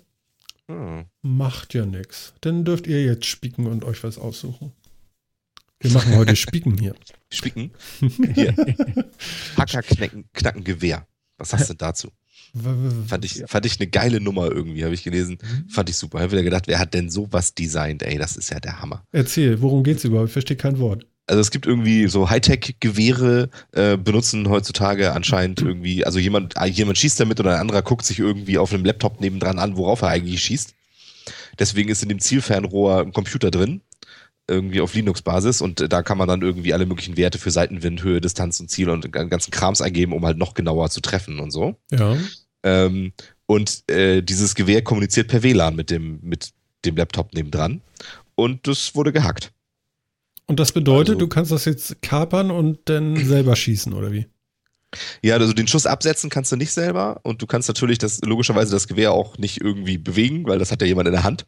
Hm. 0.68 1.06
macht 1.22 1.74
ja 1.74 1.86
nichts. 1.86 2.34
Dann 2.40 2.64
dürft 2.64 2.86
ihr 2.86 3.04
jetzt 3.04 3.26
spieken 3.26 3.66
und 3.66 3.84
euch 3.84 4.02
was 4.02 4.18
aussuchen. 4.18 4.72
Wir 5.80 5.90
machen 5.92 6.16
heute 6.16 6.34
Spieken 6.36 6.76
hier. 6.78 6.94
Spicken. 7.32 7.70
Hier. 8.34 8.54
Hacker 9.56 9.82
knacken, 9.82 10.24
knacken 10.32 10.64
Gewehr. 10.64 11.06
Was 11.38 11.52
hast 11.52 11.68
du 11.68 11.74
dazu? 11.74 12.08
Fand 13.06 13.24
ich, 13.24 13.42
fand 13.46 13.66
ich 13.66 13.78
eine 13.78 13.88
geile 13.88 14.20
Nummer 14.20 14.50
irgendwie, 14.50 14.84
habe 14.84 14.94
ich 14.94 15.02
gelesen. 15.02 15.38
Fand 15.68 15.90
ich 15.90 15.96
super. 15.96 16.20
Habe 16.20 16.32
wieder 16.32 16.42
gedacht, 16.42 16.66
wer 16.66 16.78
hat 16.78 16.94
denn 16.94 17.10
sowas 17.10 17.54
designt? 17.54 18.02
Ey, 18.02 18.16
das 18.16 18.36
ist 18.36 18.50
ja 18.50 18.60
der 18.60 18.80
Hammer. 18.80 19.04
Erzähl, 19.12 19.60
worum 19.60 19.84
geht's 19.84 20.04
überhaupt? 20.04 20.28
Ich 20.28 20.32
verstehe 20.32 20.56
kein 20.56 20.78
Wort. 20.78 21.06
Also 21.26 21.40
es 21.40 21.50
gibt 21.50 21.66
irgendwie 21.66 22.06
so 22.06 22.30
Hightech-Gewehre, 22.30 23.50
äh, 23.72 23.96
benutzen 23.96 24.48
heutzutage 24.48 25.12
anscheinend 25.12 25.60
irgendwie, 25.60 26.04
also 26.04 26.18
jemand, 26.20 26.56
äh, 26.56 26.66
jemand 26.66 26.98
schießt 26.98 27.18
damit 27.18 27.40
oder 27.40 27.54
ein 27.54 27.60
anderer 27.60 27.82
guckt 27.82 28.04
sich 28.04 28.20
irgendwie 28.20 28.58
auf 28.58 28.72
einem 28.72 28.84
Laptop 28.84 29.20
nebendran 29.20 29.58
an, 29.58 29.76
worauf 29.76 30.02
er 30.02 30.08
eigentlich 30.08 30.42
schießt. 30.42 30.74
Deswegen 31.58 31.88
ist 31.88 32.02
in 32.02 32.08
dem 32.08 32.20
Zielfernrohr 32.20 33.00
ein 33.00 33.12
Computer 33.12 33.50
drin, 33.50 33.80
irgendwie 34.48 34.80
auf 34.80 34.94
Linux-Basis 34.94 35.60
und 35.60 35.80
äh, 35.80 35.88
da 35.88 36.02
kann 36.02 36.18
man 36.18 36.28
dann 36.28 36.42
irgendwie 36.42 36.72
alle 36.72 36.86
möglichen 36.86 37.16
Werte 37.16 37.38
für 37.38 37.50
Seitenwind, 37.50 38.04
Höhe, 38.04 38.20
Distanz 38.20 38.60
und 38.60 38.70
Ziel 38.70 38.88
und 38.88 39.04
den 39.04 39.10
ganzen 39.10 39.50
Krams 39.50 39.80
eingeben, 39.80 40.12
um 40.12 40.24
halt 40.24 40.38
noch 40.38 40.54
genauer 40.54 40.90
zu 40.90 41.00
treffen 41.00 41.40
und 41.40 41.50
so. 41.50 41.76
Ja. 41.90 42.16
Ähm, 42.62 43.12
und 43.46 43.88
äh, 43.90 44.22
dieses 44.22 44.54
Gewehr 44.54 44.82
kommuniziert 44.82 45.28
per 45.28 45.42
WLAN 45.42 45.74
mit 45.74 45.90
dem, 45.90 46.20
mit 46.22 46.50
dem 46.84 46.96
Laptop 46.96 47.34
nebendran. 47.34 47.80
Und 48.34 48.66
das 48.66 48.94
wurde 48.94 49.12
gehackt. 49.12 49.52
Und 50.46 50.60
das 50.60 50.72
bedeutet, 50.72 51.14
Also- 51.16 51.18
du 51.20 51.28
kannst 51.28 51.50
das 51.52 51.64
jetzt 51.64 52.00
kapern 52.02 52.50
und 52.50 52.78
dann 52.88 53.16
selber 53.26 53.56
schießen, 53.56 53.92
oder 53.92 54.12
wie? 54.12 54.26
Ja, 55.22 55.34
also 55.36 55.52
den 55.52 55.66
Schuss 55.66 55.84
absetzen 55.84 56.30
kannst 56.30 56.52
du 56.52 56.56
nicht 56.56 56.72
selber 56.72 57.20
und 57.24 57.42
du 57.42 57.46
kannst 57.46 57.68
natürlich 57.68 57.98
das 57.98 58.20
logischerweise 58.24 58.70
das 58.72 58.86
Gewehr 58.88 59.12
auch 59.12 59.36
nicht 59.36 59.60
irgendwie 59.60 59.98
bewegen, 59.98 60.46
weil 60.46 60.58
das 60.58 60.70
hat 60.70 60.80
ja 60.80 60.86
jemand 60.86 61.08
in 61.08 61.12
der 61.12 61.24
Hand. 61.24 61.44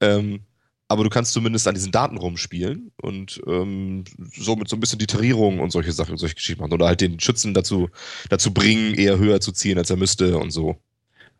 Ähm, 0.00 0.40
aber 0.88 1.04
du 1.04 1.08
kannst 1.08 1.32
zumindest 1.32 1.66
an 1.68 1.74
diesen 1.74 1.92
Daten 1.92 2.18
rumspielen 2.18 2.90
und 3.00 3.40
ähm, 3.46 4.04
somit 4.36 4.68
so 4.68 4.76
ein 4.76 4.80
bisschen 4.80 4.98
die 4.98 5.06
Tarierung 5.06 5.60
und 5.60 5.70
solche 5.70 5.92
Sachen, 5.92 6.18
solche 6.18 6.34
Geschichten 6.34 6.60
machen. 6.60 6.74
Oder 6.74 6.86
halt 6.86 7.00
den 7.00 7.18
Schützen 7.18 7.54
dazu, 7.54 7.88
dazu 8.28 8.52
bringen, 8.52 8.92
eher 8.94 9.16
höher 9.18 9.40
zu 9.40 9.52
zielen, 9.52 9.78
als 9.78 9.88
er 9.88 9.96
müsste 9.96 10.36
und 10.36 10.50
so. 10.50 10.76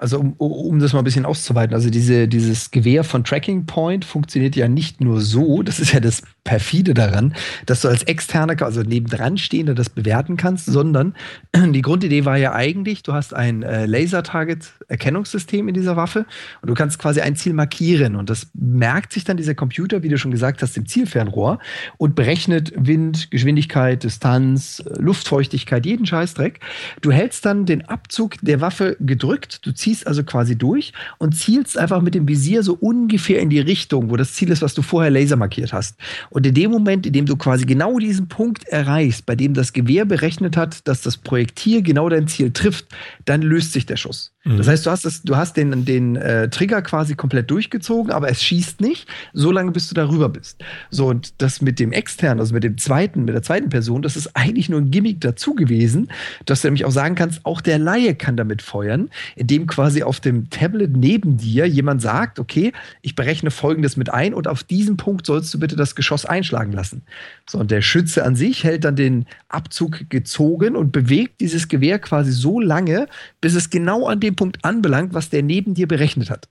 Also 0.03 0.19
um, 0.19 0.33
um 0.33 0.81
das 0.81 0.93
mal 0.93 0.99
ein 0.99 1.05
bisschen 1.05 1.25
auszuweiten, 1.25 1.75
also 1.75 1.89
diese, 1.89 2.27
dieses 2.27 2.73
Gewehr 2.73 3.05
von 3.05 3.23
Tracking 3.23 3.67
Point 3.67 4.05
funktioniert 4.05 4.57
ja 4.57 4.67
nicht 4.67 5.01
nur 5.01 5.21
so, 5.21 5.63
das 5.63 5.79
ist 5.79 5.93
ja 5.93 6.01
das 6.01 6.23
perfide 6.43 6.93
daran, 6.93 7.37
dass 7.67 7.83
du 7.83 7.89
als 7.89 8.03
Externer, 8.03 8.61
also 8.63 8.83
nebendran 8.83 9.39
stehender 9.39 9.75
das 9.75 9.91
bewerten 9.91 10.37
kannst, 10.37 10.67
sondern 10.67 11.15
die 11.55 11.83
Grundidee 11.83 12.25
war 12.25 12.37
ja 12.37 12.53
eigentlich, 12.53 13.05
du 13.05 13.13
hast 13.13 13.33
ein 13.33 13.63
äh, 13.63 13.87
Laser-Target-Erkennungssystem 13.87 15.69
in 15.69 15.75
dieser 15.75 15.97
Waffe 15.97 16.27
und 16.63 16.69
du 16.69 16.75
kannst 16.75 16.99
quasi 16.99 17.21
ein 17.21 17.37
Ziel 17.37 17.53
markieren 17.53 18.17
und 18.17 18.29
das 18.29 18.49
merkt 18.55 19.13
sich 19.13 19.23
dann 19.23 19.37
dieser 19.37 19.55
Computer, 19.55 20.03
wie 20.03 20.09
du 20.09 20.19
schon 20.19 20.33
gesagt 20.33 20.63
hast, 20.63 20.77
im 20.77 20.87
Zielfernrohr 20.87 21.61
und 21.97 22.17
berechnet 22.17 22.73
Wind, 22.77 23.31
Geschwindigkeit, 23.31 24.03
Distanz, 24.03 24.83
Luftfeuchtigkeit, 24.99 25.87
jeden 25.87 26.07
Scheißdreck. 26.07 26.59
Du 27.03 27.13
hältst 27.13 27.47
dann 27.47 27.67
den 27.67 27.83
Abzug 27.83 28.35
der 28.43 28.61
Waffe 28.61 28.97
gedrückt, 28.99 29.65
du 29.65 29.73
ziehst 29.73 29.92
also 30.07 30.25
quasi 30.25 30.57
durch 30.57 30.93
und 31.19 31.37
zielst 31.37 31.79
einfach 31.79 32.01
mit 32.01 32.15
dem 32.15 32.27
Visier 32.27 32.63
so 32.63 32.75
ungefähr 32.75 33.41
in 33.41 33.51
die 33.51 33.61
Richtung, 33.61 34.11
wo 34.11 34.17
das 34.17 34.33
Ziel 34.35 34.51
ist, 34.51 34.63
was 34.63 34.75
du 34.75 34.83
vorher 34.83 35.11
laser 35.11 35.37
markiert 35.37 35.73
hast. 35.73 35.97
Und 36.31 36.47
in 36.47 36.55
dem 36.55 36.71
Moment, 36.71 37.07
in 37.07 37.13
dem 37.13 37.27
du 37.27 37.37
quasi 37.37 37.65
genau 37.65 37.99
diesen 37.99 38.29
Punkt 38.29 38.67
erreichst, 38.69 39.27
bei 39.27 39.37
dem 39.37 39.55
das 39.55 39.73
Gewehr 39.73 40.05
berechnet 40.05 40.57
hat, 40.57 40.87
dass 40.89 41.03
das 41.03 41.17
Projektil 41.17 41.83
genau 41.83 42.09
dein 42.09 42.29
Ziel 42.29 42.53
trifft, 42.53 42.87
dann 43.25 43.43
löst 43.43 43.73
sich 43.73 43.87
der 43.87 43.97
Schuss. 43.97 44.32
Mhm. 44.45 44.57
Das 44.57 44.67
heißt, 44.67 44.87
du 44.87 44.91
hast, 44.91 45.05
das, 45.05 45.23
du 45.23 45.37
hast 45.37 45.57
den, 45.57 45.85
den 45.85 46.17
äh, 46.17 46.49
Trigger 46.49 46.83
quasi 46.83 47.15
komplett 47.15 47.51
durchgezogen, 47.51 48.13
aber 48.13 48.29
es 48.29 48.43
schießt 48.43 48.81
nicht, 48.81 49.09
solange 49.33 49.71
bis 49.71 49.89
du 49.89 49.95
darüber 49.95 50.29
bist. 50.29 50.63
So, 50.91 51.07
und 51.07 51.41
das 51.41 51.61
mit 51.61 51.79
dem 51.79 51.93
externen, 51.93 52.41
also 52.41 52.55
mit 52.55 52.65
dem 52.65 52.77
zweiten, 52.79 53.25
mit 53.25 53.35
der 53.35 53.43
zweiten 53.43 53.69
Person, 53.69 54.03
das 54.03 54.17
ist 54.17 54.35
eigentlich 54.35 54.69
nur 54.69 54.81
ein 54.81 54.91
Gimmick 54.91 55.21
dazu 55.21 55.55
gewesen, 55.55 56.11
dass 56.45 56.63
du 56.63 56.69
nämlich 56.69 56.85
auch 56.85 56.91
sagen 56.91 57.15
kannst, 57.15 57.45
auch 57.45 57.61
der 57.61 57.79
Laie 57.79 58.15
kann 58.15 58.37
damit 58.37 58.63
feuern, 58.63 59.11
indem 59.37 59.67
quasi 59.67 60.03
auf 60.03 60.19
dem 60.19 60.51
Tablet 60.51 60.97
neben 60.97 61.37
dir 61.37 61.67
jemand 61.67 62.03
sagt, 62.03 62.41
okay, 62.41 62.73
ich 63.01 63.15
berechne 63.15 63.51
folgendes 63.51 63.97
mit 63.97 64.13
ein 64.13 64.35
und 64.35 64.49
auf 64.49 64.65
diesem 64.65 64.97
Punkt 64.97 65.27
sollst 65.27 65.55
du 65.55 65.61
bitte 65.61 65.77
das 65.77 65.95
Geschoss 65.95 66.25
einschlagen 66.25 66.73
lassen. 66.73 67.03
So, 67.49 67.59
und 67.59 67.71
der 67.71 67.83
Schütze 67.83 68.25
an 68.25 68.35
sich 68.35 68.65
hält 68.65 68.85
dann 68.85 68.97
den 68.97 69.27
Abzug 69.49 70.11
gezogen 70.11 70.75
und 70.75 70.91
bewegt 70.91 71.41
dieses 71.41 71.69
Gewehr 71.69 71.99
quasi 72.01 72.33
so 72.33 72.59
lange, 72.59 73.07
bis 73.41 73.55
es 73.55 73.71
genau 73.71 74.07
an 74.07 74.19
dem 74.19 74.32
Punkt 74.37 74.65
anbelangt, 74.65 75.15
was 75.15 75.31
der 75.31 75.43
neben 75.43 75.75
dir 75.75 75.89
berechnet 75.89 76.31
hat. 76.31 76.49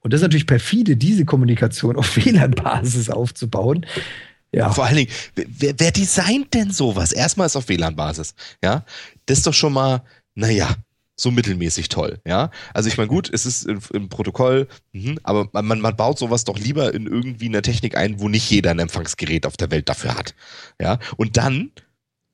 Und 0.00 0.12
das 0.12 0.20
ist 0.20 0.24
natürlich 0.24 0.46
perfide, 0.46 0.96
diese 0.96 1.24
Kommunikation 1.24 1.96
auf 1.96 2.16
WLAN-Basis 2.24 3.10
aufzubauen. 3.10 3.86
Ja. 4.52 4.70
Vor 4.72 4.84
allen 4.84 4.96
Dingen, 4.96 5.10
wer, 5.34 5.74
wer 5.78 5.90
designt 5.90 6.54
denn 6.54 6.70
sowas? 6.70 7.12
Erstmal 7.12 7.46
ist 7.46 7.56
auf 7.56 7.68
WLAN-Basis. 7.68 8.34
Ja, 8.62 8.84
das 9.26 9.38
ist 9.38 9.46
doch 9.46 9.54
schon 9.54 9.72
mal, 9.72 10.02
naja, 10.34 10.76
so 11.16 11.30
mittelmäßig 11.30 11.88
toll, 11.88 12.20
ja. 12.26 12.50
Also 12.72 12.88
ich 12.88 12.96
meine, 12.96 13.08
gut, 13.08 13.30
es 13.32 13.46
ist 13.46 13.66
im, 13.66 13.80
im 13.92 14.08
Protokoll, 14.08 14.68
mh, 14.92 15.16
aber 15.22 15.48
man, 15.52 15.80
man 15.80 15.96
baut 15.96 16.18
sowas 16.18 16.44
doch 16.44 16.58
lieber 16.58 16.92
in 16.92 17.06
irgendwie 17.06 17.46
eine 17.46 17.62
Technik 17.62 17.96
ein, 17.96 18.20
wo 18.20 18.28
nicht 18.28 18.50
jeder 18.50 18.72
ein 18.72 18.80
Empfangsgerät 18.80 19.46
auf 19.46 19.56
der 19.56 19.70
Welt 19.70 19.88
dafür 19.88 20.16
hat, 20.16 20.34
ja. 20.80 20.98
Und 21.16 21.36
dann 21.36 21.70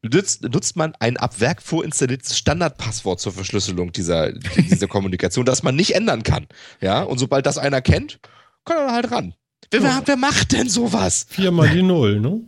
nutzt, 0.02 0.42
nutzt 0.42 0.76
man 0.76 0.94
ein 0.98 1.16
ab 1.16 1.40
Werk 1.40 1.62
vorinstalliertes 1.62 2.38
Standardpasswort 2.38 3.20
zur 3.20 3.32
Verschlüsselung 3.32 3.92
dieser, 3.92 4.32
dieser 4.32 4.86
Kommunikation, 4.88 5.44
das 5.44 5.62
man 5.62 5.76
nicht 5.76 5.94
ändern 5.94 6.22
kann, 6.22 6.46
ja. 6.80 7.02
Und 7.02 7.18
sobald 7.18 7.46
das 7.46 7.58
einer 7.58 7.82
kennt, 7.82 8.20
kann 8.64 8.78
er 8.78 8.92
halt 8.92 9.10
ran. 9.10 9.34
Wer, 9.70 9.82
wer, 9.82 10.02
wer 10.04 10.16
macht 10.16 10.52
denn 10.52 10.68
sowas? 10.68 11.26
Viermal 11.28 11.68
die 11.70 11.82
Null, 11.82 12.20
ne? 12.20 12.42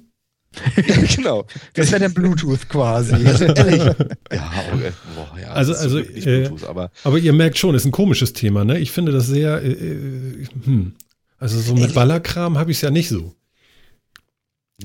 ja, 0.87 0.97
genau. 0.97 1.47
Das 1.75 1.91
wäre 1.91 2.01
der 2.01 2.09
Bluetooth 2.11 2.69
quasi. 2.69 3.15
Also, 3.15 3.45
ehrlich. 3.45 3.83
Ja, 4.31 4.53
okay. 4.73 4.93
Boah, 5.15 5.39
ja, 5.41 5.53
also, 5.53 5.73
also 5.73 5.99
äh, 5.99 6.51
aber, 6.67 6.91
aber 7.05 7.19
ihr 7.19 7.33
merkt 7.33 7.57
schon, 7.57 7.75
ist 7.75 7.87
ein 7.87 7.91
komisches 7.91 8.35
Thema, 8.35 8.65
ne? 8.65 8.79
Ich 8.79 8.91
finde 8.91 9.13
das 9.13 9.27
sehr, 9.27 9.63
äh, 9.63 9.71
äh 9.71 10.47
hm. 10.65 10.95
also 11.39 11.59
so 11.59 11.75
mit 11.75 11.95
Ballerkram 11.95 12.59
habe 12.59 12.71
ich 12.71 12.79
es 12.79 12.83
ja 12.83 12.91
nicht 12.91 13.09
so. 13.09 13.35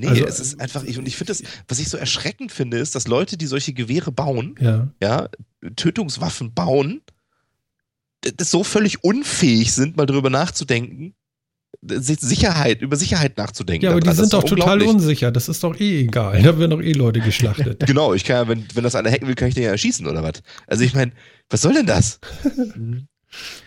Nee, 0.00 0.08
also, 0.08 0.24
es 0.24 0.40
ist 0.40 0.60
einfach, 0.60 0.84
ich, 0.84 0.98
und 0.98 1.06
ich 1.06 1.16
finde 1.16 1.32
das, 1.32 1.42
was 1.66 1.78
ich 1.78 1.88
so 1.88 1.96
erschreckend 1.96 2.52
finde, 2.52 2.78
ist, 2.78 2.94
dass 2.94 3.08
Leute, 3.08 3.36
die 3.36 3.46
solche 3.46 3.72
Gewehre 3.72 4.12
bauen, 4.12 4.54
ja, 4.60 4.88
ja 5.00 5.28
Tötungswaffen 5.76 6.54
bauen, 6.54 7.02
das 8.20 8.50
so 8.50 8.64
völlig 8.64 9.04
unfähig 9.04 9.72
sind, 9.72 9.96
mal 9.96 10.06
drüber 10.06 10.30
nachzudenken, 10.30 11.14
Sicherheit, 11.82 12.82
über 12.82 12.96
Sicherheit 12.96 13.36
nachzudenken. 13.38 13.84
Ja, 13.84 13.92
aber 13.92 14.00
die 14.00 14.12
sind 14.12 14.32
doch 14.32 14.42
total 14.42 14.82
unsicher. 14.82 15.30
Das 15.30 15.48
ist 15.48 15.62
doch 15.62 15.78
eh 15.78 16.00
egal. 16.02 16.42
Da 16.42 16.58
werden 16.58 16.70
doch 16.70 16.80
eh 16.80 16.92
Leute 16.92 17.20
geschlachtet. 17.20 17.80
genau, 17.86 18.14
ich 18.14 18.24
kann 18.24 18.36
ja, 18.36 18.48
wenn, 18.48 18.64
wenn 18.74 18.84
das 18.84 18.94
einer 18.94 19.10
hacken 19.10 19.28
will, 19.28 19.34
kann 19.34 19.48
ich 19.48 19.54
den 19.54 19.64
ja 19.64 19.70
erschießen 19.70 20.06
oder 20.06 20.22
was. 20.22 20.42
Also 20.66 20.84
ich 20.84 20.94
meine, 20.94 21.12
was 21.48 21.62
soll 21.62 21.74
denn 21.74 21.86
das? 21.86 22.20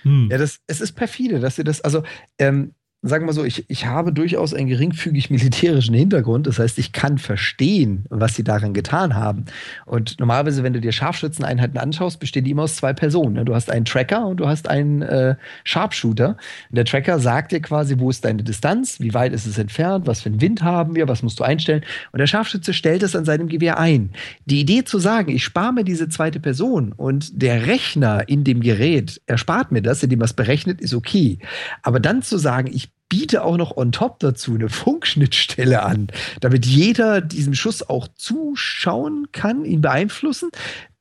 hm. 0.03 0.29
Ja, 0.29 0.37
das, 0.37 0.59
es 0.67 0.81
ist 0.81 0.93
perfide, 0.93 1.39
dass 1.39 1.55
sie 1.55 1.63
das, 1.63 1.81
also 1.81 2.03
ähm, 2.37 2.73
sagen 3.03 3.25
wir 3.25 3.33
so, 3.33 3.43
ich, 3.43 3.65
ich 3.67 3.87
habe 3.87 4.13
durchaus 4.13 4.53
einen 4.53 4.67
geringfügig 4.67 5.29
militärischen 5.31 5.95
Hintergrund. 5.95 6.45
Das 6.45 6.59
heißt, 6.59 6.77
ich 6.77 6.91
kann 6.91 7.17
verstehen, 7.17 8.05
was 8.09 8.35
sie 8.35 8.43
daran 8.43 8.73
getan 8.73 9.15
haben. 9.15 9.45
Und 9.85 10.19
normalerweise, 10.19 10.63
wenn 10.63 10.73
du 10.73 10.81
dir 10.81 10.91
Scharfschützeneinheiten 10.91 11.79
anschaust, 11.79 12.19
bestehen 12.19 12.45
die 12.45 12.51
immer 12.51 12.63
aus 12.63 12.75
zwei 12.75 12.93
Personen. 12.93 13.33
Ne? 13.33 13.45
Du 13.45 13.55
hast 13.55 13.71
einen 13.71 13.85
Tracker 13.85 14.27
und 14.27 14.37
du 14.37 14.47
hast 14.47 14.69
einen 14.69 15.01
äh, 15.01 15.35
Sharpshooter. 15.63 16.37
Und 16.69 16.75
der 16.75 16.85
Tracker 16.85 17.19
sagt 17.19 17.51
dir 17.51 17.61
quasi, 17.61 17.97
wo 17.97 18.09
ist 18.09 18.23
deine 18.23 18.43
Distanz, 18.43 18.99
wie 18.99 19.13
weit 19.15 19.33
ist 19.33 19.47
es 19.47 19.57
entfernt, 19.57 20.05
was 20.05 20.21
für 20.21 20.29
einen 20.29 20.41
Wind 20.41 20.61
haben 20.61 20.95
wir, 20.95 21.07
was 21.07 21.23
musst 21.23 21.39
du 21.39 21.43
einstellen. 21.43 21.83
Und 22.11 22.19
der 22.19 22.27
Scharfschütze 22.27 22.73
stellt 22.73 23.01
es 23.01 23.15
an 23.15 23.25
seinem 23.25 23.47
Gewehr 23.47 23.79
ein. 23.79 24.11
Die 24.45 24.61
Idee 24.61 24.83
zu 24.83 24.99
sagen, 24.99 25.31
ich 25.31 25.43
spare 25.43 25.73
mir 25.73 25.83
diese 25.83 26.07
zweite 26.09 26.39
Person 26.39 26.91
und 26.91 27.41
der 27.41 27.65
Rechner 27.65 28.29
in 28.29 28.43
dem 28.43 28.61
Gerät 28.61 29.21
erspart 29.25 29.71
mir 29.71 29.81
das, 29.81 30.03
indem 30.03 30.21
er 30.21 30.25
es 30.25 30.33
berechnet, 30.33 30.81
ist 30.81 30.93
okay. 30.93 31.39
Aber 31.81 31.99
dann 31.99 32.21
zu 32.21 32.37
sagen, 32.37 32.69
ich 32.71 32.90
biete 33.11 33.43
auch 33.43 33.57
noch 33.57 33.75
on 33.75 33.91
top 33.91 34.19
dazu 34.19 34.55
eine 34.55 34.69
Funkschnittstelle 34.69 35.83
an, 35.83 36.07
damit 36.39 36.65
jeder 36.65 37.19
diesem 37.19 37.53
Schuss 37.53 37.83
auch 37.83 38.07
zuschauen 38.15 39.27
kann, 39.33 39.65
ihn 39.65 39.81
beeinflussen. 39.81 40.49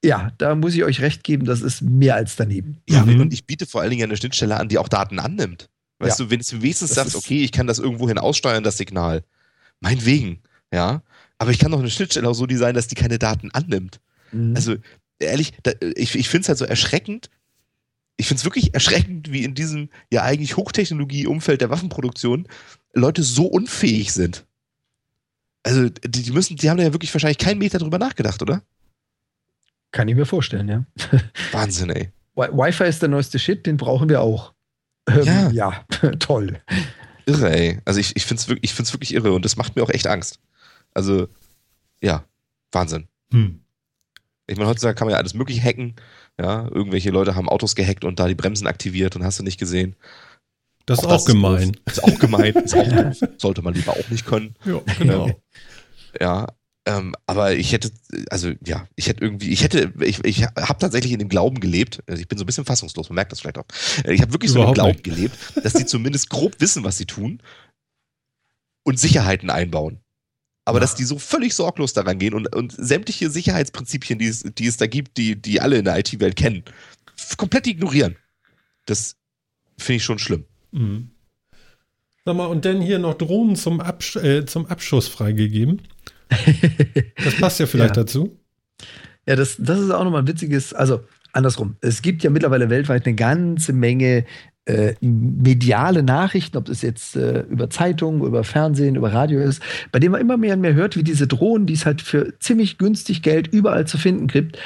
Ja, 0.05 0.33
da 0.39 0.57
muss 0.57 0.75
ich 0.75 0.83
euch 0.83 1.03
recht 1.03 1.23
geben, 1.23 1.47
das 1.47 1.61
ist 1.61 1.83
mehr 1.83 2.17
als 2.17 2.35
daneben. 2.35 2.79
Ja, 2.89 3.05
mhm. 3.05 3.21
und 3.21 3.33
ich 3.33 3.47
biete 3.47 3.65
vor 3.65 3.81
allen 3.81 3.91
Dingen 3.91 4.03
eine 4.03 4.17
Schnittstelle 4.17 4.59
an, 4.59 4.69
die 4.69 4.79
auch 4.79 4.89
Daten 4.89 5.21
annimmt. 5.21 5.69
Weißt 6.01 6.19
ja. 6.19 6.25
du, 6.25 6.31
wenn 6.33 6.41
du 6.41 6.63
wenigstens 6.63 6.95
sagst, 6.95 7.15
okay, 7.15 7.45
ich 7.45 7.53
kann 7.53 7.69
das 7.69 7.79
irgendwohin 7.79 8.19
aussteuern, 8.19 8.65
das 8.65 8.77
Signal. 8.77 9.23
Meinetwegen, 9.79 10.41
ja. 10.73 11.03
Aber 11.39 11.53
ich 11.53 11.61
kann 11.61 11.71
doch 11.71 11.79
eine 11.79 11.91
Schnittstelle 11.91 12.29
auch 12.29 12.35
so 12.35 12.47
designen, 12.47 12.75
dass 12.75 12.89
die 12.89 12.97
keine 12.97 13.21
Daten 13.21 13.53
annimmt. 13.53 14.01
Mhm. 14.33 14.57
Also, 14.57 14.75
ehrlich, 15.21 15.53
da, 15.63 15.71
ich, 15.95 16.17
ich 16.17 16.29
finde 16.29 16.43
es 16.43 16.49
halt 16.49 16.59
so 16.59 16.65
erschreckend, 16.65 17.31
ich 18.17 18.27
finde 18.27 18.41
es 18.41 18.45
wirklich 18.45 18.75
erschreckend, 18.75 19.33
wie 19.33 19.45
in 19.45 19.55
diesem 19.55 19.89
ja 20.11 20.23
eigentlich 20.23 20.57
Hochtechnologie-Umfeld 20.57 21.61
der 21.61 21.71
Waffenproduktion 21.71 22.49
Leute 22.93 23.23
so 23.23 23.47
unfähig 23.47 24.13
sind. 24.13 24.45
Also, 25.63 25.89
die, 25.89 26.23
die 26.23 26.33
müssen, 26.33 26.57
die 26.57 26.71
haben 26.71 26.79
da 26.79 26.85
ja 26.85 26.93
wirklich 26.93 27.15
wahrscheinlich 27.15 27.39
keinen 27.39 27.59
Meter 27.59 27.79
drüber 27.79 27.99
nachgedacht, 27.99 28.41
oder? 28.43 28.63
Kann 29.93 30.09
ich 30.09 30.15
mir 30.15 30.27
vorstellen, 30.27 30.69
ja. 30.69 30.85
Wahnsinn, 31.53 31.91
ey. 31.91 32.11
Wi-Fi 32.37 32.85
ist 32.85 33.03
der 33.03 33.09
neueste 33.09 33.39
Shit, 33.39 33.67
den 33.67 33.77
brauchen 33.77 34.09
wir 34.09 34.23
auch. 34.23 34.55
Ähm, 35.07 35.25
ja. 35.25 35.51
ja, 35.51 35.85
toll. 36.19 36.61
Irre, 37.27 37.51
ey. 37.51 37.81
Also 37.85 38.01
ich, 38.01 38.17
ich 38.17 38.25
finde 38.25 38.41
es 38.41 38.49
wirklich, 38.49 38.79
wirklich 38.93 39.15
irre 39.15 39.33
und 39.33 39.45
das 39.45 39.57
macht 39.57 39.77
mir 39.77 39.83
auch 39.83 39.91
echt 39.91 40.07
Angst. 40.07 40.41
Also, 40.95 41.29
ja, 42.03 42.25
Wahnsinn. 42.73 43.09
Hm. 43.33 43.61
Ich 44.47 44.57
meine, 44.57 44.69
heutzutage 44.69 44.95
kann 44.95 45.07
man 45.07 45.13
ja 45.13 45.19
alles 45.19 45.35
mögliche 45.35 45.63
hacken. 45.63 45.95
Ja, 46.41 46.67
irgendwelche 46.71 47.11
Leute 47.11 47.35
haben 47.35 47.51
Autos 47.51 47.75
gehackt 47.75 48.03
und 48.03 48.19
da 48.19 48.27
die 48.27 48.35
Bremsen 48.35 48.67
aktiviert 48.67 49.15
und 49.15 49.25
hast 49.25 49.39
du 49.39 49.43
nicht 49.43 49.59
gesehen. 49.61 49.95
Das 50.87 51.01
ist 51.01 51.05
auch, 51.05 51.11
auch 51.21 51.25
gemein. 51.27 51.77
Ist, 51.85 51.99
ist 51.99 52.05
auch 52.05 52.19
gemein. 52.19 52.55
ist 52.55 52.75
auch 52.75 52.89
doof. 52.89 53.19
Sollte 53.37 53.61
man 53.61 53.75
lieber 53.75 53.93
auch 53.93 54.09
nicht 54.09 54.25
können. 54.25 54.55
Ja, 54.65 54.81
genau. 54.99 55.27
Ähm, 55.27 55.35
ja, 56.19 56.47
ähm, 56.87 57.15
aber 57.27 57.53
ich 57.55 57.73
hätte, 57.73 57.91
also 58.31 58.53
ja, 58.65 58.89
ich 58.97 59.09
hätte 59.09 59.23
irgendwie, 59.23 59.51
ich 59.51 59.63
hätte, 59.63 59.93
ich, 60.01 60.25
ich 60.25 60.45
habe 60.45 60.79
tatsächlich 60.79 61.13
in 61.13 61.19
dem 61.19 61.29
Glauben 61.29 61.61
gelebt, 61.61 62.03
also 62.07 62.21
ich 62.21 62.27
bin 62.27 62.39
so 62.39 62.45
ein 62.45 62.47
bisschen 62.47 62.65
fassungslos, 62.65 63.11
man 63.11 63.17
merkt 63.17 63.33
das 63.33 63.41
vielleicht 63.41 63.59
auch. 63.59 63.67
Äh, 64.05 64.15
ich 64.15 64.23
habe 64.23 64.33
wirklich 64.33 64.51
Überhaupt 64.53 64.69
so 64.69 64.71
im 64.71 64.75
Glauben 64.87 64.91
nicht. 64.93 65.05
gelebt, 65.05 65.37
dass 65.63 65.75
die 65.75 65.85
zumindest 65.85 66.31
grob 66.31 66.59
wissen, 66.59 66.83
was 66.85 66.97
sie 66.97 67.05
tun 67.07 67.43
und 68.83 68.99
Sicherheiten 68.99 69.51
einbauen 69.51 70.00
aber 70.71 70.79
ja. 70.79 70.83
dass 70.83 70.95
die 70.95 71.05
so 71.05 71.19
völlig 71.19 71.55
sorglos 71.55 71.93
daran 71.93 72.19
gehen 72.19 72.33
und, 72.33 72.55
und 72.55 72.73
sämtliche 72.73 73.29
Sicherheitsprinzipien, 73.29 74.19
die 74.19 74.27
es, 74.27 74.43
die 74.43 74.67
es 74.67 74.77
da 74.77 74.87
gibt, 74.87 75.17
die, 75.17 75.35
die 75.35 75.61
alle 75.61 75.79
in 75.79 75.85
der 75.85 75.99
IT-Welt 75.99 76.37
kennen, 76.37 76.63
komplett 77.37 77.67
ignorieren. 77.67 78.17
Das 78.87 79.17
finde 79.77 79.97
ich 79.97 80.05
schon 80.05 80.19
schlimm. 80.19 80.45
Mhm. 80.71 81.11
Sag 82.25 82.37
mal, 82.37 82.47
und 82.47 82.65
dann 82.65 82.81
hier 82.81 83.01
noch 83.01 83.15
Drohnen 83.15 83.57
zum, 83.57 83.81
Absch 83.81 84.17
äh, 84.17 84.47
zum 84.47 84.67
Abschuss 84.67 85.09
freigegeben. 85.09 85.83
das 87.25 87.35
passt 87.37 87.59
ja 87.59 87.67
vielleicht 87.67 87.97
ja. 87.97 88.05
dazu. 88.05 88.39
Ja, 89.27 89.35
das, 89.37 89.57
das 89.59 89.81
ist 89.81 89.91
auch 89.91 90.05
nochmal 90.05 90.23
ein 90.23 90.29
witziges, 90.29 90.73
also 90.73 91.01
andersrum. 91.33 91.77
Es 91.81 92.01
gibt 92.03 92.23
ja 92.23 92.31
mittlerweile 92.31 92.71
weltweit 92.71 93.07
eine 93.07 93.17
ganze 93.17 93.73
Menge 93.73 94.25
äh, 94.71 94.95
mediale 95.01 96.03
Nachrichten, 96.03 96.57
ob 96.57 96.67
das 96.67 96.83
jetzt 96.83 97.17
äh, 97.17 97.41
über 97.51 97.71
Zeitungen, 97.71 98.23
über 98.23 98.45
Fernsehen, 98.45 98.95
über 98.97 99.13
Radio 99.13 99.41
ist, 99.41 99.63
bei 99.91 99.99
dem 99.99 100.13
man 100.13 100.21
immer 100.21 100.37
mehr 100.37 100.55
und 100.55 100.61
mehr 100.61 100.75
hört, 100.75 100.97
wie 100.97 101.03
diese 101.03 101.27
Drohnen, 101.27 101.67
die 101.67 101.75
es 101.75 101.87
halt 101.87 102.03
für 102.03 102.39
ziemlich 102.39 102.79
günstig 102.79 103.23
Geld 103.23 103.49
überall 103.49 103.87
zu 103.87 103.99
finden 103.99 104.27
gibt, 104.27 104.59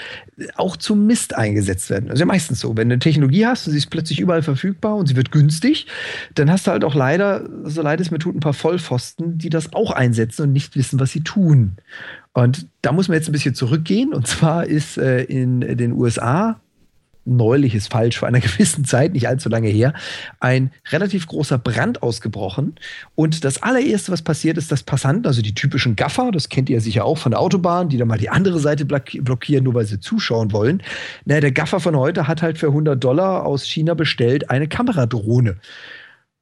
auch 0.56 0.76
zum 0.76 1.06
Mist 1.06 1.34
eingesetzt 1.34 1.90
werden. 1.90 2.10
Also 2.10 2.20
ja 2.20 2.26
meistens 2.26 2.60
so. 2.60 2.76
Wenn 2.76 2.88
du 2.88 2.94
eine 2.94 2.98
Technologie 2.98 3.46
hast 3.46 3.66
und 3.66 3.72
sie 3.72 3.78
ist 3.78 3.90
plötzlich 3.90 4.20
überall 4.20 4.42
verfügbar 4.42 4.96
und 4.96 5.06
sie 5.06 5.16
wird 5.16 5.30
günstig, 5.30 5.86
dann 6.34 6.50
hast 6.50 6.66
du 6.66 6.72
halt 6.72 6.84
auch 6.84 6.94
leider, 6.94 7.48
so 7.64 7.82
leid 7.82 8.00
es 8.00 8.10
mir 8.10 8.18
tut, 8.18 8.34
ein 8.34 8.40
paar 8.40 8.52
Vollpfosten, 8.54 9.38
die 9.38 9.50
das 9.50 9.72
auch 9.72 9.90
einsetzen 9.90 10.42
und 10.42 10.52
nicht 10.52 10.76
wissen, 10.76 11.00
was 11.00 11.12
sie 11.12 11.22
tun. 11.22 11.76
Und 12.32 12.66
da 12.82 12.92
muss 12.92 13.08
man 13.08 13.16
jetzt 13.16 13.28
ein 13.28 13.32
bisschen 13.32 13.54
zurückgehen. 13.54 14.12
Und 14.12 14.26
zwar 14.26 14.66
ist 14.66 14.98
äh, 14.98 15.22
in 15.22 15.60
den 15.60 15.92
USA 15.92 16.60
neulich 17.24 17.74
ist 17.74 17.92
falsch, 17.92 18.18
vor 18.18 18.28
einer 18.28 18.40
gewissen 18.40 18.84
Zeit, 18.84 19.12
nicht 19.12 19.28
allzu 19.28 19.48
lange 19.48 19.68
her, 19.68 19.94
ein 20.40 20.70
relativ 20.90 21.26
großer 21.26 21.58
Brand 21.58 22.02
ausgebrochen. 22.02 22.74
Und 23.14 23.44
das 23.44 23.62
allererste, 23.62 24.12
was 24.12 24.22
passiert 24.22 24.58
ist, 24.58 24.70
dass 24.72 24.82
Passanten, 24.82 25.26
also 25.26 25.42
die 25.42 25.54
typischen 25.54 25.96
Gaffer, 25.96 26.30
das 26.30 26.48
kennt 26.48 26.70
ihr 26.70 26.80
sicher 26.80 27.04
auch 27.04 27.18
von 27.18 27.32
der 27.32 27.40
Autobahn, 27.40 27.88
die 27.88 27.96
dann 27.96 28.08
mal 28.08 28.18
die 28.18 28.30
andere 28.30 28.60
Seite 28.60 28.84
blockieren, 28.84 29.64
nur 29.64 29.74
weil 29.74 29.86
sie 29.86 30.00
zuschauen 30.00 30.52
wollen. 30.52 30.82
Naja, 31.24 31.40
der 31.40 31.52
Gaffer 31.52 31.80
von 31.80 31.96
heute 31.96 32.28
hat 32.28 32.42
halt 32.42 32.58
für 32.58 32.68
100 32.68 33.02
Dollar 33.02 33.44
aus 33.46 33.64
China 33.64 33.94
bestellt 33.94 34.50
eine 34.50 34.68
Kameradrohne. 34.68 35.56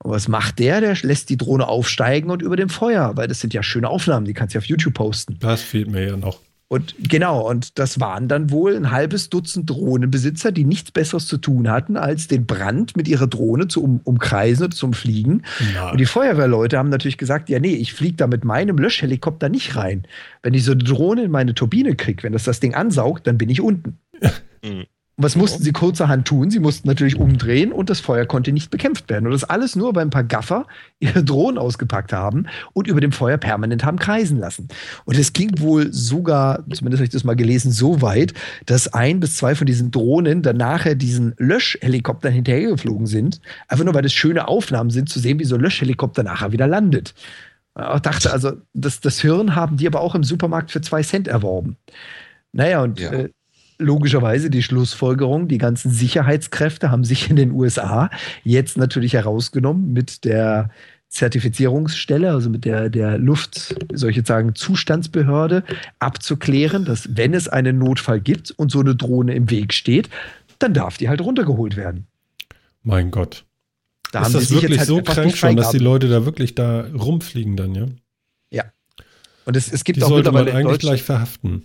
Und 0.02 0.10
was 0.10 0.26
macht 0.26 0.58
der? 0.58 0.80
Der 0.80 0.96
lässt 1.02 1.30
die 1.30 1.36
Drohne 1.36 1.68
aufsteigen 1.68 2.30
und 2.30 2.42
über 2.42 2.56
dem 2.56 2.68
Feuer, 2.68 3.12
weil 3.16 3.28
das 3.28 3.40
sind 3.40 3.54
ja 3.54 3.62
schöne 3.62 3.88
Aufnahmen, 3.88 4.26
die 4.26 4.34
kannst 4.34 4.54
du 4.54 4.58
auf 4.58 4.64
YouTube 4.64 4.94
posten. 4.94 5.36
Das 5.38 5.62
fehlt 5.62 5.88
mir 5.88 6.06
ja 6.06 6.16
noch. 6.16 6.40
Und 6.72 6.94
genau, 7.06 7.50
und 7.50 7.78
das 7.78 8.00
waren 8.00 8.28
dann 8.28 8.50
wohl 8.50 8.74
ein 8.74 8.90
halbes 8.90 9.28
Dutzend 9.28 9.68
Drohnenbesitzer, 9.68 10.52
die 10.52 10.64
nichts 10.64 10.90
Besseres 10.90 11.26
zu 11.26 11.36
tun 11.36 11.70
hatten, 11.70 11.98
als 11.98 12.28
den 12.28 12.46
Brand 12.46 12.96
mit 12.96 13.08
ihrer 13.08 13.26
Drohne 13.26 13.68
zu 13.68 13.84
um, 13.84 14.00
umkreisen 14.04 14.64
und 14.64 14.72
zum 14.72 14.94
Fliegen. 14.94 15.42
Ja. 15.74 15.90
Und 15.90 16.00
die 16.00 16.06
Feuerwehrleute 16.06 16.78
haben 16.78 16.88
natürlich 16.88 17.18
gesagt, 17.18 17.50
ja, 17.50 17.60
nee, 17.60 17.74
ich 17.74 17.92
fliege 17.92 18.16
da 18.16 18.26
mit 18.26 18.44
meinem 18.44 18.78
Löschhelikopter 18.78 19.50
nicht 19.50 19.76
rein. 19.76 20.04
Wenn 20.42 20.54
ich 20.54 20.64
so 20.64 20.72
eine 20.72 20.82
Drohne 20.82 21.24
in 21.24 21.30
meine 21.30 21.54
Turbine 21.54 21.94
kriege, 21.94 22.22
wenn 22.22 22.32
das 22.32 22.44
das 22.44 22.58
Ding 22.58 22.72
ansaugt, 22.72 23.26
dann 23.26 23.36
bin 23.36 23.50
ich 23.50 23.60
unten. 23.60 23.98
Mhm. 24.64 24.84
Und 25.16 25.24
was 25.24 25.36
mussten 25.36 25.62
sie 25.62 25.72
kurzerhand 25.72 26.26
tun? 26.26 26.50
Sie 26.50 26.58
mussten 26.58 26.88
natürlich 26.88 27.16
umdrehen 27.16 27.70
und 27.70 27.90
das 27.90 28.00
Feuer 28.00 28.24
konnte 28.24 28.50
nicht 28.50 28.70
bekämpft 28.70 29.10
werden. 29.10 29.26
Und 29.26 29.32
das 29.32 29.44
alles 29.44 29.76
nur, 29.76 29.94
weil 29.94 30.06
ein 30.06 30.10
paar 30.10 30.24
Gaffer 30.24 30.66
ihre 31.00 31.22
Drohnen 31.22 31.58
ausgepackt 31.58 32.14
haben 32.14 32.46
und 32.72 32.86
über 32.86 33.00
dem 33.00 33.12
Feuer 33.12 33.36
permanent 33.36 33.84
haben 33.84 33.98
kreisen 33.98 34.38
lassen. 34.38 34.68
Und 35.04 35.18
es 35.18 35.34
ging 35.34 35.60
wohl 35.60 35.92
sogar, 35.92 36.64
zumindest 36.72 37.00
habe 37.00 37.04
ich 37.04 37.10
das 37.10 37.24
mal 37.24 37.36
gelesen, 37.36 37.72
so 37.72 38.00
weit, 38.00 38.32
dass 38.64 38.88
ein 38.94 39.20
bis 39.20 39.36
zwei 39.36 39.54
von 39.54 39.66
diesen 39.66 39.90
Drohnen 39.90 40.40
dann 40.40 40.56
nachher 40.56 40.94
diesen 40.94 41.34
Löschhelikoptern 41.36 42.32
hinterhergeflogen 42.32 43.06
sind. 43.06 43.40
Einfach 43.68 43.84
nur, 43.84 43.94
weil 43.94 44.02
das 44.02 44.14
schöne 44.14 44.48
Aufnahmen 44.48 44.90
sind, 44.90 45.10
zu 45.10 45.18
sehen, 45.18 45.38
wie 45.38 45.44
so 45.44 45.56
ein 45.56 45.60
Löschhelikopter 45.60 46.22
nachher 46.22 46.52
wieder 46.52 46.66
landet. 46.66 47.14
Ich 47.74 48.00
dachte 48.00 48.32
also, 48.32 48.52
das, 48.74 49.00
das 49.00 49.20
Hirn 49.20 49.54
haben 49.54 49.76
die 49.76 49.86
aber 49.86 50.00
auch 50.00 50.14
im 50.14 50.24
Supermarkt 50.24 50.70
für 50.70 50.80
zwei 50.80 51.02
Cent 51.02 51.28
erworben. 51.28 51.76
Naja, 52.52 52.82
und 52.82 53.00
ja. 53.00 53.12
äh, 53.12 53.30
logischerweise 53.82 54.50
die 54.50 54.62
Schlussfolgerung, 54.62 55.48
die 55.48 55.58
ganzen 55.58 55.90
Sicherheitskräfte 55.90 56.90
haben 56.90 57.04
sich 57.04 57.30
in 57.30 57.36
den 57.36 57.52
USA 57.52 58.10
jetzt 58.44 58.76
natürlich 58.76 59.14
herausgenommen 59.14 59.92
mit 59.92 60.24
der 60.24 60.70
Zertifizierungsstelle, 61.12 62.30
also 62.30 62.48
mit 62.48 62.64
der, 62.64 62.88
der 62.88 63.18
Luft, 63.18 63.76
soll 63.92 64.10
ich 64.10 64.16
jetzt 64.16 64.28
sagen, 64.28 64.54
Zustandsbehörde, 64.54 65.62
abzuklären, 65.98 66.86
dass 66.86 67.16
wenn 67.16 67.34
es 67.34 67.48
einen 67.48 67.78
Notfall 67.78 68.20
gibt 68.20 68.50
und 68.52 68.72
so 68.72 68.80
eine 68.80 68.96
Drohne 68.96 69.34
im 69.34 69.50
Weg 69.50 69.74
steht, 69.74 70.08
dann 70.58 70.72
darf 70.72 70.96
die 70.96 71.10
halt 71.10 71.20
runtergeholt 71.20 71.76
werden. 71.76 72.06
Mein 72.82 73.10
Gott. 73.10 73.44
Da 74.10 74.26
ist 74.26 74.34
das 74.34 74.50
wirklich 74.50 74.78
halt 74.78 74.88
so 74.88 75.02
krank 75.02 75.36
schon, 75.36 75.56
dass 75.56 75.70
die 75.70 75.78
Leute 75.78 76.08
da 76.08 76.24
wirklich 76.24 76.54
da 76.54 76.86
rumfliegen 76.94 77.56
dann, 77.56 77.74
ja? 77.74 77.86
Ja. 78.50 78.64
Und 79.44 79.56
es, 79.56 79.70
es 79.70 79.84
gibt 79.84 79.98
die 79.98 80.02
auch 80.02 80.08
sollte 80.08 80.32
man 80.32 80.48
eigentlich 80.48 80.78
gleich 80.78 81.02
verhaften. 81.02 81.64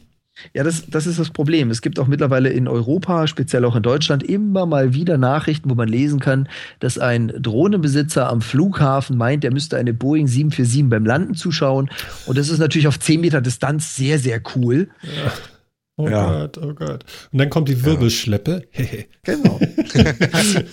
Ja, 0.54 0.64
das, 0.64 0.86
das 0.88 1.08
ist 1.08 1.20
das 1.20 1.30
Problem. 1.30 1.70
Es 1.70 1.82
gibt 1.82 2.00
auch 2.00 2.08
mittlerweile 2.08 2.50
in 2.50 2.68
Europa, 2.68 3.28
speziell 3.28 3.66
auch 3.66 3.76
in 3.76 3.84
Deutschland, 3.84 4.24
immer 4.24 4.66
mal 4.66 4.94
wieder 4.94 5.18
Nachrichten, 5.18 5.70
wo 5.70 5.76
man 5.76 5.90
lesen 5.90 6.20
kann, 6.20 6.48
dass 6.80 6.98
ein 6.98 7.34
Drohnenbesitzer 7.40 8.30
am 8.30 8.42
Flughafen 8.42 9.18
meint, 9.18 9.44
er 9.44 9.52
müsste 9.52 9.78
eine 9.78 9.94
Boeing 9.94 10.28
747 10.28 10.90
beim 10.90 11.06
Landen 11.06 11.36
zuschauen. 11.36 11.90
Und 12.26 12.38
das 12.38 12.50
ist 12.50 12.60
natürlich 12.60 12.88
auf 12.88 13.00
10 13.00 13.22
Meter 13.22 13.42
Distanz 13.42 13.96
sehr, 13.96 14.20
sehr 14.20 14.42
cool. 14.56 14.90
Ja. 15.04 15.32
Oh 16.00 16.08
ja. 16.08 16.41
Gott, 16.41 16.60
oh 16.60 16.74
Gott. 16.76 17.06
Und 17.32 17.39
dann 17.39 17.50
kommt 17.50 17.70
die 17.70 17.84
Wirbelschleppe. 17.84 18.68
genau. 19.24 19.60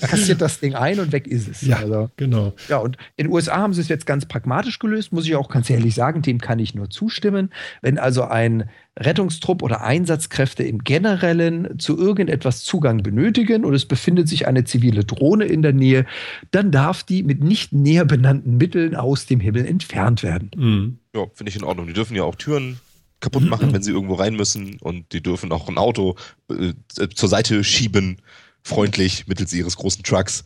Kassiert 0.03 0.43
das 0.43 0.61
Ding 0.61 0.75
ein 0.75 1.01
und 1.01 1.13
weg 1.13 1.27
ist 1.27 1.49
es. 1.49 1.63
Ja, 1.63 1.79
also, 1.79 2.11
genau. 2.17 2.53
Ja, 2.69 2.77
und 2.77 2.99
in 3.17 3.27
den 3.27 3.33
USA 3.33 3.57
haben 3.57 3.73
sie 3.73 3.81
es 3.81 3.89
jetzt 3.89 4.05
ganz 4.05 4.27
pragmatisch 4.27 4.79
gelöst, 4.79 5.15
muss 5.15 5.25
ich 5.25 5.35
auch 5.35 5.49
ganz 5.49 5.71
ehrlich 5.71 5.95
sagen, 5.95 6.21
dem 6.21 6.43
kann 6.43 6.59
ich 6.59 6.75
nur 6.75 6.91
zustimmen. 6.91 7.51
Wenn 7.81 7.99
also 7.99 8.25
ein 8.25 8.69
Rettungstrupp 8.99 9.63
oder 9.63 9.83
Einsatzkräfte 9.83 10.63
im 10.63 10.85
Generellen 10.85 11.79
zu 11.79 11.99
irgendetwas 11.99 12.63
Zugang 12.63 13.03
benötigen 13.03 13.65
und 13.65 13.73
es 13.73 13.87
befindet 13.87 14.29
sich 14.29 14.47
eine 14.47 14.65
zivile 14.65 15.05
Drohne 15.05 15.47
in 15.47 15.63
der 15.63 15.73
Nähe, 15.73 16.05
dann 16.51 16.71
darf 16.71 17.03
die 17.03 17.23
mit 17.23 17.43
nicht 17.43 17.73
näher 17.73 18.05
benannten 18.05 18.59
Mitteln 18.59 18.95
aus 18.95 19.25
dem 19.25 19.41
Himmel 19.41 19.65
entfernt 19.65 20.23
werden. 20.23 20.51
Mhm. 20.55 20.99
Ja, 21.15 21.25
finde 21.33 21.49
ich 21.49 21.57
in 21.57 21.65
Ordnung. 21.65 21.87
Die 21.87 21.95
dürfen 21.95 22.15
ja 22.15 22.25
auch 22.25 22.35
Türen 22.35 22.79
kaputt 23.25 23.45
machen, 23.45 23.73
wenn 23.73 23.83
sie 23.83 23.91
irgendwo 23.93 24.15
rein 24.15 24.37
müssen. 24.37 24.79
Und 24.81 25.13
die 25.13 25.23
dürfen 25.23 25.51
auch 25.53 25.69
ein 25.69 25.79
Auto 25.79 26.17
äh, 26.51 26.75
zur 27.15 27.29
Seite 27.29 27.65
schieben, 27.65 28.21
freundlich, 28.63 29.27
mittels 29.27 29.53
ihres 29.53 29.77
großen 29.77 30.03
Trucks, 30.03 30.45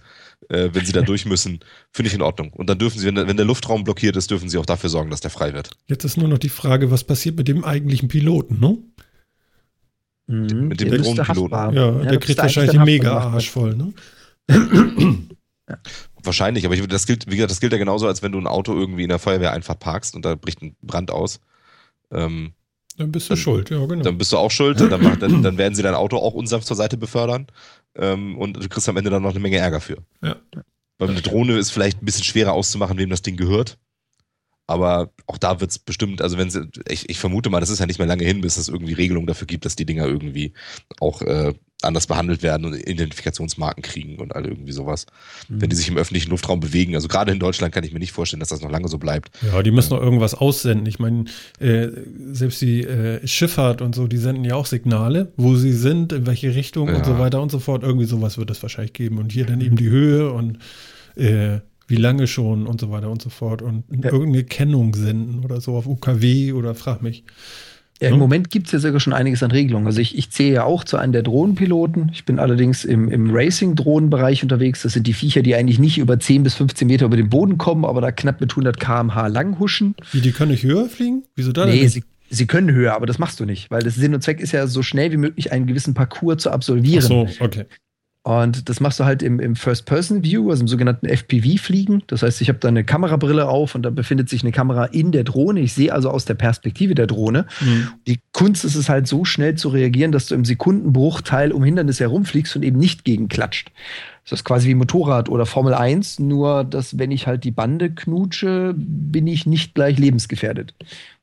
äh, 0.49 0.70
wenn 0.72 0.85
sie 0.85 0.93
da 0.93 1.03
durch 1.03 1.26
müssen. 1.26 1.61
Finde 1.93 2.09
ich 2.09 2.14
in 2.14 2.22
Ordnung. 2.22 2.53
Und 2.53 2.68
dann 2.68 2.79
dürfen 2.79 2.99
sie, 2.99 3.07
wenn 3.07 3.14
der, 3.14 3.29
wenn 3.29 3.37
der, 3.37 3.47
Luftraum 3.47 3.85
blockiert 3.85 4.16
ist, 4.16 4.31
dürfen 4.31 4.49
sie 4.49 4.59
auch 4.59 4.66
dafür 4.66 4.91
sorgen, 4.91 5.11
dass 5.11 5.20
der 5.20 5.31
frei 5.31 5.53
wird. 5.55 5.70
Jetzt 5.87 6.05
ist 6.05 6.16
nur 6.16 6.29
noch 6.29 6.39
die 6.39 6.49
Frage, 6.49 6.91
was 6.91 7.05
passiert 7.05 7.37
mit 7.37 7.49
dem 7.49 7.64
eigentlichen 7.64 8.09
Piloten, 8.09 8.61
ne? 8.61 8.79
Mhm, 10.26 10.68
mit 10.68 10.81
dem 10.81 10.91
Drohnenpiloten. 10.91 11.57
Ja, 11.57 11.70
ja, 11.72 11.91
der 12.05 12.18
kriegt 12.18 12.39
wahrscheinlich 12.39 12.72
den 12.72 12.85
Mega-Arsch 12.85 13.51
voll, 13.51 13.74
ne? 13.74 13.93
ja. 15.68 15.79
Wahrscheinlich, 16.22 16.66
aber 16.66 16.74
ich, 16.74 16.87
das 16.87 17.07
gilt, 17.07 17.26
wie 17.31 17.37
gesagt, 17.37 17.51
das 17.51 17.61
gilt 17.61 17.72
ja 17.72 17.79
genauso, 17.79 18.07
als 18.07 18.22
wenn 18.22 18.33
du 18.33 18.39
ein 18.39 18.47
Auto 18.47 18.74
irgendwie 18.74 19.05
in 19.05 19.09
der 19.09 19.18
Feuerwehr 19.18 19.53
einfach 19.53 19.79
parkst 19.79 20.14
und 20.14 20.24
da 20.24 20.35
bricht 20.35 20.61
ein 20.62 20.76
Brand 20.83 21.11
aus. 21.11 21.41
Ähm, 22.11 22.53
dann 22.99 23.12
bist 23.12 23.28
du 23.28 23.34
dann, 23.34 23.42
schuld, 23.42 23.70
ja, 23.70 23.84
genau. 23.86 24.03
Dann 24.03 24.18
bist 24.18 24.32
du 24.32 24.36
auch 24.36 24.51
schuld. 24.51 24.80
Dann, 24.80 24.90
dann, 24.90 25.42
dann 25.42 25.59
werden 25.59 25.74
sie 25.74 25.82
dein 25.82 25.94
Auto 25.94 26.16
auch 26.18 26.34
unsanft 26.34 26.66
zur 26.66 26.76
Seite 26.76 26.96
befördern. 26.96 27.46
Ähm, 27.94 28.36
und 28.36 28.57
du 28.57 28.68
kriegst 28.68 28.88
am 28.88 28.96
Ende 28.96 29.11
dann 29.11 29.22
noch 29.22 29.30
eine 29.30 29.40
Menge 29.40 29.59
Ärger 29.59 29.80
für. 29.80 29.99
Ja. 30.22 30.36
Weil 30.99 31.11
eine 31.11 31.22
Drohne 31.22 31.57
ist 31.57 31.70
vielleicht 31.70 32.03
ein 32.03 32.05
bisschen 32.05 32.24
schwerer 32.24 32.53
auszumachen, 32.53 32.99
wem 32.99 33.09
das 33.09 33.22
Ding 33.22 33.36
gehört. 33.36 33.78
Aber 34.69 35.11
auch 35.27 35.39
da 35.39 35.61
wird 35.61 35.71
es 35.71 35.79
bestimmt, 35.79 36.21
also 36.21 36.37
wenn 36.37 36.51
sie, 36.51 36.69
ich, 36.89 37.09
ich 37.09 37.19
vermute 37.19 37.49
mal, 37.49 37.59
das 37.59 37.71
ist 37.71 37.79
ja 37.79 37.87
nicht 37.87 37.99
mehr 37.99 38.07
lange 38.07 38.25
hin, 38.25 38.43
bis 38.43 38.59
es 38.59 38.69
irgendwie 38.69 38.93
Regelungen 38.93 39.27
dafür 39.27 39.47
gibt, 39.47 39.64
dass 39.64 39.77
die 39.77 39.87
Dinger 39.87 40.07
irgendwie 40.07 40.53
auch 41.01 41.23
äh, 41.23 41.55
anders 41.81 42.07
behandelt 42.07 42.43
werden 42.43 42.66
und 42.66 42.75
Identifikationsmarken 42.75 43.83
kriegen 43.83 44.19
und 44.19 44.37
all 44.37 44.45
irgendwie 44.45 44.73
sowas. 44.73 45.07
Mhm. 45.49 45.62
Wenn 45.62 45.71
die 45.71 45.77
sich 45.77 45.89
im 45.89 45.97
öffentlichen 45.97 46.29
Luftraum 46.29 46.61
bewegen. 46.61 46.95
Also 46.97 47.09
gerade 47.09 47.33
in 47.33 47.39
Deutschland 47.39 47.73
kann 47.73 47.83
ich 47.83 47.95
mir 47.95 47.99
nicht 47.99 48.12
vorstellen, 48.12 48.41
dass 48.41 48.51
das 48.51 48.61
noch 48.61 48.71
lange 48.71 48.89
so 48.89 48.99
bleibt. 48.99 49.31
Ja, 49.51 49.62
die 49.62 49.71
müssen 49.71 49.95
noch 49.95 50.03
irgendwas 50.03 50.35
aussenden. 50.35 50.85
Ich 50.85 50.99
meine, 50.99 51.25
äh, 51.61 51.89
selbst 52.33 52.61
die 52.61 52.83
äh, 52.83 53.27
Schifffahrt 53.27 53.81
und 53.81 53.95
so, 53.95 54.07
die 54.07 54.19
senden 54.19 54.45
ja 54.45 54.55
auch 54.55 54.66
Signale, 54.66 55.33
wo 55.39 55.57
sie 55.57 55.73
sind, 55.73 56.12
in 56.12 56.27
welche 56.27 56.55
Richtung 56.55 56.89
ja. 56.89 56.97
und 56.97 57.07
so 57.07 57.19
weiter 57.19 57.41
und 57.41 57.51
so 57.51 57.59
fort. 57.59 57.85
Irgendwie 57.85 58.07
sowas 58.07 58.37
wird 58.37 58.51
es 58.51 58.61
wahrscheinlich 58.61 58.93
geben. 58.93 59.16
Und 59.16 59.33
hier 59.33 59.47
dann 59.47 59.62
eben 59.62 59.77
die 59.77 59.89
Höhe 59.89 60.31
und 60.31 60.59
äh, 61.16 61.61
wie 61.89 61.97
lange 61.97 62.26
schon 62.26 62.66
und 62.66 62.80
so 62.80 62.91
weiter 62.91 63.11
und 63.11 63.20
so 63.20 63.30
fort 63.30 63.62
und 63.62 63.84
ja. 63.91 64.12
irgendeine 64.12 64.45
Kennung 64.45 64.95
senden 64.95 65.45
oder 65.45 65.61
so 65.61 65.74
auf 65.74 65.86
UKW 65.86 66.53
oder 66.53 66.74
frag 66.74 67.03
mich. 67.03 67.24
Ja, 68.01 68.09
Im 68.09 68.14
no? 68.14 68.20
Moment 68.20 68.51
gibt 68.51 68.66
es 68.66 68.72
ja 68.72 68.78
sogar 68.78 69.01
schon 69.01 69.12
einiges 69.12 69.43
an 69.43 69.51
Regelungen. 69.51 69.86
Also 69.86 70.01
ich, 70.01 70.16
ich 70.16 70.30
zähle 70.30 70.55
ja 70.55 70.64
auch 70.64 70.84
zu 70.84 70.99
einem 70.99 71.12
der 71.12 71.24
Drohnenpiloten. 71.24 72.11
Ich 72.12 72.24
bin 72.24 72.39
allerdings 72.39 72.84
im, 72.84 73.09
im 73.09 73.34
Racing-Drohnenbereich 73.34 74.45
unterwegs. 74.45 74.82
Das 74.82 74.93
sind 74.93 75.09
die 75.09 75.14
Viecher, 75.14 75.43
die 75.43 75.57
eigentlich 75.57 75.80
nicht 75.80 75.99
über 75.99 76.20
10 76.20 76.45
bis 76.45 76.55
15 76.55 76.86
Meter 76.86 77.07
über 77.07 77.16
den 77.16 77.28
Boden 77.28 77.59
kommen, 77.59 77.84
aber 77.84 78.01
da 78.01 78.12
knapp 78.12 78.41
mit 78.41 78.53
100 78.53 78.78
km/h 78.78 79.26
lang 79.26 79.59
huschen. 79.59 79.97
Wie, 80.12 80.20
die 80.20 80.30
können 80.30 80.53
nicht 80.53 80.62
höher 80.62 80.89
fliegen? 80.89 81.24
Wieso 81.34 81.51
da 81.51 81.66
Nee, 81.66 81.89
sie, 81.89 82.05
sie 82.30 82.47
können 82.47 82.70
höher, 82.70 82.95
aber 82.95 83.07
das 83.07 83.18
machst 83.18 83.41
du 83.41 83.45
nicht, 83.45 83.68
weil 83.72 83.82
das 83.82 83.97
Sinn 83.97 84.14
und 84.14 84.22
Zweck 84.22 84.41
ist 84.41 84.53
ja, 84.53 84.68
so 84.68 84.84
schnell 84.84 85.11
wie 85.11 85.16
möglich 85.16 85.51
einen 85.51 85.66
gewissen 85.66 85.95
Parcours 85.95 86.43
zu 86.43 86.51
absolvieren. 86.51 87.03
Ach 87.05 87.32
so, 87.32 87.45
okay. 87.45 87.64
Und 88.25 88.69
das 88.69 88.81
machst 88.81 89.01
du 89.01 89.05
halt 89.05 89.23
im, 89.23 89.41
im 89.41 89.57
First-Person-View, 89.57 90.51
also 90.51 90.62
im 90.62 90.69
sogenannten 90.69 91.07
FPV-Fliegen. 91.07 92.03
Das 92.09 92.23
heißt, 92.23 92.41
ich 92.43 92.49
habe 92.49 92.59
da 92.59 92.69
eine 92.69 92.85
Kamerabrille 92.85 93.49
auf 93.49 93.75
und 93.75 93.83
da 93.83 93.91
befindet 93.91 94.29
sich 94.29 94.43
eine 94.43 94.53
Kamera 94.53 94.85
in 94.87 95.12
der 95.12 95.25
Drohne. 95.25 95.61
Ich 95.61 95.73
sehe 95.73 95.93
also 95.93 96.11
aus 96.11 96.25
der 96.27 96.35
Perspektive 96.35 96.95
der 96.95 97.07
Drohne. 97.07 97.47
Mhm. 97.61 97.89
Die 98.07 98.21
Kunst 98.33 98.64
ist 98.64 98.75
es 98.75 98.89
halt 98.89 99.07
so 99.07 99.25
schnell 99.25 99.55
zu 99.55 99.71
reagieren, 99.71 100.12
dass 100.12 100.27
du 100.27 100.35
im 100.35 100.45
Sekundenbruchteil 100.45 101.53
um 101.53 101.64
Hindernisse 101.64 102.05
herumfliegst 102.05 102.55
und 102.55 102.64
eben 102.64 102.79
nicht 102.79 103.05
gegen 103.05 103.29
klatscht. 103.29 103.71
Das 104.25 104.41
ist 104.41 104.45
quasi 104.45 104.69
wie 104.69 104.75
Motorrad 104.75 105.31
oder 105.31 105.47
Formel 105.47 105.73
1, 105.73 106.19
nur 106.19 106.64
dass 106.64 106.99
wenn 106.99 107.11
ich 107.11 107.27
halt 107.27 107.45
die 107.45 107.51
Bande 107.51 107.91
knutsche, 107.95 108.75
bin 108.77 109.27
ich 109.27 109.47
nicht 109.47 109.75
gleich 109.75 109.99
lebensgefährdet. 109.99 110.75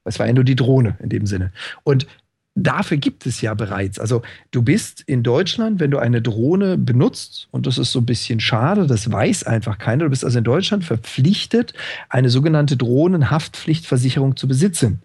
Es 0.06 0.18
war 0.18 0.26
ja 0.26 0.34
nur 0.34 0.43
die 0.43 0.56
Drohne 0.56 0.98
in 1.00 1.10
dem 1.10 1.28
Sinne. 1.28 1.52
Und 1.84 2.08
dafür 2.56 2.97
gibt 2.97 3.26
es 3.26 3.41
ja 3.41 3.53
bereits. 3.53 3.99
Also 3.99 4.22
du 4.51 4.62
bist 4.62 5.01
in 5.06 5.24
Deutschland, 5.24 5.80
wenn 5.80 5.91
du 5.91 5.99
eine 5.99 6.22
Drohne 6.22 6.78
benutzt, 6.78 7.47
und 7.51 7.68
das 7.68 7.78
ist 7.78 7.91
so 7.91 7.99
ein 7.99 8.06
bisschen 8.06 8.39
schade, 8.39 8.88
das 8.88 9.12
weiß 9.12 9.43
einfach 9.43 9.78
keiner, 9.78 10.06
du 10.06 10.10
bist 10.10 10.24
also 10.24 10.38
in 10.38 10.43
Deutschland 10.45 10.86
verpflichtet, 10.86 11.74
eine 12.10 12.30
sogenannte 12.30 12.78
Drohnenhaftpflichtversicherung 12.78 14.38
zu 14.38 14.47
besitzen. 14.47 15.01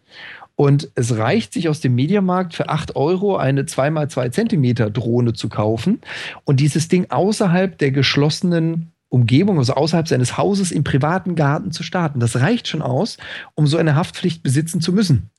Und 0.54 0.90
es 0.94 1.16
reicht 1.16 1.54
sich 1.54 1.68
aus 1.68 1.80
dem 1.80 1.94
Mediamarkt 1.94 2.54
für 2.54 2.68
8 2.68 2.94
Euro 2.94 3.36
eine 3.36 3.62
2x2 3.62 4.30
Zentimeter 4.30 4.90
Drohne 4.90 5.32
zu 5.32 5.48
kaufen 5.48 6.00
und 6.44 6.60
dieses 6.60 6.88
Ding 6.88 7.06
außerhalb 7.10 7.78
der 7.78 7.90
geschlossenen 7.92 8.92
Umgebung, 9.08 9.58
also 9.58 9.72
außerhalb 9.72 10.06
seines 10.06 10.36
Hauses 10.36 10.70
im 10.70 10.84
privaten 10.84 11.34
Garten 11.34 11.72
zu 11.72 11.82
starten. 11.82 12.20
Das 12.20 12.36
reicht 12.36 12.68
schon 12.68 12.82
aus, 12.82 13.16
um 13.54 13.66
so 13.66 13.78
eine 13.78 13.96
Haftpflicht 13.96 14.42
besitzen 14.42 14.80
zu 14.80 14.92
müssen. 14.92 15.30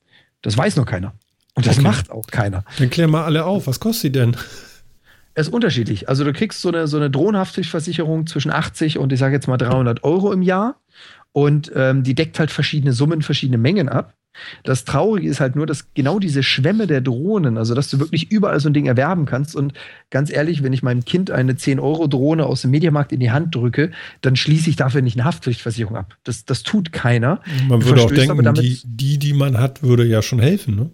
Das 0.42 0.58
weiß 0.58 0.76
noch 0.76 0.86
keiner. 0.86 1.14
Und 1.54 1.66
das 1.66 1.76
okay. 1.76 1.82
macht 1.82 2.10
auch 2.10 2.26
keiner. 2.26 2.64
Dann 2.78 2.90
klär 2.90 3.08
mal 3.08 3.24
alle 3.24 3.44
auf. 3.44 3.66
Was 3.66 3.80
kostet 3.80 4.02
sie 4.02 4.12
denn? 4.12 4.36
Es 5.34 5.48
ist 5.48 5.52
unterschiedlich. 5.52 6.08
Also 6.08 6.24
du 6.24 6.32
kriegst 6.32 6.60
so 6.60 6.68
eine, 6.68 6.86
so 6.86 6.96
eine 6.96 7.10
Drohnenhaftpflichtversicherung 7.10 8.26
zwischen 8.26 8.50
80 8.50 8.98
und 8.98 9.12
ich 9.12 9.18
sage 9.18 9.34
jetzt 9.34 9.48
mal 9.48 9.56
300 9.56 10.04
Euro 10.04 10.32
im 10.32 10.42
Jahr. 10.42 10.76
Und 11.32 11.72
ähm, 11.74 12.02
die 12.02 12.14
deckt 12.14 12.38
halt 12.38 12.50
verschiedene 12.50 12.92
Summen, 12.92 13.22
verschiedene 13.22 13.56
Mengen 13.56 13.88
ab. 13.88 14.14
Das 14.64 14.84
Traurige 14.84 15.28
ist 15.28 15.40
halt 15.40 15.56
nur, 15.56 15.66
dass 15.66 15.92
genau 15.94 16.18
diese 16.18 16.42
Schwämme 16.42 16.86
der 16.86 17.00
Drohnen, 17.00 17.58
also 17.58 17.74
dass 17.74 17.90
du 17.90 17.98
wirklich 17.98 18.30
überall 18.30 18.60
so 18.60 18.68
ein 18.68 18.74
Ding 18.74 18.86
erwerben 18.86 19.26
kannst. 19.26 19.54
Und 19.54 19.74
ganz 20.10 20.30
ehrlich, 20.30 20.62
wenn 20.62 20.72
ich 20.72 20.82
meinem 20.82 21.04
Kind 21.04 21.30
eine 21.30 21.52
10-Euro-Drohne 21.52 22.46
aus 22.46 22.62
dem 22.62 22.70
Mediamarkt 22.70 23.12
in 23.12 23.20
die 23.20 23.30
Hand 23.30 23.54
drücke, 23.54 23.90
dann 24.20 24.36
schließe 24.36 24.70
ich 24.70 24.76
dafür 24.76 25.02
nicht 25.02 25.18
eine 25.18 25.24
Haftpflichtversicherung 25.24 25.96
ab. 25.96 26.16
Das, 26.24 26.44
das 26.44 26.62
tut 26.62 26.92
keiner. 26.92 27.40
Man 27.68 27.84
würde 27.84 28.02
auch 28.02 28.10
denken, 28.10 28.54
die, 28.54 28.80
die, 28.84 29.18
die 29.18 29.32
man 29.32 29.58
hat, 29.58 29.82
würde 29.82 30.04
ja 30.04 30.22
schon 30.22 30.38
helfen, 30.38 30.76
ne? 30.76 30.90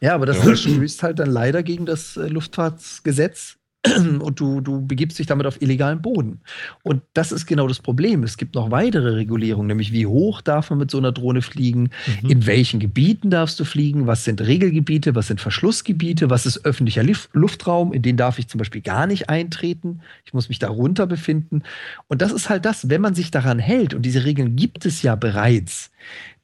Ja, 0.00 0.14
aber 0.14 0.26
das 0.26 0.38
verstößt 0.38 1.02
halt 1.02 1.18
dann 1.18 1.30
leider 1.30 1.62
gegen 1.62 1.86
das 1.86 2.16
äh, 2.16 2.26
Luftfahrtsgesetz 2.28 3.58
und 4.20 4.38
du, 4.38 4.60
du 4.60 4.86
begibst 4.86 5.18
dich 5.18 5.26
damit 5.26 5.46
auf 5.46 5.62
illegalen 5.62 6.02
Boden. 6.02 6.40
Und 6.82 7.02
das 7.14 7.32
ist 7.32 7.46
genau 7.46 7.66
das 7.66 7.78
Problem. 7.78 8.22
Es 8.24 8.36
gibt 8.36 8.54
noch 8.54 8.70
weitere 8.70 9.10
Regulierungen, 9.10 9.68
nämlich 9.68 9.90
wie 9.92 10.06
hoch 10.06 10.42
darf 10.42 10.68
man 10.68 10.80
mit 10.80 10.90
so 10.90 10.98
einer 10.98 11.12
Drohne 11.12 11.40
fliegen, 11.40 11.90
mhm. 12.22 12.30
in 12.30 12.46
welchen 12.46 12.78
Gebieten 12.78 13.30
darfst 13.30 13.58
du 13.58 13.64
fliegen, 13.64 14.06
was 14.06 14.24
sind 14.24 14.42
Regelgebiete, 14.42 15.14
was 15.14 15.28
sind 15.28 15.40
Verschlussgebiete, 15.40 16.28
was 16.28 16.44
ist 16.44 16.66
öffentlicher 16.66 17.04
Luftraum, 17.32 17.94
in 17.94 18.02
den 18.02 18.18
darf 18.18 18.38
ich 18.38 18.48
zum 18.48 18.58
Beispiel 18.58 18.82
gar 18.82 19.06
nicht 19.06 19.30
eintreten, 19.30 20.00
ich 20.26 20.34
muss 20.34 20.50
mich 20.50 20.58
darunter 20.58 21.06
befinden. 21.06 21.62
Und 22.06 22.20
das 22.20 22.32
ist 22.32 22.50
halt 22.50 22.66
das, 22.66 22.90
wenn 22.90 23.00
man 23.00 23.14
sich 23.14 23.30
daran 23.30 23.58
hält, 23.58 23.94
und 23.94 24.02
diese 24.02 24.24
Regeln 24.24 24.56
gibt 24.56 24.84
es 24.84 25.00
ja 25.00 25.14
bereits, 25.14 25.90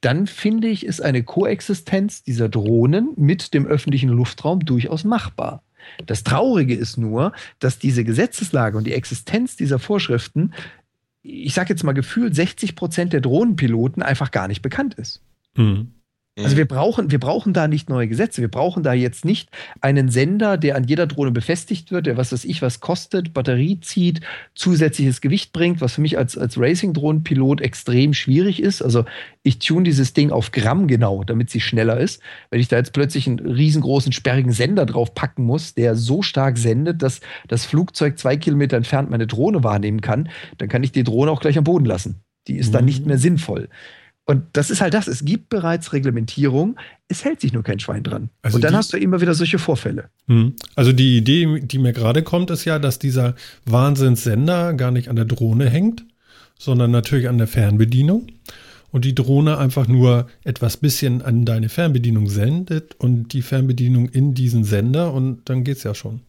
dann 0.00 0.26
finde 0.26 0.68
ich, 0.68 0.84
ist 0.84 1.00
eine 1.00 1.22
Koexistenz 1.22 2.22
dieser 2.22 2.48
Drohnen 2.48 3.12
mit 3.16 3.54
dem 3.54 3.66
öffentlichen 3.66 4.10
Luftraum 4.10 4.60
durchaus 4.60 5.04
machbar. 5.04 5.62
Das 6.06 6.24
Traurige 6.24 6.74
ist 6.74 6.96
nur, 6.96 7.32
dass 7.58 7.78
diese 7.78 8.04
Gesetzeslage 8.04 8.76
und 8.76 8.84
die 8.84 8.92
Existenz 8.92 9.56
dieser 9.56 9.78
Vorschriften, 9.78 10.52
ich 11.22 11.54
sage 11.54 11.70
jetzt 11.70 11.84
mal 11.84 11.92
gefühlt 11.92 12.34
60 12.34 12.76
Prozent 12.76 13.12
der 13.12 13.20
Drohnenpiloten 13.20 14.02
einfach 14.02 14.30
gar 14.30 14.48
nicht 14.48 14.62
bekannt 14.62 14.94
ist. 14.94 15.22
Mhm. 15.54 15.92
Also 16.38 16.54
mhm. 16.54 16.58
wir 16.58 16.68
brauchen, 16.68 17.10
wir 17.10 17.18
brauchen 17.18 17.54
da 17.54 17.66
nicht 17.66 17.88
neue 17.88 18.08
Gesetze. 18.08 18.42
Wir 18.42 18.50
brauchen 18.50 18.82
da 18.82 18.92
jetzt 18.92 19.24
nicht 19.24 19.48
einen 19.80 20.10
Sender, 20.10 20.58
der 20.58 20.76
an 20.76 20.84
jeder 20.84 21.06
Drohne 21.06 21.30
befestigt 21.30 21.90
wird, 21.90 22.06
der 22.06 22.18
was 22.18 22.30
weiß 22.30 22.44
ich 22.44 22.60
was 22.60 22.80
kostet, 22.80 23.32
Batterie 23.32 23.80
zieht, 23.80 24.20
zusätzliches 24.54 25.22
Gewicht 25.22 25.54
bringt, 25.54 25.80
was 25.80 25.94
für 25.94 26.02
mich 26.02 26.18
als, 26.18 26.36
als 26.36 26.58
Racing-Drohnenpilot 26.58 27.62
extrem 27.62 28.12
schwierig 28.12 28.60
ist. 28.60 28.82
Also 28.82 29.06
ich 29.42 29.60
tune 29.60 29.84
dieses 29.84 30.12
Ding 30.12 30.30
auf 30.30 30.52
Gramm 30.52 30.88
genau, 30.88 31.24
damit 31.24 31.48
sie 31.48 31.60
schneller 31.60 31.98
ist. 31.98 32.20
Wenn 32.50 32.60
ich 32.60 32.68
da 32.68 32.76
jetzt 32.76 32.92
plötzlich 32.92 33.26
einen 33.26 33.38
riesengroßen, 33.38 34.12
sperrigen 34.12 34.52
Sender 34.52 34.84
drauf 34.84 35.14
packen 35.14 35.44
muss, 35.44 35.72
der 35.72 35.94
so 35.94 36.20
stark 36.20 36.58
sendet, 36.58 37.00
dass 37.02 37.20
das 37.48 37.64
Flugzeug 37.64 38.18
zwei 38.18 38.36
Kilometer 38.36 38.76
entfernt 38.76 39.08
meine 39.08 39.26
Drohne 39.26 39.64
wahrnehmen 39.64 40.02
kann, 40.02 40.28
dann 40.58 40.68
kann 40.68 40.82
ich 40.82 40.92
die 40.92 41.04
Drohne 41.04 41.30
auch 41.30 41.40
gleich 41.40 41.56
am 41.56 41.64
Boden 41.64 41.86
lassen. 41.86 42.20
Die 42.46 42.56
ist 42.56 42.68
mhm. 42.68 42.72
dann 42.72 42.84
nicht 42.84 43.06
mehr 43.06 43.18
sinnvoll. 43.18 43.70
Und 44.28 44.42
das 44.54 44.70
ist 44.70 44.80
halt 44.80 44.92
das. 44.92 45.06
Es 45.06 45.24
gibt 45.24 45.48
bereits 45.50 45.92
Reglementierung, 45.92 46.76
es 47.06 47.24
hält 47.24 47.40
sich 47.40 47.52
nur 47.52 47.62
kein 47.62 47.78
Schwein 47.78 48.02
dran. 48.02 48.30
Also 48.42 48.56
und 48.56 48.64
dann 48.64 48.72
die, 48.72 48.76
hast 48.76 48.92
du 48.92 48.98
immer 48.98 49.20
wieder 49.20 49.34
solche 49.34 49.60
Vorfälle. 49.60 50.10
Hm. 50.26 50.54
Also 50.74 50.92
die 50.92 51.16
Idee, 51.16 51.60
die 51.60 51.78
mir 51.78 51.92
gerade 51.92 52.22
kommt, 52.22 52.50
ist 52.50 52.64
ja, 52.64 52.80
dass 52.80 52.98
dieser 52.98 53.36
Wahnsinnssender 53.66 54.74
gar 54.74 54.90
nicht 54.90 55.08
an 55.08 55.16
der 55.16 55.26
Drohne 55.26 55.70
hängt, 55.70 56.04
sondern 56.58 56.90
natürlich 56.90 57.28
an 57.28 57.38
der 57.38 57.46
Fernbedienung. 57.46 58.26
Und 58.90 59.04
die 59.04 59.14
Drohne 59.14 59.58
einfach 59.58 59.86
nur 59.86 60.26
etwas 60.42 60.76
bisschen 60.76 61.22
an 61.22 61.44
deine 61.44 61.68
Fernbedienung 61.68 62.28
sendet 62.28 62.94
und 62.98 63.32
die 63.32 63.42
Fernbedienung 63.42 64.08
in 64.08 64.34
diesen 64.34 64.64
Sender 64.64 65.12
und 65.12 65.48
dann 65.48 65.64
geht's 65.64 65.82
ja 65.82 65.94
schon. 65.94 66.22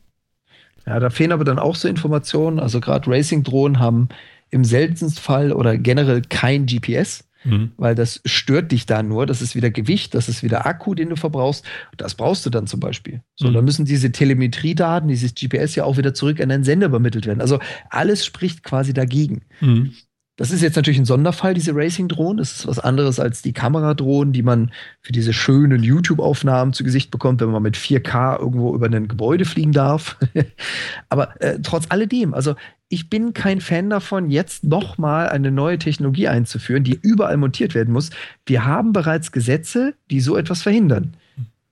Ja, 0.85 0.99
da 0.99 1.09
fehlen 1.09 1.31
aber 1.31 1.45
dann 1.45 1.59
auch 1.59 1.75
so 1.75 1.87
Informationen. 1.87 2.59
Also 2.59 2.79
gerade 2.79 3.09
Racing-Drohnen 3.09 3.79
haben 3.79 4.09
im 4.49 4.63
seltensten 4.63 5.21
Fall 5.21 5.51
oder 5.51 5.77
generell 5.77 6.21
kein 6.21 6.65
GPS. 6.65 7.26
Mhm. 7.47 7.71
Weil 7.77 7.95
das 7.95 8.21
stört 8.25 8.71
dich 8.71 8.85
da 8.85 9.03
nur. 9.03 9.25
Das 9.25 9.41
ist 9.41 9.55
wieder 9.55 9.69
Gewicht, 9.69 10.13
das 10.13 10.29
ist 10.29 10.43
wieder 10.43 10.65
Akku, 10.65 10.93
den 10.95 11.09
du 11.09 11.15
verbrauchst. 11.15 11.65
Das 11.95 12.15
brauchst 12.15 12.45
du 12.45 12.49
dann 12.49 12.67
zum 12.67 12.79
Beispiel. 12.79 13.21
So, 13.35 13.49
mhm. 13.49 13.53
dann 13.53 13.65
müssen 13.65 13.85
diese 13.85 14.11
Telemetriedaten, 14.11 15.07
dieses 15.07 15.33
GPS 15.33 15.75
ja 15.75 15.85
auch 15.85 15.97
wieder 15.97 16.13
zurück 16.13 16.41
an 16.41 16.49
deinen 16.49 16.63
Sender 16.63 16.87
übermittelt 16.87 17.25
werden. 17.25 17.41
Also 17.41 17.59
alles 17.89 18.25
spricht 18.25 18.63
quasi 18.63 18.93
dagegen. 18.93 19.43
Mhm. 19.61 19.93
Das 20.37 20.51
ist 20.51 20.61
jetzt 20.61 20.75
natürlich 20.75 20.99
ein 20.99 21.05
Sonderfall, 21.05 21.55
diese 21.55 21.75
Racing-Drohnen. 21.75 22.37
Das 22.37 22.51
ist 22.51 22.67
was 22.67 22.77
anderes 22.77 23.19
als 23.19 23.41
die 23.41 23.53
Kameradrohnen, 23.53 24.33
die 24.33 24.43
man 24.43 24.71
für 25.01 25.11
diese 25.11 25.33
schönen 25.33 25.81
YouTube-Aufnahmen 25.81 26.73
zu 26.73 26.83
Gesicht 26.83 27.09
bekommt, 27.09 27.41
wenn 27.41 27.49
man 27.49 27.63
mit 27.63 27.75
4K 27.75 28.39
irgendwo 28.39 28.75
über 28.75 28.85
ein 28.85 29.07
Gebäude 29.07 29.45
fliegen 29.45 29.71
darf. 29.71 30.15
Aber 31.09 31.41
äh, 31.41 31.57
trotz 31.63 31.87
alledem, 31.89 32.35
also 32.35 32.53
ich 32.87 33.09
bin 33.09 33.33
kein 33.33 33.61
Fan 33.61 33.89
davon, 33.89 34.29
jetzt 34.29 34.63
nochmal 34.63 35.27
eine 35.29 35.51
neue 35.51 35.79
Technologie 35.79 36.27
einzuführen, 36.27 36.83
die 36.83 36.99
überall 37.01 37.37
montiert 37.37 37.73
werden 37.73 37.91
muss. 37.91 38.11
Wir 38.45 38.63
haben 38.63 38.93
bereits 38.93 39.31
Gesetze, 39.31 39.95
die 40.11 40.19
so 40.19 40.37
etwas 40.37 40.61
verhindern. 40.61 41.17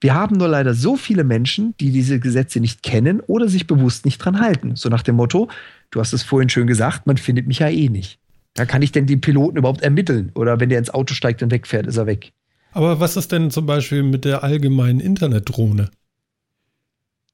Wir 0.01 0.16
haben 0.16 0.38
nur 0.38 0.47
leider 0.47 0.74
so 0.74 0.95
viele 0.95 1.24
Menschen, 1.24 1.76
die 1.80 1.91
diese 1.91 2.20
Gesetze 2.20 2.59
nicht 2.59 2.82
kennen 2.82 3.20
oder 3.22 3.47
sich 3.47 3.68
bewusst 3.68 4.05
nicht 4.05 4.18
dran 4.18 4.39
halten. 4.39 4.76
So 4.76 4.89
nach 4.89 5.03
dem 5.03 5.16
Motto, 5.16 5.49
du 5.91 5.99
hast 5.99 6.13
es 6.13 6.24
vorhin 6.24 6.49
schön 6.49 6.66
gesagt, 6.66 7.05
man 7.05 7.18
findet 7.18 7.45
mich 7.47 7.59
ja 7.59 7.70
eh 7.70 7.89
nicht. 7.89 8.20
Da 8.56 8.66
kann 8.66 8.82
ich 8.82 8.91
denn 8.91 9.06
den 9.06 9.22
Piloten 9.22 9.58
überhaupt 9.58 9.82
ermitteln? 9.82 10.32
Oder 10.34 10.60
wenn 10.60 10.70
der 10.70 10.80
ins 10.80 10.89
Auto 10.89 11.14
steigt 11.14 11.43
und 11.43 11.51
wegfährt, 11.51 11.86
ist 11.88 11.97
er 11.97 12.08
weg. 12.08 12.34
Aber 12.72 12.99
was 12.99 13.16
ist 13.18 13.32
denn 13.32 13.51
zum 13.51 13.66
Beispiel 13.66 14.01
mit 14.01 14.26
der 14.26 14.43
allgemeinen 14.43 14.99
Internetdrohne? 14.99 15.91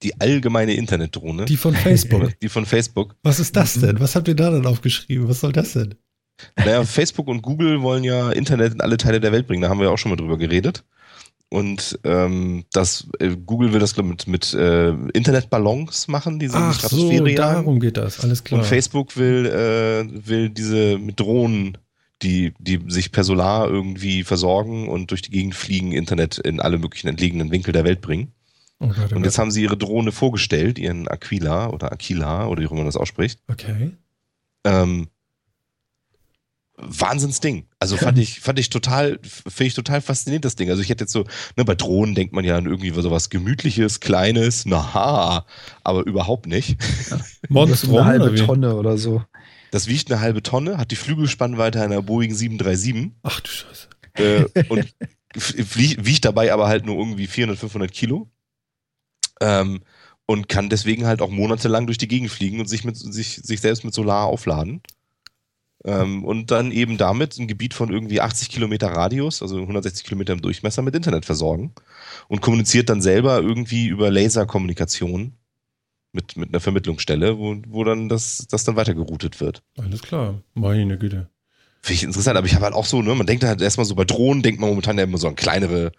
Die 0.03 0.19
allgemeine 0.19 0.74
Internetdrohne? 0.74 1.45
Die 1.45 1.57
von 1.57 1.76
Facebook. 1.76 2.32
Die 2.41 2.49
von 2.49 2.65
Facebook. 2.65 3.15
Was 3.22 3.39
ist 3.39 3.55
das 3.55 3.76
denn? 3.76 3.99
Was 3.99 4.15
habt 4.15 4.28
ihr 4.28 4.36
da 4.36 4.49
dann 4.49 4.65
aufgeschrieben? 4.65 5.30
Was 5.30 5.41
soll 5.41 5.51
das 5.51 5.74
denn? 5.74 5.93
Naja, 6.57 6.84
Facebook 6.84 7.28
und 7.28 7.43
Google 7.43 7.84
wollen 7.84 8.03
ja 8.03 8.32
Internet 8.32 8.74
in 8.74 8.82
alle 8.82 8.97
Teile 8.97 9.19
der 9.19 9.32
Welt 9.32 9.45
bringen. 9.45 9.61
Da 9.61 9.69
haben 9.69 9.80
wir 9.80 9.86
ja 9.86 9.91
auch 9.91 9.99
schon 9.99 10.09
mal 10.09 10.15
drüber 10.15 10.39
geredet. 10.39 10.84
Und 11.52 11.99
ähm, 12.06 12.64
das, 12.72 13.08
äh, 13.20 13.36
Google 13.36 13.74
will 13.74 13.82
das 13.82 13.93
glaub, 13.93 14.08
mit, 14.08 14.26
mit 14.26 14.54
äh, 14.54 14.91
Internetballons 14.91 16.07
machen, 16.07 16.40
diese 16.40 16.56
Ach 16.56 16.73
Stratosphäre. 16.73 17.30
So, 17.30 17.36
darum 17.36 17.82
geht 17.82 17.98
das, 17.98 18.22
alles 18.22 18.45
klar. 18.45 18.61
Und 18.61 18.65
Facebook 18.65 19.18
will, 19.18 19.48
äh, 19.48 20.28
will 20.28 20.49
diese 20.49 20.98
mit 20.98 21.19
Drohnen, 21.19 21.78
die, 22.22 22.53
die 22.57 22.80
sich 22.88 23.11
per 23.11 23.26
Solar 23.26 23.69
irgendwie 23.69 24.23
versorgen 24.23 24.88
und 24.88 25.11
durch 25.11 25.23
die 25.23 25.32
Gegend 25.32 25.53
fliegen, 25.53 25.91
Internet 25.91 26.38
in 26.38 26.61
alle 26.61 26.78
möglichen 26.78 27.10
entlegenen 27.10 27.52
Winkel 27.52 27.73
der 27.73 27.84
Welt 27.84 27.99
bringen. 27.99 28.32
Oh 28.80 28.88
Gott, 28.88 29.10
oh 29.11 29.15
und 29.18 29.26
jetzt 29.26 29.38
haben 29.38 29.52
sie 29.52 29.64
ihre 29.64 29.76
Drohne 29.76 30.14
vorgestellt, 30.14 30.80
ihren 30.80 31.10
Aquila 31.10 31.72
oder 31.72 31.91
Aquila 31.91 32.48
oder 32.48 32.61
wie 32.61 32.68
auch 32.68 32.72
immer 32.72 32.80
man 32.80 32.88
das 32.88 32.95
ausspricht. 32.95 33.41
Okay. 33.49 33.91
Ähm, 34.64 35.10
Wahnsinnsding. 36.82 37.68
Also 37.80 37.98
fand 37.98 38.18
ich, 38.20 38.40
fand 38.40 38.60
ich 38.60 38.70
total, 38.70 39.20
finde 39.24 39.68
ich 39.68 39.74
total 39.74 40.02
faszinierend, 40.02 40.45
das 40.45 40.56
Ding. 40.56 40.70
Also 40.70 40.82
ich 40.82 40.90
hätte 40.90 41.03
jetzt 41.03 41.14
so, 41.14 41.26
ne, 41.56 41.66
bei 41.66 41.76
Drohnen 41.76 42.16
denkt 42.16 42.34
man 42.34 42.45
ja 42.45 42.58
an 42.58 42.66
irgendwie 42.66 42.90
so 42.90 43.12
was 43.12 43.30
Gemütliches, 43.30 43.99
Kleines, 43.99 44.66
naha, 44.66 45.45
aber 45.84 46.06
überhaupt 46.06 46.48
nicht. 46.48 46.78
Ja. 47.10 47.20
Monstrum, 47.49 47.98
eine 47.98 48.06
halbe 48.06 48.32
oder 48.32 48.45
Tonne 48.45 48.76
oder 48.76 48.98
so. 48.98 49.24
Das 49.72 49.88
wiegt 49.88 50.12
eine 50.12 50.20
halbe 50.20 50.44
Tonne, 50.44 50.78
hat 50.78 50.91
die 50.91 50.98
Flügelspannweite 50.98 51.82
einer 51.82 52.02
Boeing 52.02 52.34
737. 52.34 53.12
Ach 53.24 53.40
du 53.40 53.49
Scheiße. 53.49 53.88
Äh, 54.16 54.66
und 54.70 54.94
wiegt 56.06 56.26
dabei 56.26 56.52
aber 56.52 56.68
halt 56.68 56.86
nur 56.86 56.98
irgendwie 56.98 57.28
400, 57.28 57.58
500 57.58 57.91
Kilo. 57.91 58.30
Ähm, 59.40 59.82
und 60.26 60.48
kann 60.48 60.70
deswegen 60.70 61.06
halt 61.06 61.22
auch 61.22 61.30
monatelang 61.30 61.88
durch 61.88 61.98
die 61.98 62.08
Gegend 62.08 62.32
fliegen 62.32 62.60
und 62.60 62.68
sich, 62.68 62.84
mit, 62.84 62.95
sich, 62.95 63.36
sich 63.36 63.60
selbst 63.60 63.84
mit 63.84 63.94
Solar 63.94 64.28
aufladen. 64.28 64.82
Ähm, 65.84 66.24
und 66.24 66.52
dann 66.52 66.72
eben 66.72 66.98
damit 66.98 67.38
ein 67.38 67.48
Gebiet 67.48 67.74
von 67.74 67.91
irgendwie 67.91 68.22
80 68.22 68.49
Kilometer 68.49 68.90
Radius, 68.90 69.41
also 69.41 69.60
160 69.60 70.03
Kilometer 70.06 70.34
im 70.34 70.41
Durchmesser, 70.41 70.82
mit 70.82 70.95
Internet 70.95 71.26
versorgen. 71.26 71.74
Und 72.28 72.41
kommuniziert 72.41 72.90
dann 72.90 73.02
selber 73.02 73.40
irgendwie 73.40 73.88
über 73.88 74.12
Laserkommunikation 74.12 75.34
mit, 76.14 76.38
mit 76.38 76.49
einer 76.49 76.60
Vermittlungsstelle, 76.60 77.38
wo, 77.38 77.56
wo 77.68 77.84
dann 77.84 78.10
das, 78.10 78.45
das 78.49 78.64
dann 78.64 78.76
weitergeroutet 78.76 79.40
wird. 79.40 79.64
Alles 79.78 80.02
klar, 80.02 80.41
meine 80.53 80.98
Güte. 80.98 81.30
Finde 81.82 81.95
ich 81.95 82.03
interessant, 82.03 82.38
aber 82.38 82.45
ich 82.45 82.53
habe 82.53 82.66
halt 82.66 82.76
auch 82.76 82.86
so, 82.86 83.02
ne, 83.02 83.16
man 83.16 83.26
denkt 83.26 83.44
halt 83.44 83.62
erstmal 83.62 83.86
so 83.86 83.95
bei 83.95 84.06
Drohnen, 84.06 84.44
denkt 84.44 84.62
man 84.62 84.70
momentan 84.70 84.98
ja 84.98 85.06
immer 85.06 85.18
so 85.18 85.28
an 85.28 85.36
kleinere 85.36 85.91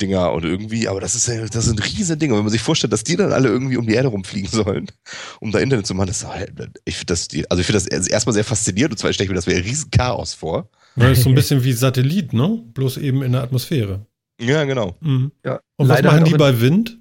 Dinger 0.00 0.32
und 0.32 0.44
irgendwie, 0.44 0.88
aber 0.88 1.00
das 1.00 1.14
ist 1.14 1.26
ja, 1.26 1.44
das 1.46 1.64
sind 1.64 1.84
riesige 1.84 2.16
Dinge. 2.16 2.34
Wenn 2.34 2.44
man 2.44 2.52
sich 2.52 2.60
vorstellt, 2.60 2.92
dass 2.92 3.04
die 3.04 3.16
dann 3.16 3.32
alle 3.32 3.48
irgendwie 3.48 3.76
um 3.76 3.86
die 3.86 3.94
Erde 3.94 4.08
rumfliegen 4.08 4.48
sollen, 4.48 4.86
um 5.40 5.50
da 5.50 5.58
Internet 5.58 5.86
zu 5.86 5.94
machen, 5.94 6.08
das 6.08 6.18
ist 6.22 6.28
halt, 6.28 6.52
ich 6.84 6.96
finde 6.96 7.06
das, 7.12 7.28
also 7.48 7.60
ich 7.60 7.66
finde 7.66 7.84
das 7.84 8.06
erstmal 8.06 8.34
sehr 8.34 8.44
faszinierend 8.44 8.92
und 8.92 8.98
zwar 8.98 9.12
stelle 9.12 9.26
ich 9.26 9.30
mir 9.30 9.36
das 9.36 9.46
wie 9.46 9.54
ein 9.54 9.62
riesen 9.62 9.90
Chaos 9.90 10.34
vor. 10.34 10.70
Weil 10.94 11.12
es 11.12 11.22
so 11.22 11.28
ein 11.28 11.34
bisschen 11.34 11.62
wie 11.62 11.72
Satellit, 11.72 12.32
ne? 12.32 12.62
Bloß 12.74 12.96
eben 12.96 13.22
in 13.22 13.32
der 13.32 13.42
Atmosphäre. 13.42 14.06
Ja, 14.40 14.64
genau. 14.64 14.96
Mhm. 15.00 15.32
Ja, 15.44 15.60
Und 15.76 15.88
was 15.88 16.02
machen 16.02 16.20
halt 16.20 16.28
die 16.28 16.34
bei 16.34 16.60
Wind? 16.60 16.98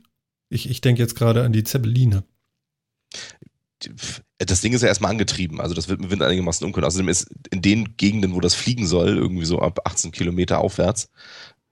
Ich, 0.50 0.70
ich 0.70 0.82
denke 0.82 1.02
jetzt 1.02 1.16
gerade 1.16 1.44
an 1.44 1.54
die 1.54 1.64
Zeppeline. 1.64 2.24
Das 4.40 4.62
Ding 4.62 4.74
ist 4.74 4.82
ja 4.82 4.88
erstmal 4.88 5.12
angetrieben, 5.12 5.62
also 5.62 5.76
das 5.76 5.88
wird 5.88 6.00
mit 6.02 6.10
Wind 6.10 6.22
einigermaßen 6.22 6.66
unkunn. 6.66 6.84
Außerdem 6.84 7.10
ist 7.10 7.28
in 7.52 7.62
den 7.62 7.96
Gegenden, 7.98 8.34
wo 8.34 8.40
das 8.40 8.56
fliegen 8.56 8.88
soll, 8.88 9.18
irgendwie 9.18 9.46
so 9.46 9.60
ab 9.60 9.80
18 9.86 10.12
Kilometer 10.12 10.60
aufwärts, 10.60 11.10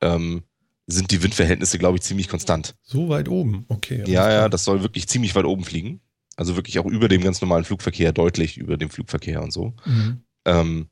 ähm, 0.02 0.44
sind 0.88 1.12
die 1.12 1.24
Windverhältnisse, 1.24 1.80
glaube 1.80 1.98
ich, 1.98 2.04
ziemlich 2.04 2.28
konstant. 2.28 2.76
So 2.84 3.10
weit 3.10 3.30
oben, 3.30 3.66
okay. 3.70 4.04
Ja, 4.06 4.32
ja, 4.32 4.50
das 4.50 4.64
soll 4.64 4.82
wirklich 4.84 5.08
ziemlich 5.08 5.36
weit 5.36 5.46
oben 5.46 5.64
fliegen. 5.64 6.02
Also 6.36 6.56
wirklich 6.56 6.80
auch 6.80 6.86
über 6.86 7.08
dem 7.08 7.24
ganz 7.24 7.42
normalen 7.42 7.64
Flugverkehr, 7.64 8.12
deutlich 8.12 8.58
über 8.58 8.78
dem 8.78 8.90
Flugverkehr 8.90 9.42
und 9.42 9.52
so. 9.52 9.74
Mhm. 9.86 10.24
Ähm, 10.46 10.90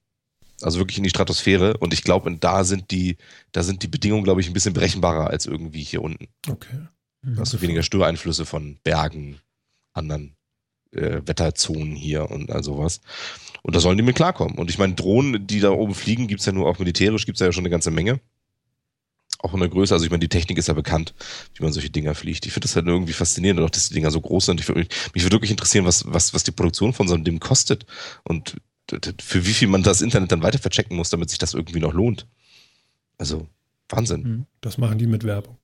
also 0.62 0.80
wirklich 0.80 0.98
in 0.98 1.04
die 1.04 1.10
Stratosphäre. 1.10 1.78
Und 1.78 1.94
ich 1.94 2.04
glaube, 2.04 2.34
da 2.38 2.64
sind 2.64 2.92
die, 2.92 3.18
da 3.52 3.64
sind 3.64 3.84
die 3.84 3.88
Bedingungen, 3.88 4.24
glaube 4.24 4.42
ich, 4.42 4.48
ein 4.48 4.54
bisschen 4.54 4.74
berechenbarer 4.74 5.30
als 5.30 5.46
irgendwie 5.46 5.84
hier 5.84 6.02
unten. 6.02 6.28
Okay. 6.50 6.88
Mhm. 7.22 7.36
Du 7.36 7.62
weniger 7.62 7.84
Störeinflüsse 7.84 8.46
von 8.46 8.80
Bergen, 8.84 9.40
anderen 9.94 10.36
äh, 10.92 11.22
Wetterzonen 11.26 11.96
hier 11.96 12.32
und 12.32 12.52
all 12.52 12.64
sowas. 12.64 13.02
Und 13.62 13.76
da 13.76 13.80
sollen 13.80 13.98
die 13.98 14.04
mit 14.04 14.16
klarkommen. 14.16 14.58
Und 14.58 14.70
ich 14.70 14.78
meine, 14.78 14.94
Drohnen, 14.94 15.46
die 15.46 15.60
da 15.60 15.72
oben 15.72 15.94
fliegen, 15.94 16.28
gibt's 16.28 16.46
ja 16.46 16.52
nur 16.52 16.68
auch 16.68 16.80
militärisch, 16.80 17.26
gibt's 17.26 17.42
ja 17.42 17.52
schon 17.52 17.64
eine 17.64 17.70
ganze 17.70 17.92
Menge. 17.92 18.20
Auch 19.46 19.54
in 19.54 19.60
der 19.60 19.68
Größe, 19.70 19.94
also 19.94 20.06
ich 20.06 20.10
meine, 20.10 20.22
die 20.22 20.30
Technik 20.30 20.58
ist 20.58 20.70
ja 20.70 20.74
bekannt, 20.74 21.14
wie 21.56 21.64
man 21.64 21.74
solche 21.74 21.90
Dinger 21.90 22.16
fliegt. 22.16 22.46
Ich 22.46 22.54
finde 22.54 22.66
das 22.66 22.76
halt 22.78 22.88
irgendwie 22.88 23.12
faszinierend, 23.14 23.60
auch 23.60 23.70
dass 23.70 23.90
die 23.90 23.94
Dinger 23.94 24.10
so 24.10 24.22
groß 24.22 24.46
sind. 24.48 24.62
Ich 24.62 24.68
würd, 24.70 24.78
mich, 24.78 24.88
mich 25.14 25.24
würde 25.24 25.36
wirklich 25.36 25.52
interessieren, 25.52 25.86
was, 25.86 26.06
was, 26.08 26.34
was 26.34 26.44
die 26.44 26.52
Produktion 26.52 26.94
von 26.94 27.08
so 27.10 27.14
einem 27.14 27.26
Ding 27.26 27.40
kostet 27.40 27.86
und 28.24 28.56
für 29.22 29.46
wie 29.46 29.54
viel 29.54 29.68
man 29.68 29.84
das 29.84 30.02
Internet 30.02 30.32
dann 30.32 30.44
weiter 30.44 30.60
verchecken 30.60 30.96
muss, 30.96 31.10
damit 31.10 31.30
sich 31.30 31.40
das 31.40 31.54
irgendwie 31.54 31.80
noch 31.80 31.94
lohnt. 31.94 32.26
Also, 33.18 33.48
Wahnsinn. 33.90 34.24
Mhm. 34.24 34.46
Das 34.62 34.78
machen 34.78 34.98
die 34.98 35.08
mit 35.08 35.24
Werbung. 35.26 35.58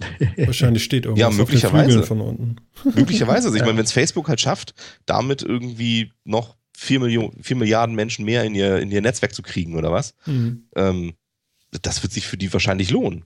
Wahrscheinlich 0.36 0.84
steht 0.84 1.04
irgendwas 1.04 1.20
Ja, 1.20 1.28
auf 1.28 1.34
den 1.34 1.40
möglicherweise. 1.40 2.02
Von 2.02 2.20
unten. 2.20 2.56
Möglicherweise. 2.94 3.46
Also 3.48 3.54
ich 3.54 3.60
Ja. 3.60 3.66
meine, 3.66 3.78
wenn 3.78 3.84
es 3.84 3.92
Facebook 3.92 4.28
halt 4.28 4.40
schafft, 4.40 4.74
damit 5.06 5.42
irgendwie 5.42 6.12
noch 6.24 6.56
vier, 6.76 7.00
Millionen, 7.00 7.42
vier 7.42 7.56
Milliarden 7.56 7.94
Menschen 7.94 8.24
mehr 8.24 8.44
in 8.44 8.54
ihr, 8.54 8.78
in 8.78 8.90
ihr 8.90 9.02
Netzwerk 9.02 9.34
zu 9.34 9.42
kriegen 9.42 9.76
oder 9.76 9.90
was, 9.92 10.14
Mhm. 10.26 10.64
ähm, 10.76 11.14
das 11.82 12.02
wird 12.02 12.12
sich 12.12 12.26
für 12.26 12.36
die 12.36 12.52
wahrscheinlich 12.52 12.90
lohnen. 12.90 13.24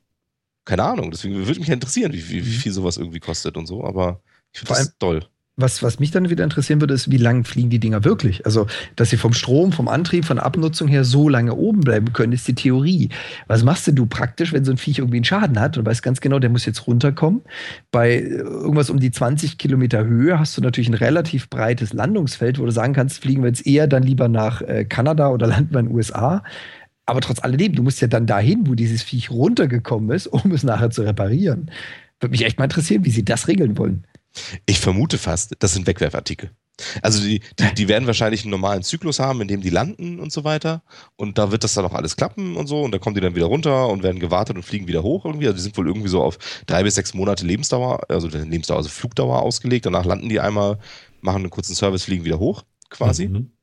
Keine 0.64 0.84
Ahnung. 0.84 1.10
Deswegen 1.10 1.34
würde 1.46 1.60
mich 1.60 1.68
ja 1.68 1.74
interessieren, 1.74 2.12
wie, 2.12 2.28
wie, 2.28 2.46
wie 2.46 2.56
viel 2.56 2.72
sowas 2.72 2.96
irgendwie 2.96 3.20
kostet 3.20 3.56
und 3.56 3.66
so. 3.66 3.84
Aber 3.84 4.20
ich 4.52 4.60
finde 4.60 4.74
das 4.74 4.96
toll. 4.98 5.26
Was, 5.56 5.84
was 5.84 6.00
mich 6.00 6.10
dann 6.10 6.30
wieder 6.30 6.42
interessieren 6.42 6.80
würde, 6.80 6.94
ist, 6.94 7.12
wie 7.12 7.16
lang 7.16 7.44
fliegen 7.44 7.70
die 7.70 7.78
Dinger 7.78 8.02
wirklich? 8.02 8.44
Also, 8.44 8.66
dass 8.96 9.10
sie 9.10 9.16
vom 9.16 9.32
Strom, 9.32 9.70
vom 9.70 9.86
Antrieb, 9.86 10.24
von 10.24 10.40
Abnutzung 10.40 10.88
her 10.88 11.04
so 11.04 11.28
lange 11.28 11.54
oben 11.54 11.82
bleiben 11.82 12.12
können, 12.12 12.32
ist 12.32 12.48
die 12.48 12.56
Theorie. 12.56 13.10
Was 13.46 13.62
machst 13.62 13.86
denn 13.86 13.94
du 13.94 14.06
praktisch, 14.06 14.52
wenn 14.52 14.64
so 14.64 14.72
ein 14.72 14.78
Viech 14.78 14.98
irgendwie 14.98 15.18
einen 15.18 15.24
Schaden 15.24 15.60
hat 15.60 15.78
und 15.78 15.86
weißt 15.86 16.02
ganz 16.02 16.20
genau, 16.20 16.40
der 16.40 16.50
muss 16.50 16.66
jetzt 16.66 16.88
runterkommen? 16.88 17.42
Bei 17.92 18.14
äh, 18.14 18.22
irgendwas 18.22 18.90
um 18.90 18.98
die 18.98 19.12
20 19.12 19.56
Kilometer 19.56 20.04
Höhe 20.04 20.40
hast 20.40 20.56
du 20.56 20.60
natürlich 20.60 20.88
ein 20.88 20.94
relativ 20.94 21.48
breites 21.48 21.92
Landungsfeld, 21.92 22.58
wo 22.58 22.64
du 22.64 22.72
sagen 22.72 22.92
kannst, 22.92 23.22
fliegen 23.22 23.42
wir 23.42 23.48
jetzt 23.48 23.64
eher 23.64 23.86
dann 23.86 24.02
lieber 24.02 24.26
nach 24.26 24.60
äh, 24.60 24.84
Kanada 24.84 25.28
oder 25.28 25.46
landen 25.46 25.72
wir 25.72 25.78
in 25.78 25.86
den 25.86 25.94
USA. 25.94 26.42
Aber 27.06 27.20
trotz 27.20 27.40
alledem, 27.40 27.74
du 27.74 27.82
musst 27.82 28.00
ja 28.00 28.08
dann 28.08 28.26
dahin, 28.26 28.66
wo 28.66 28.74
dieses 28.74 29.02
Viech 29.02 29.30
runtergekommen 29.30 30.10
ist, 30.14 30.26
um 30.26 30.52
es 30.52 30.62
nachher 30.62 30.90
zu 30.90 31.02
reparieren. 31.02 31.70
Würde 32.20 32.30
mich 32.30 32.44
echt 32.44 32.58
mal 32.58 32.64
interessieren, 32.64 33.04
wie 33.04 33.10
sie 33.10 33.24
das 33.24 33.48
regeln 33.48 33.76
wollen. 33.76 34.06
Ich 34.66 34.80
vermute 34.80 35.18
fast, 35.18 35.54
das 35.58 35.74
sind 35.74 35.86
Wegwerfartikel. 35.86 36.50
Also 37.02 37.22
die, 37.22 37.40
die, 37.58 37.74
die 37.74 37.88
werden 37.88 38.06
wahrscheinlich 38.06 38.42
einen 38.42 38.50
normalen 38.50 38.82
Zyklus 38.82 39.20
haben, 39.20 39.40
in 39.40 39.46
dem 39.46 39.60
die 39.60 39.70
landen 39.70 40.18
und 40.18 40.32
so 40.32 40.42
weiter. 40.42 40.82
Und 41.16 41.38
da 41.38 41.52
wird 41.52 41.62
das 41.62 41.74
dann 41.74 41.84
auch 41.84 41.92
alles 41.92 42.16
klappen 42.16 42.56
und 42.56 42.66
so. 42.66 42.82
Und 42.82 42.92
da 42.92 42.98
kommen 42.98 43.14
die 43.14 43.20
dann 43.20 43.36
wieder 43.36 43.46
runter 43.46 43.88
und 43.88 44.02
werden 44.02 44.18
gewartet 44.18 44.56
und 44.56 44.64
fliegen 44.64 44.88
wieder 44.88 45.02
hoch 45.02 45.24
irgendwie. 45.24 45.46
Also 45.46 45.56
die 45.56 45.62
sind 45.62 45.76
wohl 45.76 45.86
irgendwie 45.86 46.08
so 46.08 46.22
auf 46.22 46.38
drei 46.66 46.82
bis 46.82 46.96
sechs 46.96 47.14
Monate 47.14 47.46
Lebensdauer, 47.46 48.10
also 48.10 48.26
Lebensdauer, 48.26 48.78
also 48.78 48.88
Flugdauer 48.88 49.42
ausgelegt. 49.42 49.86
Danach 49.86 50.04
landen 50.04 50.28
die 50.28 50.40
einmal, 50.40 50.78
machen 51.20 51.42
einen 51.42 51.50
kurzen 51.50 51.76
Service, 51.76 52.04
fliegen 52.04 52.24
wieder 52.24 52.40
hoch, 52.40 52.64
quasi. 52.90 53.28
Mhm. 53.28 53.53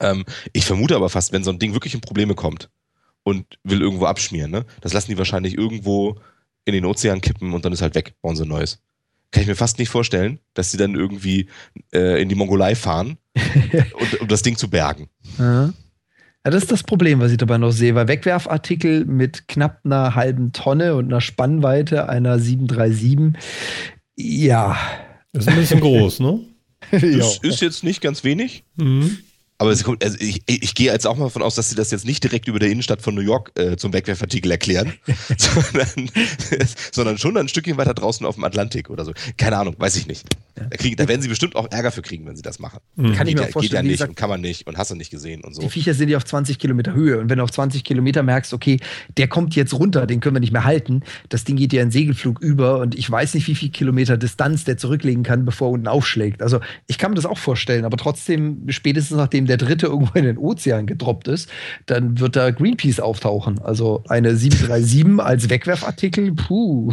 Ähm, 0.00 0.24
ich 0.52 0.64
vermute 0.66 0.96
aber 0.96 1.08
fast, 1.08 1.32
wenn 1.32 1.44
so 1.44 1.50
ein 1.50 1.58
Ding 1.58 1.72
wirklich 1.72 1.94
in 1.94 2.00
Probleme 2.00 2.34
kommt 2.34 2.70
und 3.22 3.58
will 3.64 3.80
irgendwo 3.80 4.06
abschmieren, 4.06 4.50
ne, 4.50 4.64
das 4.80 4.92
lassen 4.92 5.10
die 5.10 5.18
wahrscheinlich 5.18 5.56
irgendwo 5.56 6.18
in 6.64 6.74
den 6.74 6.84
Ozean 6.84 7.20
kippen 7.20 7.54
und 7.54 7.64
dann 7.64 7.72
ist 7.72 7.82
halt 7.82 7.94
weg, 7.94 8.14
bauen 8.22 8.36
sie 8.36 8.42
ein 8.42 8.48
neues. 8.48 8.80
Kann 9.30 9.42
ich 9.42 9.48
mir 9.48 9.56
fast 9.56 9.78
nicht 9.78 9.88
vorstellen, 9.88 10.38
dass 10.54 10.70
sie 10.70 10.76
dann 10.76 10.94
irgendwie 10.94 11.48
äh, 11.92 12.20
in 12.20 12.28
die 12.28 12.34
Mongolei 12.34 12.74
fahren, 12.74 13.18
und, 14.00 14.20
um 14.20 14.28
das 14.28 14.42
Ding 14.42 14.56
zu 14.56 14.68
bergen. 14.70 15.08
Ja. 15.38 15.72
Ja, 16.44 16.50
das 16.52 16.62
ist 16.62 16.70
das 16.70 16.84
Problem, 16.84 17.18
was 17.18 17.32
ich 17.32 17.38
dabei 17.38 17.58
noch 17.58 17.72
sehe, 17.72 17.96
weil 17.96 18.06
Wegwerfartikel 18.06 19.04
mit 19.04 19.48
knapp 19.48 19.80
einer 19.82 20.14
halben 20.14 20.52
Tonne 20.52 20.94
und 20.94 21.06
einer 21.06 21.20
Spannweite 21.20 22.08
einer 22.08 22.38
737, 22.38 23.42
ja. 24.14 24.78
Das 25.32 25.44
ist 25.44 25.48
ein 25.48 25.56
bisschen 25.56 25.80
groß, 25.80 26.20
ne? 26.20 26.40
Das 26.92 27.38
ist 27.38 27.60
jetzt 27.60 27.82
nicht 27.82 28.00
ganz 28.00 28.22
wenig, 28.22 28.64
Mhm. 28.76 29.18
Aber 29.58 29.70
es 29.70 29.84
kommt, 29.84 30.04
also 30.04 30.16
ich, 30.20 30.42
ich, 30.46 30.74
gehe 30.74 30.92
jetzt 30.92 31.06
auch 31.06 31.16
mal 31.16 31.24
davon 31.24 31.42
aus, 31.42 31.54
dass 31.54 31.70
sie 31.70 31.76
das 31.76 31.90
jetzt 31.90 32.04
nicht 32.04 32.22
direkt 32.22 32.46
über 32.46 32.58
der 32.58 32.68
Innenstadt 32.68 33.00
von 33.00 33.14
New 33.14 33.22
York 33.22 33.52
äh, 33.58 33.76
zum 33.76 33.92
Wegwerfartikel 33.92 34.50
erklären, 34.50 34.92
sondern, 35.38 36.10
sondern 36.92 37.18
schon 37.18 37.36
ein 37.38 37.48
Stückchen 37.48 37.78
weiter 37.78 37.94
draußen 37.94 38.26
auf 38.26 38.34
dem 38.34 38.44
Atlantik 38.44 38.90
oder 38.90 39.04
so. 39.04 39.12
Keine 39.38 39.56
Ahnung, 39.56 39.74
weiß 39.78 39.96
ich 39.96 40.06
nicht. 40.06 40.26
Da, 40.54 40.64
kriegen, 40.76 40.96
da 40.96 41.08
werden 41.08 41.22
sie 41.22 41.28
bestimmt 41.28 41.56
auch 41.56 41.70
Ärger 41.70 41.90
für 41.90 42.02
kriegen, 42.02 42.26
wenn 42.26 42.36
sie 42.36 42.42
das 42.42 42.58
machen. 42.58 42.80
Mhm. 42.96 43.14
Kann 43.14 43.26
ich 43.26 43.34
mir 43.34 43.42
ja, 43.42 43.48
vorstellen, 43.48 43.62
geht 43.62 43.72
ja 43.72 43.82
nicht 43.82 43.92
gesagt- 43.92 44.08
und 44.10 44.16
kann 44.16 44.30
man 44.30 44.40
nicht 44.40 44.66
und 44.66 44.76
hast 44.76 44.90
du 44.90 44.94
nicht 44.94 45.10
gesehen 45.10 45.42
und 45.42 45.54
so. 45.54 45.62
Die 45.62 45.70
Viecher 45.70 45.94
sind 45.94 46.08
ja 46.08 46.16
auf 46.16 46.24
20 46.24 46.58
Kilometer 46.58 46.94
Höhe. 46.94 47.18
Und 47.18 47.30
wenn 47.30 47.38
du 47.38 47.44
auf 47.44 47.50
20 47.50 47.84
Kilometer 47.84 48.22
merkst, 48.22 48.52
okay, 48.52 48.78
der 49.16 49.28
kommt 49.28 49.54
jetzt 49.54 49.74
runter, 49.74 50.06
den 50.06 50.20
können 50.20 50.36
wir 50.36 50.40
nicht 50.40 50.52
mehr 50.52 50.64
halten, 50.64 51.02
das 51.28 51.44
Ding 51.44 51.56
geht 51.56 51.72
ja 51.72 51.82
in 51.82 51.90
Segelflug 51.90 52.40
über 52.40 52.78
und 52.80 52.94
ich 52.94 53.10
weiß 53.10 53.34
nicht, 53.34 53.46
wie 53.48 53.54
viel 53.54 53.70
Kilometer 53.70 54.16
Distanz 54.16 54.64
der 54.64 54.76
zurücklegen 54.76 55.22
kann, 55.22 55.44
bevor 55.44 55.68
er 55.68 55.72
unten 55.72 55.88
aufschlägt. 55.88 56.42
Also 56.42 56.60
ich 56.86 56.98
kann 56.98 57.10
mir 57.10 57.16
das 57.16 57.26
auch 57.26 57.38
vorstellen, 57.38 57.84
aber 57.84 57.96
trotzdem, 57.96 58.64
spätestens 58.68 59.16
nachdem 59.16 59.45
der 59.46 59.56
dritte 59.56 59.86
irgendwo 59.86 60.18
in 60.18 60.24
den 60.24 60.38
Ozean 60.38 60.86
gedroppt 60.86 61.28
ist, 61.28 61.48
dann 61.86 62.18
wird 62.18 62.36
da 62.36 62.50
Greenpeace 62.50 63.00
auftauchen. 63.00 63.60
Also 63.60 64.04
eine 64.08 64.36
737 64.36 65.20
als 65.20 65.50
Wegwerfartikel, 65.50 66.32
puh. 66.34 66.92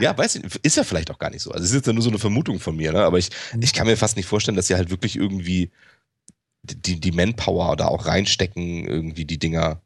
Ja, 0.00 0.16
weiß 0.16 0.36
ich, 0.36 0.42
ist 0.62 0.76
ja 0.76 0.84
vielleicht 0.84 1.10
auch 1.10 1.18
gar 1.18 1.30
nicht 1.30 1.42
so. 1.42 1.50
Also 1.50 1.64
es 1.64 1.70
ist 1.70 1.76
jetzt 1.76 1.86
ja 1.86 1.92
nur 1.92 2.02
so 2.02 2.10
eine 2.10 2.18
Vermutung 2.18 2.60
von 2.60 2.76
mir, 2.76 2.92
ne? 2.92 3.02
aber 3.02 3.18
ich, 3.18 3.30
ich 3.60 3.72
kann 3.72 3.86
mir 3.86 3.96
fast 3.96 4.16
nicht 4.16 4.26
vorstellen, 4.26 4.56
dass 4.56 4.66
sie 4.66 4.74
halt 4.74 4.90
wirklich 4.90 5.16
irgendwie 5.16 5.70
die, 6.62 7.00
die 7.00 7.12
Manpower 7.12 7.76
da 7.76 7.86
auch 7.86 8.06
reinstecken, 8.06 8.86
irgendwie 8.86 9.24
die 9.24 9.38
Dinger, 9.38 9.82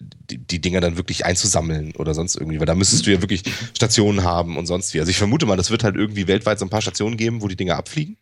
die, 0.00 0.38
die 0.38 0.60
Dinger 0.60 0.80
dann 0.80 0.96
wirklich 0.96 1.24
einzusammeln 1.24 1.92
oder 1.96 2.14
sonst 2.14 2.36
irgendwie, 2.36 2.58
weil 2.58 2.66
da 2.66 2.74
müsstest 2.74 3.06
du 3.06 3.12
ja 3.12 3.22
wirklich 3.22 3.44
Stationen 3.74 4.24
haben 4.24 4.56
und 4.56 4.66
sonst 4.66 4.94
wie. 4.94 5.00
Also 5.00 5.10
ich 5.10 5.18
vermute 5.18 5.46
mal, 5.46 5.56
das 5.56 5.70
wird 5.70 5.84
halt 5.84 5.96
irgendwie 5.96 6.26
weltweit 6.26 6.58
so 6.58 6.66
ein 6.66 6.70
paar 6.70 6.82
Stationen 6.82 7.16
geben, 7.16 7.42
wo 7.42 7.48
die 7.48 7.56
Dinger 7.56 7.76
abfliegen 7.76 8.16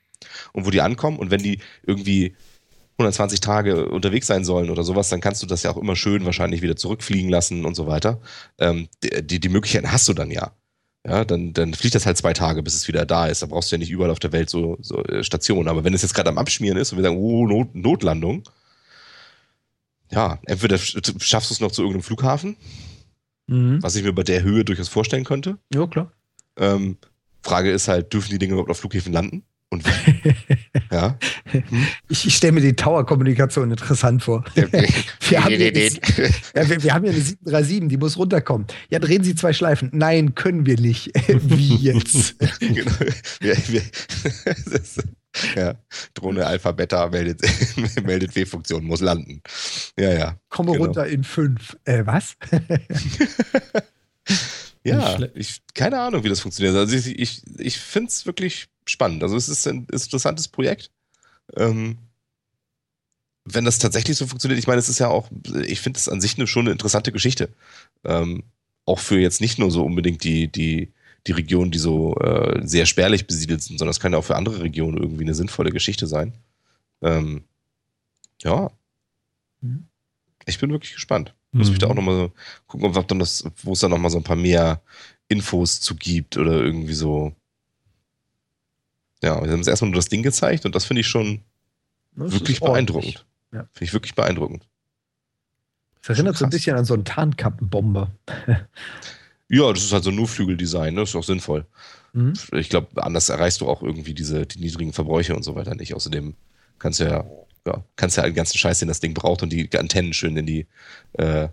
und 0.52 0.66
wo 0.66 0.70
die 0.70 0.80
ankommen 0.80 1.18
und 1.18 1.30
wenn 1.30 1.42
die 1.42 1.60
irgendwie 1.84 2.36
120 3.02 3.40
Tage 3.40 3.88
unterwegs 3.88 4.26
sein 4.26 4.44
sollen 4.44 4.70
oder 4.70 4.82
sowas, 4.84 5.08
dann 5.08 5.20
kannst 5.20 5.42
du 5.42 5.46
das 5.46 5.62
ja 5.62 5.70
auch 5.70 5.76
immer 5.76 5.96
schön 5.96 6.24
wahrscheinlich 6.24 6.62
wieder 6.62 6.76
zurückfliegen 6.76 7.30
lassen 7.30 7.64
und 7.64 7.74
so 7.74 7.86
weiter. 7.86 8.20
Ähm, 8.58 8.88
die, 9.02 9.40
die, 9.40 9.48
Möglichkeiten 9.48 9.92
hast 9.92 10.08
du 10.08 10.14
dann 10.14 10.30
ja. 10.30 10.52
Ja, 11.06 11.24
dann, 11.24 11.52
dann 11.52 11.74
fliegt 11.74 11.96
das 11.96 12.06
halt 12.06 12.16
zwei 12.16 12.32
Tage, 12.32 12.62
bis 12.62 12.74
es 12.74 12.86
wieder 12.86 13.04
da 13.04 13.26
ist. 13.26 13.42
Da 13.42 13.46
brauchst 13.46 13.70
du 13.72 13.74
ja 13.76 13.78
nicht 13.80 13.90
überall 13.90 14.10
auf 14.12 14.20
der 14.20 14.30
Welt 14.32 14.48
so, 14.48 14.78
so 14.80 15.02
äh, 15.04 15.24
Stationen. 15.24 15.68
Aber 15.68 15.82
wenn 15.82 15.94
es 15.94 16.02
jetzt 16.02 16.14
gerade 16.14 16.28
am 16.30 16.38
Abschmieren 16.38 16.78
ist 16.78 16.92
und 16.92 16.98
wir 16.98 17.02
sagen, 17.02 17.16
oh, 17.18 17.44
Not, 17.46 17.74
Notlandung, 17.74 18.44
ja, 20.10 20.38
entweder 20.46 20.76
sch- 20.76 21.20
schaffst 21.22 21.50
du 21.50 21.54
es 21.54 21.60
noch 21.60 21.72
zu 21.72 21.82
irgendeinem 21.82 22.04
Flughafen, 22.04 22.56
Mhm. 23.48 23.82
was 23.82 23.96
ich 23.96 24.04
mir 24.04 24.12
bei 24.12 24.22
der 24.22 24.42
Höhe 24.44 24.64
durchaus 24.64 24.88
vorstellen 24.88 25.24
könnte. 25.24 25.58
Ja, 25.74 25.86
klar. 25.88 26.12
Ähm, 26.56 26.96
Frage 27.42 27.72
ist 27.72 27.88
halt, 27.88 28.12
dürfen 28.12 28.30
die 28.30 28.38
Dinge 28.38 28.52
überhaupt 28.52 28.70
auf 28.70 28.78
Flughäfen 28.78 29.12
landen? 29.12 29.42
Und 29.72 29.84
ja. 30.92 31.18
Ich, 32.10 32.26
ich 32.26 32.36
stelle 32.36 32.52
mir 32.52 32.60
die 32.60 32.74
Tower-Kommunikation 32.74 33.70
interessant 33.70 34.22
vor. 34.22 34.44
Wir 34.54 35.42
haben, 35.42 35.54
hier 35.54 35.68
eine, 35.68 35.88
ja, 35.88 36.68
wir, 36.68 36.82
wir 36.82 36.92
haben 36.94 37.04
hier 37.04 37.12
eine 37.14 37.22
737, 37.22 37.88
die 37.88 37.96
muss 37.96 38.18
runterkommen. 38.18 38.66
Ja, 38.90 38.98
drehen 38.98 39.24
Sie 39.24 39.34
zwei 39.34 39.54
Schleifen. 39.54 39.88
Nein, 39.94 40.34
können 40.34 40.66
wir 40.66 40.78
nicht. 40.78 41.10
Wie 41.26 41.76
jetzt? 41.76 42.38
genau. 42.60 42.92
Wir, 43.40 43.56
wir, 43.68 43.82
das, 44.70 44.98
ja. 45.56 45.74
Drohne 46.12 46.46
Alpha 46.46 46.72
Beta 46.72 47.08
meldet, 47.08 47.40
meldet 48.04 48.36
W-Funktion, 48.36 48.84
muss 48.84 49.00
landen. 49.00 49.40
Ja, 49.98 50.12
ja. 50.12 50.36
Komme 50.50 50.72
Genau. 50.72 50.84
runter 50.84 51.06
in 51.06 51.24
fünf. 51.24 51.76
Äh, 51.84 52.04
was? 52.04 52.36
Ja, 54.84 55.18
ich, 55.34 55.62
keine 55.74 56.00
Ahnung, 56.00 56.24
wie 56.24 56.28
das 56.28 56.40
funktioniert. 56.40 56.74
Also 56.74 56.96
ich, 56.96 57.18
ich, 57.18 57.42
ich 57.58 57.78
finde 57.78 58.08
es 58.08 58.26
wirklich 58.26 58.68
spannend. 58.86 59.22
Also 59.22 59.36
es 59.36 59.48
ist 59.48 59.66
ein 59.66 59.86
interessantes 59.92 60.48
Projekt. 60.48 60.90
Ähm, 61.56 61.98
wenn 63.44 63.64
das 63.64 63.78
tatsächlich 63.78 64.16
so 64.16 64.26
funktioniert, 64.26 64.58
ich 64.58 64.66
meine, 64.66 64.78
es 64.78 64.88
ist 64.88 64.98
ja 64.98 65.08
auch, 65.08 65.30
ich 65.66 65.80
finde 65.80 65.98
es 65.98 66.08
an 66.08 66.20
sich 66.20 66.36
eine, 66.36 66.46
schon 66.46 66.66
eine 66.66 66.72
interessante 66.72 67.12
Geschichte. 67.12 67.50
Ähm, 68.04 68.44
auch 68.84 68.98
für 68.98 69.18
jetzt 69.18 69.40
nicht 69.40 69.58
nur 69.58 69.70
so 69.70 69.84
unbedingt 69.84 70.24
die, 70.24 70.48
die, 70.48 70.92
die 71.26 71.32
Regionen, 71.32 71.70
die 71.70 71.78
so 71.78 72.16
äh, 72.16 72.66
sehr 72.66 72.86
spärlich 72.86 73.26
besiedelt 73.26 73.62
sind, 73.62 73.78
sondern 73.78 73.92
es 73.92 74.00
kann 74.00 74.12
ja 74.12 74.18
auch 74.18 74.24
für 74.24 74.36
andere 74.36 74.60
Regionen 74.60 74.98
irgendwie 74.98 75.24
eine 75.24 75.34
sinnvolle 75.34 75.70
Geschichte 75.70 76.06
sein. 76.06 76.34
Ähm, 77.00 77.44
ja. 78.42 78.70
Mhm. 79.60 79.86
Ich 80.46 80.58
bin 80.58 80.70
wirklich 80.70 80.94
gespannt. 80.94 81.34
Muss 81.52 81.68
mich 81.68 81.78
da 81.78 81.88
auch 81.88 81.94
nochmal 81.94 82.16
so 82.16 82.32
gucken, 82.66 82.96
ob 82.96 83.08
dann 83.08 83.18
das, 83.18 83.44
wo 83.62 83.72
es 83.72 83.80
da 83.80 83.88
nochmal 83.88 84.10
so 84.10 84.16
ein 84.16 84.24
paar 84.24 84.36
mehr 84.36 84.80
Infos 85.28 85.80
zu 85.80 85.94
gibt 85.96 86.38
oder 86.38 86.52
irgendwie 86.52 86.94
so. 86.94 87.34
Ja, 89.22 89.42
wir 89.42 89.50
haben 89.50 89.58
uns 89.58 89.68
erstmal 89.68 89.90
nur 89.90 89.96
das 89.98 90.08
Ding 90.08 90.22
gezeigt 90.22 90.64
und 90.64 90.74
das 90.74 90.86
finde 90.86 91.00
ich 91.00 91.06
schon 91.06 91.42
Das 92.16 92.32
wirklich 92.32 92.60
beeindruckend. 92.60 93.26
Ja. 93.52 93.68
Finde 93.72 93.84
ich 93.84 93.92
wirklich 93.92 94.14
beeindruckend. 94.14 94.66
Das 96.00 96.16
erinnert 96.16 96.36
so 96.36 96.44
ein 96.44 96.50
bisschen 96.50 96.76
an 96.76 96.84
so 96.84 96.94
einen 96.94 97.04
Tarnkappenbomber. 97.04 98.10
Ja, 99.54 99.70
das 99.70 99.84
ist 99.84 99.92
halt 99.92 100.02
so 100.02 100.08
ein 100.08 100.16
Nur-Flügel-Design, 100.16 100.94
ne? 100.94 101.02
Ist 101.02 101.14
auch 101.14 101.22
sinnvoll. 101.22 101.66
Mhm. 102.14 102.32
Ich 102.52 102.70
glaube, 102.70 103.04
anders 103.04 103.28
erreichst 103.28 103.60
du 103.60 103.68
auch 103.68 103.82
irgendwie 103.82 104.14
diese 104.14 104.46
die 104.46 104.60
niedrigen 104.60 104.94
Verbräuche 104.94 105.36
und 105.36 105.42
so 105.42 105.54
weiter 105.54 105.74
nicht. 105.74 105.92
Außerdem 105.92 106.34
kannst 106.78 107.00
du 107.00 107.04
ja, 107.04 107.26
ja, 107.66 107.84
kannst 107.96 108.16
ja 108.16 108.24
den 108.24 108.34
ganzen 108.34 108.58
Scheiß, 108.58 108.80
den 108.80 108.88
das 108.88 109.00
Ding 109.00 109.14
braucht 109.14 109.42
und 109.42 109.52
die 109.52 109.68
Antennen 109.76 110.12
schön 110.12 110.36
in 110.36 110.46
die, 110.46 110.66
äh, 111.14 111.48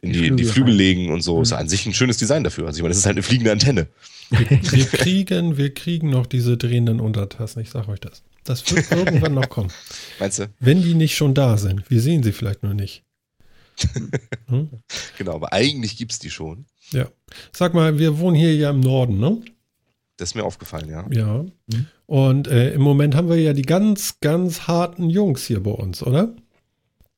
in 0.00 0.12
Die 0.12 0.20
die, 0.20 0.26
in 0.28 0.36
die 0.36 0.44
Flügel 0.44 0.52
Flügel 0.52 0.74
legen 0.74 1.12
und 1.12 1.22
so. 1.22 1.36
Mhm. 1.36 1.42
Ist 1.42 1.52
an 1.52 1.68
sich 1.68 1.86
ein 1.86 1.94
schönes 1.94 2.18
Design 2.18 2.44
dafür. 2.44 2.66
Also 2.66 2.78
ich 2.78 2.82
meine, 2.82 2.90
das 2.90 2.98
ist 2.98 3.06
halt 3.06 3.16
eine 3.16 3.22
fliegende 3.22 3.52
Antenne. 3.52 3.88
Wir 4.30 4.86
kriegen, 4.86 5.56
wir 5.56 5.74
kriegen 5.74 6.10
noch 6.10 6.26
diese 6.26 6.56
drehenden 6.56 7.00
Untertassen, 7.00 7.60
ich 7.60 7.70
sag 7.70 7.88
euch 7.88 8.00
das. 8.00 8.22
Das 8.44 8.70
wird 8.70 8.90
irgendwann 8.90 9.34
noch 9.34 9.48
kommen. 9.48 9.70
Meinst 10.18 10.38
du? 10.38 10.48
Wenn 10.58 10.82
die 10.82 10.94
nicht 10.94 11.16
schon 11.16 11.34
da 11.34 11.58
sind. 11.58 11.88
Wir 11.90 12.00
sehen 12.00 12.22
sie 12.22 12.32
vielleicht 12.32 12.62
nur 12.62 12.74
nicht. 12.74 13.02
Hm? 14.48 14.68
Genau, 15.16 15.34
aber 15.34 15.54
eigentlich 15.54 15.96
gibt's 15.96 16.18
die 16.18 16.28
schon. 16.28 16.66
Ja. 16.90 17.08
Sag 17.52 17.72
mal, 17.72 17.98
wir 17.98 18.18
wohnen 18.18 18.36
hier 18.36 18.54
ja 18.54 18.68
im 18.68 18.80
Norden, 18.80 19.18
ne? 19.18 19.40
Das 20.22 20.28
ist 20.30 20.34
mir 20.36 20.44
aufgefallen, 20.44 20.88
ja. 20.88 21.04
Ja. 21.10 21.42
Mhm. 21.42 21.86
Und 22.06 22.46
äh, 22.46 22.72
im 22.74 22.80
Moment 22.80 23.16
haben 23.16 23.28
wir 23.28 23.40
ja 23.40 23.54
die 23.54 23.62
ganz, 23.62 24.20
ganz 24.20 24.68
harten 24.68 25.10
Jungs 25.10 25.44
hier 25.44 25.60
bei 25.60 25.72
uns, 25.72 26.00
oder? 26.00 26.32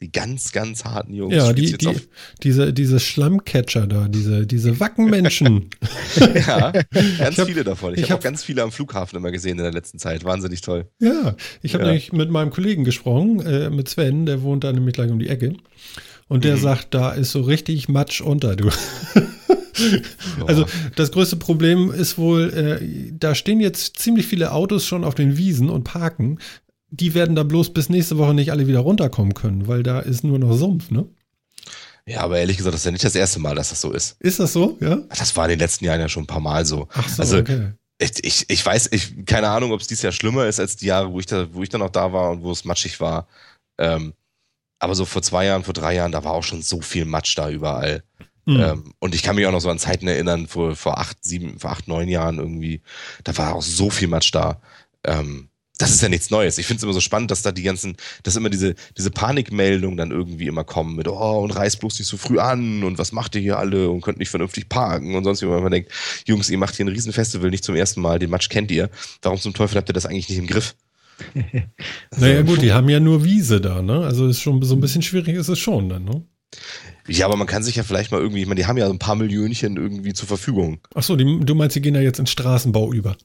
Die 0.01 0.11
ganz, 0.11 0.53
ganz 0.53 0.85
harten 0.87 1.13
Jungs. 1.13 1.35
ja, 1.35 1.53
die, 1.53 1.77
die, 1.77 1.87
auf- 1.87 2.09
diese, 2.43 2.73
diese 2.73 3.01
Schlammcatcher 3.01 3.87
da, 3.87 4.09
diese, 4.09 4.47
diese 4.47 4.81
Wackenmenschen. 4.81 5.69
ja, 6.35 6.73
ganz 7.19 7.37
hab- 7.39 7.47
viele 7.47 7.63
davon. 7.63 7.93
Ich, 7.93 7.99
ich 8.01 8.05
habe 8.05 8.13
hab- 8.15 8.21
auch 8.21 8.25
ganz 8.25 8.43
viele 8.43 8.63
am 8.63 8.73
Flughafen 8.73 9.19
immer 9.19 9.31
gesehen 9.33 9.59
in 9.59 9.65
der 9.65 9.73
letzten 9.73 9.99
Zeit. 9.99 10.25
Wahnsinnig 10.25 10.63
toll. 10.63 10.87
ja, 10.99 11.37
ich 11.61 11.75
habe 11.75 11.85
Ja. 11.85 11.89
nämlich 11.91 12.13
mit 12.15 12.31
meinem 12.31 12.51
Kollegen 12.51 12.85
gesprochen, 12.85 13.41
äh, 13.45 13.69
mit 13.69 13.91
Sven, 13.91 14.25
der 14.25 14.41
wohnt 14.41 14.65
da 14.65 14.73
nämlich 14.73 14.95
gleich 14.95 15.11
um 15.11 15.19
die 15.19 15.29
Ecke. 15.29 15.53
Und 16.29 16.45
der 16.45 16.57
Mhm. 16.57 16.61
sagt, 16.61 16.95
da 16.95 17.13
ist 17.13 17.33
so 17.33 17.43
richtig 17.43 17.91
Matsch 17.91 18.23
unter, 18.23 18.57
du. 18.57 18.71
Also 20.47 20.67
das 20.97 21.13
größte 21.13 21.37
Problem 21.37 21.91
ist 21.91 22.19
wohl, 22.19 22.53
äh, 22.53 23.13
da 23.19 23.35
stehen 23.35 23.61
jetzt 23.61 23.99
ziemlich 23.99 24.27
viele 24.27 24.53
Autos 24.53 24.87
schon 24.87 25.05
auf 25.05 25.15
den 25.15 25.37
Wiesen 25.37 25.71
und 25.71 25.85
parken. 25.85 26.39
Die 26.91 27.15
werden 27.15 27.35
da 27.35 27.43
bloß 27.43 27.73
bis 27.73 27.89
nächste 27.89 28.19
Woche 28.19 28.35
nicht 28.35 28.53
alle 28.53 28.67
wieder 28.67 28.81
runterkommen 28.81 29.35
können, 29.35 29.67
weil 29.67 29.83
da 29.83 30.01
ist 30.01 30.23
nur 30.25 30.39
noch 30.39 30.57
Sumpf, 30.57 30.91
ne? 30.91 31.07
ja, 32.07 32.21
aber 32.21 32.39
ehrlich 32.39 32.59
gesagt, 32.59 32.75
das 32.75 32.83
ist 32.83 32.85
ja 32.87 32.91
nicht 32.93 33.05
das 33.05 33.15
erste 33.15 33.39
Mal, 33.41 33.55
dass 33.55 33.71
das 33.71 33.81
so 33.81 33.93
ist. 33.93 34.17
Ist 34.21 34.39
das 34.39 34.53
so? 34.53 34.77
Ja? 34.81 34.97
Das 35.09 35.35
war 35.37 35.47
in 35.47 35.51
den 35.51 35.59
letzten 35.59 35.85
Jahren 35.87 36.01
ja 36.01 36.09
schon 36.09 36.25
ein 36.25 36.29
paar 36.29 36.41
Mal 36.41 36.67
so. 36.67 36.89
Ach 36.93 37.09
so, 37.09 37.23
Also, 37.23 37.39
okay. 37.39 37.73
Ich, 37.99 38.25
ich, 38.25 38.51
ich 38.51 38.67
weiß, 38.67 38.91
ich, 38.93 39.25
keine 39.25 39.49
Ahnung, 39.49 39.73
ob 39.73 39.81
es 39.81 39.87
dieses 39.87 40.03
Jahr 40.03 40.13
schlimmer 40.13 40.47
ist 40.47 40.61
als 40.61 40.77
die 40.77 40.87
Jahre, 40.87 41.13
wo 41.13 41.21
ich 41.21 41.27
da, 41.27 41.53
wo 41.55 41.63
ich 41.63 41.69
dann 41.69 41.81
noch 41.81 41.91
da 41.91 42.13
war 42.13 42.31
und 42.33 42.43
wo 42.43 42.51
es 42.51 42.65
matschig 42.65 43.01
war. 43.01 43.29
Ähm, 43.79 44.13
aber 44.81 44.95
so 44.95 45.05
vor 45.05 45.23
zwei 45.23 45.47
Jahren, 45.47 45.65
vor 45.65 45.73
drei 45.73 45.95
Jahren, 45.95 46.13
da 46.13 46.25
war 46.25 46.33
auch 46.33 46.43
schon 46.43 46.61
so 46.61 46.81
viel 46.81 47.05
Matsch 47.07 47.39
da 47.39 47.49
überall. 47.49 48.03
Hm. 48.47 48.61
Ähm, 48.61 48.95
und 48.99 49.15
ich 49.15 49.23
kann 49.23 49.37
mich 49.37 49.47
auch 49.47 49.53
noch 49.53 49.61
so 49.61 49.71
an 49.71 49.79
Zeiten 49.79 50.07
erinnern, 50.07 50.47
vor, 50.47 50.77
vor 50.77 50.99
acht, 50.99 51.25
sieben, 51.25 51.59
vor 51.59 51.71
acht, 51.71 51.89
neun 51.89 52.09
Jahren 52.09 52.39
irgendwie, 52.39 52.83
da 53.25 53.37
war 53.39 53.55
auch 53.55 53.63
so 53.63 53.91
viel 53.91 54.09
Matsch 54.09 54.35
da. 54.35 54.61
Ähm, 55.05 55.49
das 55.79 55.91
ist 55.91 56.03
ja 56.03 56.09
nichts 56.09 56.31
Neues. 56.31 56.59
Ich 56.59 56.67
finde 56.67 56.79
es 56.79 56.83
immer 56.85 56.93
so 56.93 57.01
spannend, 57.01 57.33
dass 57.33 57.43
da 57.43 57.51
die 57.51 57.63
ganzen, 57.63 57.97
dass 58.23 58.37
immer 58.37 58.49
diese, 58.49 58.77
diese 58.97 59.11
Panikmeldungen 59.11 59.97
dann 59.97 60.13
irgendwie 60.13 60.47
immer 60.47 60.63
kommen 60.63 60.95
mit, 60.95 61.09
oh, 61.09 61.41
und 61.41 61.51
reißt 61.51 61.81
bloß 61.81 61.99
nicht 61.99 62.07
so 62.07 62.17
früh 62.17 62.39
an 62.39 62.85
und 62.85 62.99
was 62.99 63.11
macht 63.11 63.35
ihr 63.35 63.41
hier 63.41 63.59
alle 63.59 63.91
und 63.91 64.01
könnt 64.01 64.19
nicht 64.19 64.29
vernünftig 64.29 64.69
parken 64.69 65.17
und 65.17 65.25
sonst 65.25 65.43
wie 65.43 65.47
man 65.47 65.73
denkt, 65.73 65.91
Jungs, 66.27 66.49
ihr 66.49 66.59
macht 66.59 66.77
hier 66.77 66.85
ein 66.85 66.91
Riesenfestival 66.91 67.51
nicht 67.51 67.65
zum 67.65 67.75
ersten 67.75 68.01
Mal, 68.01 68.21
den 68.21 68.31
Matsch 68.31 68.49
kennt 68.51 68.71
ihr. 68.71 68.89
Warum 69.23 69.41
zum 69.41 69.53
Teufel 69.53 69.77
habt 69.77 69.91
ihr 69.91 69.95
das 69.95 70.07
eigentlich 70.07 70.29
nicht 70.29 70.39
im 70.39 70.47
Griff? 70.47 70.77
naja 72.17 72.43
gut, 72.43 72.63
die 72.63 72.73
haben 72.73 72.89
ja 72.89 73.01
nur 73.01 73.25
Wiese 73.25 73.61
da, 73.61 73.83
ne? 73.83 74.01
Also 74.05 74.29
ist 74.29 74.41
schon 74.41 74.63
so 74.63 74.75
ein 74.75 74.81
bisschen 74.81 75.03
schwierig 75.03 75.35
ist 75.35 75.49
es 75.49 75.59
schon 75.59 75.89
dann, 75.89 76.05
ne? 76.05 76.25
Ja, 77.07 77.27
aber 77.27 77.37
man 77.37 77.47
kann 77.47 77.63
sich 77.63 77.77
ja 77.77 77.83
vielleicht 77.83 78.11
mal 78.13 78.21
irgendwie, 78.21 78.43
ich 78.43 78.47
meine, 78.47 78.61
die 78.61 78.67
haben 78.67 78.77
ja 78.77 78.87
so 78.87 78.93
ein 78.93 78.99
paar 78.99 79.15
Millionchen 79.15 79.77
irgendwie 79.77 80.13
zur 80.13 80.29
Verfügung. 80.29 80.81
Ach 80.95 81.03
so, 81.03 81.17
die, 81.17 81.41
du 81.41 81.55
meinst, 81.55 81.77
die 81.77 81.81
gehen 81.81 81.95
da 81.95 82.01
jetzt 82.01 82.19
in 82.19 82.27
Straßenbau 82.27 82.93
über. 82.93 83.17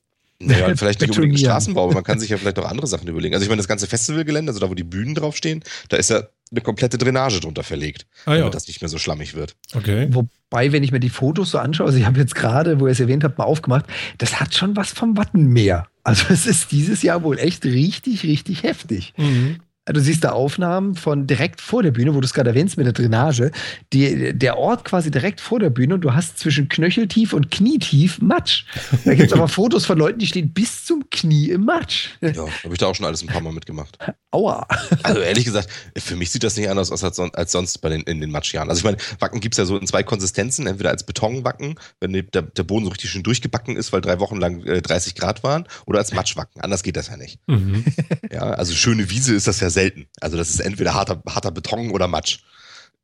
Naja, 0.42 0.74
vielleicht 0.76 1.02
nicht 1.02 1.10
unbedingt. 1.12 1.40
Straßenbau, 1.40 1.84
aber 1.84 1.96
man 1.96 2.04
kann 2.04 2.18
sich 2.20 2.30
ja 2.30 2.38
vielleicht 2.38 2.58
auch 2.60 2.70
andere 2.70 2.88
Sachen 2.88 3.08
überlegen. 3.10 3.34
Also 3.34 3.44
ich 3.44 3.50
meine, 3.50 3.60
das 3.60 3.68
ganze 3.68 3.88
Festivalgelände, 3.88 4.50
also 4.52 4.62
da, 4.62 4.70
wo 4.70 4.74
die 4.74 4.86
Bühnen 4.86 5.14
draufstehen, 5.14 5.64
da 5.90 5.98
ist 5.98 6.10
ja 6.10 6.24
eine 6.52 6.62
komplette 6.62 6.98
Drainage 6.98 7.42
drunter 7.42 7.64
verlegt, 7.64 8.08
Ah 8.26 8.34
ja, 8.34 8.40
damit 8.40 8.56
das 8.56 8.68
nicht 8.68 8.82
mehr 8.82 8.90
so 8.90 8.98
schlammig 8.98 9.36
wird. 9.36 9.56
okay. 9.76 10.08
Wobei, 10.12 10.72
wenn 10.72 10.84
ich 10.84 10.92
mir 10.92 11.02
die 11.02 11.10
Fotos 11.10 11.52
so 11.52 11.58
anschaue, 11.58 11.88
also 11.88 12.00
ich 12.00 12.06
habe 12.06 12.20
jetzt 12.20 12.36
gerade, 12.36 12.80
wo 12.80 12.88
ihr 12.88 12.94
es 12.94 13.00
erwähnt 13.02 13.24
habt, 13.26 13.38
mal 13.38 13.44
aufgemacht, 13.44 13.86
das 14.18 14.40
hat 14.40 14.56
schon 14.56 14.76
was 14.78 14.90
vom 14.90 15.18
Wattenmeer. 15.18 15.88
Also 16.04 16.26
es 16.30 16.46
ist 16.48 16.72
dieses 16.72 17.04
Jahr 17.04 17.22
wohl 17.24 17.38
echt 17.38 17.66
richtig, 17.66 18.24
richtig 18.24 18.64
heftig. 18.64 19.14
Mhm. 19.18 19.60
Du 19.92 20.00
siehst 20.02 20.24
da 20.24 20.32
Aufnahmen 20.32 20.96
von 20.96 21.26
direkt 21.28 21.62
vor 21.62 21.84
der 21.84 21.92
Bühne, 21.92 22.14
wo 22.14 22.22
du 22.22 22.26
es 22.26 22.34
gerade 22.34 22.50
erwähnst 22.50 22.78
mit 22.78 22.86
der 22.86 22.94
Drainage. 22.94 23.52
Die, 23.94 24.38
der 24.38 24.58
Ort 24.58 24.86
quasi 24.86 25.10
direkt 25.10 25.42
vor 25.42 25.60
der 25.60 25.70
Bühne 25.70 25.96
und 25.96 26.02
du 26.02 26.14
hast 26.14 26.38
zwischen 26.40 26.70
Knöcheltief 26.70 27.34
und 27.34 27.50
Knietief 27.52 28.22
Matsch. 28.22 28.66
Da 29.06 29.14
gibt 29.14 29.32
es 29.32 29.34
aber 29.34 29.48
Fotos 29.60 29.86
von 29.86 29.98
Leuten, 29.98 30.20
die 30.20 30.28
stehen 30.28 30.54
bis 30.54 30.86
zum 30.86 31.10
Knie 31.10 31.50
im 31.50 31.66
Matsch. 31.66 32.10
Ja, 32.22 32.46
habe 32.64 32.74
ich 32.74 32.78
da 32.78 32.88
auch 32.88 32.96
schon 32.96 33.06
alles 33.06 33.22
ein 33.22 33.28
paar 33.28 33.42
Mal 33.42 33.54
mitgemacht. 33.54 33.98
Aua. 34.32 34.68
Also 35.04 35.22
ehrlich 35.22 35.46
gesagt, 35.46 35.70
für 35.98 36.16
mich 36.16 36.30
sieht 36.30 36.44
das 36.44 36.56
nicht 36.56 36.70
anders 36.70 36.92
aus 36.92 37.04
als, 37.04 37.16
son 37.16 37.32
als 37.34 37.52
sonst 37.52 37.80
bei 37.80 37.90
den, 37.90 38.02
in 38.02 38.22
den 38.22 38.32
Matschjahren. 38.32 38.70
Also 38.70 38.80
ich 38.80 38.86
meine, 38.86 38.98
Wacken 39.20 39.40
gibt's 39.40 39.58
ja 39.58 39.66
so 39.66 39.78
in 39.78 39.88
zwei 39.88 40.04
Konsistenzen, 40.04 40.68
entweder 40.68 40.92
als 40.92 41.04
Betonwacken, 41.04 41.80
wenn 42.00 42.14
der, 42.14 42.44
der 42.44 42.64
Boden 42.64 42.86
so 42.86 42.92
richtig 42.92 43.10
schön 43.10 43.24
durchgebacken 43.24 43.76
ist, 43.76 43.92
weil 43.92 44.02
drei 44.02 44.20
Wochen 44.20 44.38
lang 44.38 44.64
äh, 44.66 44.82
30 44.82 45.16
Grad 45.16 45.44
waren, 45.44 45.68
oder 45.86 46.00
als 46.00 46.14
Matschwacken. 46.14 46.62
Anders 46.62 46.84
geht 46.84 46.98
das 46.98 47.08
ja 47.08 47.18
nicht. 47.18 47.40
Mhm. 47.48 47.86
Ja, 48.32 48.52
also 48.52 48.74
schöne 48.74 49.10
Wiese 49.10 49.34
ist 49.34 49.48
das 49.48 49.60
ja 49.60 49.70
selten. 49.80 50.08
Also 50.20 50.38
das 50.38 50.50
ist 50.50 50.60
entweder 50.60 50.94
harter, 50.94 51.22
harter 51.28 51.52
Beton 51.52 51.92
oder 51.92 52.08
Matsch. 52.08 52.40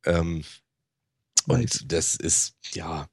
Ähm, 0.04 0.44
und 1.46 1.92
das 1.92 2.16
ist, 2.16 2.54
ja, 2.72 3.06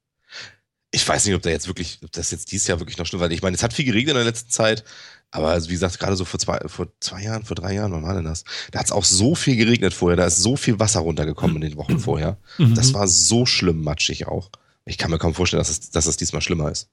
ich 0.92 1.08
weiß 1.08 1.26
nicht, 1.26 1.36
ob 1.36 1.42
da 1.42 1.50
jetzt 1.50 1.68
wirklich, 1.68 2.00
ob 2.04 2.12
das 2.12 2.32
jetzt 2.32 2.52
dieses 2.52 2.68
Jahr 2.68 2.80
wirklich 2.80 2.98
noch 2.98 3.06
stimmt, 3.06 3.22
weil 3.22 3.32
ich 3.32 3.42
meine, 3.42 3.56
es 3.56 3.64
hat 3.64 3.74
viel 3.74 3.86
geregnet 3.86 4.12
in 4.12 4.18
der 4.18 4.26
letzten 4.26 4.50
Zeit, 4.50 4.84
aber 5.32 5.50
also 5.50 5.70
wie 5.70 5.74
gesagt, 5.74 5.98
gerade 6.00 6.16
so 6.16 6.26
vor 6.26 6.40
zwei, 6.40 6.60
vor 6.68 6.88
zwei 7.00 7.24
Jahren, 7.24 7.46
vor 7.46 7.56
drei 7.56 7.74
Jahren, 7.74 7.92
wann 7.92 8.04
war 8.04 8.14
denn 8.14 8.26
das? 8.26 8.44
Da 8.72 8.80
hat 8.80 8.88
es 8.88 8.92
auch 8.92 9.06
so 9.06 9.34
viel 9.34 9.56
geregnet 9.56 9.94
vorher, 9.94 10.18
da 10.18 10.26
ist 10.26 10.38
so 10.38 10.56
viel 10.56 10.80
Wasser 10.80 11.00
runtergekommen 11.00 11.56
in 11.56 11.62
den 11.62 11.78
Wochen 11.78 12.00
vorher. 12.00 12.38
Mhm. 12.58 12.76
Das 12.76 12.94
war 12.94 13.08
so 13.08 13.46
schlimm 13.46 13.82
matschig 13.82 14.28
auch. 14.28 14.50
Ich 14.86 14.98
kann 14.98 15.10
mir 15.10 15.18
kaum 15.18 15.34
vorstellen, 15.34 15.62
dass 15.62 15.70
es, 15.70 15.90
dass 15.90 16.06
es 16.06 16.18
diesmal 16.18 16.42
schlimmer 16.42 16.70
ist. 16.70 16.90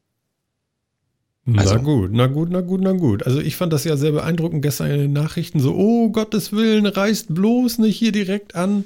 Na 1.53 1.63
Also- 1.63 1.77
gut, 1.79 2.11
na 2.13 2.27
gut, 2.27 2.51
na 2.51 2.61
gut, 2.61 2.81
na 2.81 2.93
gut. 2.93 3.27
Also 3.27 3.41
ich 3.41 3.57
fand 3.57 3.73
das 3.73 3.85
ja 3.85 3.97
sehr 3.97 4.13
beeindruckend 4.13 4.63
gestern 4.63 4.91
in 4.91 4.99
den 4.99 5.13
Nachrichten 5.13 5.61
so, 5.61 5.75
oh 5.75 6.11
Gottes 6.11 6.53
Willen, 6.53 6.87
reißt 6.87 7.35
bloß 7.35 7.79
nicht 7.79 7.97
hier 7.99 8.13
direkt 8.13 8.55
an, 8.55 8.85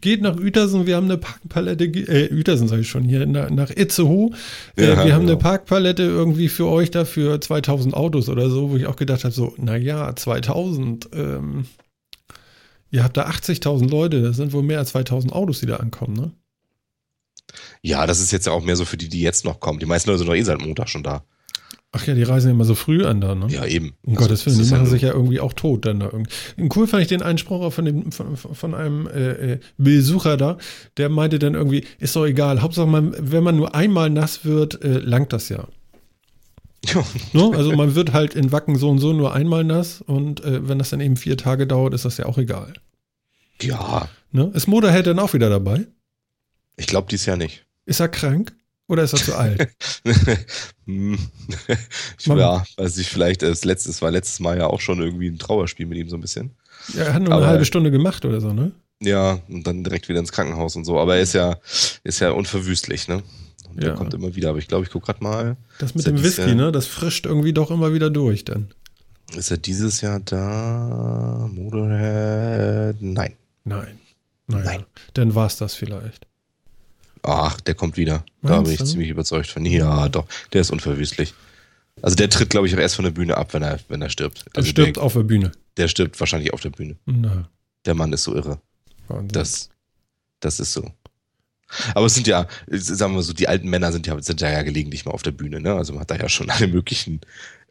geht 0.00 0.22
nach 0.22 0.36
Uetersen, 0.36 0.86
wir 0.86 0.96
haben 0.96 1.06
eine 1.06 1.18
Parkpalette, 1.18 1.84
äh, 1.84 2.32
Uetersen 2.34 2.68
sage 2.68 2.82
ich 2.82 2.88
schon, 2.88 3.04
hier 3.04 3.26
nach, 3.26 3.50
nach 3.50 3.70
Itzehoe, 3.70 4.30
äh, 4.76 4.82
Ja, 4.88 5.04
wir 5.04 5.14
haben 5.14 5.22
eine 5.22 5.32
genau. 5.32 5.38
Parkpalette 5.38 6.02
irgendwie 6.02 6.48
für 6.48 6.66
euch 6.66 6.90
da 6.90 7.04
für 7.04 7.40
2000 7.40 7.94
Autos 7.94 8.28
oder 8.28 8.50
so, 8.50 8.70
wo 8.70 8.76
ich 8.76 8.86
auch 8.86 8.96
gedacht 8.96 9.24
habe, 9.24 9.34
so, 9.34 9.54
naja, 9.56 10.14
2000, 10.14 11.08
ähm, 11.14 11.64
ihr 12.90 13.02
habt 13.04 13.16
da 13.16 13.26
80.000 13.26 13.88
Leute, 13.90 14.22
das 14.22 14.36
sind 14.36 14.52
wohl 14.52 14.62
mehr 14.62 14.78
als 14.78 14.90
2000 14.90 15.32
Autos, 15.32 15.60
die 15.60 15.66
da 15.66 15.76
ankommen, 15.76 16.14
ne? 16.14 16.32
Ja, 17.80 18.06
das 18.06 18.20
ist 18.20 18.32
jetzt 18.32 18.46
ja 18.46 18.52
auch 18.52 18.64
mehr 18.64 18.76
so 18.76 18.84
für 18.84 18.96
die, 18.96 19.08
die 19.08 19.20
jetzt 19.20 19.44
noch 19.44 19.60
kommen. 19.60 19.78
Die 19.78 19.86
meisten 19.86 20.10
Leute 20.10 20.18
sind 20.18 20.28
doch 20.28 20.34
eh 20.34 20.42
seit 20.42 20.60
Montag 20.60 20.88
schon 20.88 21.02
da. 21.02 21.24
Ach 21.92 22.06
ja, 22.06 22.14
die 22.14 22.24
reisen 22.24 22.48
ja 22.48 22.52
immer 22.54 22.64
so 22.64 22.74
früh 22.74 23.04
an 23.06 23.20
da, 23.22 23.34
ne? 23.34 23.46
Ja, 23.48 23.64
eben. 23.64 23.94
Um 24.02 24.14
Also, 24.14 24.24
Gottes 24.28 24.44
Willen, 24.44 24.58
die 24.58 24.64
ja 24.64 24.70
machen 24.72 24.82
nur- 24.82 24.90
sich 24.90 25.02
ja 25.02 25.12
irgendwie 25.12 25.40
auch 25.40 25.52
tot 25.54 25.86
dann 25.86 26.00
da 26.00 26.06
irgendwie. 26.06 26.30
Cool 26.74 26.86
fand 26.86 27.02
ich 27.02 27.08
den 27.08 27.22
Einspruch 27.22 27.62
auch 27.62 27.72
von, 27.72 27.84
dem, 27.86 28.12
von, 28.12 28.36
von 28.36 28.74
einem 28.74 29.06
äh, 29.06 29.52
äh, 29.52 29.60
Besucher 29.78 30.36
da, 30.36 30.58
der 30.98 31.08
meinte 31.08 31.38
dann 31.38 31.54
irgendwie, 31.54 31.84
ist 31.98 32.14
doch 32.16 32.26
egal, 32.26 32.60
Hauptsache, 32.60 32.86
man, 32.86 33.14
wenn 33.18 33.42
man 33.42 33.56
nur 33.56 33.74
einmal 33.74 34.10
nass 34.10 34.44
wird, 34.44 34.82
äh, 34.84 34.98
langt 34.98 35.32
das 35.32 35.48
ja. 35.48 35.68
Ja. 36.84 37.04
Ne? 37.32 37.50
Also 37.56 37.72
man 37.72 37.94
wird 37.94 38.12
halt 38.12 38.34
in 38.34 38.52
Wacken 38.52 38.76
so 38.76 38.90
und 38.90 38.98
so 38.98 39.12
nur 39.12 39.32
einmal 39.34 39.64
nass 39.64 40.02
und 40.02 40.44
äh, 40.44 40.68
wenn 40.68 40.78
das 40.78 40.90
dann 40.90 41.00
eben 41.00 41.16
vier 41.16 41.36
Tage 41.36 41.66
dauert, 41.66 41.94
ist 41.94 42.04
das 42.04 42.16
ja 42.18 42.26
auch 42.26 42.38
egal. 42.38 42.74
Ja, 43.62 44.08
Ne? 44.32 44.50
Ist 44.54 44.66
Motorhead 44.66 45.06
dann 45.06 45.18
auch 45.18 45.32
wieder 45.32 45.48
dabei? 45.48 45.86
ich 46.76 46.86
glaube 46.86 47.08
dies 47.10 47.24
Jahr 47.24 47.38
nicht. 47.38 47.64
Ist 47.86 48.00
er 48.00 48.08
krank? 48.08 48.54
Oder 48.88 49.02
ist 49.04 49.12
er 49.14 49.18
zu 49.18 49.34
alt? 49.36 49.68
Ja, 52.24 52.64
weiß 52.76 52.98
ich, 52.98 53.08
vielleicht, 53.08 53.42
das 53.42 53.64
letztes 53.64 54.02
war 54.02 54.10
letztes 54.10 54.40
Mal 54.40 54.58
ja 54.58 54.66
auch 54.66 54.80
schon 54.80 55.00
irgendwie 55.00 55.28
ein 55.28 55.38
Trauerspiel 55.38 55.86
mit 55.86 55.98
ihm 55.98 56.08
so 56.08 56.16
ein 56.16 56.20
bisschen. 56.20 56.50
er 56.96 57.12
hat 57.14 57.22
nur 57.22 57.32
eine 57.32 57.36
Aber- 57.42 57.46
halbe 57.48 57.64
Stunde 57.64 57.90
gemacht 57.90 58.24
oder 58.24 58.40
so, 58.40 58.52
ne? 58.52 58.72
Ja, 59.00 59.40
und 59.48 59.66
dann 59.66 59.84
direkt 59.84 60.08
wieder 60.08 60.20
ins 60.20 60.32
Krankenhaus 60.32 60.74
und 60.76 60.84
so. 60.84 60.98
Aber 60.98 61.16
er 61.16 61.22
ist 61.22 61.34
ja, 61.34 61.56
ist 62.02 62.20
ja 62.20 62.30
unverwüstlich, 62.30 63.08
ne? 63.08 63.22
Der 63.74 63.88
Ja. 63.90 63.94
kommt 63.94 64.14
immer 64.14 64.34
wieder, 64.36 64.48
aber 64.50 64.58
ich 64.58 64.68
glaube, 64.68 64.84
ich 64.84 64.90
gucke 64.90 65.06
gerade 65.06 65.22
mal. 65.22 65.56
Das 65.78 65.94
mit 65.94 66.06
dem 66.06 66.22
Whisky, 66.22 66.42
Jahr- 66.42 66.54
ne? 66.54 66.72
Das 66.72 66.86
frischt 66.86 67.26
irgendwie 67.26 67.52
doch 67.52 67.70
immer 67.70 67.92
wieder 67.92 68.08
durch 68.08 68.44
dann. 68.44 68.68
Ist 69.36 69.50
er 69.50 69.58
dieses 69.58 70.00
Jahr 70.00 70.20
da? 70.20 71.50
Motorhead? 71.52 72.96
Nein. 73.02 73.34
Nein. 73.64 73.98
Naja, 74.46 74.64
Nein. 74.64 74.84
dann 75.14 75.34
war 75.34 75.46
es 75.48 75.56
das 75.56 75.74
vielleicht. 75.74 76.25
Ach, 77.26 77.60
der 77.60 77.74
kommt 77.74 77.96
wieder. 77.96 78.24
da 78.42 78.60
bin 78.60 78.72
ich 78.72 78.84
ziemlich 78.84 79.08
überzeugt 79.10 79.48
von. 79.48 79.64
Ja, 79.66 80.08
doch. 80.08 80.26
Der 80.52 80.60
ist 80.60 80.70
unverwüstlich. 80.70 81.34
Also 82.02 82.14
der 82.14 82.28
tritt, 82.28 82.50
glaube 82.50 82.66
ich, 82.66 82.74
auch 82.74 82.78
erst 82.78 82.94
von 82.96 83.04
der 83.04 83.10
Bühne 83.12 83.36
ab, 83.36 83.54
wenn 83.54 83.62
er, 83.62 83.80
wenn 83.88 84.02
er 84.02 84.10
stirbt. 84.10 84.44
Der 84.46 84.56
Also 84.58 84.68
stirbt 84.68 84.96
der, 84.96 85.02
auf 85.02 85.14
der 85.14 85.22
Bühne. 85.22 85.52
der 85.76 85.88
stirbt 85.88 86.18
wahrscheinlich 86.20 86.52
auf 86.52 86.60
der 86.60 86.70
Bühne. 86.70 86.96
Na, 87.06 87.48
Der 87.86 87.94
Mann 87.94 88.12
ist 88.12 88.24
so 88.24 88.34
irre. 88.34 88.60
Wahnsinn. 89.08 89.28
Das, 89.28 89.70
das 90.40 90.60
ist 90.60 90.72
so. 90.72 90.90
Aber 91.94 92.06
es 92.06 92.14
sind 92.14 92.26
ja, 92.28 92.46
sagen 92.68 93.14
wir 93.14 93.22
so, 93.22 93.32
die 93.32 93.48
alten 93.48 93.68
Männer 93.68 93.90
sind 93.92 94.06
ja, 94.06 94.20
sind 94.22 94.40
ja 94.40 94.62
gelegentlich 94.62 95.04
mal 95.04 95.12
auf 95.12 95.22
der 95.22 95.32
Bühne, 95.32 95.60
ne? 95.60 95.74
Also 95.74 95.92
man 95.94 96.02
hat 96.02 96.10
da 96.10 96.16
ja 96.16 96.28
schon 96.28 96.48
alle 96.50 96.68
möglichen 96.68 97.20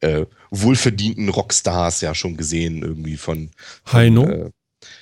äh, 0.01 0.25
wohlverdienten 0.49 1.29
Rockstars 1.29 2.01
ja 2.01 2.13
schon 2.15 2.35
gesehen, 2.35 2.81
irgendwie 2.81 3.15
von, 3.17 3.51
von 3.83 3.93
Heino? 3.99 4.27
Äh, 4.29 4.51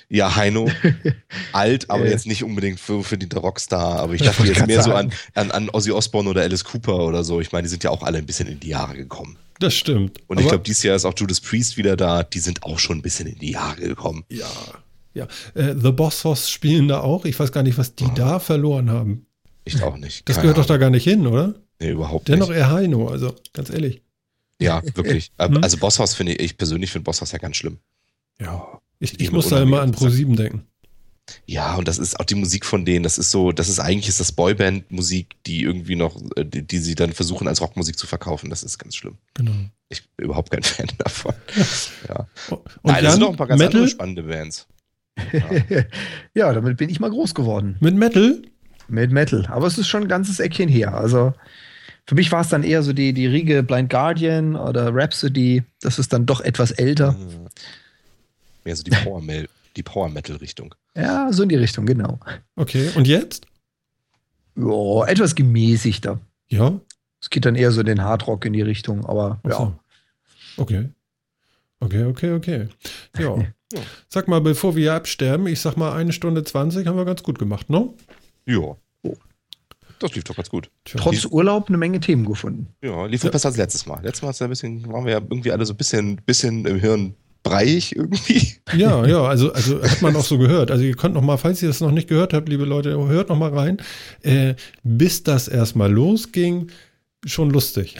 ja, 0.08 0.34
Heino. 0.36 0.70
Alt, 1.52 1.90
aber 1.90 2.06
jetzt 2.06 2.26
nicht 2.26 2.44
unbedingt 2.44 2.78
für 2.80 3.02
verdienter 3.02 3.40
Rockstar. 3.40 3.98
Aber 4.00 4.14
ich 4.14 4.20
Ich 4.20 4.26
dachte 4.28 4.40
wollte 4.40 4.52
jetzt 4.52 4.66
mehr 4.66 4.82
so 4.82 4.90
sagen. 4.90 5.10
an, 5.34 5.50
an, 5.50 5.68
an 5.68 5.70
Ozzy 5.70 5.90
Osbourne 5.92 6.28
oder 6.30 6.42
Alice 6.42 6.64
Cooper 6.64 6.98
oder 6.98 7.24
so. 7.24 7.40
Ich 7.40 7.52
meine, 7.52 7.64
die 7.64 7.68
sind 7.70 7.84
ja 7.84 7.90
auch 7.90 8.02
alle 8.02 8.18
ein 8.18 8.26
bisschen 8.26 8.48
in 8.48 8.60
die 8.60 8.68
Jahre 8.68 8.94
gekommen. 8.94 9.36
das 9.60 9.74
stimmt. 9.74 10.18
Und 10.26 10.40
ich 10.40 10.46
glaube, 10.48 10.64
dieses 10.64 10.82
Jahr 10.82 10.96
ist 10.96 11.04
auch 11.04 11.14
Judas 11.16 11.40
Priest 11.40 11.76
wieder 11.76 11.96
da. 11.96 12.22
Die 12.22 12.38
sind 12.40 12.62
auch 12.64 12.78
schon 12.78 12.98
ein 12.98 13.02
bisschen 13.02 13.26
in 13.28 13.38
die 13.38 13.52
Jahre 13.52 13.80
gekommen. 13.80 14.24
Ja, 14.30 14.46
ja. 15.14 15.26
Äh, 15.54 15.74
The 15.80 15.92
Boss 15.92 16.24
Hoss 16.24 16.50
spielen 16.50 16.88
da 16.88 17.00
auch. 17.00 17.24
Ich 17.24 17.38
weiß 17.38 17.52
gar 17.52 17.62
nicht, 17.62 17.78
was 17.78 17.94
die 17.94 18.08
da 18.14 18.38
verloren 18.40 18.90
haben. 18.90 19.26
Ich 19.64 19.82
auch 19.82 19.96
nicht. 19.96 20.28
Das 20.28 20.36
Keine 20.36 20.48
gehört 20.48 20.58
doch 20.58 20.66
da 20.66 20.74
Ahnung. 20.74 20.80
gar 20.82 20.90
nicht 20.90 21.04
hin, 21.04 21.26
oder? 21.26 21.54
Nee, 21.80 21.90
überhaupt 21.90 22.28
Dennoch 22.28 22.48
nicht. 22.48 22.58
eher 22.58 22.70
Heino, 22.70 23.08
also 23.08 23.34
ganz 23.52 23.70
ehrlich. 23.70 24.02
Ja, 24.60 24.82
wirklich. 24.94 25.32
Hm? 25.40 25.62
Also 25.62 25.78
Bosshaus 25.78 26.14
finde 26.14 26.32
ich, 26.34 26.40
ich 26.40 26.56
persönlich 26.58 26.90
finde 26.92 27.04
Bosshaus 27.04 27.32
ja 27.32 27.38
ganz 27.38 27.56
schlimm. 27.56 27.78
Ja. 28.40 28.80
Ich, 28.98 29.20
ich 29.20 29.32
muss 29.32 29.48
da 29.48 29.62
immer 29.62 29.82
an 29.82 29.90
unheimlich 29.90 30.24
Pro7 30.24 30.36
denken. 30.36 30.66
Ja, 31.46 31.76
und 31.76 31.88
das 31.88 31.98
ist 31.98 32.20
auch 32.20 32.24
die 32.24 32.34
Musik 32.34 32.66
von 32.66 32.84
denen, 32.84 33.02
das 33.02 33.16
ist 33.16 33.30
so, 33.30 33.52
das 33.52 33.68
ist 33.68 33.80
eigentlich 33.80 34.08
ist 34.08 34.20
das 34.20 34.32
Boyband-Musik, 34.32 35.36
die 35.46 35.62
irgendwie 35.62 35.96
noch, 35.96 36.20
äh, 36.36 36.44
die, 36.44 36.66
die 36.66 36.78
sie 36.78 36.94
dann 36.94 37.12
versuchen 37.12 37.48
als 37.48 37.60
Rockmusik 37.60 37.98
zu 37.98 38.06
verkaufen. 38.06 38.50
Das 38.50 38.62
ist 38.62 38.78
ganz 38.78 38.94
schlimm. 38.94 39.16
Genau. 39.34 39.52
Ich 39.88 40.06
bin 40.16 40.26
überhaupt 40.26 40.50
kein 40.50 40.62
Fan 40.64 40.88
davon. 40.98 41.34
Ja. 42.08 42.26
Und 42.50 42.62
Nein, 42.82 43.04
das 43.04 43.14
sind 43.14 43.22
noch 43.22 43.30
ein 43.30 43.36
paar 43.36 43.46
ganz 43.46 43.58
Metal? 43.58 43.80
andere 43.80 43.88
spannende 43.88 44.22
Bands. 44.24 44.66
ja, 46.34 46.52
damit 46.52 46.76
bin 46.76 46.90
ich 46.90 47.00
mal 47.00 47.10
groß 47.10 47.34
geworden. 47.34 47.76
Mit 47.80 47.94
Metal? 47.94 48.42
Mit 48.88 49.12
Metal. 49.12 49.46
Aber 49.46 49.66
es 49.66 49.78
ist 49.78 49.88
schon 49.88 50.02
ein 50.02 50.08
ganzes 50.08 50.40
Eckchen 50.40 50.68
her. 50.68 50.94
Also 50.94 51.32
für 52.06 52.14
mich 52.14 52.32
war 52.32 52.42
es 52.42 52.48
dann 52.48 52.64
eher 52.64 52.82
so 52.82 52.92
die, 52.92 53.12
die 53.12 53.26
Riege 53.26 53.62
Blind 53.62 53.88
Guardian 53.88 54.56
oder 54.56 54.94
Rhapsody. 54.94 55.62
Das 55.80 55.98
ist 55.98 56.12
dann 56.12 56.26
doch 56.26 56.40
etwas 56.40 56.70
älter. 56.72 57.12
Mhm. 57.12 57.48
Mehr 58.64 58.76
so 58.76 58.82
die 58.82 58.90
Power, 58.90 59.22
die 59.76 59.82
Power 59.82 60.08
Metal 60.08 60.36
Richtung. 60.36 60.74
Ja, 60.96 61.32
so 61.32 61.42
in 61.42 61.48
die 61.48 61.56
Richtung, 61.56 61.86
genau. 61.86 62.18
Okay. 62.56 62.90
Und 62.94 63.06
jetzt? 63.06 63.46
Ja, 64.56 65.06
etwas 65.06 65.34
gemäßigter. 65.34 66.20
Ja? 66.48 66.80
Es 67.20 67.30
geht 67.30 67.44
dann 67.44 67.56
eher 67.56 67.72
so 67.72 67.80
in 67.80 67.86
den 67.86 68.02
Hardrock 68.02 68.44
in 68.44 68.52
die 68.52 68.62
Richtung, 68.62 69.04
aber 69.06 69.40
Ach 69.44 69.50
ja. 69.50 69.56
so. 69.56 69.74
Okay. 70.56 70.88
Okay, 71.80 72.04
okay, 72.04 72.32
okay. 72.32 72.68
Ja. 73.18 73.36
Ja. 73.72 73.80
Sag 74.08 74.28
mal, 74.28 74.40
bevor 74.40 74.76
wir 74.76 74.94
absterben, 74.94 75.46
ich 75.48 75.60
sag 75.60 75.76
mal, 75.76 75.92
eine 75.94 76.12
Stunde 76.12 76.44
20 76.44 76.86
haben 76.86 76.96
wir 76.96 77.04
ganz 77.04 77.22
gut 77.22 77.38
gemacht, 77.38 77.68
ne? 77.70 77.88
Ja. 78.46 78.76
Das 79.98 80.14
lief 80.14 80.24
doch 80.24 80.36
ganz 80.36 80.50
gut. 80.50 80.70
Tja. 80.84 81.00
Trotz 81.00 81.24
Urlaub 81.24 81.68
eine 81.68 81.78
Menge 81.78 81.98
Themen 82.00 82.26
gefunden. 82.26 82.68
Ja, 82.82 83.06
lief 83.06 83.24
Ja. 83.24 83.30
besser 83.30 83.48
als 83.48 83.56
letztes 83.56 83.86
Mal. 83.86 84.02
Letztes 84.02 84.22
Mal 84.22 84.32
ja 84.32 84.46
ein 84.46 84.50
bisschen, 84.50 84.92
waren 84.92 85.04
wir 85.04 85.12
ja 85.12 85.18
irgendwie 85.18 85.50
alle 85.50 85.64
so 85.64 85.72
ein 85.72 85.76
bisschen, 85.76 86.16
bisschen 86.26 86.66
im 86.66 86.78
Hirn 86.78 87.14
breiig 87.44 87.94
irgendwie. 87.94 88.54
Ja, 88.74 89.06
ja, 89.06 89.22
also, 89.22 89.52
also 89.52 89.80
hat 89.82 90.02
man 90.02 90.16
auch 90.16 90.24
so 90.24 90.36
gehört. 90.38 90.72
Also 90.72 90.82
ihr 90.82 90.96
könnt 90.96 91.14
noch 91.14 91.22
mal, 91.22 91.36
falls 91.36 91.62
ihr 91.62 91.68
das 91.68 91.80
noch 91.80 91.92
nicht 91.92 92.08
gehört 92.08 92.32
habt, 92.32 92.48
liebe 92.48 92.64
Leute, 92.64 92.90
hört 93.06 93.28
noch 93.28 93.38
mal 93.38 93.54
rein. 93.54 93.76
Äh, 94.22 94.54
bis 94.82 95.22
das 95.22 95.46
erstmal 95.46 95.92
losging, 95.92 96.68
schon 97.24 97.50
lustig. 97.50 97.96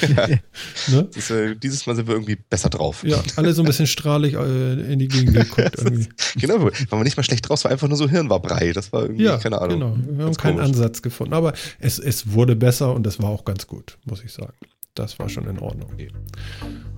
ne? 0.16 0.40
Das 0.86 1.16
ist, 1.16 1.30
äh, 1.30 1.56
dieses 1.56 1.86
Mal 1.86 1.96
sind 1.96 2.06
wir 2.06 2.14
irgendwie 2.14 2.36
besser 2.36 2.68
drauf. 2.68 3.02
Ja, 3.04 3.20
alle 3.36 3.52
so 3.54 3.62
ein 3.62 3.66
bisschen 3.66 3.86
strahlig 3.88 4.34
äh, 4.34 4.92
in 4.92 4.98
die 4.98 5.08
Gegend 5.08 5.34
geguckt. 5.56 5.76
Irgendwie. 5.78 6.08
Genau, 6.36 6.60
waren 6.60 6.72
wir 6.90 7.04
nicht 7.04 7.16
mal 7.16 7.22
schlecht 7.24 7.48
draus, 7.48 7.64
war 7.64 7.72
einfach 7.72 7.88
nur 7.88 7.96
so 7.96 8.08
Hirn 8.08 8.30
war 8.30 8.40
brei. 8.40 8.72
Das 8.72 8.92
war 8.92 9.02
irgendwie, 9.02 9.24
Ja, 9.24 9.38
keine 9.38 9.60
Ahnung. 9.60 9.80
genau. 9.80 10.18
Wir 10.18 10.26
haben 10.26 10.34
keinen 10.36 10.56
komisch. 10.56 10.68
Ansatz 10.68 11.02
gefunden. 11.02 11.32
Aber 11.32 11.54
es, 11.80 11.98
es 11.98 12.30
wurde 12.32 12.54
besser 12.54 12.94
und 12.94 13.06
es 13.06 13.20
war 13.20 13.30
auch 13.30 13.44
ganz 13.44 13.66
gut, 13.66 13.98
muss 14.04 14.22
ich 14.22 14.32
sagen. 14.32 14.52
Das 14.94 15.18
war 15.18 15.28
schon 15.28 15.46
in 15.48 15.58
Ordnung. 15.58 15.90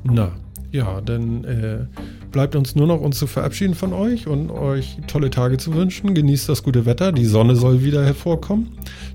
Na, 0.04 0.32
ja, 0.72 1.00
dann 1.00 1.44
äh, 1.44 1.86
bleibt 2.30 2.54
uns 2.54 2.74
nur 2.76 2.86
noch 2.86 3.00
uns 3.00 3.18
zu 3.18 3.26
verabschieden 3.26 3.74
von 3.74 3.92
euch 3.92 4.26
und 4.26 4.50
euch 4.50 4.98
tolle 5.06 5.30
Tage 5.30 5.58
zu 5.58 5.74
wünschen. 5.74 6.14
Genießt 6.14 6.48
das 6.48 6.62
gute 6.62 6.86
Wetter. 6.86 7.12
Die 7.12 7.24
Sonne 7.24 7.56
soll 7.56 7.82
wieder 7.82 8.04
hervorkommen. 8.04 8.68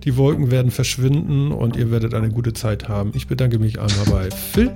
Die 0.03 0.17
Wolken 0.17 0.51
werden 0.51 0.71
verschwinden 0.71 1.51
und 1.51 1.75
ihr 1.75 1.91
werdet 1.91 2.13
eine 2.13 2.29
gute 2.29 2.53
Zeit 2.53 2.89
haben. 2.89 3.11
Ich 3.15 3.27
bedanke 3.27 3.59
mich 3.59 3.79
einmal 3.79 4.05
bei 4.11 4.31
Phil. 4.31 4.71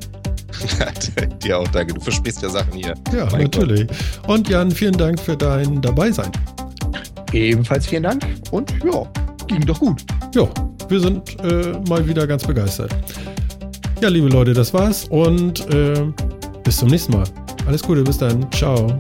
Dir 1.44 1.60
auch, 1.60 1.68
danke. 1.68 1.94
Du 1.94 2.02
versprichst 2.02 2.42
ja 2.42 2.50
Sachen 2.50 2.74
hier. 2.74 2.94
Ja, 3.14 3.28
Mein 3.32 3.44
natürlich. 3.44 3.88
Und 4.28 4.48
Jan, 4.50 4.72
vielen 4.72 4.98
Dank 4.98 5.20
für 5.20 5.36
dein 5.36 5.82
Dabeisein. 5.82 6.32
Ebenfalls 7.34 7.88
vielen 7.88 8.04
Dank 8.04 8.24
und 8.52 8.74
ja, 8.84 9.06
ging 9.48 9.66
doch 9.66 9.80
gut. 9.80 10.04
Ja, 10.34 10.48
wir 10.88 11.00
sind 11.00 11.40
äh, 11.44 11.74
mal 11.88 12.08
wieder 12.08 12.26
ganz 12.26 12.46
begeistert. 12.46 12.96
Ja, 14.02 14.08
liebe 14.08 14.30
Leute, 14.30 14.54
das 14.54 14.74
war's 14.74 15.06
und 15.06 15.68
äh, 15.74 16.08
bis 16.70 16.78
zum 16.78 16.90
nächsten 16.90 17.14
Mal. 17.14 17.24
Alles 17.66 17.82
Gute, 17.82 18.04
bis 18.04 18.20
dann. 18.20 18.46
Ciao. 18.52 18.96